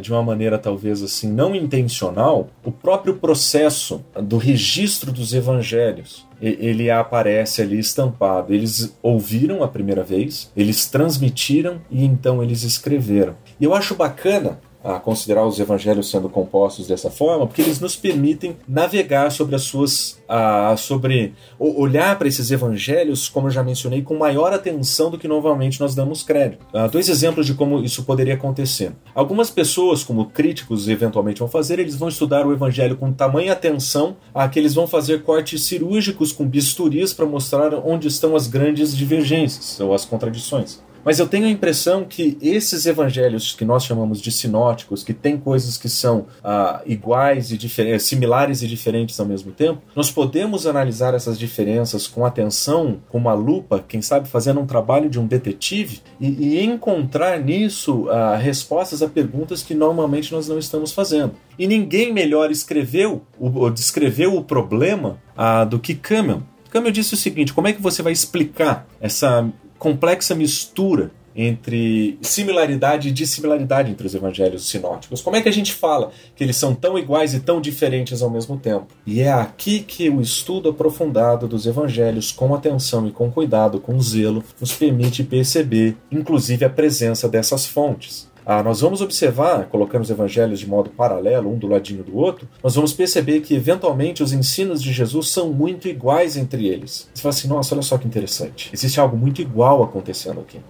de 0.00 0.10
uma 0.12 0.22
maneira 0.22 0.58
talvez 0.58 1.02
assim 1.02 1.30
não 1.30 1.54
intencional, 1.54 2.48
o 2.64 2.72
próprio 2.72 3.14
processo 3.16 4.04
do 4.22 4.36
registro 4.36 5.12
dos 5.12 5.32
evangelhos 5.32 6.26
ele 6.40 6.90
aparece 6.90 7.62
ali 7.62 7.78
estampado. 7.78 8.52
Eles 8.52 8.94
ouviram 9.02 9.62
a 9.62 9.68
primeira 9.68 10.02
vez, 10.02 10.50
eles 10.56 10.86
transmitiram 10.86 11.80
e 11.90 12.04
então 12.04 12.42
eles 12.42 12.62
escreveram. 12.62 13.34
E 13.58 13.64
eu 13.64 13.74
acho 13.74 13.94
bacana 13.94 14.58
a 14.84 15.00
considerar 15.00 15.46
os 15.46 15.58
evangelhos 15.58 16.10
sendo 16.10 16.28
compostos 16.28 16.86
dessa 16.86 17.10
forma, 17.10 17.46
porque 17.46 17.62
eles 17.62 17.80
nos 17.80 17.96
permitem 17.96 18.56
navegar 18.68 19.30
sobre 19.32 19.56
as 19.56 19.62
suas. 19.62 20.22
A, 20.28 20.74
sobre 20.76 21.34
olhar 21.58 22.16
para 22.18 22.26
esses 22.26 22.50
evangelhos, 22.50 23.28
como 23.28 23.46
eu 23.46 23.50
já 23.50 23.62
mencionei, 23.62 24.02
com 24.02 24.16
maior 24.16 24.52
atenção 24.52 25.10
do 25.10 25.18
que 25.18 25.28
normalmente 25.28 25.78
nós 25.80 25.94
damos 25.94 26.22
crédito. 26.22 26.64
Ah, 26.72 26.86
dois 26.86 27.08
exemplos 27.08 27.46
de 27.46 27.54
como 27.54 27.82
isso 27.82 28.04
poderia 28.04 28.34
acontecer. 28.34 28.92
Algumas 29.14 29.50
pessoas, 29.50 30.02
como 30.02 30.26
críticos 30.26 30.88
eventualmente 30.88 31.40
vão 31.40 31.48
fazer, 31.48 31.78
eles 31.78 31.96
vão 31.96 32.08
estudar 32.08 32.46
o 32.46 32.52
evangelho 32.52 32.96
com 32.96 33.12
tamanha 33.12 33.52
atenção 33.52 34.16
a 34.34 34.48
que 34.48 34.58
eles 34.58 34.74
vão 34.74 34.86
fazer 34.86 35.22
cortes 35.22 35.64
cirúrgicos 35.64 36.32
com 36.32 36.46
bisturis 36.46 37.12
para 37.12 37.26
mostrar 37.26 37.74
onde 37.74 38.08
estão 38.08 38.34
as 38.34 38.46
grandes 38.46 38.96
divergências 38.96 39.78
ou 39.80 39.94
as 39.94 40.04
contradições. 40.04 40.82
Mas 41.04 41.18
eu 41.18 41.28
tenho 41.28 41.46
a 41.46 41.50
impressão 41.50 42.04
que 42.04 42.38
esses 42.40 42.86
evangelhos 42.86 43.52
que 43.52 43.64
nós 43.64 43.84
chamamos 43.84 44.20
de 44.20 44.32
sinóticos, 44.32 45.04
que 45.04 45.12
tem 45.12 45.36
coisas 45.36 45.76
que 45.76 45.88
são 45.88 46.26
ah, 46.42 46.80
iguais 46.86 47.50
e 47.50 47.58
eh, 47.78 47.98
similares 47.98 48.62
e 48.62 48.66
diferentes 48.66 49.20
ao 49.20 49.26
mesmo 49.26 49.52
tempo, 49.52 49.82
nós 49.94 50.10
podemos 50.10 50.66
analisar 50.66 51.14
essas 51.14 51.38
diferenças 51.38 52.06
com 52.06 52.24
atenção, 52.24 52.98
com 53.08 53.18
uma 53.18 53.34
lupa, 53.34 53.84
quem 53.86 54.00
sabe 54.00 54.28
fazendo 54.28 54.60
um 54.60 54.66
trabalho 54.66 55.10
de 55.10 55.20
um 55.20 55.26
detetive 55.26 56.00
e, 56.20 56.28
e 56.28 56.64
encontrar 56.64 57.38
nisso 57.38 58.08
ah, 58.08 58.36
respostas 58.36 59.02
a 59.02 59.08
perguntas 59.08 59.62
que 59.62 59.74
normalmente 59.74 60.32
nós 60.32 60.48
não 60.48 60.58
estamos 60.58 60.92
fazendo. 60.92 61.34
E 61.58 61.66
ninguém 61.66 62.12
melhor 62.12 62.50
escreveu 62.50 63.22
ou 63.38 63.70
descreveu 63.70 64.34
o 64.34 64.42
problema 64.42 65.18
ah, 65.36 65.64
do 65.64 65.78
que 65.78 65.94
Cameron. 65.94 66.42
Cameron 66.70 66.92
disse 66.92 67.14
o 67.14 67.16
seguinte: 67.16 67.52
como 67.52 67.68
é 67.68 67.72
que 67.72 67.80
você 67.80 68.02
vai 68.02 68.12
explicar 68.12 68.86
essa 69.00 69.48
complexa 69.84 70.34
mistura 70.34 71.10
entre 71.36 72.18
similaridade 72.22 73.08
e 73.08 73.10
dissimilaridade 73.10 73.90
entre 73.90 74.06
os 74.06 74.14
evangelhos 74.14 74.66
sinóticos. 74.66 75.20
Como 75.20 75.36
é 75.36 75.42
que 75.42 75.48
a 75.48 75.52
gente 75.52 75.74
fala 75.74 76.10
que 76.34 76.42
eles 76.42 76.56
são 76.56 76.74
tão 76.74 76.98
iguais 76.98 77.34
e 77.34 77.40
tão 77.40 77.60
diferentes 77.60 78.22
ao 78.22 78.30
mesmo 78.30 78.56
tempo? 78.56 78.86
E 79.06 79.20
é 79.20 79.30
aqui 79.30 79.80
que 79.80 80.08
o 80.08 80.22
estudo 80.22 80.70
aprofundado 80.70 81.46
dos 81.46 81.66
evangelhos, 81.66 82.32
com 82.32 82.54
atenção 82.54 83.06
e 83.06 83.10
com 83.10 83.30
cuidado, 83.30 83.78
com 83.78 84.00
zelo, 84.00 84.42
nos 84.58 84.72
permite 84.72 85.22
perceber, 85.22 85.98
inclusive, 86.10 86.64
a 86.64 86.70
presença 86.70 87.28
dessas 87.28 87.66
fontes. 87.66 88.32
Ah, 88.46 88.62
nós 88.62 88.80
vamos 88.80 89.00
observar, 89.00 89.66
colocando 89.66 90.02
os 90.02 90.10
evangelhos 90.10 90.60
de 90.60 90.68
modo 90.68 90.90
paralelo, 90.90 91.50
um 91.50 91.56
do 91.56 91.66
ladinho 91.66 92.04
do 92.04 92.16
outro, 92.16 92.46
nós 92.62 92.74
vamos 92.74 92.92
perceber 92.92 93.40
que, 93.40 93.54
eventualmente, 93.54 94.22
os 94.22 94.32
ensinos 94.32 94.82
de 94.82 94.92
Jesus 94.92 95.30
são 95.30 95.50
muito 95.50 95.88
iguais 95.88 96.36
entre 96.36 96.66
eles. 96.66 97.08
Você 97.14 97.22
fala 97.22 97.34
assim, 97.34 97.48
nossa, 97.48 97.74
olha 97.74 97.82
só 97.82 97.96
que 97.96 98.06
interessante. 98.06 98.70
Existe 98.72 99.00
algo 99.00 99.16
muito 99.16 99.40
igual 99.40 99.82
acontecendo 99.82 100.40
aqui. 100.40 100.60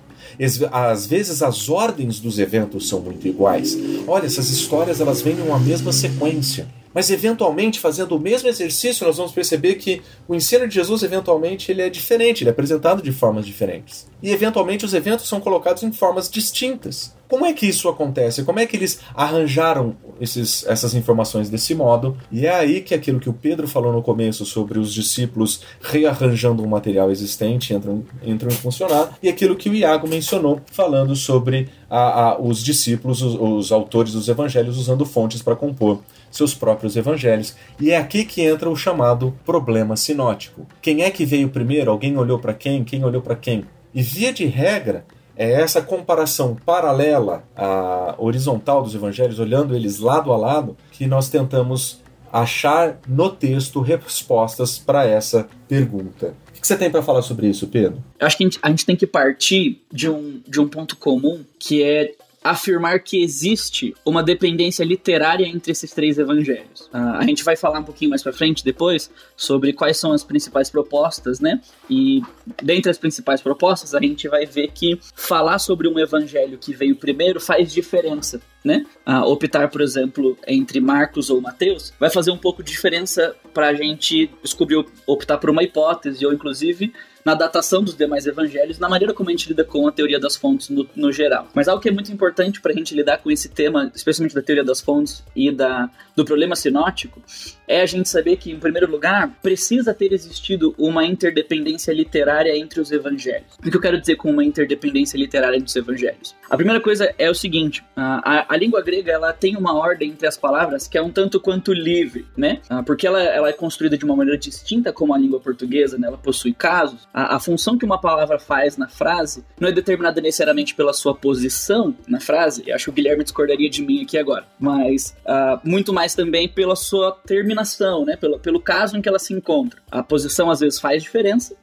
Às 0.73 1.07
vezes 1.07 1.43
as 1.43 1.69
ordens 1.69 2.21
dos 2.21 2.39
eventos 2.39 2.89
são 2.89 3.01
muito 3.01 3.27
iguais. 3.27 3.77
Olha, 4.07 4.27
essas 4.27 4.51
histórias 4.51 5.01
elas 5.01 5.21
vêm 5.21 5.37
em 5.37 5.43
uma 5.43 5.59
mesma 5.59 5.93
sequência. 5.93 6.67
Mas 6.95 7.11
eventualmente, 7.11 7.81
fazendo 7.81 8.17
o 8.17 8.21
mesmo 8.21 8.49
exercício, 8.49 9.05
nós 9.05 9.17
vamos 9.17 9.33
perceber 9.33 9.75
que 9.75 10.01
o 10.29 10.35
ensino 10.35 10.69
de 10.69 10.75
Jesus 10.75 11.03
eventualmente 11.03 11.73
ele 11.73 11.83
é 11.83 11.91
diferente, 11.91 12.43
ele 12.43 12.51
é 12.51 12.53
apresentado 12.53 13.03
de 13.03 13.11
formas 13.13 13.45
diferentes. 13.45 14.07
e 14.23 14.31
eventualmente 14.31 14.87
os 14.87 14.95
eventos 14.95 15.29
são 15.29 15.39
colocados 15.39 15.83
em 15.83 15.93
formas 15.93 16.31
distintas. 16.31 17.15
Como 17.29 17.45
é 17.45 17.53
que 17.53 17.67
isso 17.67 17.89
acontece? 17.89 18.43
Como 18.43 18.59
é 18.59 18.65
que 18.65 18.77
eles 18.77 19.01
arranjaram 19.15 19.97
esses, 20.21 20.65
essas 20.67 20.95
informações 20.95 21.51
desse 21.51 21.75
modo? 21.75 22.17
E 22.31 22.47
é 22.47 22.55
aí 22.55 22.81
que 22.81 22.95
aquilo 22.95 23.21
que 23.21 23.29
o 23.29 23.33
Pedro 23.33 23.67
falou 23.67 23.93
no 23.93 24.03
começo 24.03 24.47
sobre 24.47 24.79
os 24.79 24.95
discípulos 24.95 25.61
rearranjando 25.81 26.63
um 26.63 26.69
material 26.69 27.11
existente 27.11 27.75
entram, 27.75 28.05
entram 28.23 28.51
em 28.51 28.55
funcionar, 28.55 29.19
e 29.23 29.29
aquilo 29.29 29.57
que 29.57 29.69
o 29.69 29.75
Iago 29.75 30.09
mencionou 30.09 30.61
falando 30.71 31.17
sobre 31.17 31.69
a, 31.91 32.29
a, 32.29 32.41
os 32.41 32.63
discípulos, 32.63 33.21
os, 33.21 33.35
os 33.35 33.73
autores 33.73 34.13
dos 34.13 34.29
evangelhos 34.29 34.79
usando 34.79 35.05
fontes 35.05 35.43
para 35.43 35.57
compor 35.57 36.01
seus 36.35 36.53
próprios 36.53 36.97
evangelhos. 36.97 37.57
E 37.81 37.93
é 37.93 37.97
aqui 37.97 38.25
que 38.25 38.43
entra 38.43 38.69
o 38.69 38.77
chamado 38.77 39.35
problema 39.47 39.97
sinótico. 39.97 40.67
Quem 40.83 41.03
é 41.03 41.11
que 41.11 41.25
veio 41.25 41.49
primeiro? 41.49 41.91
Alguém 41.91 42.17
olhou 42.17 42.39
para 42.39 42.53
quem? 42.53 42.83
Quem 42.83 43.05
olhou 43.05 43.23
para 43.23 43.37
quem? 43.37 43.65
E 43.95 44.03
via 44.03 44.33
de 44.33 44.45
regra, 44.45 45.07
é 45.37 45.53
essa 45.53 45.81
comparação 45.81 46.57
paralela 46.65 47.45
à 47.57 48.15
horizontal 48.19 48.83
dos 48.83 48.95
evangelhos, 48.95 49.39
olhando 49.39 49.75
eles 49.75 49.99
lado 50.01 50.33
a 50.33 50.37
lado, 50.37 50.77
que 50.91 51.07
nós 51.07 51.29
tentamos 51.29 52.03
achar 52.33 52.99
no 53.07 53.31
texto 53.31 53.81
respostas 53.81 54.77
para 54.77 55.07
essa 55.07 55.49
pergunta. 55.69 56.35
O 56.49 56.61
que 56.61 56.67
você 56.67 56.77
tem 56.77 56.91
para 56.91 57.03
falar 57.03 57.23
sobre 57.23 57.47
isso, 57.47 57.69
Pedro? 57.69 58.03
Eu 58.19 58.27
acho 58.27 58.37
que 58.37 58.43
a 58.43 58.47
gente, 58.47 58.59
a 58.61 58.71
gente 58.71 58.87
tem 58.87 58.97
que 58.97 59.07
partir 59.07 59.83
de 59.93 60.11
um, 60.11 60.41
de 60.47 60.61
um 60.61 60.67
ponto 60.67 60.97
comum, 60.97 61.45
que 61.61 61.83
é 61.83 62.13
afirmar 62.45 63.01
que 63.01 63.23
existe 63.23 63.95
uma 64.05 64.23
dependência 64.23 64.85
literária 64.85 65.47
entre 65.47 65.73
esses 65.73 65.91
três 65.93 66.19
evangelhos. 66.19 66.91
Uh, 66.93 67.17
a 67.17 67.25
gente 67.25 67.43
vai 67.43 67.57
falar 67.57 67.79
um 67.79 67.85
pouquinho 67.85 68.11
mais 68.11 68.23
para 68.23 68.35
frente 68.35 68.63
depois 68.63 69.11
sobre 69.35 69.73
quais 69.73 69.97
são 69.97 70.13
as 70.13 70.23
principais 70.23 70.69
propostas, 70.69 71.41
né? 71.41 71.59
E 71.89 72.21
dentre 72.63 72.91
as 72.91 72.99
principais 72.99 73.41
propostas, 73.41 73.95
a 73.95 74.01
gente 74.01 74.29
vai 74.29 74.45
ver 74.45 74.69
que 74.69 75.01
falar 75.17 75.59
sobre 75.59 75.89
um 75.89 75.99
evangelho 75.99 76.59
que 76.59 76.75
veio 76.75 76.95
primeiro 76.97 77.41
faz 77.41 77.73
diferença, 77.73 78.43
né? 78.63 78.85
Uh, 79.07 79.23
optar, 79.23 79.71
por 79.71 79.81
exemplo, 79.81 80.37
entre 80.47 80.81
Marcos 80.81 81.31
ou 81.31 81.41
Mateus 81.41 81.95
vai 81.99 82.11
fazer 82.11 82.31
um 82.31 82.39
pouco 82.39 82.63
de 82.63 82.71
diferença 82.71 83.35
para 83.55 83.69
a 83.69 83.75
gente 83.75 84.31
descobrir 84.43 84.85
optar 85.07 85.39
por 85.39 85.49
uma 85.49 85.63
hipótese 85.63 86.27
ou 86.27 86.33
inclusive 86.35 86.93
na 87.25 87.35
datação 87.35 87.83
dos 87.83 87.97
demais 87.97 88.27
evangelhos, 88.27 88.79
na 88.79 88.89
maneira 88.89 89.15
como 89.15 89.31
a 89.31 89.33
gente 89.33 89.49
lida 89.49 89.65
com 89.65 89.89
a 89.89 89.93
teoria 89.93 90.21
das 90.21 90.37
fontes 90.37 90.69
no, 90.69 90.87
no 90.95 91.11
geral. 91.11 91.49
Mas 91.55 91.69
algo 91.69 91.83
que 91.83 91.89
é 91.89 91.93
muito 91.93 92.13
importante 92.13 92.61
para 92.61 92.73
a 92.73 92.75
gente 92.75 92.95
lidar 92.95 93.19
com 93.19 93.31
esse 93.31 93.49
tema, 93.49 93.91
especialmente 93.95 94.35
da 94.35 94.43
teoria 94.43 94.65
das 94.65 94.81
fontes 94.81 95.25
e 95.35 95.51
da, 95.51 95.89
do 96.15 96.25
problema 96.25 96.55
sinótico, 96.55 97.23
é 97.67 97.81
a 97.81 97.87
gente 97.87 98.09
saber 98.09 98.37
que, 98.37 98.51
em 98.51 98.59
primeiro 98.59 98.91
lugar, 98.91 99.39
precisa 99.43 99.95
ter 99.95 100.13
existido 100.13 100.75
uma 100.77 101.05
interdependência 101.05 101.93
literária 101.93 102.57
entre 102.57 102.81
os 102.81 102.93
evangelhos. 102.93 103.55
O 103.59 103.71
que 103.71 103.77
eu 103.77 103.81
quero 103.81 103.99
dizer 103.99 104.17
com 104.17 104.31
uma 104.31 104.45
interdependência 104.45 105.17
literária 105.17 105.57
entre 105.57 105.69
os 105.69 105.77
evangelhos? 105.77 106.35
A 106.51 106.57
primeira 106.57 106.81
coisa 106.81 107.13
é 107.19 107.31
o 107.31 107.35
seguinte: 107.35 107.83
a, 107.97 108.41
a, 108.41 108.55
a 108.55 108.57
língua 108.57 108.83
grega 108.83 109.13
ela 109.13 109.33
tem 109.33 109.57
uma 109.57 109.75
ordem 109.75 110.11
entre 110.11 110.27
as 110.27 110.37
palavras 110.37 110.87
que 110.87 110.99
é 110.99 111.03
um 111.03 111.11
tanto 111.11 111.41
quanto 111.41 111.73
livre, 111.73 112.27
né? 112.37 112.61
Ah, 112.69 112.83
porque 112.83 113.07
ela, 113.07 113.23
ela 113.23 113.49
é 113.49 113.53
construída 113.53 113.97
de 113.97 114.05
uma 114.05 114.15
maneira 114.15 114.39
distinta 114.39 114.93
como 114.93 115.15
a 115.15 115.19
língua 115.19 115.41
portuguesa, 115.41 115.97
né? 115.97 116.09
ela 116.09 116.19
possui 116.19 116.53
casos. 116.53 117.09
A, 117.15 117.37
a 117.37 117.41
função 117.41 117.79
que 117.79 117.85
uma 117.85 118.01
palavra 118.01 118.39
faz 118.39 118.77
na 118.77 118.89
frase 118.89 119.45
não 119.59 119.69
é 119.69 119.73
determinada 119.73 120.21
necessariamente 120.21 120.75
pela 120.75 120.93
sua 120.93 121.15
posição 121.15 121.95
na 122.07 122.21
frase. 122.21 122.65
Eu 122.67 122.75
acho 122.75 122.85
que 122.87 122.91
o 122.91 122.93
Guilherme 122.93 123.23
discordaria 123.23 123.71
de 123.71 123.83
mim 123.83 124.03
aqui 124.03 124.19
agora, 124.19 124.45
mas 124.59 125.17
uh, 125.25 125.61
muito 125.63 125.93
mais 125.93 126.15
também 126.15 126.49
pela 126.49 126.75
sua 126.75 127.13
terminação 127.25 127.95
né? 128.05 128.17
Pelo, 128.17 128.39
pelo 128.39 128.61
caso 128.61 128.97
em 128.97 129.03
que 129.03 129.09
ela 129.09 129.19
se 129.19 129.33
encontra. 129.33 129.81
A 129.91 130.03
posição 130.03 130.51
às 130.51 130.61
vezes 130.61 130.81
faz 130.81 131.03
diferença, 131.03 131.55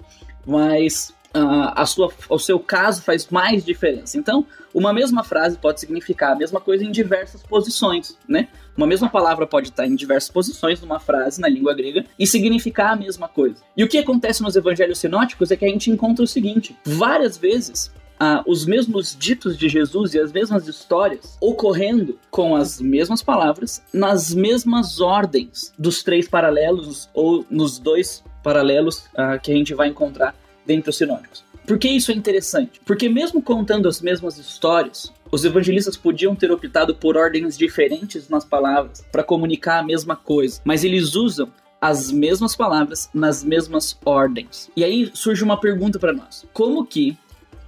mas 0.45 1.13
uh, 1.35 1.73
a 1.75 1.85
sua, 1.85 2.09
o 2.29 2.39
seu 2.39 2.59
caso 2.59 3.01
faz 3.01 3.27
mais 3.27 3.65
diferença. 3.65 4.17
Então, 4.17 4.45
uma 4.73 4.93
mesma 4.93 5.23
frase 5.23 5.57
pode 5.57 5.79
significar 5.79 6.31
a 6.31 6.35
mesma 6.35 6.61
coisa 6.61 6.83
em 6.83 6.91
diversas 6.91 7.43
posições, 7.43 8.17
né? 8.27 8.47
Uma 8.75 8.87
mesma 8.87 9.09
palavra 9.09 9.45
pode 9.45 9.69
estar 9.69 9.85
em 9.85 9.95
diversas 9.95 10.29
posições 10.29 10.81
numa 10.81 10.99
frase 10.99 11.41
na 11.41 11.47
língua 11.47 11.73
grega 11.73 12.05
e 12.17 12.25
significar 12.25 12.93
a 12.93 12.95
mesma 12.95 13.27
coisa. 13.27 13.57
E 13.75 13.83
o 13.83 13.87
que 13.87 13.97
acontece 13.97 14.41
nos 14.41 14.55
evangelhos 14.55 14.99
sinóticos 14.99 15.51
é 15.51 15.55
que 15.55 15.65
a 15.65 15.67
gente 15.67 15.91
encontra 15.91 16.23
o 16.23 16.27
seguinte: 16.27 16.75
várias 16.85 17.37
vezes 17.37 17.91
ah, 18.19 18.43
os 18.45 18.67
mesmos 18.67 19.17
ditos 19.17 19.57
de 19.57 19.67
Jesus 19.67 20.13
e 20.13 20.19
as 20.19 20.31
mesmas 20.31 20.67
histórias 20.67 21.37
ocorrendo 21.41 22.19
com 22.29 22.55
as 22.55 22.79
mesmas 22.79 23.23
palavras, 23.23 23.81
nas 23.91 24.31
mesmas 24.33 25.01
ordens 25.01 25.73
dos 25.77 26.03
três 26.03 26.27
paralelos 26.27 27.09
ou 27.15 27.43
nos 27.49 27.79
dois 27.79 28.23
paralelos 28.43 29.05
ah, 29.15 29.39
que 29.39 29.51
a 29.51 29.55
gente 29.55 29.73
vai 29.73 29.87
encontrar 29.87 30.35
dentro 30.65 30.85
dos 30.85 30.97
sinônimos. 30.97 31.43
Por 31.71 31.79
que 31.79 31.87
isso 31.87 32.11
é 32.11 32.13
interessante? 32.13 32.81
Porque 32.85 33.07
mesmo 33.07 33.41
contando 33.41 33.87
as 33.87 34.01
mesmas 34.01 34.37
histórias, 34.37 35.09
os 35.31 35.45
evangelistas 35.45 35.95
podiam 35.95 36.35
ter 36.35 36.51
optado 36.51 36.93
por 36.93 37.15
ordens 37.15 37.57
diferentes 37.57 38.27
nas 38.27 38.43
palavras 38.43 39.01
para 39.09 39.23
comunicar 39.23 39.79
a 39.79 39.83
mesma 39.83 40.13
coisa, 40.13 40.59
mas 40.65 40.83
eles 40.83 41.15
usam 41.15 41.49
as 41.79 42.11
mesmas 42.11 42.57
palavras 42.57 43.09
nas 43.13 43.41
mesmas 43.41 43.97
ordens. 44.03 44.69
E 44.75 44.83
aí 44.83 45.09
surge 45.13 45.45
uma 45.45 45.57
pergunta 45.57 45.97
para 45.97 46.11
nós: 46.11 46.45
como 46.51 46.85
que 46.85 47.17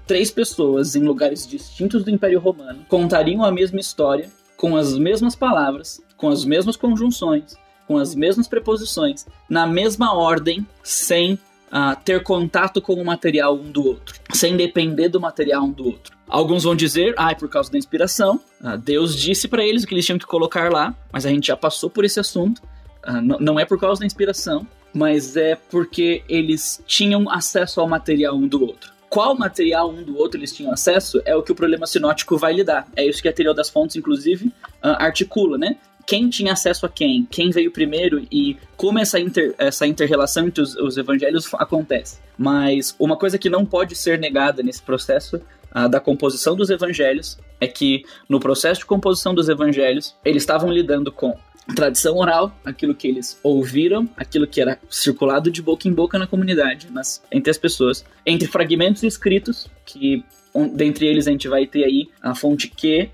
três 0.05 0.29
pessoas 0.29 0.97
em 0.97 1.03
lugares 1.03 1.47
distintos 1.47 2.03
do 2.03 2.11
Império 2.11 2.41
Romano 2.41 2.85
contariam 2.89 3.41
a 3.41 3.53
mesma 3.53 3.79
história, 3.79 4.29
com 4.57 4.75
as 4.75 4.97
mesmas 4.97 5.33
palavras, 5.33 6.01
com 6.17 6.27
as 6.27 6.43
mesmas 6.43 6.75
conjunções, 6.75 7.55
com 7.87 7.97
as 7.97 8.13
mesmas 8.13 8.49
preposições, 8.49 9.25
na 9.49 9.65
mesma 9.65 10.13
ordem, 10.13 10.67
sem 10.83 11.39
uh, 11.73 11.99
ter 12.05 12.21
contato 12.21 12.79
com 12.79 12.93
o 12.93 13.03
material 13.03 13.55
um 13.55 13.71
do 13.71 13.85
outro, 13.85 14.15
sem 14.31 14.55
depender 14.55 15.09
do 15.09 15.19
material 15.19 15.63
um 15.63 15.71
do 15.71 15.85
outro. 15.85 16.15
Alguns 16.27 16.63
vão 16.63 16.75
dizer, 16.75 17.13
ah, 17.17 17.31
é 17.31 17.35
por 17.35 17.49
causa 17.49 17.71
da 17.71 17.77
inspiração, 17.77 18.39
uh, 18.61 18.77
Deus 18.77 19.15
disse 19.15 19.47
para 19.47 19.65
eles 19.65 19.83
o 19.83 19.87
que 19.87 19.95
eles 19.95 20.05
tinham 20.05 20.19
que 20.19 20.25
colocar 20.25 20.71
lá, 20.71 20.95
mas 21.11 21.25
a 21.25 21.29
gente 21.29 21.47
já 21.47 21.57
passou 21.57 21.89
por 21.89 22.05
esse 22.05 22.19
assunto, 22.19 22.61
uh, 23.07 23.21
não 23.39 23.59
é 23.59 23.65
por 23.65 23.79
causa 23.79 24.01
da 24.01 24.05
inspiração, 24.05 24.67
mas 24.93 25.35
é 25.35 25.55
porque 25.55 26.23
eles 26.29 26.83
tinham 26.85 27.27
acesso 27.29 27.81
ao 27.81 27.87
material 27.87 28.35
um 28.35 28.47
do 28.47 28.61
outro 28.61 28.93
qual 29.13 29.37
material 29.37 29.91
um 29.91 30.01
do 30.01 30.17
outro 30.17 30.39
eles 30.39 30.51
tinham 30.51 30.73
acesso 30.73 31.21
é 31.23 31.35
o 31.35 31.43
que 31.43 31.51
o 31.51 31.55
problema 31.55 31.85
sinótico 31.85 32.35
vai 32.35 32.51
lidar. 32.51 32.87
É 32.95 33.05
isso 33.05 33.21
que 33.21 33.27
a 33.27 33.31
teoria 33.31 33.53
das 33.53 33.69
fontes, 33.69 33.95
inclusive, 33.95 34.47
uh, 34.47 34.97
articula, 34.97 35.55
né? 35.55 35.77
Quem 36.05 36.29
tinha 36.29 36.53
acesso 36.53 36.85
a 36.85 36.89
quem, 36.89 37.27
quem 37.29 37.49
veio 37.49 37.71
primeiro 37.71 38.25
e 38.31 38.57
como 38.75 38.99
essa, 38.99 39.19
inter, 39.19 39.55
essa 39.57 39.87
inter-relação 39.87 40.47
entre 40.47 40.61
os, 40.61 40.75
os 40.75 40.97
evangelhos 40.97 41.51
acontece. 41.53 42.19
Mas 42.37 42.95
uma 42.99 43.17
coisa 43.17 43.37
que 43.37 43.49
não 43.49 43.65
pode 43.65 43.95
ser 43.95 44.19
negada 44.19 44.61
nesse 44.61 44.81
processo 44.81 45.37
uh, 45.75 45.87
da 45.87 45.99
composição 45.99 46.55
dos 46.55 46.69
evangelhos 46.69 47.37
é 47.59 47.67
que 47.67 48.03
no 48.27 48.39
processo 48.39 48.81
de 48.81 48.85
composição 48.85 49.33
dos 49.33 49.49
evangelhos 49.49 50.15
eles 50.25 50.43
estavam 50.43 50.71
lidando 50.71 51.11
com 51.11 51.37
tradição 51.75 52.17
oral, 52.17 52.53
aquilo 52.65 52.93
que 52.93 53.07
eles 53.07 53.39
ouviram, 53.41 54.09
aquilo 54.17 54.45
que 54.45 54.59
era 54.59 54.77
circulado 54.89 55.49
de 55.49 55.61
boca 55.61 55.87
em 55.87 55.93
boca 55.93 56.19
na 56.19 56.27
comunidade, 56.27 56.91
nas, 56.91 57.23
entre 57.31 57.49
as 57.49 57.57
pessoas, 57.57 58.03
entre 58.25 58.47
fragmentos 58.47 59.03
escritos, 59.03 59.69
que 59.85 60.23
um, 60.53 60.67
dentre 60.67 61.07
eles 61.07 61.27
a 61.27 61.31
gente 61.31 61.47
vai 61.47 61.65
ter 61.65 61.85
aí 61.85 62.09
a 62.21 62.35
fonte 62.35 62.67
Q, 62.67 63.09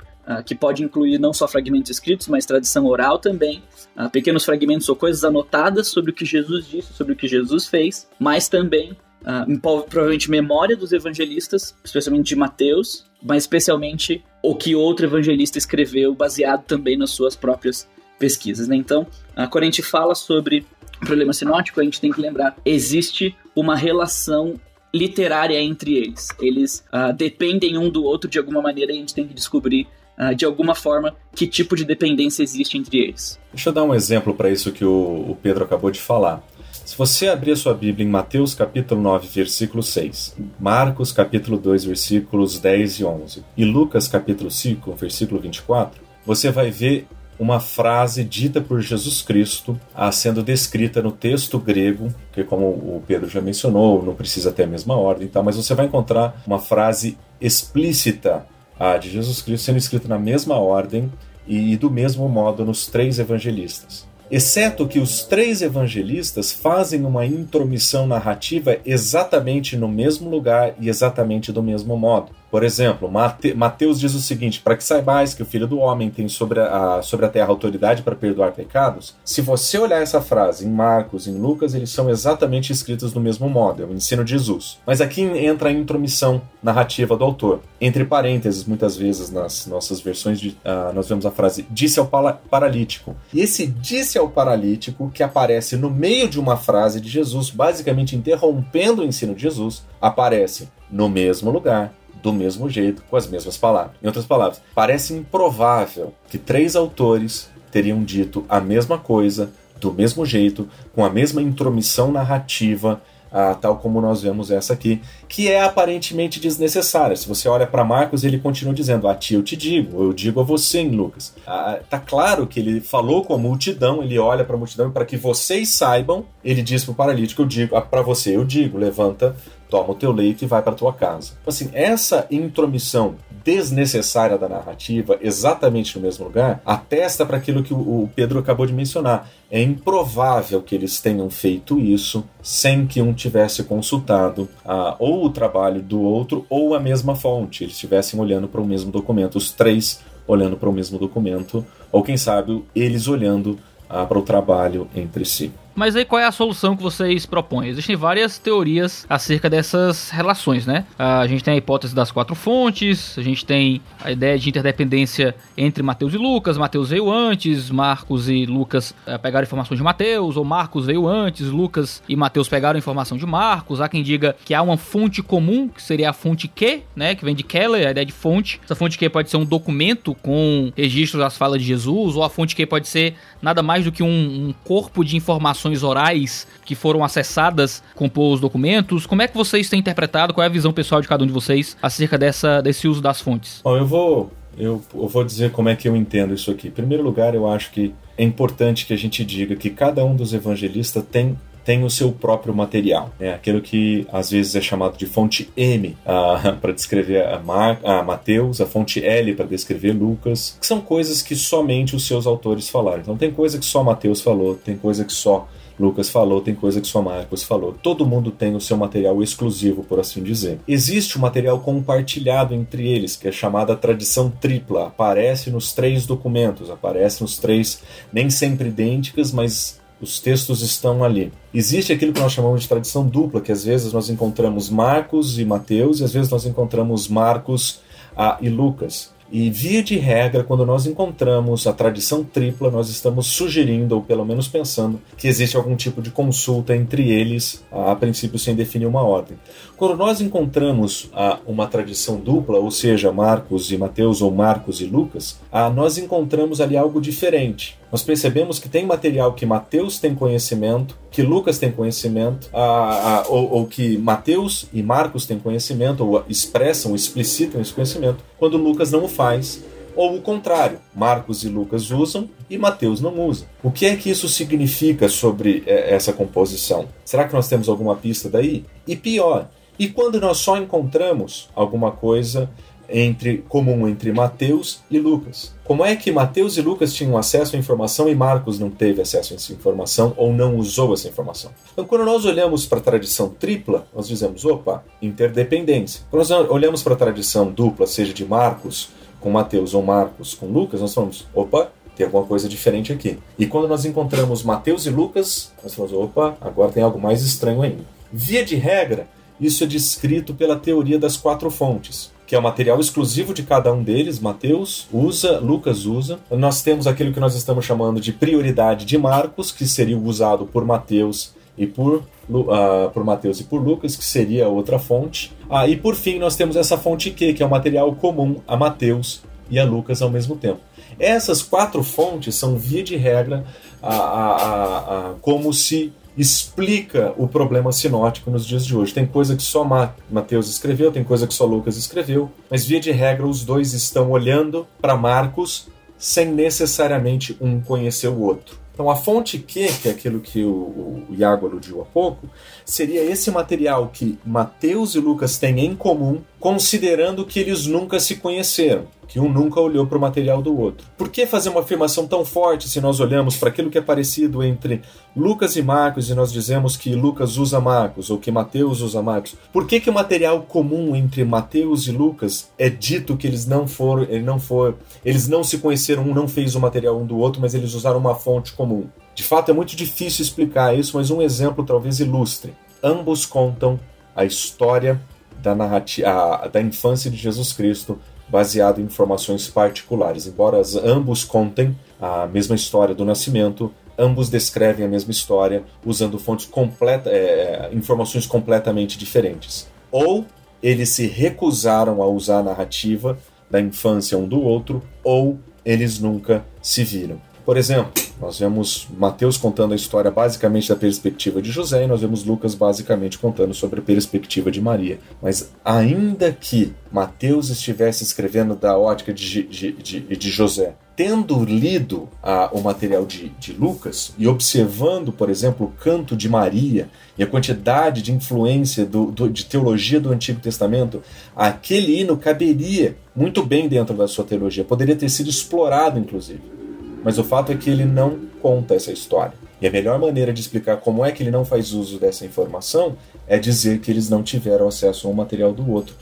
que 0.46 0.54
pode 0.54 0.84
incluir 0.84 1.18
não 1.18 1.34
só 1.34 1.48
fragmentos 1.48 1.90
escritos, 1.90 2.28
mas 2.28 2.46
tradição 2.46 2.86
oral 2.86 3.18
também, 3.18 3.64
uh, 3.98 4.10
pequenos 4.10 4.46
fragmentos 4.46 4.88
ou 4.88 4.96
coisas 4.96 5.24
anotadas 5.24 5.88
sobre 5.88 6.12
o 6.12 6.14
que 6.14 6.26
Jesus 6.26 6.68
disse, 6.68 6.94
sobre 6.94 7.14
o 7.14 7.16
que 7.16 7.28
Jesus 7.28 7.68
fez, 7.68 8.08
mas 8.20 8.48
também 8.48 8.96
Uh, 9.20 9.60
provavelmente 9.60 10.32
memória 10.32 10.78
dos 10.78 10.94
evangelistas, 10.94 11.76
especialmente 11.84 12.30
de 12.30 12.38
Mateus, 12.38 13.06
mas 13.22 13.44
especialmente 13.44 14.24
o 14.42 14.56
que 14.56 14.74
outro 14.74 15.06
evangelista 15.06 15.58
escreveu, 15.58 16.16
baseado 16.16 16.64
também 16.64 16.98
nas 16.98 17.10
suas 17.10 17.36
próprias 17.36 17.86
pesquisas, 18.18 18.70
né? 18.70 18.78
Então, 18.78 19.06
quando 19.52 19.64
a 19.64 19.66
gente 19.66 19.84
fala 19.84 20.16
sobre 20.16 20.66
problema 21.06 21.34
sinótico, 21.34 21.82
a 21.82 21.84
gente 21.84 22.00
tem 22.00 22.12
que 22.12 22.22
lembrar, 22.22 22.56
existe 22.66 23.36
uma 23.54 23.76
relação 23.76 24.60
literária 24.94 25.60
entre 25.60 25.96
eles. 25.96 26.30
Eles 26.40 26.86
uh, 26.94 27.14
dependem 27.14 27.78
um 27.78 27.90
do 27.90 28.04
outro 28.04 28.30
de 28.30 28.38
alguma 28.40 28.62
maneira 28.62 28.92
e 28.92 28.96
a 28.96 29.00
gente 29.00 29.14
tem 29.14 29.28
que 29.28 29.34
descobrir 29.34 29.88
uh, 30.20 30.36
de 30.36 30.45
alguma 30.45 30.76
forma 30.76 31.15
que 31.34 31.47
tipo 31.47 31.76
de 31.76 31.86
dependência 31.86 32.43
existe 32.43 32.78
entre 32.78 32.97
eles. 32.97 33.39
Deixa 33.53 33.70
eu 33.70 33.74
dar 33.74 33.84
um 33.84 33.93
exemplo 33.93 34.34
para 34.34 34.49
isso 34.49 34.72
que 34.72 34.84
o, 34.84 35.26
o 35.30 35.38
Pedro 35.41 35.63
acabou 35.63 35.89
de 35.89 35.99
falar. 35.99 36.43
Se 36.86 36.97
você 36.97 37.28
abrir 37.28 37.51
a 37.51 37.55
sua 37.55 37.74
Bíblia 37.74 38.05
em 38.05 38.09
Mateus 38.09 38.55
capítulo 38.55 38.99
9, 38.99 39.28
versículo 39.28 39.84
6, 39.84 40.36
Marcos 40.59 41.11
capítulo 41.11 41.55
2, 41.57 41.86
versículos 41.86 42.59
10 42.59 42.99
e 42.99 43.05
11, 43.05 43.43
e 43.55 43.63
Lucas 43.63 44.07
capítulo 44.07 44.49
5, 44.49 44.95
versículo 44.95 45.39
24, 45.39 46.01
você 46.26 46.49
vai 46.49 46.72
ver 46.72 47.07
uma 47.39 47.59
frase 47.59 48.24
dita 48.24 48.59
por 48.59 48.82
Jesus 48.82 49.22
Cristo, 49.22 49.80
sendo 50.11 50.43
descrita 50.43 51.01
no 51.01 51.11
texto 51.11 51.57
grego, 51.57 52.13
que 52.34 52.43
como 52.43 52.65
o 52.65 53.03
Pedro 53.07 53.30
já 53.30 53.39
mencionou, 53.39 54.03
não 54.03 54.13
precisa 54.13 54.51
ter 54.51 54.63
a 54.63 54.67
mesma 54.67 54.95
ordem, 54.97 55.28
tá? 55.28 55.41
mas 55.41 55.55
você 55.55 55.74
vai 55.74 55.86
encontrar 55.86 56.41
uma 56.45 56.59
frase 56.59 57.17
explícita 57.39 58.45
ah, 58.80 58.98
de 58.98 59.10
Jesus 59.10 59.42
Cristo 59.42 59.66
sendo 59.66 59.78
escrita 59.78 60.08
na 60.08 60.18
mesma 60.18 60.56
ordem 60.56 61.12
e 61.46 61.76
do 61.76 61.92
mesmo 61.92 62.30
modo 62.30 62.64
nos 62.64 62.88
três 62.88 63.20
evangelistas. 63.20 64.08
exceto 64.32 64.88
que 64.88 65.00
os 65.00 65.24
três 65.24 65.62
evangelistas 65.62 66.52
fazem 66.52 67.04
uma 67.04 67.26
intromissão 67.26 68.06
narrativa 68.06 68.78
exatamente 68.86 69.76
no 69.76 69.88
mesmo 69.88 70.30
lugar 70.30 70.76
e 70.80 70.88
exatamente 70.88 71.52
do 71.52 71.64
mesmo 71.64 71.98
modo. 71.98 72.32
Por 72.52 72.64
exemplo, 72.64 73.10
Mate, 73.10 73.54
Mateus 73.54 74.00
diz 74.00 74.14
o 74.16 74.20
seguinte: 74.20 74.60
para 74.60 74.76
que 74.76 74.84
saibais 74.84 75.34
que 75.34 75.43
o 75.43 75.45
Filho 75.45 75.68
do 75.68 75.80
Homem 75.80 76.10
tem 76.10 76.28
sobre 76.28 76.60
a, 76.60 77.02
sobre 77.02 77.26
a 77.26 77.30
terra 77.30 77.50
autoridade 77.50 78.02
para 78.02 78.16
perdoar 78.16 78.52
pecados, 78.54 79.16
se 79.24 79.41
você 79.41 79.78
olhar 79.78 80.02
essa 80.02 80.22
frase 80.22 80.66
em 80.66 80.72
Marcos, 80.72 81.28
em 81.28 81.38
Lucas, 81.38 81.74
eles 81.74 81.89
são 81.89 82.10
exatamente 82.10 82.72
escritos 82.72 83.14
do 83.14 83.20
mesmo 83.20 83.50
modo, 83.50 83.84
é 83.84 83.86
o 83.86 83.93
ensino 83.93 84.24
de 84.24 84.32
Jesus. 84.32 84.80
Mas 84.86 85.02
aqui 85.02 85.22
entra 85.22 85.70
a 85.70 85.72
intromissão 85.72 86.41
narrativa 86.62 87.16
do 87.16 87.24
autor. 87.24 87.62
Entre 87.80 88.04
parênteses, 88.04 88.66
muitas 88.66 88.97
vezes 88.97 89.30
nas 89.30 89.66
nossas 89.68 90.02
versões, 90.02 90.39
de, 90.39 90.50
uh, 90.50 90.93
nós 90.93 91.08
vemos 91.08 91.26
a 91.26 91.32
frase 91.32 91.66
disse 91.70 92.00
ao 92.00 92.08
paralítico. 92.08 93.16
E 93.34 93.41
esse 93.41 93.66
disse 93.66 94.18
ao 94.18 94.30
paralítico, 94.30 95.10
que 95.14 95.24
aparece 95.24 95.78
no 95.78 95.89
meio 95.89 96.28
de 96.28 96.39
uma 96.39 96.58
frase 96.58 97.00
de 97.00 97.10
Jesus, 97.10 97.50
basicamente 97.50 98.16
interrompendo 98.16 99.02
o 99.02 99.06
ensino 99.06 99.36
de 99.36 99.41
Jesus, 99.41 99.84
aparece 100.02 100.70
no 100.91 101.08
mesmo 101.08 101.52
lugar, 101.52 101.93
do 102.22 102.34
mesmo 102.34 102.70
jeito, 102.70 103.03
com 103.09 103.15
as 103.15 103.28
mesmas 103.28 103.57
palavras. 103.57 103.95
Em 104.01 104.07
outras 104.07 104.26
palavras, 104.26 104.61
parece 104.74 105.13
improvável 105.13 106.13
que 106.30 106.38
três 106.38 106.76
autores 106.76 107.49
teriam 107.72 108.03
dito 108.03 108.45
a 108.49 108.59
mesma 108.59 108.97
coisa, 108.97 109.51
do 109.80 109.93
mesmo 109.93 110.26
jeito, 110.26 110.67
com 110.93 111.05
a 111.05 111.09
mesma 111.09 111.41
intromissão 111.41 112.11
narrativa, 112.11 113.01
ah, 113.32 113.53
tal 113.53 113.78
como 113.78 114.01
nós 114.01 114.22
vemos 114.22 114.49
essa 114.49 114.74
aqui, 114.74 115.01
que 115.28 115.47
é 115.49 115.61
aparentemente 115.61 116.39
desnecessária. 116.39 117.15
Se 117.15 117.28
você 117.28 117.47
olha 117.47 117.67
para 117.67 117.84
Marcos, 117.84 118.24
ele 118.24 118.39
continua 118.39 118.74
dizendo: 118.74 119.07
A 119.07 119.15
ti 119.15 119.36
eu 119.36 119.43
te 119.43 119.55
digo, 119.55 120.03
eu 120.03 120.13
digo 120.13 120.39
a 120.39 120.43
você 120.43 120.80
em 120.80 120.89
Lucas. 120.89 121.34
Ah, 121.45 121.80
tá 121.89 121.99
claro 121.99 122.47
que 122.47 122.59
ele 122.59 122.82
falou 122.82 123.24
com 123.24 123.34
a 123.34 123.38
multidão, 123.38 124.01
ele 124.01 124.17
olha 124.17 124.43
para 124.43 124.55
a 124.55 124.59
multidão 124.59 124.91
para 124.91 125.05
que 125.05 125.17
vocês 125.17 125.70
saibam, 125.70 126.26
ele 126.43 126.61
diz 126.61 126.84
para 126.84 126.91
o 126.91 126.95
paralítico: 126.95 127.43
Eu 127.43 127.47
digo, 127.47 127.82
para 127.82 128.01
você 128.01 128.36
eu 128.36 128.43
digo, 128.43 128.78
levanta, 128.78 129.36
toma 129.70 129.91
o 129.91 129.95
teu 129.95 130.11
leito 130.11 130.43
e 130.43 130.47
vai 130.47 130.61
para 130.61 130.74
tua 130.74 130.93
casa. 130.93 131.34
Então, 131.41 131.49
assim, 131.49 131.70
essa 131.74 132.26
intromissão 132.32 133.15
desnecessária 133.43 134.38
da 134.38 134.49
narrativa, 134.49 135.17
exatamente 135.22 135.95
no 135.95 136.01
mesmo 136.01 136.26
lugar, 136.26 136.61
atesta 136.65 137.26
para 137.26 137.38
aquilo 137.38 137.63
que 137.63 137.74
o 137.74 138.09
Pedro 138.15 138.39
acabou 138.39 138.65
de 138.65 138.74
mencionar. 138.74 139.30
É 139.49 139.61
improvável 139.61 140.61
que 140.61 140.76
eles 140.76 140.99
tenham 140.99 141.30
feito 141.30 141.80
isso 141.80 142.24
sem 142.41 142.86
que 142.86 143.01
um 143.01 143.13
tivesse 143.13 143.63
consultado 143.63 144.49
ah, 144.65 144.95
ou 144.99 145.26
o 145.26 145.30
trabalho 145.30 145.82
do 145.82 146.01
outro 146.01 146.45
ou 146.49 146.76
a 146.76 146.80
mesma 146.80 147.15
fonte. 147.15 147.63
Eles 147.63 147.74
estivessem 147.74 148.20
olhando 148.20 148.47
para 148.47 148.61
o 148.61 148.65
mesmo 148.65 148.91
documento, 148.91 149.38
os 149.38 149.51
três 149.51 150.01
olhando 150.28 150.57
para 150.57 150.70
o 150.70 150.74
mesmo 150.74 150.99
documento, 150.99 151.65
ou 151.91 152.03
quem 152.03 152.17
sabe 152.17 152.63
eles 152.76 153.07
olhando 153.07 153.57
ah, 153.89 154.05
para 154.05 154.20
o 154.20 154.22
trabalho 154.22 154.88
entre 154.95 155.26
si. 155.26 155.51
Mas 155.80 155.96
aí 155.96 156.04
qual 156.04 156.20
é 156.20 156.26
a 156.26 156.32
solução 156.34 156.76
que 156.76 156.84
vocês 156.84 157.26
propõem? 157.26 157.70
Existem 157.70 157.96
várias 157.96 158.38
teorias 158.38 159.06
acerca 159.10 159.50
dessas 159.50 160.10
relações, 160.10 160.66
né? 160.66 160.84
A 160.98 161.26
gente 161.26 161.42
tem 161.42 161.54
a 161.54 161.58
hipótese 161.58 161.96
das 161.96 162.12
quatro 162.12 162.36
fontes, 162.36 163.18
a 163.18 163.22
gente 163.22 163.46
tem 163.46 163.82
a 164.04 164.12
ideia 164.12 164.38
de 164.38 164.50
interdependência 164.50 165.34
entre 165.58 165.82
Mateus 165.82 166.14
e 166.14 166.18
Lucas, 166.18 166.58
Mateus 166.58 166.90
veio 166.90 167.10
antes, 167.10 167.72
Marcos 167.72 168.28
e 168.28 168.46
Lucas 168.46 168.94
eh, 169.08 169.18
pegaram 169.18 169.46
informações 169.46 169.78
de 169.78 169.84
Mateus, 169.84 170.36
ou 170.36 170.44
Marcos 170.44 170.86
veio 170.86 171.08
antes, 171.08 171.48
Lucas 171.48 172.04
e 172.10 172.16
Mateus 172.18 172.50
pegaram 172.50 172.78
informação 172.78 173.18
de 173.18 173.26
Marcos. 173.26 173.80
Há 173.80 173.88
quem 173.88 174.04
diga 174.04 174.36
que 174.44 174.54
há 174.54 174.62
uma 174.62 174.76
fonte 174.76 175.24
comum, 175.24 175.70
que 175.70 175.82
seria 175.82 176.10
a 176.10 176.14
fonte 176.14 176.50
Q, 176.50 176.84
né? 176.94 177.16
Que 177.16 177.24
vem 177.24 177.34
de 177.34 177.44
Keller, 177.44 177.88
a 177.88 177.92
ideia 177.92 178.06
de 178.06 178.12
fonte. 178.12 178.60
Essa 178.66 178.76
fonte 178.76 178.98
Q 178.98 179.10
pode 179.10 179.30
ser 179.30 179.38
um 179.38 179.46
documento 179.46 180.14
com 180.16 180.74
registros 180.76 181.22
das 181.22 181.38
falas 181.38 181.62
de 181.62 181.68
Jesus, 181.70 182.18
ou 182.18 182.24
a 182.26 182.30
fonte 182.30 182.54
Q 182.54 182.66
pode 182.66 182.90
ser 182.90 183.16
nada 183.42 183.64
mais 183.64 183.86
do 183.86 183.94
que 183.94 184.04
um, 184.04 184.10
um 184.50 184.54
corpo 184.66 185.06
de 185.06 185.16
informações 185.16 185.68
orais 185.84 186.47
que 186.65 186.76
foram 186.76 187.03
acessadas 187.03 187.84
compor 187.95 188.34
os 188.34 188.39
documentos. 188.39 189.05
Como 189.05 189.22
é 189.22 189.28
que 189.28 189.36
vocês 189.36 189.70
têm 189.70 189.80
interpretado? 189.80 190.34
Qual 190.34 190.43
é 190.43 190.47
a 190.47 190.51
visão 190.51 190.72
pessoal 190.72 191.01
de 191.01 191.07
cada 191.07 191.24
um 191.24 191.28
de 191.28 191.34
vocês 191.34 191.76
acerca 191.82 192.17
dessa, 192.17 192.61
desse 192.61 192.88
uso 192.88 193.01
das 193.01 193.22
fontes? 193.22 193.61
Bom, 193.63 193.78
eu 193.78 193.86
vou, 193.86 194.32
eu, 194.57 194.82
eu 194.93 195.07
vou 195.07 195.24
dizer 195.24 195.51
como 195.51 195.70
é 195.70 195.76
que 195.76 195.88
eu 195.88 195.95
entendo 195.95 196.34
isso 196.34 196.51
aqui. 196.51 196.67
Em 196.67 196.72
primeiro 196.72 197.03
lugar, 197.03 197.34
eu 197.36 197.47
acho 197.47 197.72
que 197.72 197.93
é 198.17 198.24
importante 198.24 198.86
que 198.86 198.93
a 198.93 198.97
gente 198.97 199.24
diga 199.24 199.55
que 199.55 199.70
cada 199.70 200.03
um 200.03 200.15
dos 200.15 200.34
evangelistas 200.34 201.03
tem 201.09 201.38
tem 201.70 201.84
o 201.84 201.89
seu 201.89 202.11
próprio 202.11 202.51
material. 202.51 203.13
É 203.20 203.32
aquilo 203.32 203.61
que 203.61 204.07
às 204.11 204.32
vezes 204.32 204.55
é 204.55 204.61
chamado 204.61 204.97
de 204.97 205.05
fonte 205.05 205.51
M 205.55 205.89
uh, 206.03 206.55
para 206.57 206.72
descrever 206.72 207.24
a, 207.28 207.38
Mar 207.38 207.80
a 207.84 208.01
Mateus, 208.01 208.59
a 208.59 208.65
fonte 208.65 209.05
L 209.05 209.36
para 209.36 209.45
descrever 209.45 209.91
Lucas, 209.91 210.57
que 210.59 210.65
são 210.65 210.82
coisas 210.82 211.22
que 211.22 211.36
somente 211.36 211.95
os 211.95 212.07
seus 212.07 212.26
autores 212.26 212.67
falaram. 212.70 213.01
Então 213.01 213.15
tem 213.15 213.30
coisa 213.30 213.59
que 213.59 213.65
só 213.65 213.84
Mateus 213.84 214.20
falou, 214.20 214.55
tem 214.55 214.76
coisa 214.76 215.05
que 215.05 215.13
só 215.13 215.47
Lucas 215.80 216.10
falou, 216.10 216.42
tem 216.42 216.54
coisa 216.54 216.82
que 216.82 216.88
só 216.88 217.02
Marcos 217.02 217.44
falou. 217.44 217.74
Todo 217.82 218.06
mundo 218.06 218.32
tem 218.32 218.56
o 218.56 218.62
seu 218.62 218.76
material 218.76 219.24
exclusivo, 219.24 219.84
por 219.84 220.00
assim 220.00 220.22
dizer. 220.22 220.60
Existe 220.68 221.18
um 221.18 221.22
material 221.22 221.60
compartilhado 221.60 222.54
entre 222.54 222.88
eles, 222.88 223.16
que 223.16 223.28
é 223.28 223.32
chamada 223.32 223.76
tradição 223.76 224.30
tripla. 224.30 224.88
Aparece 224.88 225.50
nos 225.50 225.72
três 225.72 226.06
documentos, 226.06 226.70
aparece 226.70 227.22
nos 227.22 227.38
três, 227.38 227.82
nem 228.12 228.30
sempre 228.30 228.68
idênticas, 228.68 229.32
mas 229.32 229.80
os 230.02 230.20
textos 230.20 230.62
estão 230.62 231.04
ali. 231.04 231.32
Existe 231.54 231.94
aquilo 231.94 232.14
que 232.14 232.22
nós 232.22 232.32
chamamos 232.32 232.62
de 232.62 232.68
tradição 232.68 233.08
dupla, 233.08 233.42
que 233.42 233.52
às 233.52 233.64
vezes 233.64 233.94
nós 233.94 234.10
encontramos 234.10 234.70
Marcos 234.70 235.40
e 235.40 235.46
Mateus, 235.46 236.00
e 236.00 236.04
às 236.04 236.14
vezes 236.14 236.30
nós 236.30 236.46
encontramos 236.46 237.08
Marcos 237.08 237.82
ah, 238.16 238.38
e 238.42 238.50
Lucas. 238.50 239.12
E, 239.32 239.50
via 239.50 239.84
de 239.84 239.98
regra, 239.98 240.44
quando 240.44 240.66
nós 240.66 240.86
encontramos 240.86 241.68
a 241.68 241.74
tradição 241.74 242.24
tripla, 242.24 242.72
nós 242.72 242.90
estamos 242.90 243.28
sugerindo, 243.28 243.96
ou 243.96 244.02
pelo 244.02 244.26
menos 244.26 244.48
pensando, 244.48 245.00
que 245.18 245.28
existe 245.28 245.56
algum 245.56 245.76
tipo 245.76 246.02
de 246.02 246.10
consulta 246.10 246.76
entre 246.76 247.12
eles, 247.12 247.64
a, 247.72 247.96
princípio 247.96 248.40
sem 248.40 248.56
definir 248.56 248.86
uma 248.88 249.04
ordem. 249.04 249.38
Quando 249.78 249.96
nós 249.96 250.20
encontramos 250.20 251.10
uma 251.46 251.68
tradição 251.68 252.18
dupla, 252.20 252.60
ou 252.60 252.72
seja, 252.72 253.12
Marcos 253.12 253.72
e 253.72 253.78
Mateus, 253.78 254.22
ou 254.22 254.32
Marcos 254.32 254.82
e 254.82 254.86
Lucas, 254.86 255.40
nós 255.76 255.98
encontramos 255.98 256.60
ali 256.60 256.76
algo 256.76 257.00
diferente 257.00 257.79
nós 257.92 258.04
percebemos 258.04 258.60
que 258.60 258.70
tem 258.70 258.86
material 258.86 259.34
que 259.34 259.46
Mateus 259.46 260.00
tem 260.00 260.14
conhecimento, 260.14 260.96
que 261.10 261.22
Lucas 261.22 261.58
tem 261.58 261.72
conhecimento, 261.72 262.50
a, 262.54 262.60
a, 262.60 263.28
ou, 263.28 263.52
ou, 263.52 263.68
que 263.68 263.98
Mateus 263.98 264.68
e 264.72 264.84
Marcos 264.84 265.26
têm 265.26 265.40
conhecimento, 265.40 266.06
ou 266.06 266.24
expressam, 266.30 266.96
explicitam 266.96 267.60
esse 267.60 267.74
conhecimento, 267.74 268.24
quando 268.38 268.58
Lucas 268.58 268.92
não 268.92 269.06
o 269.06 269.08
faz. 269.08 269.64
Ou 269.96 270.16
o 270.16 270.22
contrário, 270.22 270.80
Marcos 270.96 271.44
e 271.44 271.50
Lucas 271.50 271.92
usam 271.92 272.30
e 272.50 272.58
Mateus 272.58 273.02
não 273.02 273.20
usa. 273.28 273.48
O 273.62 273.72
que 273.72 273.86
é 273.86 273.96
que 273.96 274.10
isso 274.10 274.30
significa 274.30 275.10
sobre 275.10 275.64
é, 275.66 275.94
essa 275.94 276.14
composição? 276.14 276.88
Será 277.04 277.28
que 277.28 277.34
nós 277.34 277.50
temos 277.50 277.68
alguma 277.68 277.96
pista 277.96 278.30
daí? 278.30 278.64
E 278.88 278.96
pior, 278.96 279.50
e 279.80 279.88
quando 279.88 280.20
nós 280.20 280.38
só 280.38 280.58
encontramos 280.58 281.50
alguma 281.56 281.92
coisa 281.92 282.50
entre 282.92 283.44
comum 283.48 283.88
entre 283.88 284.12
Mateus 284.12 284.82
e 284.90 285.00
Lucas. 285.00 285.54
Como 285.64 285.86
é 285.86 285.96
que 285.96 286.12
Mateus 286.12 286.58
e 286.58 286.62
Lucas 286.62 286.94
tinham 286.94 287.18
acesso 287.18 287.56
à 287.56 287.60
informação 287.60 288.10
e 288.10 288.16
Marcos 288.16 288.60
não 288.60 288.70
teve 288.70 289.02
acesso 289.02 289.34
a 289.34 289.36
essa 289.36 289.54
informação 289.54 290.14
ou 290.18 290.34
não 290.34 290.56
usou 290.58 290.94
essa 290.94 291.08
informação? 291.08 291.52
Então, 291.72 291.86
quando 291.86 292.06
nós 292.06 292.26
olhamos 292.26 292.66
para 292.66 292.80
a 292.80 292.82
tradição 292.82 293.30
tripla, 293.30 293.88
nós 293.94 294.08
dizemos, 294.08 294.44
opa, 294.46 294.84
interdependência. 295.02 296.02
Quando 296.10 296.28
nós 296.28 296.50
olhamos 296.50 296.82
para 296.82 296.94
a 296.94 296.98
tradição 296.98 297.52
dupla, 297.52 297.86
seja 297.86 298.14
de 298.14 298.26
Marcos 298.26 298.90
com 299.20 299.30
Mateus 299.30 299.74
ou 299.74 299.84
Marcos 299.84 300.34
com 300.34 300.48
Lucas, 300.48 300.82
nós 300.82 300.94
falamos, 300.94 301.28
opa, 301.34 301.72
tem 301.96 302.06
alguma 302.06 302.26
coisa 302.26 302.48
diferente 302.48 302.92
aqui. 302.92 303.20
E 303.38 303.46
quando 303.46 303.68
nós 303.68 303.86
encontramos 303.86 304.42
Mateus 304.42 304.86
e 304.86 304.90
Lucas, 304.90 305.52
nós 305.62 305.76
falamos, 305.76 305.96
opa, 305.96 306.38
agora 306.42 306.72
tem 306.72 306.82
algo 306.82 307.00
mais 307.00 307.22
estranho 307.22 307.62
ainda. 307.62 307.84
Via 308.12 308.44
de 308.44 308.56
regra, 308.56 309.08
isso 309.40 309.64
é 309.64 309.68
descrito 309.68 310.34
pela 310.34 310.58
teoria 310.58 310.98
das 310.98 311.16
quatro 311.16 311.52
fontes 311.52 312.12
que 312.30 312.36
é 312.36 312.40
o 312.40 312.44
material 312.44 312.80
exclusivo 312.80 313.34
de 313.34 313.42
cada 313.42 313.74
um 313.74 313.82
deles. 313.82 314.20
Mateus 314.20 314.88
usa, 314.94 315.39
Lucas 315.39 315.88
usa. 315.88 316.20
Nós 316.30 316.62
temos 316.62 316.86
aquilo 316.86 317.12
que 317.12 317.20
nós 317.20 317.34
estamos 317.34 317.66
chamando 317.66 318.00
de 318.00 318.14
prioridade 318.14 318.86
de 318.86 319.00
Marcos, 319.00 319.51
que 319.51 319.66
seria 319.66 319.97
usado 319.97 320.46
por 320.46 320.64
Mateus 320.64 321.34
e 321.58 321.66
por, 321.66 322.04
uh, 322.30 322.92
por 322.93 323.04
Mateus 323.04 323.39
e 323.39 323.46
por 323.46 323.60
Lucas, 323.60 323.96
que 323.96 324.06
seria 324.06 324.47
outra 324.47 324.78
fonte. 324.78 325.36
Ah, 325.50 325.68
e 325.68 325.76
por 325.76 325.96
fim, 325.96 326.20
nós 326.20 326.36
temos 326.36 326.56
essa 326.56 326.78
fonte 326.78 327.10
Q, 327.10 327.34
que 327.34 327.42
é 327.42 327.46
o 327.47 327.50
material 327.50 327.96
comum 327.96 328.36
a 328.47 328.56
Mateus 328.56 329.24
e 329.50 329.58
a 329.58 329.66
Lucas 329.66 330.00
ao 330.04 330.12
mesmo 330.12 330.36
tempo. 330.36 330.60
Essas 331.00 331.42
quatro 331.42 331.82
fontes 331.82 332.36
são, 332.36 332.56
via 332.56 332.84
de 332.84 332.96
regra, 332.96 333.43
a, 333.82 333.96
a, 333.96 334.78
a, 334.78 335.14
como 335.20 335.51
se 335.51 335.92
explica 336.20 337.13
o 337.17 337.29
problema 337.29 337.71
sinótico 337.71 338.29
nos 338.29 338.46
dias 338.46 338.66
de 338.66 338.75
hoje. 338.75 338.93
Tem 338.93 339.05
coisa 339.05 339.37
que 339.37 339.41
só 339.41 339.63
Mateus 340.12 340.50
escreveu, 340.50 340.91
tem 340.91 341.04
coisa 341.04 341.25
que 341.25 341.33
só 341.33 341.46
Lucas 341.46 341.78
escreveu, 341.78 342.29
mas 342.51 342.66
via 342.66 342.79
de 342.79 342.91
regra 342.91 343.25
os 343.25 343.46
dois 343.46 343.74
estão 343.74 344.12
olhando 344.12 344.67
para 344.82 344.97
Marcos 344.97 345.70
sem 345.97 346.25
necessariamente 346.25 347.37
um 347.39 347.62
conhecer 347.62 348.09
o 348.09 348.20
outro. 348.20 348.59
Então 348.74 348.89
a 348.89 348.96
fonte 348.97 349.39
Q, 349.39 349.67
que 349.82 349.87
é 349.87 349.91
aquilo 349.91 350.20
que 350.20 350.43
o, 350.43 351.05
o 351.09 351.16
Iago 351.17 351.47
aludiu 351.47 351.82
há 351.82 351.86
pouco, 351.86 352.29
seria 352.66 353.01
esse 353.01 353.32
material 353.32 353.89
que 353.91 354.17
Mateus 354.25 354.96
e 354.96 355.00
Lucas 355.00 355.37
têm 355.37 355.66
em 355.66 355.75
comum 355.75 356.21
considerando 356.39 357.25
que 357.25 357.39
eles 357.39 357.66
nunca 357.66 357.99
se 357.99 358.16
conheceram, 358.16 358.86
que 359.07 359.20
um 359.20 359.28
nunca 359.28 359.59
olhou 359.59 359.86
para 359.86 359.97
o 359.97 360.01
material 360.01 360.41
do 360.41 360.57
outro. 360.57 360.87
Por 360.97 361.09
que 361.09 361.25
fazer 361.25 361.49
uma 361.49 361.61
afirmação 361.61 362.07
tão 362.07 362.24
forte 362.24 362.70
se 362.70 362.79
nós 362.79 362.99
olhamos 362.99 363.36
para 363.36 363.49
aquilo 363.49 363.70
que 363.70 363.78
é 363.78 363.82
parecido 363.82 364.43
entre 364.43 364.82
Lucas 365.16 365.55
e 365.55 365.61
Marcos 365.61 366.09
e 366.09 366.16
nós 366.16 366.32
dizemos 366.32 366.78
que 366.78 366.95
Lucas 366.95 367.37
usa 367.37 367.59
Marcos 367.59 368.09
ou 368.09 368.17
que 368.17 368.32
Mateus 368.32 368.82
usa 368.82 369.01
Marcos? 369.01 369.36
Por 369.51 369.67
que, 369.67 369.79
que 369.79 369.89
o 369.89 369.93
material 369.93 370.43
comum 370.43 370.95
entre 370.95 371.25
Mateus 371.25 371.87
e 371.87 371.91
Lucas 371.91 372.49
é 372.57 372.70
dito 372.70 373.17
que 373.17 373.28
eles 373.28 373.45
não 373.45 373.67
foram, 373.67 374.03
ele 374.03 374.24
não 374.24 374.39
for, 374.39 374.78
eles 375.03 375.28
não 375.28 375.43
se 375.43 375.57
conheceram, 375.57 376.03
um 376.03 376.13
não 376.13 376.28
fez 376.28 376.55
o 376.55 376.59
material 376.59 376.97
um 376.97 377.05
do 377.05 377.17
outro, 377.17 377.41
mas 377.41 377.53
eles 377.53 377.74
usaram 377.74 377.97
uma 377.97 378.16
fonte 378.16 378.53
comum? 378.53 378.87
De 379.13 379.24
fato, 379.24 379.51
é 379.51 379.53
muito 379.53 379.75
difícil 379.75 380.24
explicar 380.24 380.78
isso, 380.78 380.95
mas 380.95 381.11
um 381.11 381.21
exemplo 381.21 381.66
talvez 381.66 381.99
ilustre. 381.99 382.53
Ambos 382.82 383.25
contam 383.25 383.78
a 384.16 384.24
história 384.24 385.01
da, 385.41 385.55
narrativa, 385.55 386.49
da 386.51 386.61
infância 386.61 387.09
de 387.09 387.17
Jesus 387.17 387.53
Cristo 387.53 387.99
baseado 388.28 388.79
em 388.79 388.83
informações 388.83 389.47
particulares. 389.47 390.28
Embora 390.28 390.61
ambos 390.83 391.24
contem 391.24 391.75
a 391.99 392.28
mesma 392.28 392.55
história 392.55 392.93
do 392.93 393.03
nascimento, 393.03 393.74
ambos 393.97 394.29
descrevem 394.29 394.86
a 394.86 394.89
mesma 394.89 395.11
história 395.11 395.63
usando 395.86 396.17
fontes 396.20 396.45
completa, 396.45 397.09
é, 397.09 397.70
informações 397.74 398.25
completamente 398.25 398.97
diferentes. 398.97 399.67
Ou 399.91 400.25
eles 400.61 400.89
se 400.89 401.07
recusaram 401.07 402.01
a 402.01 402.07
usar 402.07 402.39
a 402.39 402.43
narrativa 402.43 403.17
da 403.49 403.59
infância 403.59 404.17
um 404.17 404.28
do 404.28 404.41
outro, 404.41 404.83
ou 405.03 405.39
eles 405.66 405.99
nunca 405.99 406.45
se 406.61 406.83
viram. 406.83 407.20
Por 407.45 407.57
exemplo, 407.57 407.91
nós 408.21 408.37
vemos 408.37 408.87
Mateus 408.97 409.37
contando 409.37 409.74
a 409.74 409.75
história 409.75 410.11
basicamente 410.11 410.70
da 410.70 410.75
perspectiva 410.75 411.41
de 411.41 411.51
José 411.51 411.83
e 411.83 411.87
nós 411.87 412.01
vemos 412.01 412.24
Lucas 412.24 412.53
basicamente 412.53 413.17
contando 413.17 413.53
sobre 413.53 413.79
a 413.79 413.83
perspectiva 413.83 414.51
de 414.51 414.61
Maria. 414.61 414.99
Mas 415.21 415.51
ainda 415.63 416.32
que 416.32 416.74
Mateus 416.91 417.49
estivesse 417.49 418.03
escrevendo 418.03 418.55
da 418.55 418.78
ótica 418.78 419.13
de, 419.13 419.43
de, 419.43 419.71
de, 419.71 419.99
de 420.01 420.29
José, 420.29 420.75
tendo 420.99 421.45
lido 421.45 422.09
o 422.51 422.59
material 422.59 423.05
de, 423.05 423.29
de, 423.39 423.53
Lucas 423.53 424.13
e 424.17 424.28
observando, 424.28 425.13
por 425.13 425.29
exemplo, 425.29 425.67
o 425.67 425.82
canto 425.82 426.13
de 426.13 426.28
Maria 426.28 426.89
e 427.17 427.24
a 427.24 427.28
quantidade 427.28 428.01
de 428.01 428.11
influência 428.11 428.86
do, 428.86 429.05
do, 429.05 429.29
de 429.29 429.45
teologia 429.45 429.99
do 430.01 430.11
Antigo 430.11 430.41
Testamento, 430.41 431.01
aquele 431.33 432.01
hino 432.01 432.17
caberia 432.17 432.97
muito 433.16 433.45
bem 433.45 433.70
dentro 433.70 433.95
da 433.95 434.09
sua 434.09 434.25
teologia, 434.25 434.66
poderia 434.66 434.95
ter 434.95 435.07
sido 435.07 435.29
explorado, 435.29 435.97
inclusive. 435.97 436.59
Mas 437.04 437.17
o 437.17 437.24
fato 437.24 437.51
é 437.51 437.55
que 437.55 437.70
ele 437.70 437.86
não 437.86 438.20
conta 438.42 438.76
essa 438.76 438.92
história. 438.92 439.34
E 439.62 439.67
a 439.67 439.71
melhor 439.71 440.00
maneira 440.00 440.32
de 440.32 440.39
explicar 440.39 440.78
como 440.78 441.04
é 441.04 441.12
que 441.12 441.21
ele 441.21 441.32
não 441.32 441.43
faz 441.43 441.74
uso 441.74 442.00
dessa 442.00 442.26
informação 442.26 442.96
é 443.28 443.38
dizer 443.38 443.80
que 443.80 443.92
eles 443.92 444.09
não 444.09 444.24
tiveram 444.24 444.67
acesso 444.67 445.08
a 445.08 445.12
um 445.12 445.13
material 445.13 445.54
do 445.54 445.70
outro. 445.70 445.96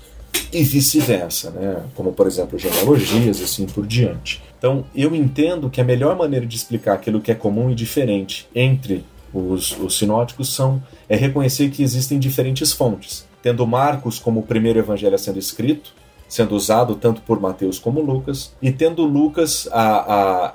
E 0.52 0.64
vice-versa, 0.64 1.50
né? 1.52 1.84
Como, 1.96 2.14
por 2.14 2.28
exemplo, 2.28 2.58
genealogias 2.58 3.40
e 3.40 3.44
assim 3.44 3.66
por 3.66 3.86
diante. 3.86 4.42
Então, 4.58 4.86
eu 4.96 5.16
entendo 5.16 5.70
que 5.70 5.82
a 5.82 5.84
melhor 5.84 6.16
maneira 6.16 6.46
de 6.46 6.56
explicar 6.56 6.94
aquilo 6.94 7.22
que 7.22 7.32
é 7.32 7.36
comum 7.36 7.70
e 7.70 7.76
diferente 7.76 8.48
entre 8.54 9.04
os, 9.34 9.78
os 9.78 9.98
sinóticos 9.98 10.54
são 10.54 10.82
é 11.10 11.16
reconhecer 11.16 11.70
que 11.70 11.84
existem 11.84 12.18
diferentes 12.20 12.72
fontes. 12.72 13.26
Tendo 13.42 13.66
Marcos 13.68 14.20
como 14.20 14.40
o 14.40 14.44
primeiro 14.44 14.80
evangelho 14.80 15.18
sendo 15.18 15.40
escrito, 15.40 15.94
sendo 16.28 16.56
usado 16.56 16.96
tanto 16.96 17.22
por 17.22 17.40
Mateus 17.40 17.80
como 17.80 18.02
Lucas, 18.02 18.54
e 18.62 18.72
tendo 18.72 19.04
Lucas 19.06 19.68
a, 19.72 19.82
a, 19.82 20.46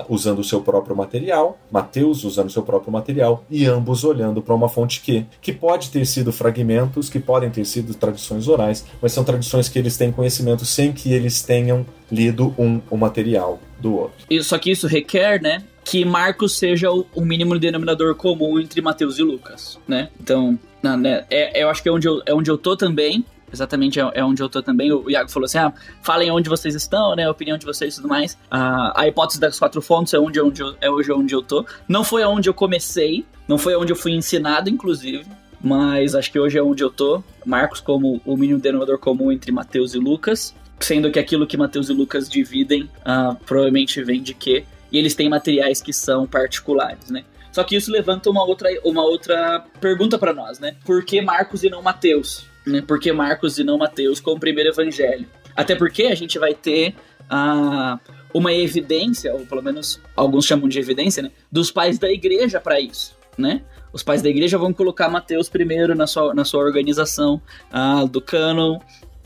a, 0.00 0.06
usando 0.08 0.40
o 0.40 0.44
seu 0.44 0.60
próprio 0.60 0.96
material, 0.96 1.58
Mateus 1.70 2.24
usando 2.24 2.48
o 2.48 2.52
seu 2.52 2.62
próprio 2.62 2.92
material, 2.92 3.44
e 3.50 3.66
ambos 3.66 4.04
olhando 4.04 4.42
para 4.42 4.54
uma 4.54 4.68
fonte 4.68 5.00
que, 5.00 5.26
que 5.40 5.52
pode 5.52 5.90
ter 5.90 6.06
sido 6.06 6.32
fragmentos, 6.32 7.08
que 7.08 7.18
podem 7.18 7.50
ter 7.50 7.64
sido 7.64 7.94
tradições 7.94 8.48
orais, 8.48 8.84
mas 9.00 9.12
são 9.12 9.24
tradições 9.24 9.68
que 9.68 9.78
eles 9.78 9.96
têm 9.96 10.12
conhecimento 10.12 10.64
sem 10.64 10.92
que 10.92 11.12
eles 11.12 11.42
tenham 11.42 11.84
lido 12.10 12.54
um, 12.58 12.80
o 12.90 12.96
material 12.96 13.58
do 13.80 13.96
outro. 13.96 14.26
Só 14.42 14.58
que 14.58 14.70
isso 14.70 14.86
requer, 14.86 15.40
né, 15.40 15.62
que 15.84 16.04
Marcos 16.04 16.56
seja 16.56 16.90
o, 16.90 17.06
o 17.14 17.22
mínimo 17.22 17.58
denominador 17.58 18.14
comum 18.14 18.58
entre 18.60 18.80
Mateus 18.80 19.18
e 19.18 19.22
Lucas, 19.22 19.78
né? 19.86 20.08
Então, 20.20 20.58
né, 20.82 21.24
é, 21.30 21.62
eu 21.62 21.68
acho 21.68 21.82
que 21.82 21.88
é 21.88 21.92
onde 21.92 22.06
eu, 22.06 22.22
é 22.24 22.34
onde 22.34 22.50
eu 22.50 22.56
tô 22.56 22.76
também, 22.76 23.24
exatamente 23.52 24.00
é, 24.00 24.10
é, 24.14 24.24
onde 24.24 24.42
eu 24.42 24.48
tô 24.48 24.62
também. 24.62 24.92
O 24.92 25.10
Iago 25.10 25.30
falou 25.30 25.44
assim: 25.44 25.58
ah, 25.58 25.72
falem 26.02 26.30
onde 26.30 26.48
vocês 26.48 26.74
estão, 26.74 27.14
né? 27.14 27.24
A 27.24 27.30
opinião 27.30 27.58
de 27.58 27.66
vocês 27.66 27.94
e 27.94 27.96
tudo 27.96 28.08
mais. 28.08 28.38
A 28.50 29.06
hipótese 29.06 29.40
das 29.40 29.58
quatro 29.58 29.82
fontes 29.82 30.14
é, 30.14 30.18
onde, 30.18 30.40
onde 30.40 30.62
eu, 30.62 30.74
é 30.80 30.90
hoje 30.90 31.12
onde 31.12 31.34
eu 31.34 31.42
tô. 31.42 31.64
Não 31.86 32.02
foi 32.02 32.24
onde 32.24 32.48
eu 32.48 32.54
comecei, 32.54 33.24
não 33.46 33.58
foi 33.58 33.76
onde 33.76 33.92
eu 33.92 33.96
fui 33.96 34.12
ensinado, 34.12 34.68
inclusive. 34.68 35.24
Mas 35.60 36.14
acho 36.14 36.32
que 36.32 36.38
hoje 36.38 36.58
é 36.58 36.62
onde 36.62 36.82
eu 36.82 36.90
tô. 36.90 37.22
Marcos 37.44 37.80
como 37.80 38.20
o 38.24 38.36
mínimo 38.36 38.58
denominador 38.58 38.98
comum 38.98 39.30
entre 39.30 39.52
Mateus 39.52 39.94
e 39.94 39.98
Lucas. 39.98 40.54
Sendo 40.80 41.12
que 41.12 41.18
aquilo 41.18 41.46
que 41.46 41.56
Mateus 41.56 41.88
e 41.88 41.92
Lucas 41.92 42.28
dividem 42.28 42.90
ah, 43.04 43.36
provavelmente 43.46 44.02
vem 44.02 44.20
de 44.20 44.34
quê? 44.34 44.64
E 44.90 44.98
eles 44.98 45.14
têm 45.14 45.28
materiais 45.28 45.80
que 45.80 45.92
são 45.92 46.26
particulares, 46.26 47.08
né? 47.08 47.24
Só 47.52 47.62
que 47.62 47.76
isso 47.76 47.92
levanta 47.92 48.30
uma 48.30 48.44
outra, 48.44 48.68
uma 48.82 49.02
outra 49.02 49.64
pergunta 49.80 50.18
para 50.18 50.32
nós, 50.32 50.58
né? 50.58 50.74
Por 50.84 51.04
que 51.04 51.20
Marcos 51.20 51.62
e 51.62 51.68
não 51.68 51.82
Mateus? 51.82 52.46
Né? 52.66 52.82
Por 52.82 52.98
que 52.98 53.12
Marcos 53.12 53.58
e 53.58 53.64
não 53.64 53.78
Mateus 53.78 54.20
como 54.20 54.38
primeiro 54.38 54.70
evangelho? 54.70 55.26
Até 55.56 55.74
porque 55.74 56.04
a 56.04 56.14
gente 56.14 56.38
vai 56.38 56.54
ter 56.54 56.94
a 57.28 57.98
uma 58.34 58.52
evidência, 58.52 59.32
ou 59.34 59.40
pelo 59.40 59.62
menos 59.62 60.00
alguns 60.16 60.46
chamam 60.46 60.68
de 60.68 60.78
evidência, 60.78 61.22
né? 61.22 61.30
Dos 61.50 61.70
pais 61.70 61.98
da 61.98 62.10
igreja 62.10 62.60
para 62.60 62.80
isso, 62.80 63.14
né? 63.36 63.62
Os 63.92 64.02
pais 64.02 64.22
da 64.22 64.30
igreja 64.30 64.56
vão 64.56 64.72
colocar 64.72 65.08
Mateus 65.08 65.48
primeiro 65.48 65.94
na 65.94 66.06
sua, 66.06 66.32
na 66.34 66.44
sua 66.44 66.62
organização 66.62 67.40
ah, 67.70 68.04
do 68.04 68.20
cânon. 68.20 68.78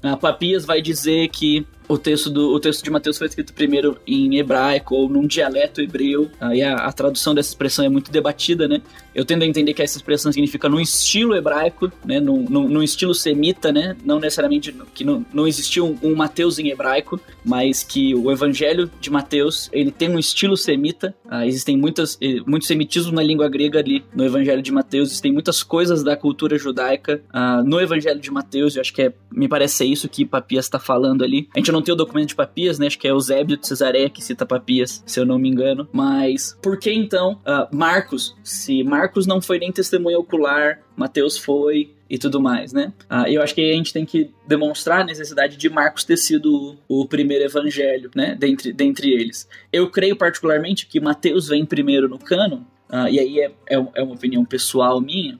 A 0.02 0.16
Papias 0.16 0.64
vai 0.64 0.82
dizer 0.82 1.28
que 1.28 1.64
o 1.88 1.96
texto, 1.96 2.30
do, 2.30 2.52
o 2.52 2.60
texto 2.60 2.82
de 2.82 2.90
Mateus 2.90 3.18
foi 3.18 3.28
escrito 3.28 3.52
primeiro 3.52 3.98
em 4.06 4.38
hebraico 4.38 4.94
ou 4.94 5.08
num 5.08 5.26
dialeto 5.26 5.80
hebreu. 5.80 6.30
Aí 6.40 6.62
a, 6.62 6.74
a, 6.76 6.92
tradução 6.92 7.34
dessa 7.34 7.50
expressão 7.50 7.84
é 7.84 7.88
muito 7.88 8.10
debatida, 8.10 8.66
né? 8.66 8.82
Eu 9.14 9.24
tendo 9.24 9.42
a 9.42 9.46
entender 9.46 9.72
que 9.72 9.82
essa 9.82 9.96
expressão 9.96 10.32
significa 10.32 10.68
num 10.68 10.80
estilo 10.80 11.34
hebraico, 11.34 11.90
né? 12.04 12.20
Num, 12.20 12.42
num, 12.42 12.68
num 12.68 12.82
estilo 12.82 13.14
semita, 13.14 13.72
né? 13.72 13.96
Não 14.04 14.18
necessariamente 14.18 14.74
que 14.94 15.04
não, 15.04 15.24
não 15.32 15.46
existiu 15.46 15.86
um, 15.86 16.10
um, 16.10 16.16
Mateus 16.16 16.58
em 16.58 16.68
hebraico, 16.68 17.20
mas 17.44 17.82
que 17.82 18.14
o 18.14 18.30
evangelho 18.30 18.90
de 19.00 19.10
Mateus, 19.10 19.68
ele 19.72 19.90
tem 19.90 20.10
um 20.10 20.18
estilo 20.18 20.56
semita. 20.56 21.14
Ah, 21.28 21.46
existem 21.46 21.76
muitas, 21.76 22.18
eh, 22.20 22.40
muito 22.46 22.66
semitismo 22.66 23.12
na 23.12 23.22
língua 23.22 23.48
grega 23.48 23.78
ali 23.78 24.04
no 24.14 24.24
evangelho 24.24 24.62
de 24.62 24.72
Mateus. 24.72 25.08
Existem 25.08 25.32
muitas 25.32 25.62
coisas 25.62 26.02
da 26.02 26.16
cultura 26.16 26.58
judaica 26.58 27.22
ah, 27.32 27.62
no 27.62 27.80
evangelho 27.80 28.20
de 28.20 28.30
Mateus. 28.30 28.74
Eu 28.74 28.80
acho 28.80 28.92
que 28.92 29.02
é, 29.02 29.12
me 29.30 29.48
parece 29.48 29.76
ser 29.76 29.84
isso 29.84 30.08
que 30.08 30.24
Papias 30.24 30.64
está 30.64 30.78
falando 30.78 31.22
ali. 31.22 31.48
A 31.54 31.58
gente 31.58 31.70
tem 31.82 31.94
o 31.94 31.96
documento 31.96 32.28
de 32.28 32.34
Papias, 32.34 32.78
né? 32.78 32.86
Acho 32.86 32.98
que 32.98 33.06
é 33.06 33.10
Eusébio 33.10 33.56
de 33.56 33.66
Cesareia 33.66 34.10
que 34.10 34.22
cita 34.22 34.46
Papias, 34.46 35.02
se 35.06 35.18
eu 35.18 35.26
não 35.26 35.38
me 35.38 35.48
engano. 35.48 35.88
Mas 35.92 36.56
por 36.62 36.78
que 36.78 36.92
então 36.92 37.40
uh, 37.46 37.74
Marcos? 37.74 38.36
Se 38.42 38.82
Marcos 38.82 39.26
não 39.26 39.40
foi 39.40 39.58
nem 39.58 39.72
testemunha 39.72 40.18
ocular, 40.18 40.80
Mateus 40.96 41.36
foi 41.36 41.94
e 42.08 42.18
tudo 42.18 42.40
mais, 42.40 42.72
né? 42.72 42.92
Uh, 43.10 43.26
eu 43.28 43.42
acho 43.42 43.54
que 43.54 43.60
a 43.60 43.74
gente 43.74 43.92
tem 43.92 44.04
que 44.04 44.30
demonstrar 44.46 45.00
a 45.00 45.04
necessidade 45.04 45.56
de 45.56 45.68
Marcos 45.68 46.04
ter 46.04 46.16
sido 46.16 46.78
o, 46.88 47.02
o 47.02 47.08
primeiro 47.08 47.44
evangelho, 47.44 48.10
né? 48.14 48.36
Dentre, 48.38 48.72
dentre 48.72 49.10
eles. 49.12 49.48
Eu 49.72 49.90
creio 49.90 50.16
particularmente 50.16 50.86
que 50.86 51.00
Mateus 51.00 51.48
vem 51.48 51.66
primeiro 51.66 52.08
no 52.08 52.18
cânon, 52.18 52.60
uh, 52.90 53.08
e 53.10 53.18
aí 53.18 53.40
é, 53.40 53.50
é, 53.68 53.74
é 53.94 54.02
uma 54.02 54.14
opinião 54.14 54.44
pessoal 54.44 55.00
minha, 55.00 55.38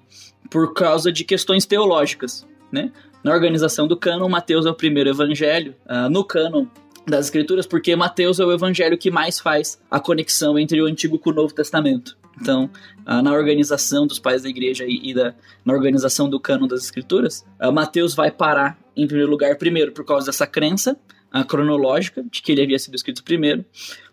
por 0.51 0.75
causa 0.75 1.13
de 1.13 1.25
questões 1.25 1.65
teológicas, 1.67 2.47
né? 2.71 2.91
Na 3.27 3.33
organização 3.33 3.89
do 3.89 3.97
cânon, 3.97 4.29
Mateus 4.29 4.67
é 4.67 4.71
o 4.71 4.75
primeiro 4.75 5.11
evangelho. 5.11 5.75
Uh, 5.85 6.09
no 6.09 6.23
cânon 6.23 6.67
das 7.05 7.25
escrituras, 7.25 7.67
porque 7.67 7.97
Mateus 7.97 8.39
é 8.39 8.45
o 8.45 8.53
evangelho 8.53 8.97
que 8.97 9.11
mais 9.11 9.41
faz 9.41 9.83
a 9.91 9.99
conexão 9.99 10.57
entre 10.57 10.81
o 10.81 10.87
Antigo 10.87 11.19
com 11.19 11.31
o 11.31 11.33
Novo 11.33 11.53
Testamento. 11.53 12.17
Então, 12.41 12.71
uh, 13.05 13.21
na 13.23 13.33
organização 13.33 14.07
dos 14.07 14.21
pais 14.21 14.45
da 14.45 14.49
igreja 14.49 14.85
e, 14.87 15.13
da, 15.13 15.35
na 15.65 15.75
organização 15.75 16.31
do 16.31 16.39
cânon 16.39 16.69
das 16.69 16.85
escrituras, 16.85 17.45
uh, 17.61 17.73
Mateus 17.73 18.15
vai 18.15 18.31
parar 18.31 18.79
em 18.97 19.09
primeiro 19.09 19.29
lugar, 19.29 19.57
primeiro 19.57 19.91
por 19.91 20.05
causa 20.05 20.27
dessa 20.27 20.47
crença, 20.47 20.97
cronológica 21.45 22.25
de 22.31 22.43
que 22.43 22.53
ele 22.53 22.63
havia 22.63 22.79
sido 22.79 22.95
escrito 22.95 23.23
primeiro, 23.25 23.65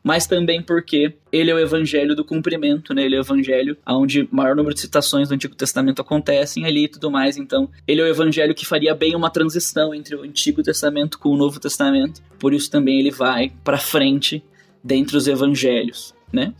mas 0.04 0.28
também 0.28 0.62
porque 0.62 1.14
ele 1.32 1.50
é 1.50 1.54
o 1.54 1.60
evangelho 1.60 2.16
do 2.16 2.26
cumprimento, 2.26 2.94
né? 2.94 3.04
Ele 3.04 3.16
é 3.16 3.20
o 3.20 3.22
evangelho 3.22 3.78
onde 3.88 4.28
maior 4.32 4.56
número 4.56 4.76
de 4.76 4.82
citações 4.82 5.30
do 5.30 5.34
Antigo 5.34 5.56
Testamento 5.56 6.02
acontecem 6.02 6.66
ali 6.66 6.86
e 6.86 6.88
tudo 6.88 7.10
mais. 7.10 7.38
Então, 7.38 7.70
ele 7.88 8.02
é 8.02 8.04
o 8.04 8.08
evangelho 8.08 8.54
que 8.54 8.66
faria 8.66 8.94
bem 8.94 9.16
uma 9.16 9.30
transição 9.30 9.94
entre 9.94 10.16
o 10.16 10.24
Antigo 10.24 10.62
Testamento 10.62 11.18
com 11.18 11.30
o 11.30 11.38
Novo 11.38 11.60
Testamento. 11.60 12.22
Por 12.38 12.54
isso 12.54 12.70
também 12.70 13.00
ele 13.00 13.12
vai 13.12 13.52
para 13.64 13.78
frente 13.78 14.44
dentre 14.84 15.16
os 15.16 15.28
evangelhos, 15.28 16.14
né? 16.32 16.54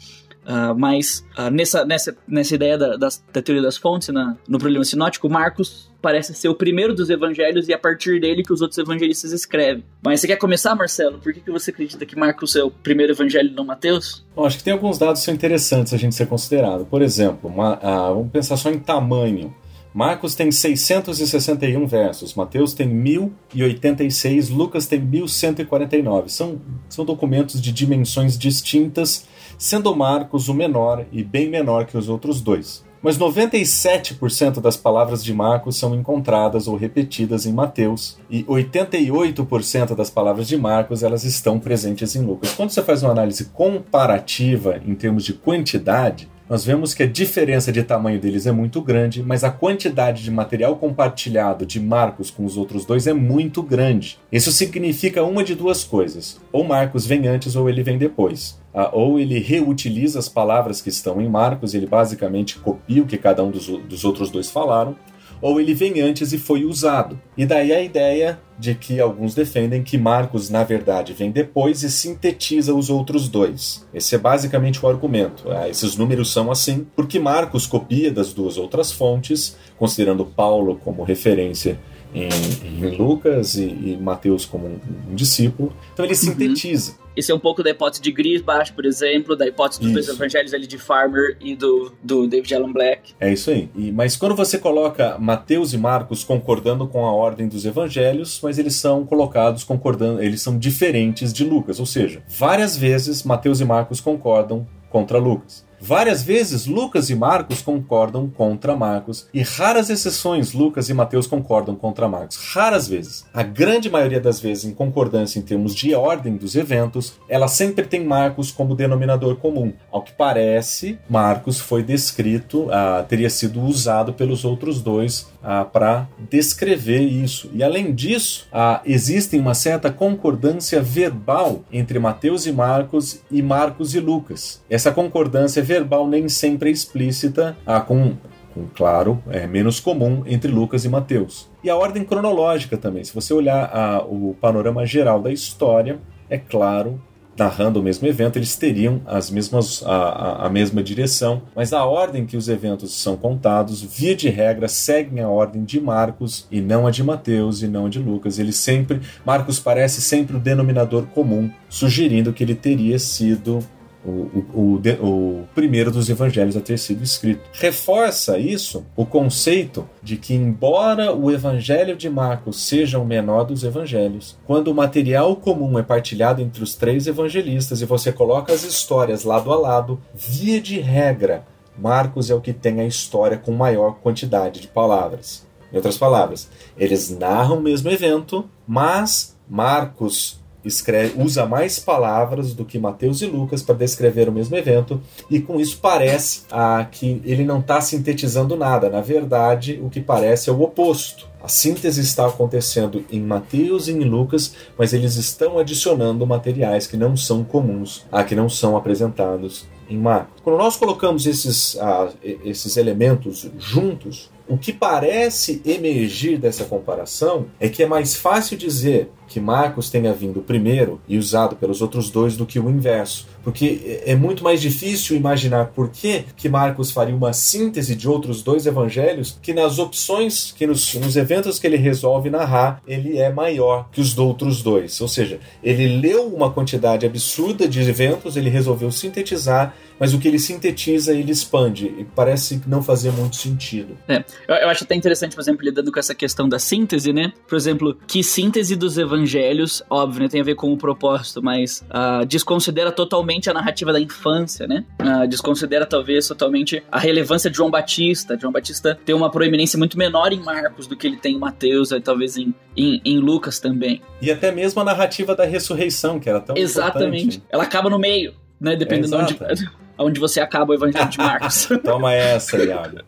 Uh, 0.46 0.78
mas 0.78 1.26
uh, 1.38 1.50
nessa, 1.50 1.86
nessa, 1.86 2.16
nessa 2.28 2.56
ideia 2.56 2.78
da, 2.78 2.98
da, 2.98 3.08
da 3.32 3.42
teoria 3.42 3.62
das 3.62 3.78
fontes, 3.78 4.10
na, 4.10 4.36
no 4.48 4.60
problema 4.60 4.84
sinótico, 4.84 5.30
Marcos 5.30 5.90
parece 6.02 6.34
ser 6.34 6.50
o 6.50 6.56
primeiro 6.56 6.94
dos 6.94 7.10
evangelhos 7.10 7.70
e 7.70 7.72
é 7.72 7.76
a 7.76 7.80
partir 7.80 8.20
dele 8.20 8.44
que 8.44 8.52
os 8.52 8.62
outros 8.62 8.78
evangelistas 8.78 9.32
escrevem. 9.32 9.86
Mas 10.02 10.20
você 10.20 10.28
quer 10.28 10.36
começar, 10.36 10.76
Marcelo? 10.76 11.18
Por 11.20 11.34
que, 11.34 11.40
que 11.40 11.50
você 11.50 11.72
acredita 11.72 12.06
que 12.06 12.18
Marcos 12.18 12.56
é 12.58 12.64
o 12.64 12.70
primeiro 12.70 13.14
evangelho 13.14 13.50
e 13.50 13.54
não 13.54 13.64
Mateus? 13.64 14.26
Bom, 14.36 14.46
acho 14.46 14.58
que 14.58 14.64
tem 14.64 14.74
alguns 14.74 14.98
dados 14.98 15.22
que 15.22 15.26
são 15.26 15.34
interessantes 15.34 15.94
a 15.94 15.98
gente 15.98 16.14
ser 16.14 16.28
considerado. 16.28 16.86
Por 16.86 17.02
exemplo, 17.02 17.50
uma, 17.50 17.76
uh, 17.78 18.14
vamos 18.16 18.32
pensar 18.32 18.58
só 18.58 18.70
em 18.70 18.80
tamanho. 18.80 19.56
Marcos 19.94 20.34
tem 20.34 20.52
661 20.52 21.86
versos, 21.86 22.34
Mateus 22.34 22.74
tem 22.74 22.88
1086, 22.88 24.50
Lucas 24.50 24.88
tem 24.88 25.00
1149. 25.00 26.30
São, 26.30 26.60
são 26.90 27.06
documentos 27.06 27.62
de 27.62 27.72
dimensões 27.72 28.36
distintas, 28.36 29.28
sendo 29.58 29.96
Marcos 29.96 30.50
o 30.50 30.54
menor 30.54 31.06
e 31.12 31.24
bem 31.24 31.50
menor 31.50 31.86
que 31.86 31.98
os 31.98 32.10
outros 32.10 32.42
dois. 32.42 32.84
Mas 33.04 33.18
97% 33.18 34.62
das 34.62 34.78
palavras 34.78 35.22
de 35.22 35.34
Marcos 35.34 35.76
são 35.76 35.94
encontradas 35.94 36.70
ou 36.70 36.78
repetidas 36.78 37.46
em 37.46 37.52
Mateus 37.52 38.18
e 38.30 38.46
88% 38.46 39.94
das 39.94 40.10
palavras 40.10 40.48
de 40.48 40.56
Marcos 40.56 41.04
elas 41.04 41.26
estão 41.26 41.60
presentes 41.60 42.16
em 42.16 42.26
Lucas. 42.26 42.54
Quando 42.54 42.70
você 42.70 42.82
faz 42.82 43.04
uma 43.04 43.12
análise 43.12 43.46
comparativa 43.46 44.82
em 44.88 44.96
termos 44.96 45.26
de 45.26 45.34
quantidade, 45.34 46.30
nós 46.50 46.66
vemos 46.66 46.94
que 46.94 47.04
a 47.04 47.08
diferença 47.08 47.72
de 47.72 47.84
tamanho 47.84 48.20
deles 48.20 48.46
é 48.46 48.52
muito 48.52 48.82
grande, 48.82 49.24
mas 49.24 49.44
a 49.44 49.52
quantidade 49.52 50.24
de 50.24 50.32
material 50.32 50.76
compartilhado 50.76 51.66
de 51.66 51.80
Marcos 51.80 52.30
com 52.30 52.46
os 52.46 52.58
outros 52.58 52.86
dois 52.86 53.08
é 53.08 53.14
muito 53.14 53.64
grande. 53.64 54.20
Isso 54.32 54.52
significa 54.52 55.24
uma 55.24 55.44
de 55.44 55.56
duas 55.56 55.84
coisas: 55.84 56.40
ou 56.52 56.64
Marcos 56.64 57.06
vem 57.06 57.28
antes 57.28 57.56
ou 57.56 57.70
ele 57.70 57.84
vem 57.84 57.98
depois. 57.98 58.62
Ah, 58.74 58.90
ou 58.92 59.20
ele 59.20 59.38
reutiliza 59.40 60.18
as 60.18 60.28
palavras 60.28 60.82
que 60.82 60.90
estão 60.90 61.22
em 61.22 61.30
Marcos, 61.30 61.76
ele 61.76 61.86
basicamente 61.86 62.58
copia 62.58 63.04
o 63.04 63.06
que 63.06 63.18
cada 63.18 63.44
um 63.44 63.52
dos, 63.52 63.68
dos 63.68 64.04
outros 64.04 64.32
dois 64.32 64.50
falaram, 64.50 64.96
ou 65.44 65.60
ele 65.60 65.74
vem 65.74 66.00
antes 66.00 66.32
e 66.32 66.38
foi 66.38 66.64
usado. 66.64 67.20
E 67.38 67.46
daí 67.46 67.74
a 67.74 67.84
ideia 67.84 68.40
de 68.58 68.74
que 68.74 69.02
alguns 69.02 69.36
defendem 69.36 69.84
que 69.84 69.98
Marcos, 69.98 70.50
na 70.50 70.64
verdade, 70.64 71.12
vem 71.12 71.32
depois 71.32 71.84
e 71.84 71.92
sintetiza 71.92 72.74
os 72.74 72.90
outros 72.90 73.28
dois. 73.28 73.86
Esse 73.94 74.16
é 74.16 74.18
basicamente 74.18 74.84
o 74.84 74.88
argumento. 74.88 75.52
Ah, 75.52 75.68
esses 75.68 75.98
números 75.98 76.32
são 76.32 76.50
assim 76.50 76.88
porque 76.96 77.20
Marcos 77.20 77.68
copia 77.68 78.10
das 78.10 78.32
duas 78.32 78.58
outras 78.58 78.94
fontes, 78.94 79.58
considerando 79.78 80.24
Paulo 80.24 80.80
como 80.82 81.04
referência 81.04 81.78
em, 82.16 82.30
em 82.66 82.96
Lucas 82.96 83.56
e, 83.56 83.64
e 83.64 83.98
Mateus 84.00 84.46
como 84.46 84.66
um, 84.68 84.80
um, 85.12 85.16
discípulo. 85.16 85.74
Então 85.92 86.06
ele 86.06 86.16
sintetiza. 86.16 86.92
Uhum. 86.92 87.03
Esse 87.16 87.32
é 87.32 87.36
um 87.36 87.40
pouco 87.40 87.64
da 87.64 87.70
hipótese 87.70 88.02
de 88.02 88.12
Grisbach, 88.12 88.74
por 88.74 88.86
exemplo, 88.86 89.36
da 89.36 89.48
hipótese 89.48 89.82
dos 89.82 89.92
dois 89.92 90.08
evangelhos 90.08 90.54
ali 90.54 90.66
de 90.66 90.78
Farmer 90.78 91.38
e 91.40 91.56
do, 91.56 91.94
do 92.02 92.28
David 92.28 92.56
Allen 92.56 92.74
Black. 92.74 93.14
É 93.20 93.32
isso 93.32 93.52
aí. 93.52 93.70
E, 93.76 93.92
mas 93.92 94.16
quando 94.16 94.36
você 94.36 94.58
coloca 94.58 95.18
Mateus 95.20 95.74
e 95.74 95.78
Marcos 95.78 96.24
concordando 96.24 96.88
com 96.88 97.06
a 97.06 97.12
ordem 97.12 97.48
dos 97.48 97.66
evangelhos, 97.66 98.40
mas 98.42 98.58
eles 98.58 98.76
são 98.76 99.06
colocados 99.06 99.64
concordando, 99.64 100.22
eles 100.22 100.42
são 100.42 100.58
diferentes 100.58 101.32
de 101.32 101.44
Lucas, 101.44 101.80
ou 101.80 101.86
seja, 101.86 102.24
várias 102.28 102.78
vezes 102.78 103.24
Mateus 103.24 103.60
e 103.60 103.66
Marcos 103.66 104.02
concordam 104.02 104.68
contra 104.90 105.18
Lucas. 105.18 105.66
Várias 105.86 106.24
vezes 106.24 106.66
Lucas 106.66 107.10
e 107.10 107.16
Marcos 107.16 107.62
concordam 107.62 108.30
contra 108.30 108.74
Marcos 108.74 109.28
e 109.34 109.42
raras 109.42 109.90
exceções 109.90 110.54
Lucas 110.54 110.88
e 110.88 110.94
Mateus 110.94 111.28
concordam 111.28 111.76
contra 111.76 112.08
Marcos. 112.08 112.38
Raras 112.38 112.88
vezes. 112.88 113.26
A 113.34 113.44
grande 113.44 113.90
maioria 113.90 114.22
das 114.22 114.40
vezes 114.40 114.64
em 114.64 114.74
concordância 114.74 115.40
em 115.40 115.42
termos 115.42 115.76
de 115.76 115.94
ordem 115.94 116.38
dos 116.38 116.56
eventos, 116.56 117.16
ela 117.28 117.50
sempre 117.50 117.86
tem 117.86 118.02
Marcos 118.02 118.50
como 118.50 118.76
denominador 118.76 119.36
comum. 119.36 119.74
Ao 119.92 120.02
que 120.02 120.14
parece, 120.14 120.98
Marcos 121.10 121.60
foi 121.60 121.84
descrito, 121.84 122.68
uh, 122.68 123.04
teria 123.06 123.30
sido 123.30 123.62
usado 123.62 124.14
pelos 124.14 124.46
outros 124.46 124.82
dois 124.82 125.33
uh, 125.44 125.70
para 125.70 126.08
descrever 126.30 127.02
isso. 127.02 127.50
E 127.54 127.64
além 127.64 127.94
disso, 127.94 128.48
uh, 128.52 128.80
existe 128.86 129.38
uma 129.38 129.54
certa 129.54 129.92
concordância 129.92 130.82
verbal 130.82 131.64
entre 131.72 132.00
Mateus 132.00 132.46
e 132.46 132.52
Marcos 132.52 133.22
e 133.30 133.42
Marcos 133.42 133.94
e 133.94 134.00
Lucas. 134.00 134.64
Essa 134.70 134.92
concordância 134.92 135.62
verbal 135.62 136.08
nem 136.08 136.30
sempre 136.30 136.70
é 136.70 136.72
explícita, 136.72 137.58
ah, 137.66 137.82
com, 137.82 138.14
com 138.54 138.66
claro, 138.74 139.22
é 139.30 139.46
menos 139.46 139.80
comum 139.80 140.24
entre 140.26 140.52
Lucas 140.52 140.86
e 140.86 140.90
Mateus. 140.90 141.50
E 141.64 141.70
a 141.70 141.76
ordem 141.76 142.04
cronológica 142.04 142.78
também. 142.78 143.04
Se 143.04 143.14
você 143.14 143.34
olhar 143.34 143.70
ah, 143.74 144.04
o 144.04 144.36
panorama 144.40 144.86
geral 144.86 145.22
da 145.22 145.32
história, 145.32 146.00
é 146.30 146.38
claro 146.38 147.00
narrando 147.38 147.80
o 147.80 147.84
mesmo 147.84 148.08
evento, 148.08 148.38
eles 148.38 148.56
teriam 148.56 149.02
as 149.06 149.30
mesmas, 149.30 149.84
a, 149.86 149.96
a, 149.96 150.46
a, 150.48 150.50
mesma 150.50 150.84
direção, 150.84 151.42
mas 151.56 151.74
a 151.74 151.84
ordem 151.84 152.26
que 152.26 152.38
os 152.38 152.48
eventos 152.48 152.94
são 152.94 153.16
contados, 153.16 153.82
via 153.82 154.16
de 154.16 154.30
regra, 154.30 154.68
seguem 154.68 155.22
a 155.24 155.30
ordem 155.30 155.64
de 155.64 155.80
Marcos 155.80 156.48
e 156.52 156.62
não 156.62 156.86
a 156.86 156.92
de 156.92 157.04
Mateus 157.04 157.62
e 157.62 157.68
não 157.68 157.88
a 157.88 157.90
de 157.90 158.00
Lucas. 158.00 158.40
Ele 158.40 158.54
sempre, 158.54 159.02
Marcos 159.26 159.60
parece 159.60 160.02
sempre 160.02 160.38
o 160.38 160.40
denominador 160.40 161.06
comum, 161.08 161.50
sugerindo 161.70 162.34
que 162.34 162.44
ele 162.44 162.56
teria 162.56 163.00
sido 163.00 163.60
o, 164.06 164.44
o, 164.54 164.82
o, 165.02 165.48
primeiro 165.56 165.92
dos 165.92 166.10
evangelhos 166.10 166.58
a 166.58 166.62
ter 166.62 166.78
sido 166.78 167.04
escrito. 167.04 167.42
Reforça 167.54 168.38
isso 168.38 168.86
o 168.96 169.06
conceito 169.06 169.88
de 170.02 170.18
que, 170.18 170.34
embora 170.34 171.14
o 171.14 171.32
evangelho 171.32 171.96
de 171.96 172.10
Marcos 172.10 172.62
seja 172.62 173.00
o 173.00 173.06
menor 173.06 173.46
dos 173.46 173.64
evangelhos, 173.64 174.38
quando 174.46 174.68
o 174.68 174.76
material 174.76 175.36
comum 175.36 175.80
é 175.80 175.84
partilhado 175.84 176.42
entre 176.42 176.64
os 176.64 176.76
três 176.76 177.08
evangelistas 177.08 177.82
e 177.82 177.86
você 177.86 178.12
coloca 178.12 178.54
as 178.54 178.64
histórias 178.64 179.24
lado 179.24 179.52
a 179.52 179.56
lado, 179.56 180.00
via 180.14 180.60
de 180.60 180.80
regra, 180.80 181.46
Marcos 181.78 182.30
é 182.30 182.36
o 182.36 182.42
que 182.42 182.54
tem 182.54 182.82
a 182.82 182.86
história 182.86 183.38
com 183.38 183.52
maior 183.52 183.96
quantidade 183.96 184.60
de 184.60 184.68
palavras. 184.68 185.46
Em 185.72 185.76
outras 185.76 185.98
palavras, 185.98 186.50
eles 186.78 187.10
narram 187.10 187.58
o 187.58 187.62
mesmo 187.62 187.90
evento, 187.90 188.48
mas 188.68 189.36
Marcos 189.50 190.43
escreve, 190.64 191.22
usa 191.22 191.46
mais 191.46 191.80
palavras 191.80 192.54
do 192.54 192.66
que 192.66 192.80
Mateus 192.80 193.22
e 193.22 193.26
Lucas 193.26 193.62
para 193.62 193.76
descrever 193.76 194.30
o 194.30 194.32
mesmo 194.32 194.56
evento, 194.56 195.02
e 195.30 195.40
com 195.40 195.60
isso 195.60 195.80
parece 195.82 196.44
ah, 196.52 196.86
que 196.90 197.22
ele 197.26 197.44
não 197.44 197.60
está 197.60 197.82
sintetizando 197.82 198.56
nada. 198.56 198.90
Na 198.90 199.02
verdade, 199.02 199.80
o 199.84 199.90
que 199.90 200.02
parece 200.02 200.50
é 200.50 200.54
o 200.54 200.62
oposto. 200.62 201.32
A 201.44 201.50
síntese 201.50 202.00
está 202.00 202.26
acontecendo 202.26 203.04
em 203.12 203.20
Mateus 203.20 203.90
e 203.90 203.92
em 203.92 204.00
Lucas, 204.06 204.56
mas 204.78 204.94
eles 204.94 205.18
estão 205.18 205.60
adicionando 205.60 206.26
materiais 206.26 206.88
que 206.88 206.96
não 206.96 207.18
são 207.18 207.44
comuns, 207.44 208.06
a 208.10 208.24
que 208.24 208.34
não 208.34 208.48
são 208.48 208.78
apresentados 208.78 209.66
em 209.90 209.98
Marcos. 209.98 210.42
Quando 210.42 210.58
nós 210.58 210.78
colocamos 210.78 211.26
esses, 211.26 211.78
ah, 211.80 212.10
esses 212.24 212.78
elementos 212.78 213.50
juntos, 213.60 214.32
o 214.48 214.58
que 214.58 214.74
parece 214.74 215.62
emergir 215.66 216.38
dessa 216.38 216.66
comparação 216.66 217.48
é 217.60 217.70
que 217.70 217.82
é 217.82 217.86
mais 217.86 218.16
fácil 218.16 218.58
dizer 218.58 219.10
que 219.28 219.40
Marcos 219.40 219.90
tenha 219.90 220.14
vindo 220.14 220.42
primeiro 220.42 221.02
e 221.08 221.18
usado 221.18 221.56
pelos 221.56 221.82
outros 221.82 222.12
dois 222.12 222.38
do 222.38 222.46
que 222.46 222.60
o 222.60 222.70
inverso. 222.70 223.28
Porque 223.44 224.02
é 224.06 224.16
muito 224.16 224.44
mais 224.44 224.62
difícil 224.62 225.18
imaginar 225.18 225.68
por 225.68 225.90
que, 225.90 226.26
que 226.36 226.48
Marcos 226.48 226.92
faria 226.92 227.16
uma 227.16 227.34
síntese 227.34 227.96
de 227.96 228.08
outros 228.08 228.44
dois 228.44 228.66
evangelhos 228.66 229.38
que 229.42 229.54
nas 229.54 229.80
opções, 229.80 230.54
que 230.56 230.68
nos, 230.68 230.94
nos 230.96 231.16
eventos 231.16 231.58
que 231.58 231.66
ele 231.66 231.78
resolve 231.78 232.30
narrar, 232.30 232.82
ele 232.88 233.18
é 233.18 233.32
maior 233.32 233.90
que 233.92 234.00
os 234.00 234.18
outros 234.18 234.62
dois. 234.62 235.02
Ou 235.02 235.08
seja, 235.08 235.40
ele 235.64 236.00
leu 236.00 236.28
uma 236.28 236.52
quantidade 236.52 237.06
absurda 237.06 237.68
de 237.68 237.82
eventos, 237.82 238.38
ele 238.38 238.50
resolveu 238.50 238.92
sintetizar 238.92 239.76
mas 240.00 240.14
o 240.14 240.20
que 240.20 240.28
ele 240.28 240.40
sintetiza 240.40 241.14
ele 241.14 241.32
expande 241.32 241.86
e 241.98 242.04
parece 242.04 242.62
não 242.68 242.82
fazer 242.82 243.12
muito 243.12 243.36
sentido. 243.36 243.98
É, 244.08 244.24
eu, 244.48 244.56
eu, 244.56 244.70
acho 244.70 244.84
até 244.84 244.96
interessante, 244.96 245.36
por 245.36 245.42
exemplo, 245.42 245.64
lidando 245.64 245.92
com 245.92 246.00
essa 246.00 246.16
questão 246.16 246.48
da 246.48 246.60
síntese, 246.60 247.14
né? 247.14 247.32
Por 247.48 247.56
exemplo, 247.56 247.98
que 248.08 248.24
síntese 248.24 248.76
dos 248.76 248.98
evangelhos, 248.98 249.84
óbvio, 249.90 250.24
né, 250.24 250.30
tem 250.30 250.42
a 250.42 250.44
ver 250.44 250.56
com 250.56 250.72
o 250.72 250.78
propósito, 250.78 251.42
mas 251.42 251.84
uh, 251.90 252.26
desconsidera 252.26 252.92
totalmente 252.92 253.50
a 253.50 253.54
narrativa 253.54 253.94
da 253.94 254.00
infância, 254.00 254.68
né? 254.68 254.86
Uh, 255.00 255.28
desconsidera 255.28 255.86
talvez 255.86 256.28
totalmente 256.28 256.84
a 256.92 257.00
relevância 257.00 257.50
de 257.50 257.58
João 257.58 257.70
Batista. 257.70 258.38
João 258.40 258.52
Batista 258.52 258.98
tem 259.06 259.16
uma 259.16 259.30
proeminência 259.30 259.78
muito 259.78 259.98
menor 259.98 260.32
em 260.32 260.42
Marcos 260.42 260.88
do 260.88 260.96
que 260.96 261.08
ele 261.08 261.18
tem 261.18 261.36
em 261.36 261.40
Mateus, 261.40 261.92
e 261.92 262.00
talvez 262.00 262.38
em, 262.38 262.54
em, 262.76 263.02
em 263.04 263.18
Lucas 263.20 263.60
também. 263.60 264.02
E 264.22 264.32
até 264.32 264.52
mesmo 264.52 264.82
a 264.82 264.84
narrativa 264.84 265.36
da 265.36 265.46
ressurreição, 265.46 266.20
que 266.20 266.30
era 266.30 266.40
tão 266.40 266.56
Exatamente. 266.58 267.38
Importante. 267.38 267.44
Ela 267.50 267.64
acaba 267.64 267.90
no 267.90 268.00
meio, 268.00 268.34
né? 268.60 268.76
Dependendo 268.76 269.16
é 269.16 269.26
de 269.26 269.34
onde 269.34 269.70
onde 269.98 270.20
você 270.20 270.40
acaba 270.40 270.72
o 270.72 270.76
Evangelho 270.76 271.10
de 271.10 271.18
Marcos. 271.18 271.70
Toma 271.84 272.14
essa, 272.14 272.58
Iago. 272.58 273.00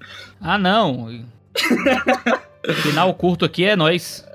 Ah, 0.42 0.58
não. 0.58 1.24
Final 2.74 3.14
curto 3.14 3.46
aqui 3.46 3.64
é 3.64 3.76
nós. 3.76 4.26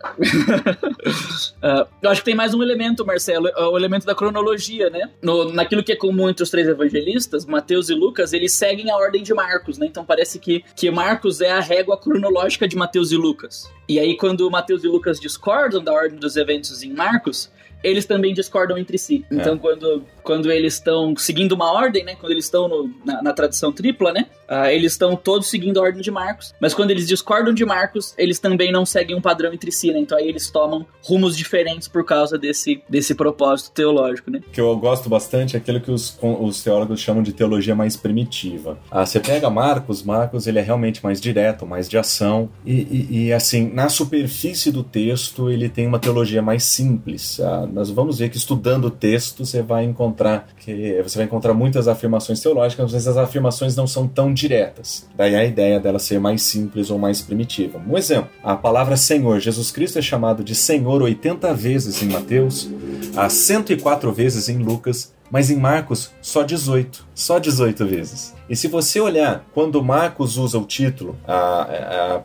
uh, 1.63 1.87
eu 2.01 2.11
acho 2.11 2.21
que 2.21 2.27
tem 2.27 2.35
mais 2.35 2.55
um 2.55 2.63
elemento, 2.63 3.05
Marcelo, 3.05 3.49
é 3.49 3.63
o 3.65 3.77
elemento 3.77 4.07
da 4.07 4.15
cronologia, 4.15 4.89
né? 4.89 5.11
No, 5.21 5.53
naquilo 5.53 5.83
que 5.83 5.93
é 5.93 5.97
comum 5.97 6.29
entre 6.29 6.43
os 6.43 6.51
três 6.51 6.69
evangelistas, 6.69 7.45
Mateus 7.45 7.91
e 7.91 7.95
Lucas, 7.95 8.33
eles 8.33 8.53
seguem 8.53 8.91
a 8.91 8.97
ordem 8.97 9.23
de 9.23 9.35
Marcos, 9.35 9.79
né? 9.79 9.87
Então 9.87 10.05
parece 10.05 10.39
que, 10.39 10.65
que 10.77 10.91
Marcos 10.91 11.41
é 11.41 11.51
a 11.51 11.61
régua 11.61 11.97
cronológica 11.99 12.69
de 12.69 12.77
Mateus 12.77 13.11
e 13.11 13.17
Lucas. 13.17 13.71
E 13.89 13.99
aí, 13.99 14.17
quando 14.17 14.49
Mateus 14.51 14.85
e 14.85 14.89
Lucas 14.89 15.19
discordam 15.19 15.83
da 15.83 15.93
ordem 15.93 16.19
dos 16.19 16.37
eventos 16.37 16.83
em 16.83 16.93
Marcos, 16.93 17.51
eles 17.83 18.05
também 18.05 18.33
discordam 18.35 18.77
entre 18.79 18.99
si. 18.99 19.25
Então, 19.31 19.57
quando, 19.59 20.05
quando 20.23 20.51
eles 20.51 20.75
estão 20.75 21.15
seguindo 21.17 21.53
uma 21.53 21.73
ordem, 21.73 22.05
né? 22.05 22.15
Quando 22.19 22.33
eles 22.33 22.45
estão 22.45 22.91
na, 23.05 23.23
na 23.23 23.33
tradição 23.33 23.73
tripla, 23.73 24.13
né? 24.13 24.27
ah, 24.49 24.73
eles 24.73 24.93
estão 24.93 25.15
todos 25.15 25.49
seguindo 25.49 25.79
a 25.79 25.83
ordem 25.83 26.03
de 26.03 26.11
Marcos. 26.11 26.53
Mas 26.61 26.75
quando 26.75 26.91
eles 26.91 27.07
discordam 27.07 27.55
de 27.55 27.65
Marcos, 27.65 28.13
eles 28.19 28.41
também 28.41 28.73
não 28.73 28.85
seguem 28.85 29.15
um 29.17 29.21
padrão 29.21 29.53
entre 29.53 29.71
si, 29.71 29.93
né? 29.93 30.01
Então 30.01 30.19
aí 30.19 30.29
eles 30.29 30.51
tomam 30.51 30.85
rumos 31.03 31.37
diferentes 31.37 31.87
por 31.87 32.05
causa 32.05 32.37
desse, 32.37 32.83
desse 32.89 33.15
propósito 33.15 33.71
teológico, 33.73 34.29
né? 34.31 34.41
O 34.47 34.51
que 34.51 34.61
eu 34.61 34.77
gosto 34.77 35.09
bastante 35.09 35.55
é 35.55 35.59
aquilo 35.61 35.81
que 35.81 35.91
os, 35.91 36.19
os 36.21 36.63
teólogos 36.65 36.99
chamam 37.01 37.23
de 37.23 37.33
teologia 37.33 37.75
mais 37.77 37.97
primitiva. 37.97 38.77
Ah, 38.91 39.07
você 39.07 39.21
pega 39.21 39.49
Marcos, 39.49 40.03
Marcos 40.03 40.47
ele 40.49 40.59
é 40.59 40.63
realmente 40.63 41.03
mais 41.05 41.21
direto, 41.21 41.65
mais 41.65 41.89
de 41.89 41.97
ação, 41.97 42.51
e, 42.67 42.73
e- 42.73 43.27
e, 43.27 43.33
assim, 43.33 43.71
na 43.73 43.89
superfície 43.89 44.73
do 44.73 44.83
texto 44.83 45.49
ele 45.51 45.69
tem 45.69 45.87
uma 45.87 45.99
teologia 46.01 46.43
mais 46.43 46.65
simples. 46.65 47.39
Ah, 47.41 47.69
nós 47.73 47.91
vamos 47.91 48.19
ver 48.19 48.29
que 48.29 48.37
estudando 48.37 48.87
o 48.87 48.91
texto 48.91 49.45
você 49.45 49.63
vai 49.63 49.85
encontrar 49.85 50.49
que 50.59 51.01
você 51.03 51.19
vai 51.19 51.27
encontrar 51.27 51.55
muitas 51.55 51.89
afirmações 51.89 52.41
teológicas, 52.41 52.93
mas 52.93 53.07
as 53.07 53.17
afirmações 53.17 53.77
não 53.77 53.87
são 53.87 54.07
tão 54.07 54.33
diretas. 54.33 55.09
Daí 55.17 55.35
a 55.35 55.45
ideia 55.45 55.81
dela 55.81 55.99
ser 55.99 56.19
mais 56.19 56.43
simples 56.43 56.91
ou 56.91 56.99
mais 56.99 57.21
primitiva. 57.21 57.81
Um 57.87 57.97
exemplo, 57.97 58.31
a 58.43 58.57
palavra 58.57 58.97
Senhor, 58.97 59.41
Jesus 59.41 59.71
Cristo 59.71 59.99
é 59.99 60.03
chamado 60.03 60.43
de 60.45 60.55
Senhor 60.55 61.03
80 61.03 61.53
vezes 61.55 62.03
em 62.03 62.07
Mateus, 62.07 62.69
a 63.17 63.29
104 63.29 64.13
vezes 64.13 64.49
em 64.49 64.59
Lucas, 64.59 65.13
mas 65.31 65.51
em 65.51 65.57
Marcos 65.57 66.11
só 66.21 66.43
18, 66.43 67.07
só 67.15 67.39
18 67.39 67.87
vezes. 67.87 68.35
E 68.49 68.57
se 68.57 68.67
você 68.69 68.99
olhar 69.01 69.45
quando 69.55 69.83
Marcos 69.83 70.37
usa 70.37 70.59
o 70.59 70.65
título 70.65 71.17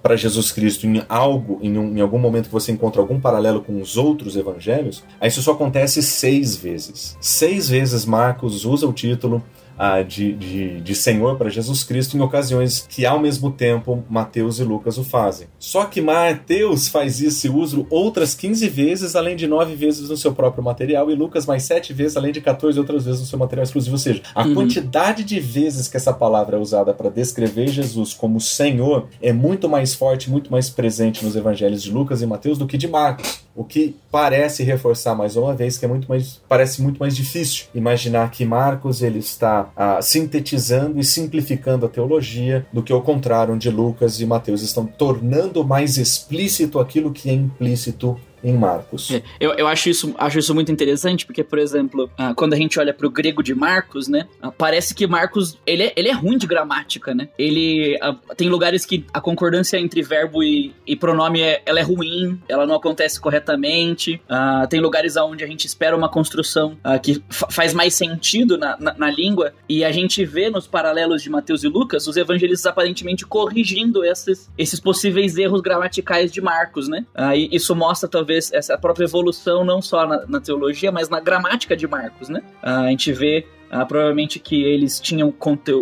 para 0.02 0.16
Jesus 0.16 0.52
Cristo 0.52 0.88
em 0.88 1.04
algo, 1.08 1.60
em, 1.62 1.78
um- 1.78 1.98
em 1.98 2.02
algum 2.02 2.18
momento 2.18 2.46
que 2.46 2.52
você 2.52 2.72
encontra 2.72 3.02
algum 3.02 3.20
paralelo 3.20 3.62
com 3.62 3.80
os 3.82 3.96
outros 3.98 4.36
evangelhos, 4.36 5.04
aí 5.20 5.28
isso 5.30 5.42
só 5.42 5.52
acontece 5.52 6.02
seis 6.02 6.56
vezes. 6.56 7.18
Seis 7.22 7.70
vezes 7.70 8.06
Marcos 8.06 8.66
usa 8.66 8.88
o 8.88 8.94
título 8.94 9.44
ah, 9.78 10.02
de, 10.02 10.34
de, 10.34 10.82
de 10.82 10.96
Senhor 10.96 11.38
para 11.38 11.50
Jesus 11.50 11.84
Cristo 11.84 12.18
em 12.18 12.22
ocasiões 12.22 12.86
que 12.90 13.06
ao 13.06 13.20
mesmo 13.20 13.52
tempo 13.52 14.04
Mateus 14.10 14.60
e 14.60 14.64
Lucas 14.64 14.98
o 14.98 15.04
fazem. 15.04 15.48
Só 15.60 15.86
que 15.86 16.02
Mateus 16.02 16.88
faz 16.88 17.20
isso 17.20 17.48
e 17.48 17.50
usa 17.50 17.86
outras 17.90 18.34
15 18.34 18.68
vezes, 18.70 19.16
além 19.16 19.36
de 19.36 19.48
9 19.48 19.76
vezes 19.76 20.10
no 20.10 20.18
seu 20.18 20.34
próprio 20.34 20.64
material, 20.64 21.10
e 21.12 21.16
Lucas 21.16 21.46
mais 21.46 21.64
7 21.64 21.94
vezes, 21.94 22.18
além 22.18 22.32
de 22.32 22.42
14 22.42 22.80
outras 22.80 23.06
vezes 23.06 23.22
no 23.22 23.26
seu 23.28 23.38
material 23.40 23.64
exclusivo. 23.64 23.96
Ou 23.96 24.00
seja, 24.00 24.22
a 24.34 24.44
Uhum. 24.46 24.54
quantidade 24.54 25.24
de 25.24 25.40
vezes 25.40 25.88
que 25.88 25.98
essa 25.98 26.14
palavra 26.14 26.58
é 26.58 26.60
usada 26.60 26.94
para 26.94 27.10
descrever 27.10 27.68
Jesus 27.68 28.14
como 28.14 28.40
Senhor 28.40 29.08
é 29.22 29.34
muito 29.34 29.68
mais 29.68 29.94
forte, 29.94 30.30
muito 30.30 30.52
mais 30.52 30.70
presente 30.70 31.26
nos 31.26 31.36
evangelhos 31.36 31.82
de 31.82 31.92
Lucas 31.92 32.22
e 32.22 32.26
Mateus 32.26 32.58
do 32.58 32.68
que 32.68 32.78
de 32.78 32.88
Marcos. 32.88 33.44
O 33.56 33.64
que 33.64 33.96
parece 34.12 34.64
reforçar 34.64 35.16
mais 35.16 35.36
uma 35.36 35.54
vez 35.56 35.78
que 35.78 35.86
é 35.86 35.88
muito 35.88 36.08
mais 36.08 36.42
parece 36.48 36.82
muito 36.82 36.98
mais 37.00 37.16
difícil 37.16 37.66
imaginar 37.74 38.30
que 38.30 38.44
Marcos 38.46 39.02
ele 39.02 39.20
está 39.20 39.65
sintetizando 40.02 41.00
e 41.00 41.04
simplificando 41.04 41.86
a 41.86 41.90
teologia 41.90 42.66
do 42.72 42.84
que 42.84 42.94
ao 42.94 43.02
contrário 43.02 43.54
onde 43.54 43.70
Lucas 43.70 44.20
e 44.20 44.26
Mateus 44.26 44.62
estão 44.62 44.86
tornando 44.86 45.64
mais 45.64 45.98
explícito 45.98 46.80
aquilo 46.80 47.12
que 47.12 47.30
é 47.30 47.34
implícito 47.34 48.18
em 48.46 48.54
Marcos. 48.54 49.10
É, 49.12 49.24
Eu, 49.40 49.54
eu 49.54 49.68
acho, 49.68 49.90
isso, 49.90 50.14
acho 50.18 50.40
isso 50.40 50.54
muito 50.54 50.72
interessante, 50.72 51.26
porque, 51.26 51.44
por 51.44 51.58
exemplo, 51.60 52.10
ah, 52.18 52.34
quando 52.36 52.54
a 52.54 52.58
gente 52.58 52.80
olha 52.80 52.94
pro 52.94 53.10
grego 53.10 53.42
de 53.42 53.56
Marcos, 53.56 54.08
né? 54.08 54.28
ah, 54.42 54.52
parece 54.52 54.94
que 54.94 55.08
Marcos, 55.08 55.58
ele 55.66 55.84
é, 55.84 55.94
ele 55.96 56.10
é 56.10 56.14
ruim 56.14 56.38
de 56.38 56.46
gramática, 56.46 57.14
né? 57.16 57.28
Ele 57.40 57.98
ah, 58.02 58.16
tem 58.38 58.48
lugares 58.50 58.86
que 58.86 59.04
a 59.12 59.20
concordância 59.20 59.78
entre 59.80 60.02
verbo 60.04 60.44
e, 60.44 60.74
e 60.86 60.96
pronome 60.96 61.42
é, 61.42 61.62
ela 61.66 61.80
é 61.80 61.84
ruim, 61.84 62.40
ela 62.48 62.66
não 62.68 62.76
acontece 62.76 63.20
corretamente. 63.20 64.22
tem 64.70 64.80
lugares 64.80 65.16
onde 65.18 65.44
a 65.44 65.48
gente 65.48 65.66
espera 65.66 65.96
uma 65.98 66.10
construção 66.10 66.78
que 67.02 67.24
fa- 67.30 67.48
faz 67.50 67.74
mais 67.74 67.96
sentido 67.96 68.58
na, 68.58 68.78
na, 68.80 68.94
na 68.98 69.10
língua, 69.10 69.54
e 69.68 69.84
a 69.84 69.92
gente 69.92 70.24
vê 70.24 70.50
nos 70.50 70.68
paralelos 70.68 71.24
de 71.24 71.30
Mateus 71.30 71.64
e 71.64 71.68
Lucas 71.68 72.08
os 72.08 72.16
evangelistas 72.18 72.66
aparentemente 72.66 73.26
corrigindo 73.26 74.04
esses, 74.06 74.50
esses 74.58 74.80
possíveis 74.80 75.38
erros 75.38 75.62
gramaticais 75.62 76.32
de 76.32 76.42
Marcos, 76.42 76.88
né? 76.88 77.06
E 77.36 77.50
isso 77.56 77.76
mostra 77.76 78.08
talvez 78.08 78.35
essa 78.36 78.78
própria 78.78 79.06
evolução 79.06 79.64
não 79.64 79.82
só 79.82 80.06
na, 80.06 80.26
na 80.28 80.40
teologia, 80.40 80.92
mas 80.92 81.10
na 81.10 81.20
gramática 81.20 81.76
de 81.76 81.88
Marcos, 81.88 82.30
né? 82.30 82.42
A 82.62 82.88
gente 82.88 83.12
vê 83.12 83.48
ah, 83.76 83.86
provavelmente 83.86 84.40
que 84.40 84.64
eles 84.64 85.00
tinham 85.00 85.34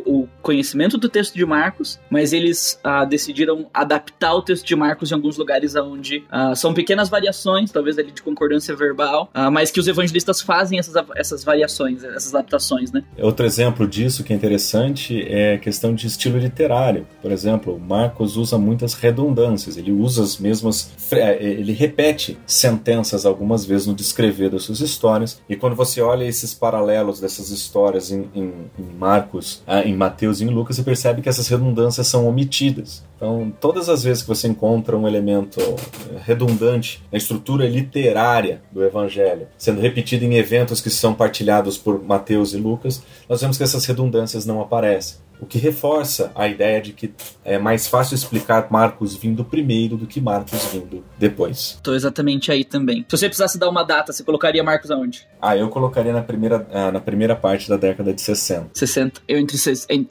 o 0.06 0.28
conhecimento 0.41 0.98
do 0.98 1.07
texto 1.07 1.36
de 1.36 1.45
Marcos, 1.45 1.99
mas 2.10 2.34
eles 2.34 2.80
ah, 2.84 3.06
decidiram 3.06 3.68
adaptar 3.74 4.34
o 4.34 4.41
texto 4.41 4.65
de 4.65 4.76
Marcos 4.76 5.11
em 5.11 5.14
alguns 5.14 5.38
lugares 5.38 5.76
onde 5.76 6.24
ah, 6.30 6.56
são 6.56 6.74
pequenas 6.74 7.10
variações, 7.10 7.72
talvez 7.72 7.98
ali 7.98 8.11
de 8.11 8.22
concordância 8.22 8.76
verbal, 8.76 9.30
ah, 9.34 9.52
mas 9.52 9.72
que 9.72 9.80
os 9.80 9.88
evangelistas 9.88 10.41
fazem 10.41 10.80
essas, 10.80 10.95
essas 11.15 11.44
variações, 11.44 12.03
essas 12.03 12.34
adaptações, 12.34 12.91
né? 12.91 13.03
Outro 13.20 13.45
exemplo 13.45 13.88
disso 13.88 14.24
que 14.24 14.34
é 14.34 14.36
interessante 14.36 15.24
é 15.28 15.56
a 15.56 15.60
questão 15.60 15.94
de 15.94 16.07
estilo 16.07 16.38
literário. 16.38 17.06
Por 17.22 17.32
exemplo, 17.32 17.80
Marcos 17.80 18.38
usa 18.38 18.57
muitas 18.57 18.94
redundâncias, 18.94 19.78
ele 19.78 19.91
usa 19.91 20.24
as 20.24 20.38
mesmas. 20.38 20.91
eh, 21.11 21.38
Ele 21.41 21.74
repete 21.74 22.38
sentenças 22.45 23.26
algumas 23.26 23.65
vezes 23.65 23.88
no 23.88 23.94
descrever 23.94 24.49
das 24.49 24.64
suas 24.64 24.80
histórias, 24.80 25.41
e 25.48 25.56
quando 25.56 25.76
você 25.76 26.02
olha 26.02 26.24
esses 26.26 26.53
paralelos 26.53 27.20
dessas 27.20 27.49
histórias 27.49 27.82
em, 28.11 28.30
em- 28.34 28.53
em 28.80 28.84
Marcos, 28.97 29.61
ah, 29.68 29.81
em 29.81 29.93
Mateus 29.95 30.39
e 30.41 30.45
em 30.45 30.49
Lucas, 30.49 30.76
você 30.76 30.84
percebe 30.84 31.22
que 31.22 31.30
essas 31.30 31.47
redundâncias 31.47 32.07
são 32.07 32.27
omitidas. 32.27 33.03
Então, 33.15 33.53
todas 33.61 33.88
as 33.89 34.03
vezes 34.03 34.22
que 34.23 34.27
você 34.27 34.47
encontra 34.47 34.97
um 34.97 35.07
elemento 35.07 35.60
eh, 35.61 36.19
redundante 36.26 37.01
na 37.11 37.18
estrutura 37.18 37.65
literária 37.68 38.61
do 38.72 38.84
Evangelho, 38.84 39.47
sendo 39.57 39.80
repetido 39.80 40.26
em 40.26 40.35
eventos 40.35 40.81
que 40.81 40.89
são 40.89 41.14
partilhados 41.14 41.77
por 41.77 42.03
Mateus 42.03 42.53
e 42.53 42.57
Lucas, 42.57 43.01
nós 43.30 43.39
vemos 43.41 43.57
que 43.57 43.64
essas 43.64 43.85
redundâncias 43.85 44.45
não 44.45 44.60
aparecem. 44.61 45.18
O 45.39 45.45
que 45.45 45.57
reforça 45.57 46.31
a 46.35 46.47
ideia 46.47 46.81
de 46.81 46.93
que 46.93 47.14
é 47.43 47.57
mais 47.57 47.88
fácil 47.88 48.15
explicar 48.15 48.68
Marcos 48.72 49.15
vindo 49.15 49.43
primeiro 49.43 49.97
do 49.97 50.07
que 50.07 50.22
Marcos 50.22 50.64
vindo 50.72 51.03
depois. 51.18 51.77
Tô 51.84 51.93
exatamente 51.93 52.51
aí 52.51 52.64
também. 52.64 53.05
Se 53.10 53.18
você 53.18 53.27
precisasse 53.27 53.57
dar 53.60 53.69
uma 53.69 53.84
data, 53.84 54.14
você 54.14 54.23
colocaria 54.23 54.64
Marcos 54.64 54.89
aonde? 54.89 55.27
Ah, 55.41 55.57
eu 55.57 55.68
colocaria 55.69 56.14
na 56.14 56.22
primeira, 56.22 56.65
ah, 56.72 56.91
na 56.91 56.99
primeira 57.01 57.35
parte 57.35 57.68
da 57.68 57.76
década 57.76 58.14
de 58.14 58.22
60. 58.22 58.69
60. 58.73 59.22
Eu 59.27 59.38
entre 59.38 59.57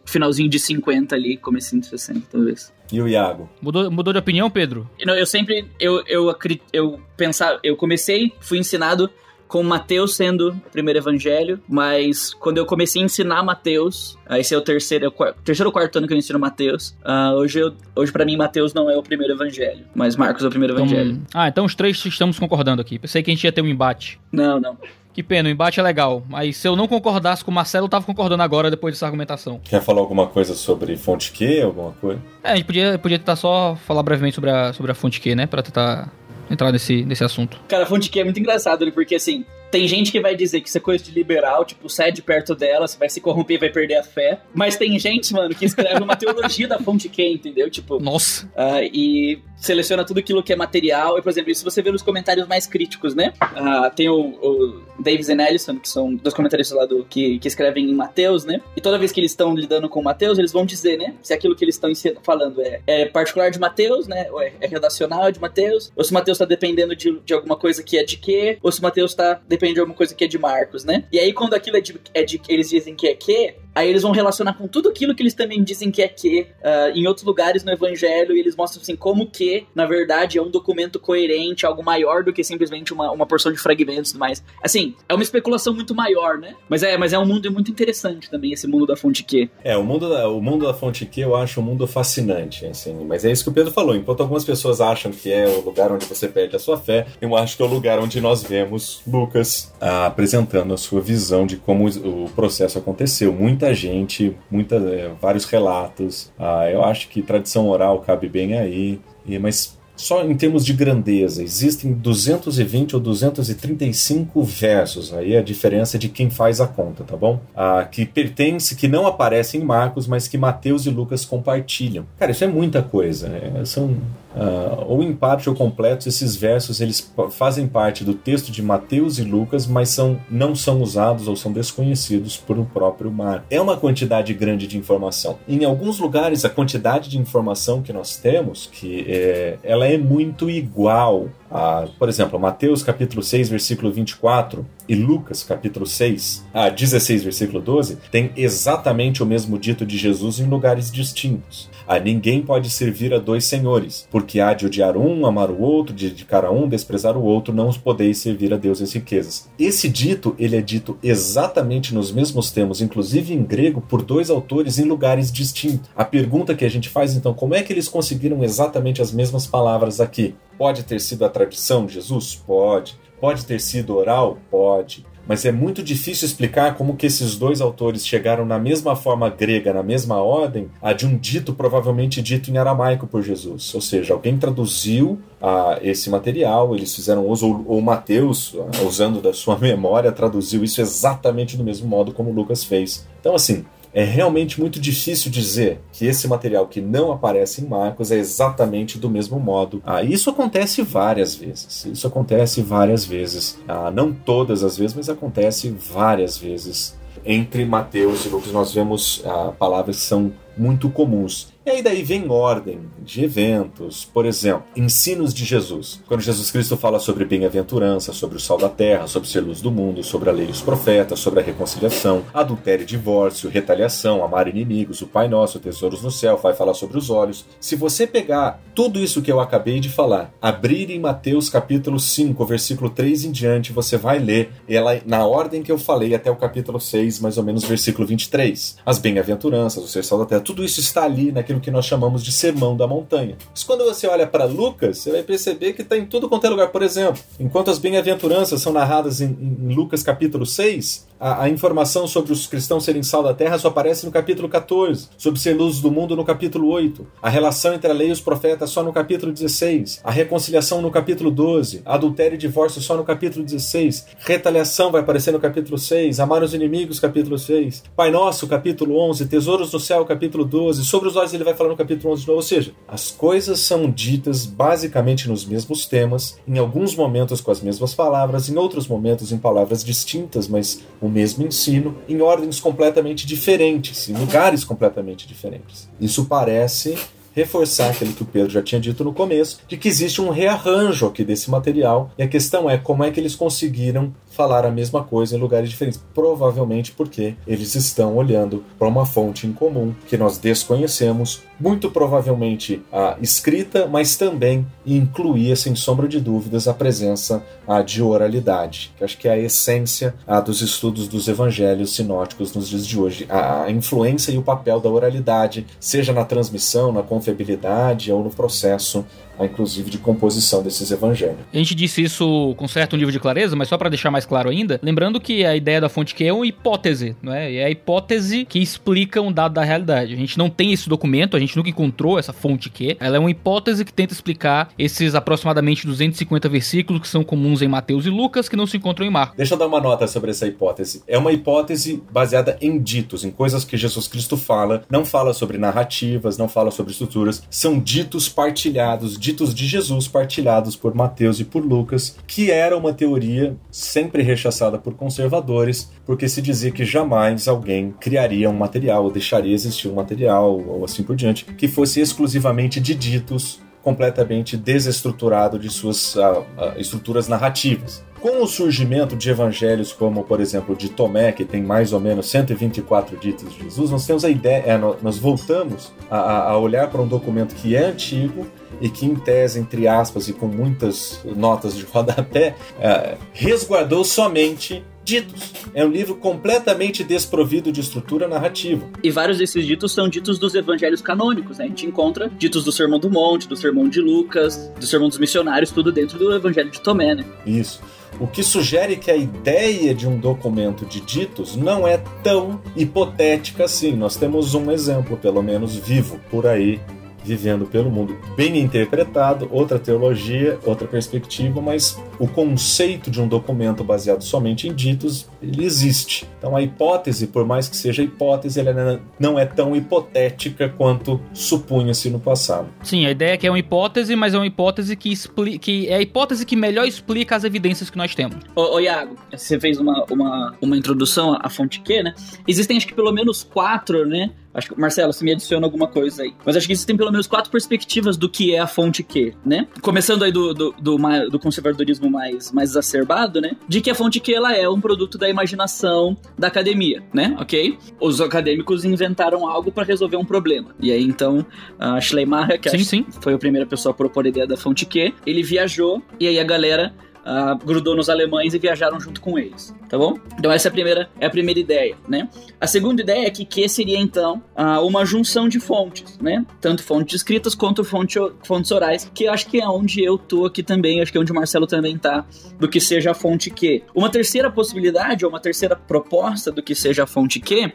finalzinho 0.05 0.51
de 0.51 0.59
50 0.59 1.15
ali, 1.15 1.37
comecinho 1.39 1.81
de 1.81 1.89
60, 1.89 2.21
talvez. 2.31 2.73
E 2.93 3.01
o 3.01 3.09
Iago? 3.09 3.49
Mudou, 3.63 3.91
mudou 3.91 4.13
de 4.13 4.19
opinião, 4.19 4.51
Pedro? 4.51 4.89
Eu, 4.99 5.07
não, 5.07 5.15
eu 5.15 5.25
sempre, 5.25 5.67
eu, 5.81 6.03
eu, 6.07 6.29
acri- 6.29 6.61
eu 6.73 7.01
pensava, 7.17 7.59
eu 7.65 7.75
comecei, 7.75 8.33
fui 8.41 8.59
ensinado 8.59 9.09
com 9.53 9.63
Mateus 9.63 10.17
sendo 10.17 10.49
o 10.49 10.71
primeiro 10.73 10.99
evangelho, 10.99 11.61
mas 11.69 12.33
quando 12.33 12.57
eu 12.57 12.65
comecei 12.65 13.03
a 13.03 13.05
ensinar 13.05 13.43
Mateus, 13.43 14.19
ah, 14.27 14.39
esse 14.39 14.55
é 14.55 14.57
o 14.57 14.63
terceiro, 14.63 15.05
é 15.05 15.09
o 15.09 15.33
terceiro 15.45 15.69
ou 15.69 15.73
quarto 15.73 15.99
ano 15.99 16.09
que 16.09 16.15
eu 16.15 16.17
ensino 16.17 16.39
Mateus, 16.39 16.97
ah, 17.05 17.35
hoje, 17.35 17.59
eu, 17.59 17.75
hoje 17.95 18.11
para 18.11 18.25
mim 18.25 18.35
Mateus 18.35 18.73
não 18.73 18.89
é 18.89 18.97
o 18.97 19.03
primeiro 19.03 19.35
evangelho, 19.35 19.85
mas 19.95 20.17
Marcos 20.17 20.43
é 20.43 20.47
o 20.47 20.51
primeiro 20.51 20.73
Então- 20.73 20.87
evangelho. 20.87 21.21
ah, 21.35 21.49
então 21.49 21.67
os 21.67 21.75
três 21.75 22.03
estamos 22.03 22.39
concordando 22.39 22.81
aqui. 22.81 22.99
Pensei 22.99 23.23
que 23.23 23.31
a 23.31 23.35
gente 23.35 23.45
ia 23.45 23.53
ter 23.53 23.61
um 23.61 23.69
embate. 23.69 24.19
Não, 24.33 24.59
não. 24.59 24.79
Que 25.15 25.23
pena, 25.23 25.47
o 25.47 25.53
embate 25.53 25.79
é 25.79 25.83
legal. 25.83 26.25
Mas 26.27 26.57
se 26.57 26.67
eu 26.67 26.75
não 26.75 26.89
concordasse 26.89 27.45
com 27.45 27.51
o 27.51 27.55
Marcelo, 27.55 27.85
eu 27.85 27.91
tava 27.91 28.07
concordando 28.07 28.43
agora 28.43 28.71
depois 28.71 28.95
dessa 28.95 29.05
argumentação. 29.05 29.61
Quer 29.63 29.83
falar 29.83 30.01
alguma 30.01 30.27
coisa 30.27 30.55
sobre 30.55 30.97
fonte 30.97 31.31
Q, 31.33 31.61
alguma 31.61 31.93
coisa? 31.93 32.19
É, 32.43 32.53
a 32.53 32.57
gente 32.57 32.65
podia, 32.65 32.99
podia 32.99 33.19
tentar 33.19 33.37
só 33.37 33.77
falar 33.87 34.03
brevemente 34.03 34.35
sobre 34.35 34.49
a, 34.49 34.73
sobre 34.73 34.91
a 34.91 34.95
fonte 34.95 35.21
Q, 35.21 35.35
né? 35.35 35.47
Pra 35.47 35.63
tentar 35.63 36.11
entrar 36.51 36.73
nesse, 36.73 37.05
nesse 37.05 37.25
assunto. 37.25 37.59
Cara, 37.69 37.87
fonte 37.87 38.11
Q 38.11 38.21
é 38.21 38.25
muito 38.25 38.41
engraçado, 38.41 38.85
né? 38.85 38.91
porque 38.91 39.15
assim, 39.15 39.45
tem 39.73 39.89
gente 39.89 40.13
que 40.13 40.21
vai 40.21 40.37
dizer 40.37 40.61
que 40.61 40.69
isso 40.69 40.77
é 40.77 40.81
coisa 40.81 41.03
de 41.03 41.11
liberal, 41.11 41.65
tipo, 41.65 41.89
cede 41.89 42.21
perto 42.21 42.55
dela, 42.55 42.87
você 42.87 42.99
vai 42.99 43.09
se 43.09 43.23
corromper 43.23 43.57
e 43.57 43.59
vai 43.59 43.71
perder 43.71 43.97
a 43.97 44.03
fé. 44.03 44.39
Mas 44.55 44.77
tem 44.77 44.99
gente, 44.99 45.33
mano, 45.33 45.55
que 45.55 45.65
escreve 45.65 46.03
uma 46.03 46.15
teologia 46.15 46.69
da 46.69 46.79
fonte 46.79 47.09
Q, 47.09 47.23
entendeu? 47.23 47.71
Tipo, 47.71 47.99
Nossa. 47.99 48.47
ah, 48.55 48.83
e 48.83 49.41
seleciona 49.57 50.05
tudo 50.05 50.19
aquilo 50.19 50.43
que 50.43 50.53
é 50.53 50.57
material. 50.57 51.19
E, 51.19 51.23
por 51.23 51.31
exemplo, 51.31 51.51
isso 51.51 51.65
você 51.65 51.81
vê 51.81 51.91
nos 51.91 52.03
comentários 52.03 52.47
mais 52.47 52.67
críticos, 52.67 53.15
né? 53.15 53.33
Ah, 53.41 53.91
tem 53.95 54.11
o, 54.11 54.19
o 54.21 54.83
Davis 54.99 55.31
e 55.31 55.33
Ellison, 55.33 55.79
que 55.79 55.89
são 55.89 56.15
dois 56.15 56.35
comentaristas 56.35 56.77
lá 56.77 56.85
do 56.85 57.05
que, 57.05 57.39
que 57.39 57.49
escrevem 57.49 57.89
em 57.89 57.95
Mateus, 57.95 58.45
né? 58.45 58.61
E 58.77 58.81
toda 58.81 58.99
vez 58.99 59.11
que 59.11 59.21
eles 59.21 59.31
estão 59.31 59.55
lidando 59.55 59.89
com 59.89 60.03
Mateus, 60.03 60.39
eles 60.39 60.53
vão 60.53 60.67
dizer, 60.67 60.99
né? 60.99 61.15
Se 61.23 61.33
aquilo 61.33 61.57
que 61.57 61.65
eles 61.65 61.77
estão 61.77 61.91
falando 62.23 62.61
é, 62.61 62.83
é 62.87 63.07
particular 63.07 63.51
de 63.51 63.59
Mateus, 63.59 64.07
né? 64.07 64.27
Ou 64.31 64.43
é, 64.43 64.53
é 64.61 64.67
redacional 64.67 65.33
de 65.33 65.41
Mateus, 65.41 65.91
ou 65.97 66.05
se 66.05 66.13
Mateus 66.13 66.37
tá 66.37 66.45
dependendo 66.45 66.95
de, 66.95 67.19
de 67.25 67.33
alguma 67.33 67.57
coisa 67.57 67.83
que 67.83 67.97
é 67.97 68.05
de 68.05 68.19
quê, 68.19 68.59
ou 68.63 68.71
se 68.71 68.83
Mateus 68.83 69.15
tá 69.15 69.41
dependendo 69.49 69.62
de 69.71 69.81
alguma 69.81 69.97
coisa 69.97 70.15
que 70.15 70.25
é 70.25 70.27
de 70.27 70.39
Marcos, 70.39 70.85
né? 70.85 71.05
E 71.13 71.19
aí, 71.19 71.33
quando 71.33 71.55
aquilo 71.55 71.77
é 71.77 71.81
de, 71.81 71.95
é 72.15 72.25
de 72.25 72.41
eles 72.49 72.71
dizem 72.71 72.95
que 72.95 73.07
é 73.07 73.15
que, 73.15 73.55
aí 73.75 73.89
eles 73.89 74.03
vão 74.03 74.13
relacionar 74.13 74.55
com 74.55 74.67
tudo 74.67 74.89
aquilo 74.89 75.15
que 75.15 75.23
eles 75.23 75.35
também 75.35 75.63
dizem 75.63 75.91
que 75.91 76.03
é 76.03 76.09
que 76.09 76.47
uh, 76.61 76.97
em 76.97 77.07
outros 77.07 77.27
lugares 77.27 77.63
no 77.63 77.71
evangelho, 77.71 78.35
e 78.35 78.41
eles 78.41 78.57
mostram 78.57 78.83
assim 78.83 78.97
como 78.97 79.27
que, 79.27 79.67
na 79.75 79.87
verdade, 79.87 80.39
é 80.39 80.43
um 80.43 80.51
documento 80.51 80.99
coerente, 80.99 81.67
algo 81.67 81.85
maior 81.85 82.25
do 82.25 82.33
que 82.33 82.43
simplesmente 82.43 82.93
uma, 82.93 83.11
uma 83.13 83.27
porção 83.27 83.53
de 83.53 83.59
fragmentos 83.59 84.11
e 84.11 84.13
tudo 84.15 84.21
mais. 84.21 84.43
Assim, 84.63 84.95
é 85.09 85.15
uma 85.15 85.23
especulação 85.23 85.75
muito 85.75 85.95
maior, 85.95 86.39
né? 86.39 86.55
Mas 86.69 86.83
é, 86.83 86.97
mas 86.97 87.13
é 87.13 87.19
um 87.19 87.27
mundo 87.27 87.51
muito 87.53 87.71
interessante 87.71 88.31
também, 88.31 88.53
esse 88.53 88.67
mundo 88.67 88.87
da 88.87 88.97
fonte 88.97 89.23
Q. 89.23 89.51
É, 89.63 89.77
o 89.77 89.85
mundo 89.85 90.09
da, 90.09 90.29
o 90.29 90.41
mundo 90.41 90.67
da 90.67 90.75
fonte 90.75 91.05
Q 91.07 91.21
eu 91.21 91.37
acho 91.37 91.61
um 91.61 91.63
mundo 91.63 91.87
fascinante, 91.87 92.65
assim, 92.67 93.05
mas 93.05 93.25
é 93.25 93.31
isso 93.31 93.45
que 93.45 93.51
o 93.51 93.53
Pedro 93.53 93.73
falou. 93.73 93.95
Enquanto 93.95 94.21
algumas 94.21 94.45
pessoas 94.45 94.81
acham 94.81 95.13
que 95.13 95.33
é 95.33 95.47
o 95.47 95.61
lugar 95.61 95.93
onde 95.93 96.07
você 96.07 96.29
perde 96.29 96.57
a 96.57 96.59
sua 96.59 96.77
fé, 96.77 97.07
eu 97.21 97.37
acho 97.37 97.57
que 97.57 97.63
é 97.63 97.67
o 97.67 97.69
lugar 97.69 97.99
onde 97.99 98.21
nós 98.21 98.43
vemos 98.43 99.03
Lucas 99.07 99.52
ah, 99.81 100.07
apresentando 100.07 100.75
a 100.75 100.77
sua 100.77 101.01
visão 101.01 101.47
de 101.47 101.57
como 101.57 101.87
o 101.89 102.31
processo 102.35 102.79
aconteceu. 102.79 103.33
Muita 103.33 103.75
gente, 103.75 104.37
muita, 104.51 104.77
é, 104.77 105.11
vários 105.21 105.45
relatos. 105.45 106.33
Ah, 106.39 106.69
eu 106.71 106.85
acho 106.85 107.09
que 107.09 107.23
tradição 107.23 107.69
oral 107.69 108.01
cabe 108.01 108.29
bem 108.29 108.59
aí. 108.59 109.01
E, 109.27 109.39
mas 109.39 109.79
só 110.03 110.25
em 110.25 110.35
termos 110.35 110.65
de 110.65 110.73
grandeza, 110.73 111.43
existem 111.43 111.93
220 111.93 112.97
ou 112.97 113.01
235 113.01 114.43
versos. 114.43 115.13
Aí 115.13 115.37
a 115.37 115.43
diferença 115.43 115.97
é 115.97 116.01
de 116.01 116.09
quem 116.09 116.31
faz 116.31 116.61
a 116.61 116.67
conta, 116.67 117.05
tá 117.05 117.17
bom? 117.17 117.41
Ah, 117.55 117.87
que 117.91 118.05
pertence, 118.05 118.75
que 118.75 118.89
não 118.89 119.07
aparece 119.07 119.57
em 119.57 119.61
Marcos, 119.61 120.07
mas 120.07 120.27
que 120.27 120.37
Mateus 120.37 120.87
e 120.87 120.91
Lucas 120.91 121.25
compartilham. 121.25 122.07
Cara, 122.19 122.33
isso 122.33 122.43
é 122.43 122.49
muita 122.49 122.83
coisa. 122.83 123.29
Né? 123.29 123.65
São 123.65 123.97
Uh, 124.35 124.85
ou 124.87 125.03
em 125.03 125.15
parte 125.15 125.49
ou 125.49 125.55
completos, 125.55 126.07
esses 126.07 126.35
versos 126.35 126.81
eles 126.81 127.13
fazem 127.31 127.67
parte 127.67 128.05
do 128.05 128.15
texto 128.15 128.51
de 128.51 128.63
Mateus 128.63 129.19
e 129.19 129.23
Lucas, 129.23 129.67
mas 129.67 129.91
são, 129.91 130.19
não 130.31 130.55
são 130.55 130.81
usados 130.81 131.29
ou 131.29 131.37
são 131.37 131.53
desconhecidos 131.53 132.37
por 132.37 132.59
o 132.59 132.65
próprio 132.65 133.11
mar. 133.11 133.45
É 133.51 133.61
uma 133.61 133.77
quantidade 133.77 134.33
grande 134.35 134.67
de 134.67 134.79
informação. 134.79 135.39
Em 135.47 135.65
alguns 135.65 135.99
lugares, 135.99 136.45
a 136.45 136.51
quantidade 136.51 137.11
de 137.11 137.19
informação 137.19 137.83
que 137.83 137.93
nós 137.93 138.17
temos, 138.17 138.69
que 138.73 139.05
é, 139.09 139.59
ela 139.63 139.87
é 139.87 139.99
muito 139.99 140.49
igual 140.49 141.29
a, 141.53 141.87
por 141.99 142.09
exemplo, 142.09 142.41
Mateus 142.41 142.83
capítulo 142.83 143.23
6, 143.23 143.51
versículo 143.51 143.93
24 143.93 144.65
e 144.89 144.95
Lucas 144.95 145.45
capítulo 145.45 145.87
6, 145.87 146.45
a 146.53 146.71
16, 146.71 147.25
versículo 147.25 147.61
12, 147.61 147.99
tem 148.11 148.31
exatamente 148.37 149.23
o 149.23 149.27
mesmo 149.27 149.59
dito 149.59 149.85
de 149.85 149.99
Jesus 149.99 150.41
em 150.41 150.47
lugares 150.47 150.91
distintos. 150.91 151.71
A 151.87 151.99
ninguém 151.99 152.41
pode 152.41 152.71
servir 152.71 153.13
a 153.13 153.19
dois 153.19 153.45
senhores, 153.45 154.09
porque 154.11 154.41
há 154.41 154.55
de 154.55 154.65
odiar 154.65 154.97
um, 154.97 155.27
amar 155.27 155.51
o 155.51 155.61
outro, 155.61 155.95
de 155.95 156.09
dedicar 156.09 156.45
a 156.45 156.51
um, 156.51 156.69
desprezar 156.69 157.17
o 157.19 157.23
outro, 157.23 157.53
não 157.53 157.69
os 157.69 157.77
podeis 157.77 158.19
servir 158.19 158.55
a 158.55 158.57
Deus 158.57 158.81
e 158.81 158.85
as 158.85 158.93
riquezas. 158.93 159.49
Esse 159.59 159.89
dito, 159.89 160.35
ele 160.39 160.57
é 160.57 160.63
dito 160.63 160.97
exatamente 161.03 161.95
nos 161.95 162.11
mesmos 162.11 162.51
termos, 162.51 162.81
inclusive 162.81 163.35
em 163.35 163.43
grego, 163.43 163.81
por 163.81 164.03
dois 164.03 164.31
autores 164.31 164.79
em 164.79 164.85
lugares 164.85 165.31
distintos. 165.31 165.91
A 165.95 166.05
pergunta 166.05 166.55
que 166.55 166.65
a 166.65 166.71
gente 166.71 166.89
faz 166.89 167.15
então, 167.15 167.35
como 167.35 167.55
é 167.55 167.63
que 167.63 167.73
eles 167.73 167.89
conseguiram 167.89 168.43
exatamente 168.43 169.03
as 169.03 169.13
mesmas 169.13 169.47
palavras 169.47 170.01
aqui? 170.01 170.35
Pode 170.63 170.85
ter 170.85 171.01
sido 171.01 171.25
a 171.25 171.29
tradição 171.29 171.87
de 171.87 171.95
Jesus? 171.95 172.37
Pode. 172.37 172.97
Pode 173.21 173.45
ter 173.45 173.61
sido 173.61 173.97
oral? 173.97 174.39
Pode 174.49 175.05
mas 175.27 175.45
é 175.45 175.53
muito 175.53 175.83
difícil 175.83 176.27
explicar 176.27 176.75
como 176.77 176.97
que 176.97 177.07
esses 177.07 177.37
dois 177.37 177.61
autores 177.61 178.05
chegaram 178.05 178.45
na 178.45 178.59
mesma 178.59 178.97
forma 178.97 179.31
grega, 179.31 179.73
na 179.73 179.83
mesma 179.83 180.21
ordem, 180.21 180.69
a 180.81 180.93
de 180.93 181.07
um 181.07 181.17
dito 181.17 181.55
provavelmente 181.55 182.21
dito 182.21 182.51
em 182.51 182.59
aramaico 182.59 183.07
por 183.07 183.23
Jesus. 183.23 183.73
Ou 183.73 183.81
seja, 183.81 184.15
alguém 184.15 184.37
traduziu 184.37 185.21
ah, 185.41 185.79
esse 185.81 186.11
material, 186.11 186.75
eles 186.75 186.93
fizeram 186.95 187.29
uso, 187.29 187.47
ou, 187.47 187.65
ou 187.69 187.81
Mateus, 187.81 188.57
ah, 188.59 188.85
usando 188.85 189.23
da 189.23 189.33
sua 189.33 189.57
memória, 189.61 190.11
traduziu 190.11 190.65
isso 190.65 190.81
exatamente 190.81 191.57
do 191.57 191.63
mesmo 191.63 191.87
modo 191.87 192.13
como 192.13 192.33
Lucas 192.33 192.65
fez. 192.65 193.07
Então, 193.21 193.37
assim, 193.37 193.65
é 193.95 194.05
realmente 194.05 194.61
muito 194.61 194.81
difícil 194.81 195.31
dizer 195.31 195.81
que 195.93 196.07
esse 196.07 196.27
material 196.27 196.67
que 196.67 196.81
não 196.81 197.13
aparece 197.13 197.63
em 197.63 197.67
Marcos 197.69 198.11
é 198.11 198.17
exatamente 198.17 198.99
do 198.99 199.11
mesmo 199.11 199.39
modo. 199.39 199.83
Ah, 199.85 200.03
isso 200.03 200.31
acontece 200.31 200.83
várias 200.83 201.35
vezes. 201.35 201.85
Isso 201.85 202.07
acontece 202.07 202.63
várias 202.63 203.05
vezes. 203.05 203.59
Ah, 203.69 203.91
não 203.91 204.13
todas 204.13 204.65
as 204.65 204.79
vezes, 204.79 204.97
mas 204.97 205.09
acontece 205.09 205.69
várias 205.71 206.39
vezes. 206.39 206.97
Entre 207.25 207.65
Mateus 207.65 208.25
e 208.25 208.29
Lucas 208.29 208.53
nós 208.53 208.73
vemos 208.73 209.23
ah, 209.25 209.53
palavras 209.59 209.97
que 209.97 210.03
são 210.03 210.33
muito 210.57 210.91
comuns. 210.91 211.53
E 211.65 211.71
aí 211.71 211.81
daí 211.81 212.03
vem 212.03 212.29
ordem 212.29 212.81
de 212.99 213.23
eventos, 213.23 214.05
por 214.05 214.27
exemplo, 214.27 214.65
ensinos 214.75 215.33
de 215.33 215.45
Jesus. 215.45 216.01
Quando 216.09 216.21
Jesus 216.21 216.51
Cristo 216.51 216.77
fala 216.77 216.99
sobre 216.99 217.25
bem-aventurança, 217.25 218.13
sobre 218.13 218.37
o 218.37 218.41
sal 218.41 218.59
da 218.59 218.69
terra, 218.69 219.07
sobre 219.07 219.29
ser 219.29 219.43
luz 219.43 219.61
do 219.61 219.71
mundo, 219.71 220.03
sobre 220.03 220.29
a 220.29 220.33
lei 220.33 220.49
e 220.49 220.51
os 220.51 220.61
profetas, 220.61 221.21
sobre 221.21 221.39
a 221.39 221.43
reconciliação, 221.43 222.25
adultério 222.35 222.83
e 222.83 222.87
divórcio, 222.87 223.49
retaliação, 223.49 224.25
amar 224.25 224.49
inimigos, 224.49 225.03
o 225.03 225.07
Pai 225.07 225.29
Nosso, 225.29 225.61
tesouros 225.61 226.03
no 226.03 226.11
céu, 226.11 226.37
vai 226.37 226.53
falar 226.53 226.75
sobre 226.75 226.99
os 226.99 227.11
olhos. 227.11 227.45
Se 227.61 227.77
você 227.77 228.09
pegar 228.09 228.61
tudo 228.75 228.99
isso 228.99 229.23
que 229.23 229.31
eu 229.31 229.39
acabei 229.39 229.79
de 229.79 229.89
falar, 229.89 230.35
abrir 230.43 230.91
em 230.91 230.99
Mateus 230.99 231.49
capítulo 231.49 232.01
5, 232.01 232.45
versículo 232.45 232.91
3 232.91 233.27
em 233.27 233.31
diante, 233.31 233.73
você 233.73 233.97
vai 233.97 234.19
ler 234.19 234.51
ela 234.69 235.01
na 235.07 235.25
ordem 235.25 235.63
que 235.63 235.71
eu 235.71 235.79
falei 235.79 236.13
até 236.13 236.29
o 236.29 236.35
capítulo 236.35 236.81
6, 236.81 237.21
mais 237.21 237.39
ou 237.39 237.45
menos 237.45 237.63
versículo 237.63 238.05
23. 238.05 238.79
As 238.85 238.99
bem-aventuranças, 238.99 239.85
o 239.85 239.87
ser 239.87 240.03
sal 240.03 240.19
da 240.19 240.27
terra, 240.27 240.42
tudo 240.43 240.65
isso 240.65 240.81
está 240.81 241.05
ali 241.05 241.33
naquilo 241.33 241.61
que 241.61 241.71
nós 241.71 241.87
chamamos 241.87 242.23
de 242.23 242.33
sermão 242.33 242.77
da 242.77 242.87
montanha. 242.87 243.37
Mas 243.51 243.65
quando 243.65 243.85
você 243.85 244.07
olha 244.07 244.27
para 244.27 244.45
Lucas, 244.45 244.99
você 244.99 245.11
vai 245.11 245.23
perceber 245.23 245.73
que 245.73 245.83
está 245.83 245.97
em 245.97 246.05
tudo 246.05 246.29
quanto 246.29 246.47
é 246.47 246.51
lugar. 246.51 246.69
Por 246.69 246.83
exemplo, 246.83 247.23
enquanto 247.39 247.71
as 247.71 247.79
bem-aventuranças 247.79 248.61
são 248.61 248.73
narradas 248.73 249.21
em, 249.21 249.27
em, 249.27 249.75
Lucas 249.75 250.03
capítulo 250.03 250.45
6, 250.45 251.07
a, 251.23 251.45
a, 251.45 251.49
informação 251.49 252.09
sobre 252.09 252.33
os 252.33 252.49
cristãos 252.49 252.85
serem 252.85 253.05
sal 253.05 253.23
da 253.23 253.33
terra 253.33 253.57
só 253.57 253.69
aparece 253.69 254.05
no 254.05 254.11
capítulo 254.11 254.49
14, 254.49 255.09
sobre 255.17 255.39
ser 255.39 255.57
luz 255.57 255.79
do 255.79 255.89
mundo 255.89 256.17
no 256.17 256.25
capítulo 256.25 256.69
8, 256.69 257.07
a 257.23 257.29
relação 257.29 257.73
entre 257.73 257.89
a 257.89 257.95
lei 257.95 258.09
e 258.09 258.13
os 258.13 258.21
profetas 258.21 258.71
só 258.71 258.83
no 258.83 258.93
capítulo 258.93 259.31
16, 259.31 260.01
a 260.03 260.11
reconciliação 260.11 260.83
no 260.83 260.91
capítulo 260.91 261.31
12, 261.31 261.83
adultério 261.85 262.35
e 262.35 262.39
divórcio 262.39 262.83
só 262.83 262.97
no 262.97 263.05
capítulo 263.05 263.45
16, 263.45 264.07
retaliação 264.19 264.91
vai 264.91 265.01
aparecer 265.01 265.31
no 265.31 265.39
capítulo 265.39 265.79
6, 265.79 266.19
amar 266.19 266.43
os 266.43 266.55
inimigos, 266.55 266.99
capítulo 266.99 267.39
6, 267.39 267.85
Pai 267.95 268.11
Nosso, 268.11 268.49
capítulo 268.49 268.99
11, 268.99 269.27
tesouros 269.27 269.73
no 269.73 269.79
céu, 269.79 270.05
capítulo 270.05 270.45
12, 270.45 270.85
sobre 270.85 271.09
os 271.09 271.15
olhos 271.15 271.33
ele 271.33 271.45
vai 271.45 271.55
falar 271.55 271.71
no 271.71 271.77
capítulo 271.77 272.13
11 272.15 272.23
de 272.23 272.27
novo, 272.27 272.39
ou 272.39 272.43
seja, 272.43 272.73
as 272.89 273.13
coisas 273.13 273.61
são 273.61 273.89
ditas 273.89 274.45
basicamente 274.45 275.29
nos 275.29 275.45
mesmos 275.45 275.87
temas, 275.87 276.37
em 276.49 276.59
alguns 276.59 276.97
momentos 276.97 277.41
com 277.41 277.53
as 277.53 277.61
mesmas 277.61 277.95
palavras, 277.95 278.49
em 278.49 278.57
outros 278.57 278.89
momentos 278.89 279.31
em 279.31 279.39
palavras 279.39 279.85
distintas, 279.85 280.49
mas 280.49 280.81
o 281.01 281.12
mesmo 281.13 281.47
ensino 281.47 281.97
em 282.09 282.21
ordens 282.21 282.59
completamente 282.59 283.27
diferentes, 283.27 284.09
em 284.09 284.15
lugares 284.15 284.65
completamente 284.65 285.29
diferentes. 285.29 285.89
Isso 286.01 286.25
parece 286.25 286.97
reforçar 287.35 287.91
aquilo 287.91 288.13
que 288.13 288.23
o 288.23 288.27
Pedro 288.27 288.51
já 288.51 288.63
tinha 288.63 288.81
dito 288.81 289.03
no 289.05 289.13
começo, 289.13 289.61
de 289.67 289.77
que 289.77 289.89
existe 289.89 290.21
um 290.21 290.31
rearranjo 290.31 291.07
aqui 291.07 291.25
desse 291.25 291.51
material, 291.51 292.11
e 292.19 292.23
a 292.23 292.29
questão 292.29 292.69
é 292.69 292.77
como 292.77 293.05
é 293.05 293.11
que 293.11 293.19
eles 293.19 293.35
conseguiram 293.35 294.13
falar 294.33 294.65
a 294.65 294.71
mesma 294.71 295.05
coisa 295.05 295.37
em 295.37 295.41
lugares 295.41 295.71
diferentes. 295.71 296.03
Provavelmente 296.15 296.93
porque 296.93 297.35
eles 297.47 297.75
estão 297.75 298.17
olhando 298.17 298.65
para 298.79 298.89
uma 298.89 299.07
fonte 299.07 299.47
em 299.47 299.53
comum 299.53 299.95
que 300.09 300.17
nós 300.17 300.39
desconhecemos, 300.39 301.43
muito 301.61 301.91
provavelmente 301.91 302.83
a 302.93 303.17
escrita, 303.21 303.87
mas 303.87 304.17
também 304.17 304.67
incluía, 304.85 305.55
sem 305.55 305.75
sombra 305.77 306.09
de 306.09 306.21
dúvidas, 306.21 306.67
a 306.67 306.75
presença 306.75 307.45
a, 307.67 307.83
de 307.83 308.03
oralidade, 308.03 308.93
que 308.97 309.05
acho 309.05 309.19
que 309.19 309.29
é 309.29 309.33
a 309.33 309.39
essência 309.39 310.15
a, 310.27 310.41
dos 310.41 310.61
estudos 310.61 311.07
dos 311.07 311.29
evangelhos 311.29 311.95
sinóticos 311.95 312.53
nos 312.55 312.69
dias 312.69 312.87
de 312.87 312.99
hoje. 312.99 313.27
A, 313.29 313.65
a 313.65 313.71
influência 313.71 314.33
e 314.33 314.39
o 314.39 314.43
papel 314.43 314.81
da 314.81 314.89
oralidade, 314.89 315.67
seja 315.79 316.13
na 316.13 316.25
transmissão, 316.25 316.91
na 316.91 317.03
confiabilidade 317.03 318.11
ou 318.11 318.25
no 318.25 318.31
processo 318.31 319.05
inclusive 319.45 319.91
de 319.91 319.99
composição 319.99 320.63
desses 320.63 320.91
evangelhos. 320.91 321.39
A 321.53 321.57
gente 321.57 321.75
disse 321.75 322.03
isso 322.03 322.55
com 322.57 322.67
certo 322.69 322.97
nível 322.97 323.13
de 323.13 323.21
clareza, 323.21 323.57
mas 323.57 323.69
só 323.69 323.79
para 323.79 323.89
deixar 323.89 324.11
mais 324.11 324.27
claro 324.27 324.51
ainda, 324.51 324.81
lembrando 324.83 325.21
que 325.21 325.45
a 325.45 325.57
ideia 325.57 325.81
da 325.81 325.89
fonte 325.89 326.15
Q 326.15 326.25
é 326.25 326.33
uma 326.33 326.47
hipótese, 326.47 327.17
não 327.23 327.33
é? 327.33 327.55
É 327.55 327.65
a 327.65 327.71
hipótese 327.71 328.45
que 328.45 328.59
explica 328.59 329.21
um 329.21 329.33
dado 329.33 329.55
da 329.55 329.63
realidade. 329.63 330.13
A 330.13 330.17
gente 330.17 330.39
não 330.39 330.49
tem 330.49 330.73
esse 330.73 330.89
documento, 330.89 331.37
a 331.37 331.41
gente 331.41 331.57
nunca 331.57 331.71
encontrou 331.71 332.19
essa 332.19 332.33
fonte 332.33 332.71
Q. 332.71 332.97
Ela 333.01 333.17
é 333.17 333.19
uma 333.19 333.31
hipótese 333.31 333.85
que 333.85 333.93
tenta 333.93 334.13
explicar 334.13 334.71
esses 334.79 335.15
aproximadamente 335.15 335.87
250 335.87 336.49
versículos 336.49 337.03
que 337.03 337.09
são 337.09 337.25
comuns 337.25 337.63
em 337.63 337.69
Mateus 337.69 338.07
e 338.07 338.11
Lucas 338.11 338.49
que 338.49 338.57
não 338.57 338.67
se 338.67 338.77
encontram 338.77 339.07
em 339.07 339.11
Marcos. 339.11 339.37
Deixa 339.37 339.55
eu 339.55 339.59
dar 339.59 339.67
uma 339.67 339.81
nota 339.81 340.07
sobre 340.07 340.31
essa 340.31 340.47
hipótese. 340.47 341.03
É 341.07 341.19
uma 341.19 341.33
hipótese 341.33 342.03
baseada 342.11 342.57
em 342.61 342.81
ditos, 342.81 343.25
em 343.25 343.31
coisas 343.31 343.65
que 343.65 343.77
Jesus 343.77 344.09
Cristo 344.09 344.37
fala, 344.37 344.83
não 344.91 345.05
fala 345.05 345.33
sobre 345.33 345.59
narrativas, 345.59 346.39
não 346.39 346.49
fala 346.49 346.71
sobre 346.71 346.93
estruturas, 346.93 347.43
são 347.51 347.79
ditos 347.79 348.29
partilhados, 348.29 349.19
ditos 349.19 349.32
de 349.33 349.67
Jesus 349.67 350.07
partilhados 350.09 350.77
por 350.77 350.95
Mateus 350.95 351.41
e 351.41 351.45
por 351.45 351.65
Lucas, 351.65 352.17
que 352.27 352.51
era 352.51 352.77
uma 352.77 352.93
teoria 352.93 353.57
sempre 353.71 354.23
rechaçada 354.23 354.79
por 354.79 354.95
conservadores, 354.95 355.91
porque 356.05 356.29
se 356.29 356.43
dizia 356.43 356.71
que 356.71 356.85
jamais 356.85 357.49
alguém 357.49 357.95
criaria 357.99 358.51
um 358.51 358.55
material 358.55 359.05
ou 359.05 359.11
deixaria 359.11 359.55
existir 359.55 359.89
um 359.89 359.95
material 359.95 360.61
ou 360.61 360.85
assim 360.85 361.03
por 361.03 361.17
diante 361.17 361.45
que 361.45 361.69
fosse 361.69 362.01
exclusivamente 362.01 362.81
de 362.81 362.95
ditos 362.95 363.61
completamente 363.83 364.57
desestruturado 364.57 365.59
de 365.59 365.69
suas 365.69 366.15
uh, 366.15 366.41
uh, 366.41 366.45
estruturas 366.79 367.29
narrativas. 367.29 368.05
Com 368.21 368.41
o 368.41 368.47
surgimento 368.47 369.17
de 369.17 369.29
evangelhos 369.29 369.93
como, 369.93 370.23
por 370.23 370.41
exemplo, 370.41 370.77
de 370.77 370.89
Tomé, 370.89 371.33
que 371.33 371.45
tem 371.45 371.61
mais 371.61 371.93
ou 371.93 371.99
menos 371.99 372.31
124 372.31 373.17
ditos 373.17 373.53
de 373.53 373.65
Jesus, 373.65 373.91
nós 373.91 374.07
temos 374.07 374.25
a 374.25 374.31
ideia, 374.31 374.63
é, 374.65 374.79
nós 374.79 375.19
voltamos 375.19 375.93
a, 376.09 376.51
a 376.51 376.59
olhar 376.59 376.89
para 376.89 377.03
um 377.03 377.09
documento 377.09 377.57
que 377.57 377.75
é 377.75 377.85
antigo 377.85 378.47
e 378.83 378.91
que, 378.91 379.07
em 379.07 379.15
tese, 379.15 379.61
entre 379.61 379.87
aspas, 379.87 380.29
e 380.29 380.33
com 380.33 380.49
muitas 380.49 381.21
notas 381.37 381.77
de 381.77 381.85
rodapé, 381.85 382.57
é, 382.81 383.17
resguardou 383.33 384.05
somente 384.05 384.85
ditos. 385.05 385.53
É 385.73 385.85
um 385.85 385.91
livro 385.91 386.17
completamente 386.17 387.05
desprovido 387.05 387.71
de 387.71 387.81
estrutura 387.81 388.27
narrativa. 388.27 388.85
E 389.03 389.11
vários 389.11 389.39
desses 389.39 389.65
ditos 389.65 389.93
são 389.93 390.09
ditos 390.09 390.39
dos 390.39 390.55
evangelhos 390.55 391.01
canônicos, 391.01 391.59
né? 391.59 391.65
A 391.65 391.69
gente 391.69 391.87
encontra 391.87 392.29
ditos 392.29 392.65
do 392.65 392.73
Sermão 392.73 392.99
do 392.99 393.09
Monte, 393.09 393.49
do 393.49 393.57
Sermão 393.57 393.89
de 393.89 394.01
Lucas, 394.01 394.57
do 394.79 394.87
Sermão 394.87 395.09
dos 395.09 395.19
Missionários, 395.19 395.71
tudo 395.71 395.93
dentro 395.93 396.19
do 396.19 396.35
Evangelho 396.35 396.71
de 396.71 396.81
Tomé, 396.81 397.15
né? 397.15 397.25
Isso. 397.47 397.81
O 398.21 398.27
que 398.27 398.43
sugere 398.43 398.97
que 398.97 399.11
a 399.11 399.17
ideia 399.17 399.95
de 399.95 400.07
um 400.07 400.19
documento 400.19 400.85
de 400.85 401.01
ditos 401.01 401.57
não 401.57 401.87
é 401.87 401.99
tão 402.23 402.61
hipotética 402.77 403.65
assim. 403.65 403.93
Nós 403.93 404.17
temos 404.17 404.55
um 404.55 404.71
exemplo, 404.71 405.17
pelo 405.17 405.43
menos 405.43 405.75
vivo, 405.77 406.21
por 406.31 406.47
aí 406.47 406.81
vivendo 407.25 407.67
pelo 407.67 407.91
mundo, 407.91 408.17
bem 408.37 408.59
interpretado, 408.59 409.49
outra 409.51 409.79
teologia, 409.79 410.59
outra 410.65 410.87
perspectiva, 410.87 411.61
mas 411.61 412.01
o 412.19 412.27
conceito 412.27 413.11
de 413.11 413.21
um 413.21 413.29
documento 413.29 413.83
baseado 413.83 414.23
somente 414.23 414.69
em 414.69 414.75
ditos, 414.75 415.29
ele 415.43 415.65
existe. 415.65 416.29
Então 416.39 416.57
a 416.57 416.63
hipótese, 416.63 417.27
por 417.27 417.47
mais 417.47 417.69
que 417.69 417.77
seja 417.77 418.03
hipótese, 418.03 418.61
ela 418.61 419.01
não 419.19 419.39
é 419.39 419.47
tão 419.47 419.75
hipotética 419.75 420.69
quanto 420.69 421.21
supunha-se 421.33 422.11
no 422.11 422.21
passado. 422.21 422.69
Sim, 422.83 423.07
a 423.07 423.11
ideia 423.11 423.33
é 423.33 423.37
que 423.37 423.47
é 423.47 423.51
uma 423.51 423.59
hipótese, 423.59 424.15
mas 424.17 424.35
é 424.35 424.39
uma 424.39 424.47
hipótese 424.47 424.97
que, 424.97 425.13
explica, 425.13 425.59
que 425.59 425.89
é 425.89 425.97
a 425.97 426.03
hipótese 426.03 426.45
que 426.45 426.57
melhor 426.57 426.87
explica 426.87 427.37
as 427.37 427.45
evidências 427.45 427.91
que 427.91 427.97
nós 427.97 428.15
temos. 428.15 428.37
Ô, 428.55 428.77
ô 428.77 428.81
Iago, 428.81 429.17
você 429.31 429.59
fez 429.59 429.79
uma, 429.79 430.05
uma, 430.11 430.55
uma 430.61 430.77
introdução 430.77 431.39
à 431.41 431.49
fonte 431.49 431.81
Q, 431.81 432.03
né? 432.03 432.15
Existem 432.47 432.77
acho 432.77 432.87
que 432.87 432.95
pelo 432.95 433.13
menos 433.13 433.43
quatro, 433.45 434.07
né? 434.07 434.31
Acho 434.55 434.69
que, 434.69 434.81
Marcelo, 434.81 435.13
você 435.13 435.25
me 435.25 435.33
adiciona 435.33 435.67
alguma 435.67 435.87
coisa 435.87 436.23
aí. 436.23 436.35
Mas 436.45 436.57
acho 436.57 436.67
que 436.67 436.73
existem 436.73 436.97
pelo 436.97 437.11
menos 437.11 437.27
quatro 437.27 437.51
perspectivas 437.51 438.17
do 438.17 438.29
que 438.29 438.55
é 438.55 438.59
a 438.59 438.67
fonte 438.67 439.03
Q, 439.03 439.35
né? 439.45 439.67
Começando 439.81 440.23
aí 440.25 440.33
do, 440.33 440.53
do, 440.53 440.75
do, 440.79 440.99
do, 441.31 441.39
conservadorismo 441.39 442.11
mais, 442.11 442.53
mais 442.53 442.71
exacerbado, 442.71 443.41
né? 443.41 443.53
De 443.67 443.81
que 443.81 443.91
a 443.91 443.95
fonte 443.95 444.21
Q 444.21 444.35
ela 444.35 444.55
é 444.55 444.69
um 444.69 444.81
produto 444.81 445.17
da 445.17 445.29
imaginação 445.29 446.17
da 446.39 446.49
academia, 446.49 447.03
né? 447.13 447.37
Ok? 447.39 447.79
Os 448.01 448.21
acadêmicos 448.21 448.85
inventaram 448.85 449.47
algo 449.47 449.73
para 449.73 449.85
resolver 449.85 450.17
um 450.17 450.25
problema. 450.25 450.75
E 450.81 450.93
aí, 450.93 451.03
então, 451.03 451.45
a 451.79 452.01
Schleiermacher, 452.01 452.61
que 452.61 452.71
sim, 452.71 452.85
sim. 452.85 453.07
foi 453.21 453.35
a 453.35 453.39
primeira 453.39 453.67
pessoa 453.67 453.93
a 453.93 453.95
propor 453.95 454.27
a 454.27 454.29
ideia 454.29 454.47
da 454.47 454.57
fonte 454.57 454.85
Q, 454.85 455.15
ele 455.27 455.43
viajou 455.43 456.03
e 456.21 456.27
aí 456.27 456.39
a 456.39 456.45
galera 456.45 456.95
uh, 457.27 457.57
grudou 457.65 457.97
nos 457.97 458.09
alemães 458.09 458.55
e 458.55 458.59
viajaram 458.59 459.01
junto 459.01 459.21
com 459.21 459.39
eles, 459.39 459.75
tá 459.89 459.99
bom? 459.99 460.19
Então 460.39 460.51
essa 460.51 460.69
é 460.69 460.71
a 460.71 460.73
primeira, 460.73 461.11
é 461.21 461.27
a 461.27 461.31
primeira 461.31 461.61
ideia, 461.61 461.97
né? 462.09 462.29
A 462.61 462.67
segunda 462.67 463.03
ideia 463.03 463.27
é 463.27 463.31
que 463.31 463.45
Q 463.45 463.69
seria 463.69 463.99
então 463.99 464.43
uh, 464.57 464.85
uma 464.87 465.05
junção 465.05 465.49
de 465.49 465.59
fontes, 465.61 466.19
né? 466.19 466.45
Tanto 466.61 466.83
fontes 466.83 467.17
escritas 467.17 467.55
quanto 467.55 467.85
fonte, 467.85 468.19
fontes 468.45 468.71
orais, 468.71 469.11
que 469.15 469.27
acho 469.27 469.49
que 469.49 469.61
é 469.61 469.69
onde 469.69 470.03
eu 470.03 470.17
tô 470.17 470.47
aqui 470.47 470.63
também, 470.63 471.01
acho 471.01 471.13
que 471.13 471.19
é 471.19 471.21
onde 471.21 471.33
o 471.33 471.35
Marcelo 471.35 471.67
também 471.67 471.99
tá, 471.99 472.25
do 472.59 472.69
que 472.69 472.81
seja 472.81 473.11
a 473.11 473.15
fonte 473.15 473.51
Q. 473.51 473.83
Uma 473.95 474.09
terceira 474.09 474.51
possibilidade, 474.51 475.25
ou 475.25 475.31
uma 475.31 475.41
terceira 475.41 475.77
proposta 475.77 476.51
do 476.51 476.63
que 476.63 476.75
seja 476.75 477.05
a 477.05 477.07
fonte 477.07 477.41
Q, 477.41 477.73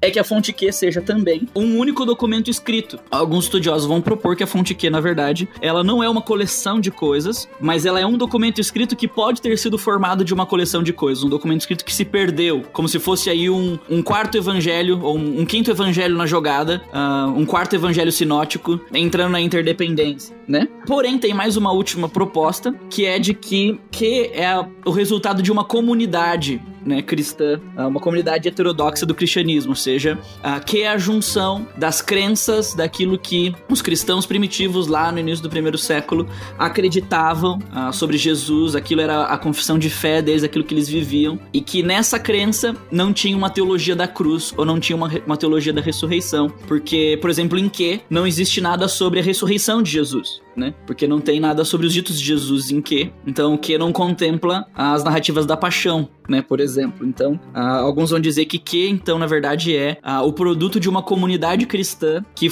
é 0.00 0.10
que 0.10 0.18
a 0.18 0.24
fonte 0.24 0.52
Q 0.52 0.72
seja 0.72 1.00
também 1.00 1.48
um 1.54 1.78
único 1.78 2.04
documento 2.04 2.50
escrito. 2.50 2.98
Alguns 3.10 3.44
estudiosos 3.44 3.86
vão 3.86 4.00
propor 4.00 4.36
que 4.36 4.44
a 4.44 4.46
fonte 4.46 4.74
Q, 4.74 4.90
na 4.90 5.00
verdade, 5.00 5.48
ela 5.60 5.82
não 5.82 6.02
é 6.02 6.08
uma 6.08 6.22
coleção 6.22 6.80
de 6.80 6.90
coisas, 6.90 7.48
mas 7.60 7.86
ela 7.86 7.98
é 7.98 8.06
um 8.06 8.16
documento 8.16 8.60
escrito 8.60 8.85
que 8.94 9.08
pode 9.08 9.40
ter 9.40 9.56
sido 9.58 9.78
formado 9.78 10.24
de 10.24 10.34
uma 10.34 10.46
coleção 10.46 10.82
de 10.82 10.92
coisas, 10.92 11.24
um 11.24 11.28
documento 11.28 11.60
escrito 11.60 11.84
que 11.84 11.92
se 11.92 12.04
perdeu, 12.04 12.62
como 12.72 12.88
se 12.88 12.98
fosse 12.98 13.30
aí 13.30 13.48
um, 13.48 13.78
um 13.88 14.02
quarto 14.02 14.36
evangelho, 14.36 15.00
ou 15.02 15.16
um, 15.16 15.40
um 15.40 15.46
quinto 15.46 15.70
evangelho 15.70 16.16
na 16.16 16.26
jogada, 16.26 16.82
uh, 16.92 17.30
um 17.30 17.46
quarto 17.46 17.74
evangelho 17.74 18.12
sinótico, 18.12 18.78
entrando 18.92 19.32
na 19.32 19.40
interdependência, 19.40 20.36
né? 20.46 20.68
Porém, 20.86 21.18
tem 21.18 21.32
mais 21.32 21.56
uma 21.56 21.72
última 21.72 22.08
proposta, 22.08 22.72
que 22.90 23.06
é 23.06 23.18
de 23.18 23.34
que, 23.34 23.80
que 23.90 24.30
é 24.34 24.54
o 24.84 24.90
resultado 24.90 25.42
de 25.42 25.50
uma 25.50 25.64
comunidade 25.64 26.60
né, 26.86 27.02
cristã, 27.02 27.60
ah, 27.76 27.86
uma 27.86 28.00
comunidade 28.00 28.48
heterodoxa 28.48 29.04
do 29.04 29.14
cristianismo, 29.14 29.72
ou 29.72 29.76
seja, 29.76 30.18
uh, 30.38 30.64
que 30.64 30.82
é 30.82 30.88
a 30.88 30.96
junção 30.96 31.66
das 31.76 32.00
crenças 32.00 32.74
daquilo 32.74 33.18
que 33.18 33.54
os 33.68 33.82
cristãos 33.82 34.24
primitivos 34.24 34.86
lá 34.86 35.10
no 35.10 35.18
início 35.18 35.42
do 35.42 35.50
primeiro 35.50 35.76
século 35.76 36.28
acreditavam 36.58 37.58
uh, 37.58 37.92
sobre 37.92 38.16
Jesus, 38.16 38.76
aquilo 38.76 39.00
era 39.00 39.24
a 39.24 39.36
confissão 39.36 39.78
de 39.78 39.90
fé 39.90 40.22
deles, 40.22 40.44
aquilo 40.44 40.64
que 40.64 40.72
eles 40.72 40.88
viviam, 40.88 41.38
e 41.52 41.60
que 41.60 41.82
nessa 41.82 42.18
crença 42.18 42.74
não 42.90 43.12
tinha 43.12 43.36
uma 43.36 43.50
teologia 43.50 43.96
da 43.96 44.06
cruz 44.06 44.54
ou 44.56 44.64
não 44.64 44.78
tinha 44.78 44.96
uma, 44.96 45.10
uma 45.26 45.36
teologia 45.36 45.72
da 45.72 45.80
ressurreição, 45.80 46.48
porque, 46.68 47.18
por 47.20 47.30
exemplo, 47.30 47.58
em 47.58 47.68
que 47.68 48.00
não 48.08 48.26
existe 48.26 48.60
nada 48.60 48.86
sobre 48.86 49.20
a 49.20 49.22
ressurreição 49.22 49.82
de 49.82 49.90
Jesus 49.90 50.45
né? 50.56 50.74
Porque 50.86 51.06
não 51.06 51.20
tem 51.20 51.40
nada 51.40 51.64
sobre 51.64 51.86
os 51.86 51.92
ditos 51.92 52.18
de 52.18 52.24
Jesus 52.24 52.70
em 52.70 52.80
que. 52.80 53.12
Então, 53.26 53.56
que 53.56 53.76
não 53.78 53.92
contempla 53.92 54.66
as 54.74 55.04
narrativas 55.04 55.46
da 55.46 55.56
paixão, 55.56 56.08
né? 56.28 56.42
Por 56.42 56.60
exemplo. 56.60 57.06
Então, 57.06 57.38
ah, 57.54 57.78
alguns 57.78 58.10
vão 58.10 58.20
dizer 58.20 58.46
que 58.46 58.58
que, 58.58 58.88
então, 58.88 59.18
na 59.18 59.26
verdade, 59.26 59.76
é 59.76 59.98
ah, 60.02 60.22
o 60.22 60.32
produto 60.32 60.80
de 60.80 60.88
uma 60.88 61.02
comunidade 61.02 61.66
cristã 61.66 62.24
que 62.34 62.50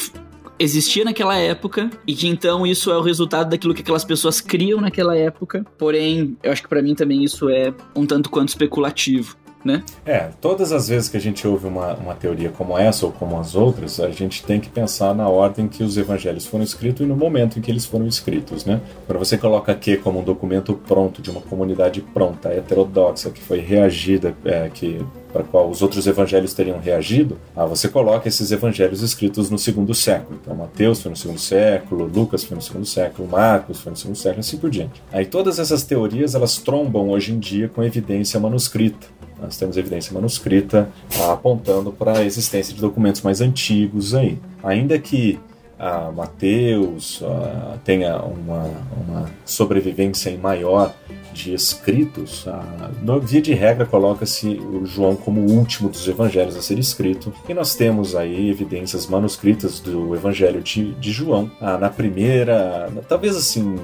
existia 0.58 1.04
naquela 1.04 1.36
época 1.36 1.90
e 2.06 2.14
que 2.14 2.28
então 2.28 2.66
isso 2.66 2.90
é 2.90 2.96
o 2.96 3.02
resultado 3.02 3.50
daquilo 3.50 3.74
que 3.74 3.82
aquelas 3.82 4.04
pessoas 4.04 4.40
criam 4.40 4.80
naquela 4.80 5.16
época. 5.16 5.64
Porém, 5.78 6.36
eu 6.42 6.52
acho 6.52 6.62
que 6.62 6.68
para 6.68 6.82
mim 6.82 6.94
também 6.94 7.24
isso 7.24 7.48
é 7.48 7.72
um 7.94 8.06
tanto 8.06 8.30
quanto 8.30 8.50
especulativo 8.50 9.36
né? 9.64 9.82
É, 10.04 10.28
todas 10.40 10.72
as 10.72 10.88
vezes 10.88 11.08
que 11.08 11.16
a 11.16 11.20
gente 11.20 11.46
ouve 11.46 11.66
uma, 11.66 11.94
uma 11.94 12.14
teoria 12.14 12.50
como 12.50 12.76
essa 12.76 13.06
ou 13.06 13.12
como 13.12 13.38
as 13.38 13.54
outras, 13.54 13.98
a 13.98 14.10
gente 14.10 14.44
tem 14.44 14.60
que 14.60 14.68
pensar 14.68 15.14
na 15.14 15.28
ordem 15.28 15.66
que 15.66 15.82
os 15.82 15.96
evangelhos 15.96 16.46
foram 16.46 16.62
escritos 16.62 17.04
e 17.04 17.08
no 17.08 17.16
momento 17.16 17.58
em 17.58 17.62
que 17.62 17.70
eles 17.70 17.86
foram 17.86 18.06
escritos, 18.06 18.64
né? 18.64 18.80
Para 19.06 19.18
você 19.18 19.38
coloca 19.38 19.72
aqui 19.72 19.96
como 19.96 20.20
um 20.20 20.24
documento 20.24 20.74
pronto 20.74 21.22
de 21.22 21.30
uma 21.30 21.40
comunidade 21.40 22.00
pronta, 22.00 22.50
heterodoxa, 22.50 23.30
que 23.30 23.40
foi 23.40 23.60
reagida, 23.60 24.34
é, 24.44 24.68
que 24.72 25.04
para 25.34 25.42
qual 25.42 25.68
os 25.68 25.82
outros 25.82 26.06
evangelhos 26.06 26.54
teriam 26.54 26.78
reagido, 26.78 27.36
ah, 27.56 27.66
você 27.66 27.88
coloca 27.88 28.28
esses 28.28 28.52
evangelhos 28.52 29.02
escritos 29.02 29.50
no 29.50 29.58
segundo 29.58 29.92
século. 29.92 30.38
Então, 30.40 30.54
Mateus 30.54 31.02
foi 31.02 31.10
no 31.10 31.16
segundo 31.16 31.40
século, 31.40 32.06
Lucas 32.06 32.44
foi 32.44 32.54
no 32.54 32.62
segundo 32.62 32.86
século, 32.86 33.28
Marcos 33.28 33.80
foi 33.80 33.90
no 33.90 33.96
segundo 33.96 34.16
século, 34.16 34.38
assim 34.38 34.58
por 34.58 34.70
diante. 34.70 35.02
Aí 35.12 35.26
todas 35.26 35.58
essas 35.58 35.82
teorias 35.82 36.36
elas 36.36 36.58
trombam 36.58 37.08
hoje 37.08 37.32
em 37.32 37.40
dia 37.40 37.68
com 37.68 37.82
evidência 37.82 38.38
manuscrita. 38.38 39.08
Nós 39.44 39.56
temos 39.56 39.76
evidência 39.76 40.12
manuscrita 40.12 40.88
ah, 41.20 41.32
apontando 41.32 41.92
para 41.92 42.18
a 42.18 42.24
existência 42.24 42.74
de 42.74 42.80
documentos 42.80 43.22
mais 43.22 43.40
antigos 43.40 44.14
aí. 44.14 44.38
Ainda 44.62 44.98
que 44.98 45.38
ah, 45.78 46.12
Mateus 46.14 47.22
ah, 47.22 47.76
tenha 47.84 48.16
uma, 48.18 48.70
uma 48.96 49.30
sobrevivência 49.44 50.36
maior 50.38 50.94
de 51.32 51.52
escritos, 51.52 52.46
ah, 52.46 52.90
no, 53.02 53.20
via 53.20 53.42
de 53.42 53.52
regra 53.52 53.84
coloca-se 53.84 54.48
o 54.48 54.86
João 54.86 55.16
como 55.16 55.40
o 55.40 55.50
último 55.50 55.88
dos 55.88 56.06
evangelhos 56.06 56.56
a 56.56 56.62
ser 56.62 56.78
escrito, 56.78 57.34
e 57.48 57.52
nós 57.52 57.74
temos 57.74 58.14
aí 58.14 58.48
evidências 58.48 59.06
manuscritas 59.06 59.80
do 59.80 60.14
evangelho 60.14 60.62
de, 60.62 60.94
de 60.94 61.10
João 61.10 61.50
ah, 61.60 61.76
na 61.76 61.90
primeira, 61.90 62.88
talvez 63.08 63.36
assim, 63.36 63.76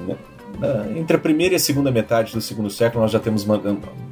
entre 0.95 1.17
a 1.17 1.19
primeira 1.19 1.55
e 1.55 1.57
a 1.57 1.59
segunda 1.59 1.91
metade 1.91 2.33
do 2.33 2.41
segundo 2.41 2.69
século, 2.69 3.01
nós 3.03 3.11
já 3.11 3.19
temos 3.19 3.45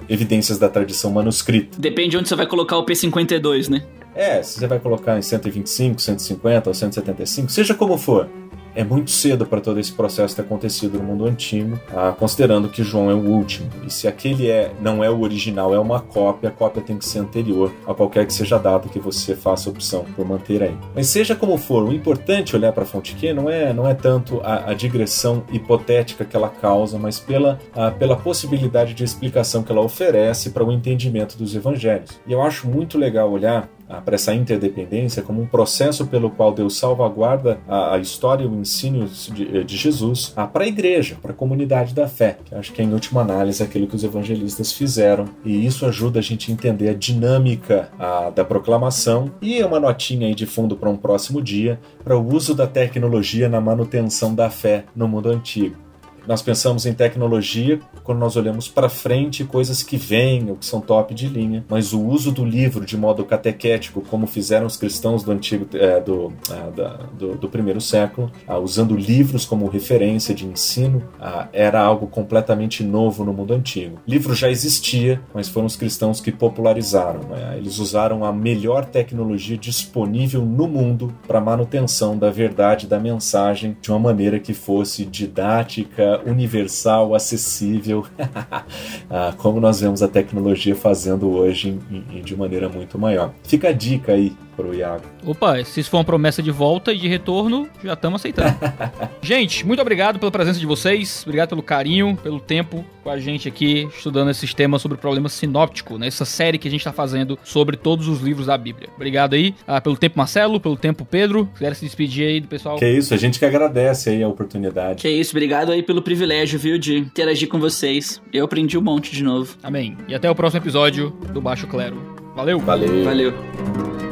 evidências 0.07 0.57
da 0.57 0.69
tradição 0.69 1.11
manuscrita. 1.11 1.79
Depende 1.79 2.09
de 2.09 2.17
onde 2.17 2.29
você 2.29 2.35
vai 2.35 2.47
colocar 2.47 2.77
o 2.77 2.85
P52, 2.85 3.69
né? 3.69 3.83
É, 4.15 4.41
se 4.41 4.59
você 4.59 4.67
vai 4.67 4.79
colocar 4.79 5.17
em 5.17 5.21
125, 5.21 6.01
150 6.01 6.69
ou 6.69 6.73
175, 6.73 7.49
seja 7.49 7.73
como 7.73 7.97
for 7.97 8.27
é 8.75 8.83
muito 8.83 9.11
cedo 9.11 9.45
para 9.45 9.61
todo 9.61 9.79
esse 9.79 9.91
processo 9.91 10.35
ter 10.35 10.41
acontecido 10.41 10.97
no 10.97 11.03
mundo 11.03 11.25
antigo, 11.25 11.79
ah, 11.93 12.13
considerando 12.17 12.69
que 12.69 12.83
João 12.83 13.09
é 13.09 13.13
o 13.13 13.25
último. 13.25 13.69
E 13.85 13.91
se 13.91 14.07
aquele 14.07 14.49
é, 14.49 14.71
não 14.81 15.03
é 15.03 15.09
o 15.09 15.21
original, 15.21 15.73
é 15.73 15.79
uma 15.79 15.99
cópia, 15.99 16.49
a 16.49 16.51
cópia 16.51 16.81
tem 16.81 16.97
que 16.97 17.05
ser 17.05 17.19
anterior 17.19 17.71
a 17.87 17.93
qualquer 17.93 18.25
que 18.25 18.33
seja 18.33 18.55
a 18.55 18.59
data 18.59 18.89
que 18.89 18.99
você 18.99 19.35
faça 19.35 19.69
opção 19.69 20.05
por 20.15 20.25
manter 20.25 20.63
aí. 20.63 20.77
Mas 20.95 21.07
seja 21.07 21.35
como 21.35 21.57
for, 21.57 21.83
o 21.83 21.93
importante 21.93 22.55
olhar 22.55 22.71
para 22.71 22.83
a 22.83 22.85
fonte 22.85 23.15
Q 23.15 23.33
não 23.33 23.49
é, 23.49 23.73
não 23.73 23.87
é 23.87 23.93
tanto 23.93 24.39
a, 24.41 24.71
a, 24.71 24.73
digressão 24.73 25.43
hipotética 25.51 26.25
que 26.25 26.35
ela 26.35 26.49
causa, 26.49 26.97
mas 26.97 27.19
pela, 27.19 27.59
a, 27.75 27.91
pela 27.91 28.15
possibilidade 28.15 28.93
de 28.93 29.03
explicação 29.03 29.63
que 29.63 29.71
ela 29.71 29.81
oferece 29.81 30.51
para 30.51 30.63
o 30.63 30.71
entendimento 30.71 31.37
dos 31.37 31.55
evangelhos. 31.55 32.19
E 32.27 32.31
eu 32.31 32.41
acho 32.41 32.67
muito 32.67 32.97
legal 32.97 33.31
olhar 33.31 33.69
para 34.05 34.15
essa 34.15 34.33
interdependência 34.33 35.23
como 35.23 35.41
um 35.41 35.45
processo 35.45 36.05
pelo 36.07 36.29
qual 36.29 36.53
Deus 36.53 36.77
salvaguarda 36.77 37.59
a, 37.67 37.95
a 37.95 37.99
história 37.99 38.43
e 38.43 38.47
o 38.47 38.55
ensino 38.55 39.07
de, 39.07 39.63
de 39.63 39.77
Jesus 39.77 40.33
para 40.53 40.63
a 40.63 40.67
igreja, 40.67 41.17
para 41.21 41.31
a 41.31 41.35
comunidade 41.35 41.93
da 41.93 42.07
fé, 42.07 42.37
que 42.45 42.53
acho 42.55 42.71
que 42.71 42.81
é, 42.81 42.85
em 42.85 42.93
última 42.93 43.21
análise 43.21 43.63
aquilo 43.63 43.87
que 43.87 43.95
os 43.95 44.03
evangelistas 44.03 44.71
fizeram, 44.71 45.25
e 45.43 45.65
isso 45.65 45.85
ajuda 45.85 46.19
a 46.19 46.21
gente 46.21 46.51
a 46.51 46.53
entender 46.53 46.89
a 46.89 46.93
dinâmica 46.93 47.89
a, 47.97 48.29
da 48.29 48.45
proclamação. 48.45 49.31
E 49.41 49.61
uma 49.63 49.79
notinha 49.79 50.27
aí 50.27 50.35
de 50.35 50.45
fundo 50.45 50.75
para 50.75 50.89
um 50.89 50.97
próximo 50.97 51.41
dia, 51.41 51.79
para 52.03 52.17
o 52.17 52.33
uso 52.33 52.53
da 52.53 52.67
tecnologia 52.67 53.49
na 53.49 53.59
manutenção 53.59 54.33
da 54.35 54.49
fé 54.49 54.85
no 54.95 55.07
mundo 55.07 55.29
antigo 55.29 55.88
nós 56.29 56.43
pensamos 56.43 56.85
em 56.85 56.93
tecnologia 56.93 57.79
quando 58.03 58.19
nós 58.19 58.35
olhamos 58.35 58.67
para 58.67 58.87
frente 58.87 59.43
coisas 59.43 59.81
que 59.81 59.97
vêm 59.97 60.47
ou 60.51 60.55
que 60.55 60.63
são 60.63 60.79
top 60.79 61.11
de 61.15 61.27
linha, 61.27 61.65
mas 61.67 61.91
o 61.91 61.99
uso 61.99 62.31
do 62.31 62.45
livro 62.45 62.85
de 62.85 62.95
modo 62.95 63.25
catequético, 63.25 64.01
como 64.01 64.27
fizeram 64.27 64.67
os 64.67 64.77
cristãos 64.77 65.23
do 65.23 65.31
antigo 65.31 65.67
é, 65.73 65.99
do, 65.99 66.31
é, 66.51 66.71
da, 66.71 66.89
do, 67.17 67.35
do, 67.35 67.49
primeiro 67.49 67.81
século, 67.81 68.31
ah, 68.47 68.59
usando 68.59 68.95
livros 68.95 69.43
como 69.43 69.67
referência 69.67 70.35
de 70.35 70.45
ensino, 70.45 71.01
ah, 71.19 71.47
era 71.51 71.81
algo 71.81 72.05
completamente 72.05 72.83
novo 72.83 73.25
no 73.25 73.33
mundo 73.33 73.55
antigo. 73.55 73.97
Livro 74.07 74.35
já 74.35 74.51
existia, 74.51 75.19
mas 75.33 75.49
foram 75.49 75.65
os 75.65 75.75
cristãos 75.75 76.21
que 76.21 76.31
popularizaram. 76.31 77.21
Né? 77.27 77.55
Eles 77.57 77.79
usaram 77.79 78.23
a 78.23 78.31
melhor 78.31 78.85
tecnologia 78.85 79.57
disponível 79.57 80.45
no 80.45 80.67
mundo 80.67 81.11
para 81.27 81.41
manutenção 81.41 82.15
da 82.15 82.29
verdade 82.29 82.85
da 82.85 82.99
mensagem 82.99 83.75
de 83.81 83.89
uma 83.89 83.97
maneira 83.97 84.39
que 84.39 84.53
fosse 84.53 85.03
didática, 85.05 86.18
universal, 86.25 87.15
acessível, 87.15 88.05
ah, 89.09 89.33
como 89.37 89.59
nós 89.59 89.79
vemos 89.79 90.01
a 90.01 90.07
tecnologia 90.07 90.75
fazendo 90.75 91.29
hoje 91.29 91.79
e 92.13 92.21
de 92.21 92.35
maneira 92.35 92.69
muito 92.69 92.97
maior. 92.97 93.33
Fica 93.43 93.69
a 93.69 93.73
dica 93.73 94.13
aí 94.13 94.33
pro 94.59 94.75
Iago. 94.75 95.05
Opa, 95.25 95.63
se 95.63 95.79
isso 95.79 95.89
for 95.89 95.97
uma 95.97 96.03
promessa 96.03 96.43
de 96.43 96.51
volta 96.51 96.91
e 96.91 96.97
de 96.97 97.07
retorno, 97.07 97.69
já 97.81 97.93
estamos 97.93 98.19
aceitando. 98.19 98.53
gente, 99.23 99.65
muito 99.65 99.81
obrigado 99.81 100.19
pela 100.19 100.29
presença 100.29 100.59
de 100.59 100.65
vocês, 100.65 101.23
obrigado 101.23 101.49
pelo 101.49 101.63
carinho, 101.63 102.17
pelo 102.21 102.41
tempo 102.41 102.83
com 103.01 103.09
a 103.09 103.17
gente 103.17 103.47
aqui, 103.47 103.87
estudando 103.95 104.29
esses 104.29 104.53
temas 104.53 104.81
sobre 104.81 104.97
o 104.97 104.99
problema 104.99 105.29
sinóptico, 105.29 105.97
nessa 105.97 106.25
né? 106.25 106.29
série 106.29 106.57
que 106.57 106.67
a 106.67 106.71
gente 106.71 106.81
está 106.81 106.91
fazendo 106.91 107.39
sobre 107.41 107.77
todos 107.77 108.09
os 108.09 108.19
livros 108.19 108.47
da 108.47 108.57
Bíblia. 108.57 108.89
Obrigado 108.95 109.33
aí 109.33 109.55
ah, 109.65 109.79
pelo 109.79 109.95
tempo, 109.95 110.17
Marcelo, 110.17 110.59
pelo 110.59 110.75
tempo, 110.75 111.05
Pedro. 111.05 111.49
Quero 111.57 111.73
se 111.73 111.85
despedir 111.85 112.27
aí 112.27 112.41
do 112.41 112.49
pessoal. 112.49 112.77
Que 112.77 112.89
isso, 112.89 113.13
a 113.13 113.17
gente 113.17 113.39
que 113.39 113.45
agradece 113.45 114.09
aí 114.09 114.21
a 114.21 114.27
oportunidade. 114.27 115.01
Que 115.01 115.09
isso, 115.09 115.31
obrigado 115.31 115.71
aí 115.71 115.81
pelo 115.81 116.01
privilégio, 116.01 116.59
viu, 116.59 116.77
de 116.77 116.97
interagir 116.97 117.47
com 117.47 117.59
vocês. 117.59 118.21
Eu 118.33 118.43
aprendi 118.43 118.77
um 118.77 118.81
monte 118.81 119.11
de 119.11 119.23
novo. 119.23 119.55
Amém. 119.63 119.97
E 120.09 120.13
até 120.13 120.29
o 120.29 120.35
próximo 120.35 120.61
episódio 120.61 121.11
do 121.31 121.39
Baixo 121.39 121.65
Clero. 121.65 122.19
Valeu. 122.35 122.59
Valeu. 122.59 123.03
Valeu. 123.05 124.08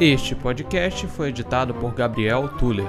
Este 0.00 0.32
podcast 0.32 1.08
foi 1.08 1.30
editado 1.30 1.74
por 1.74 1.92
Gabriel 1.92 2.48
Tuller. 2.50 2.86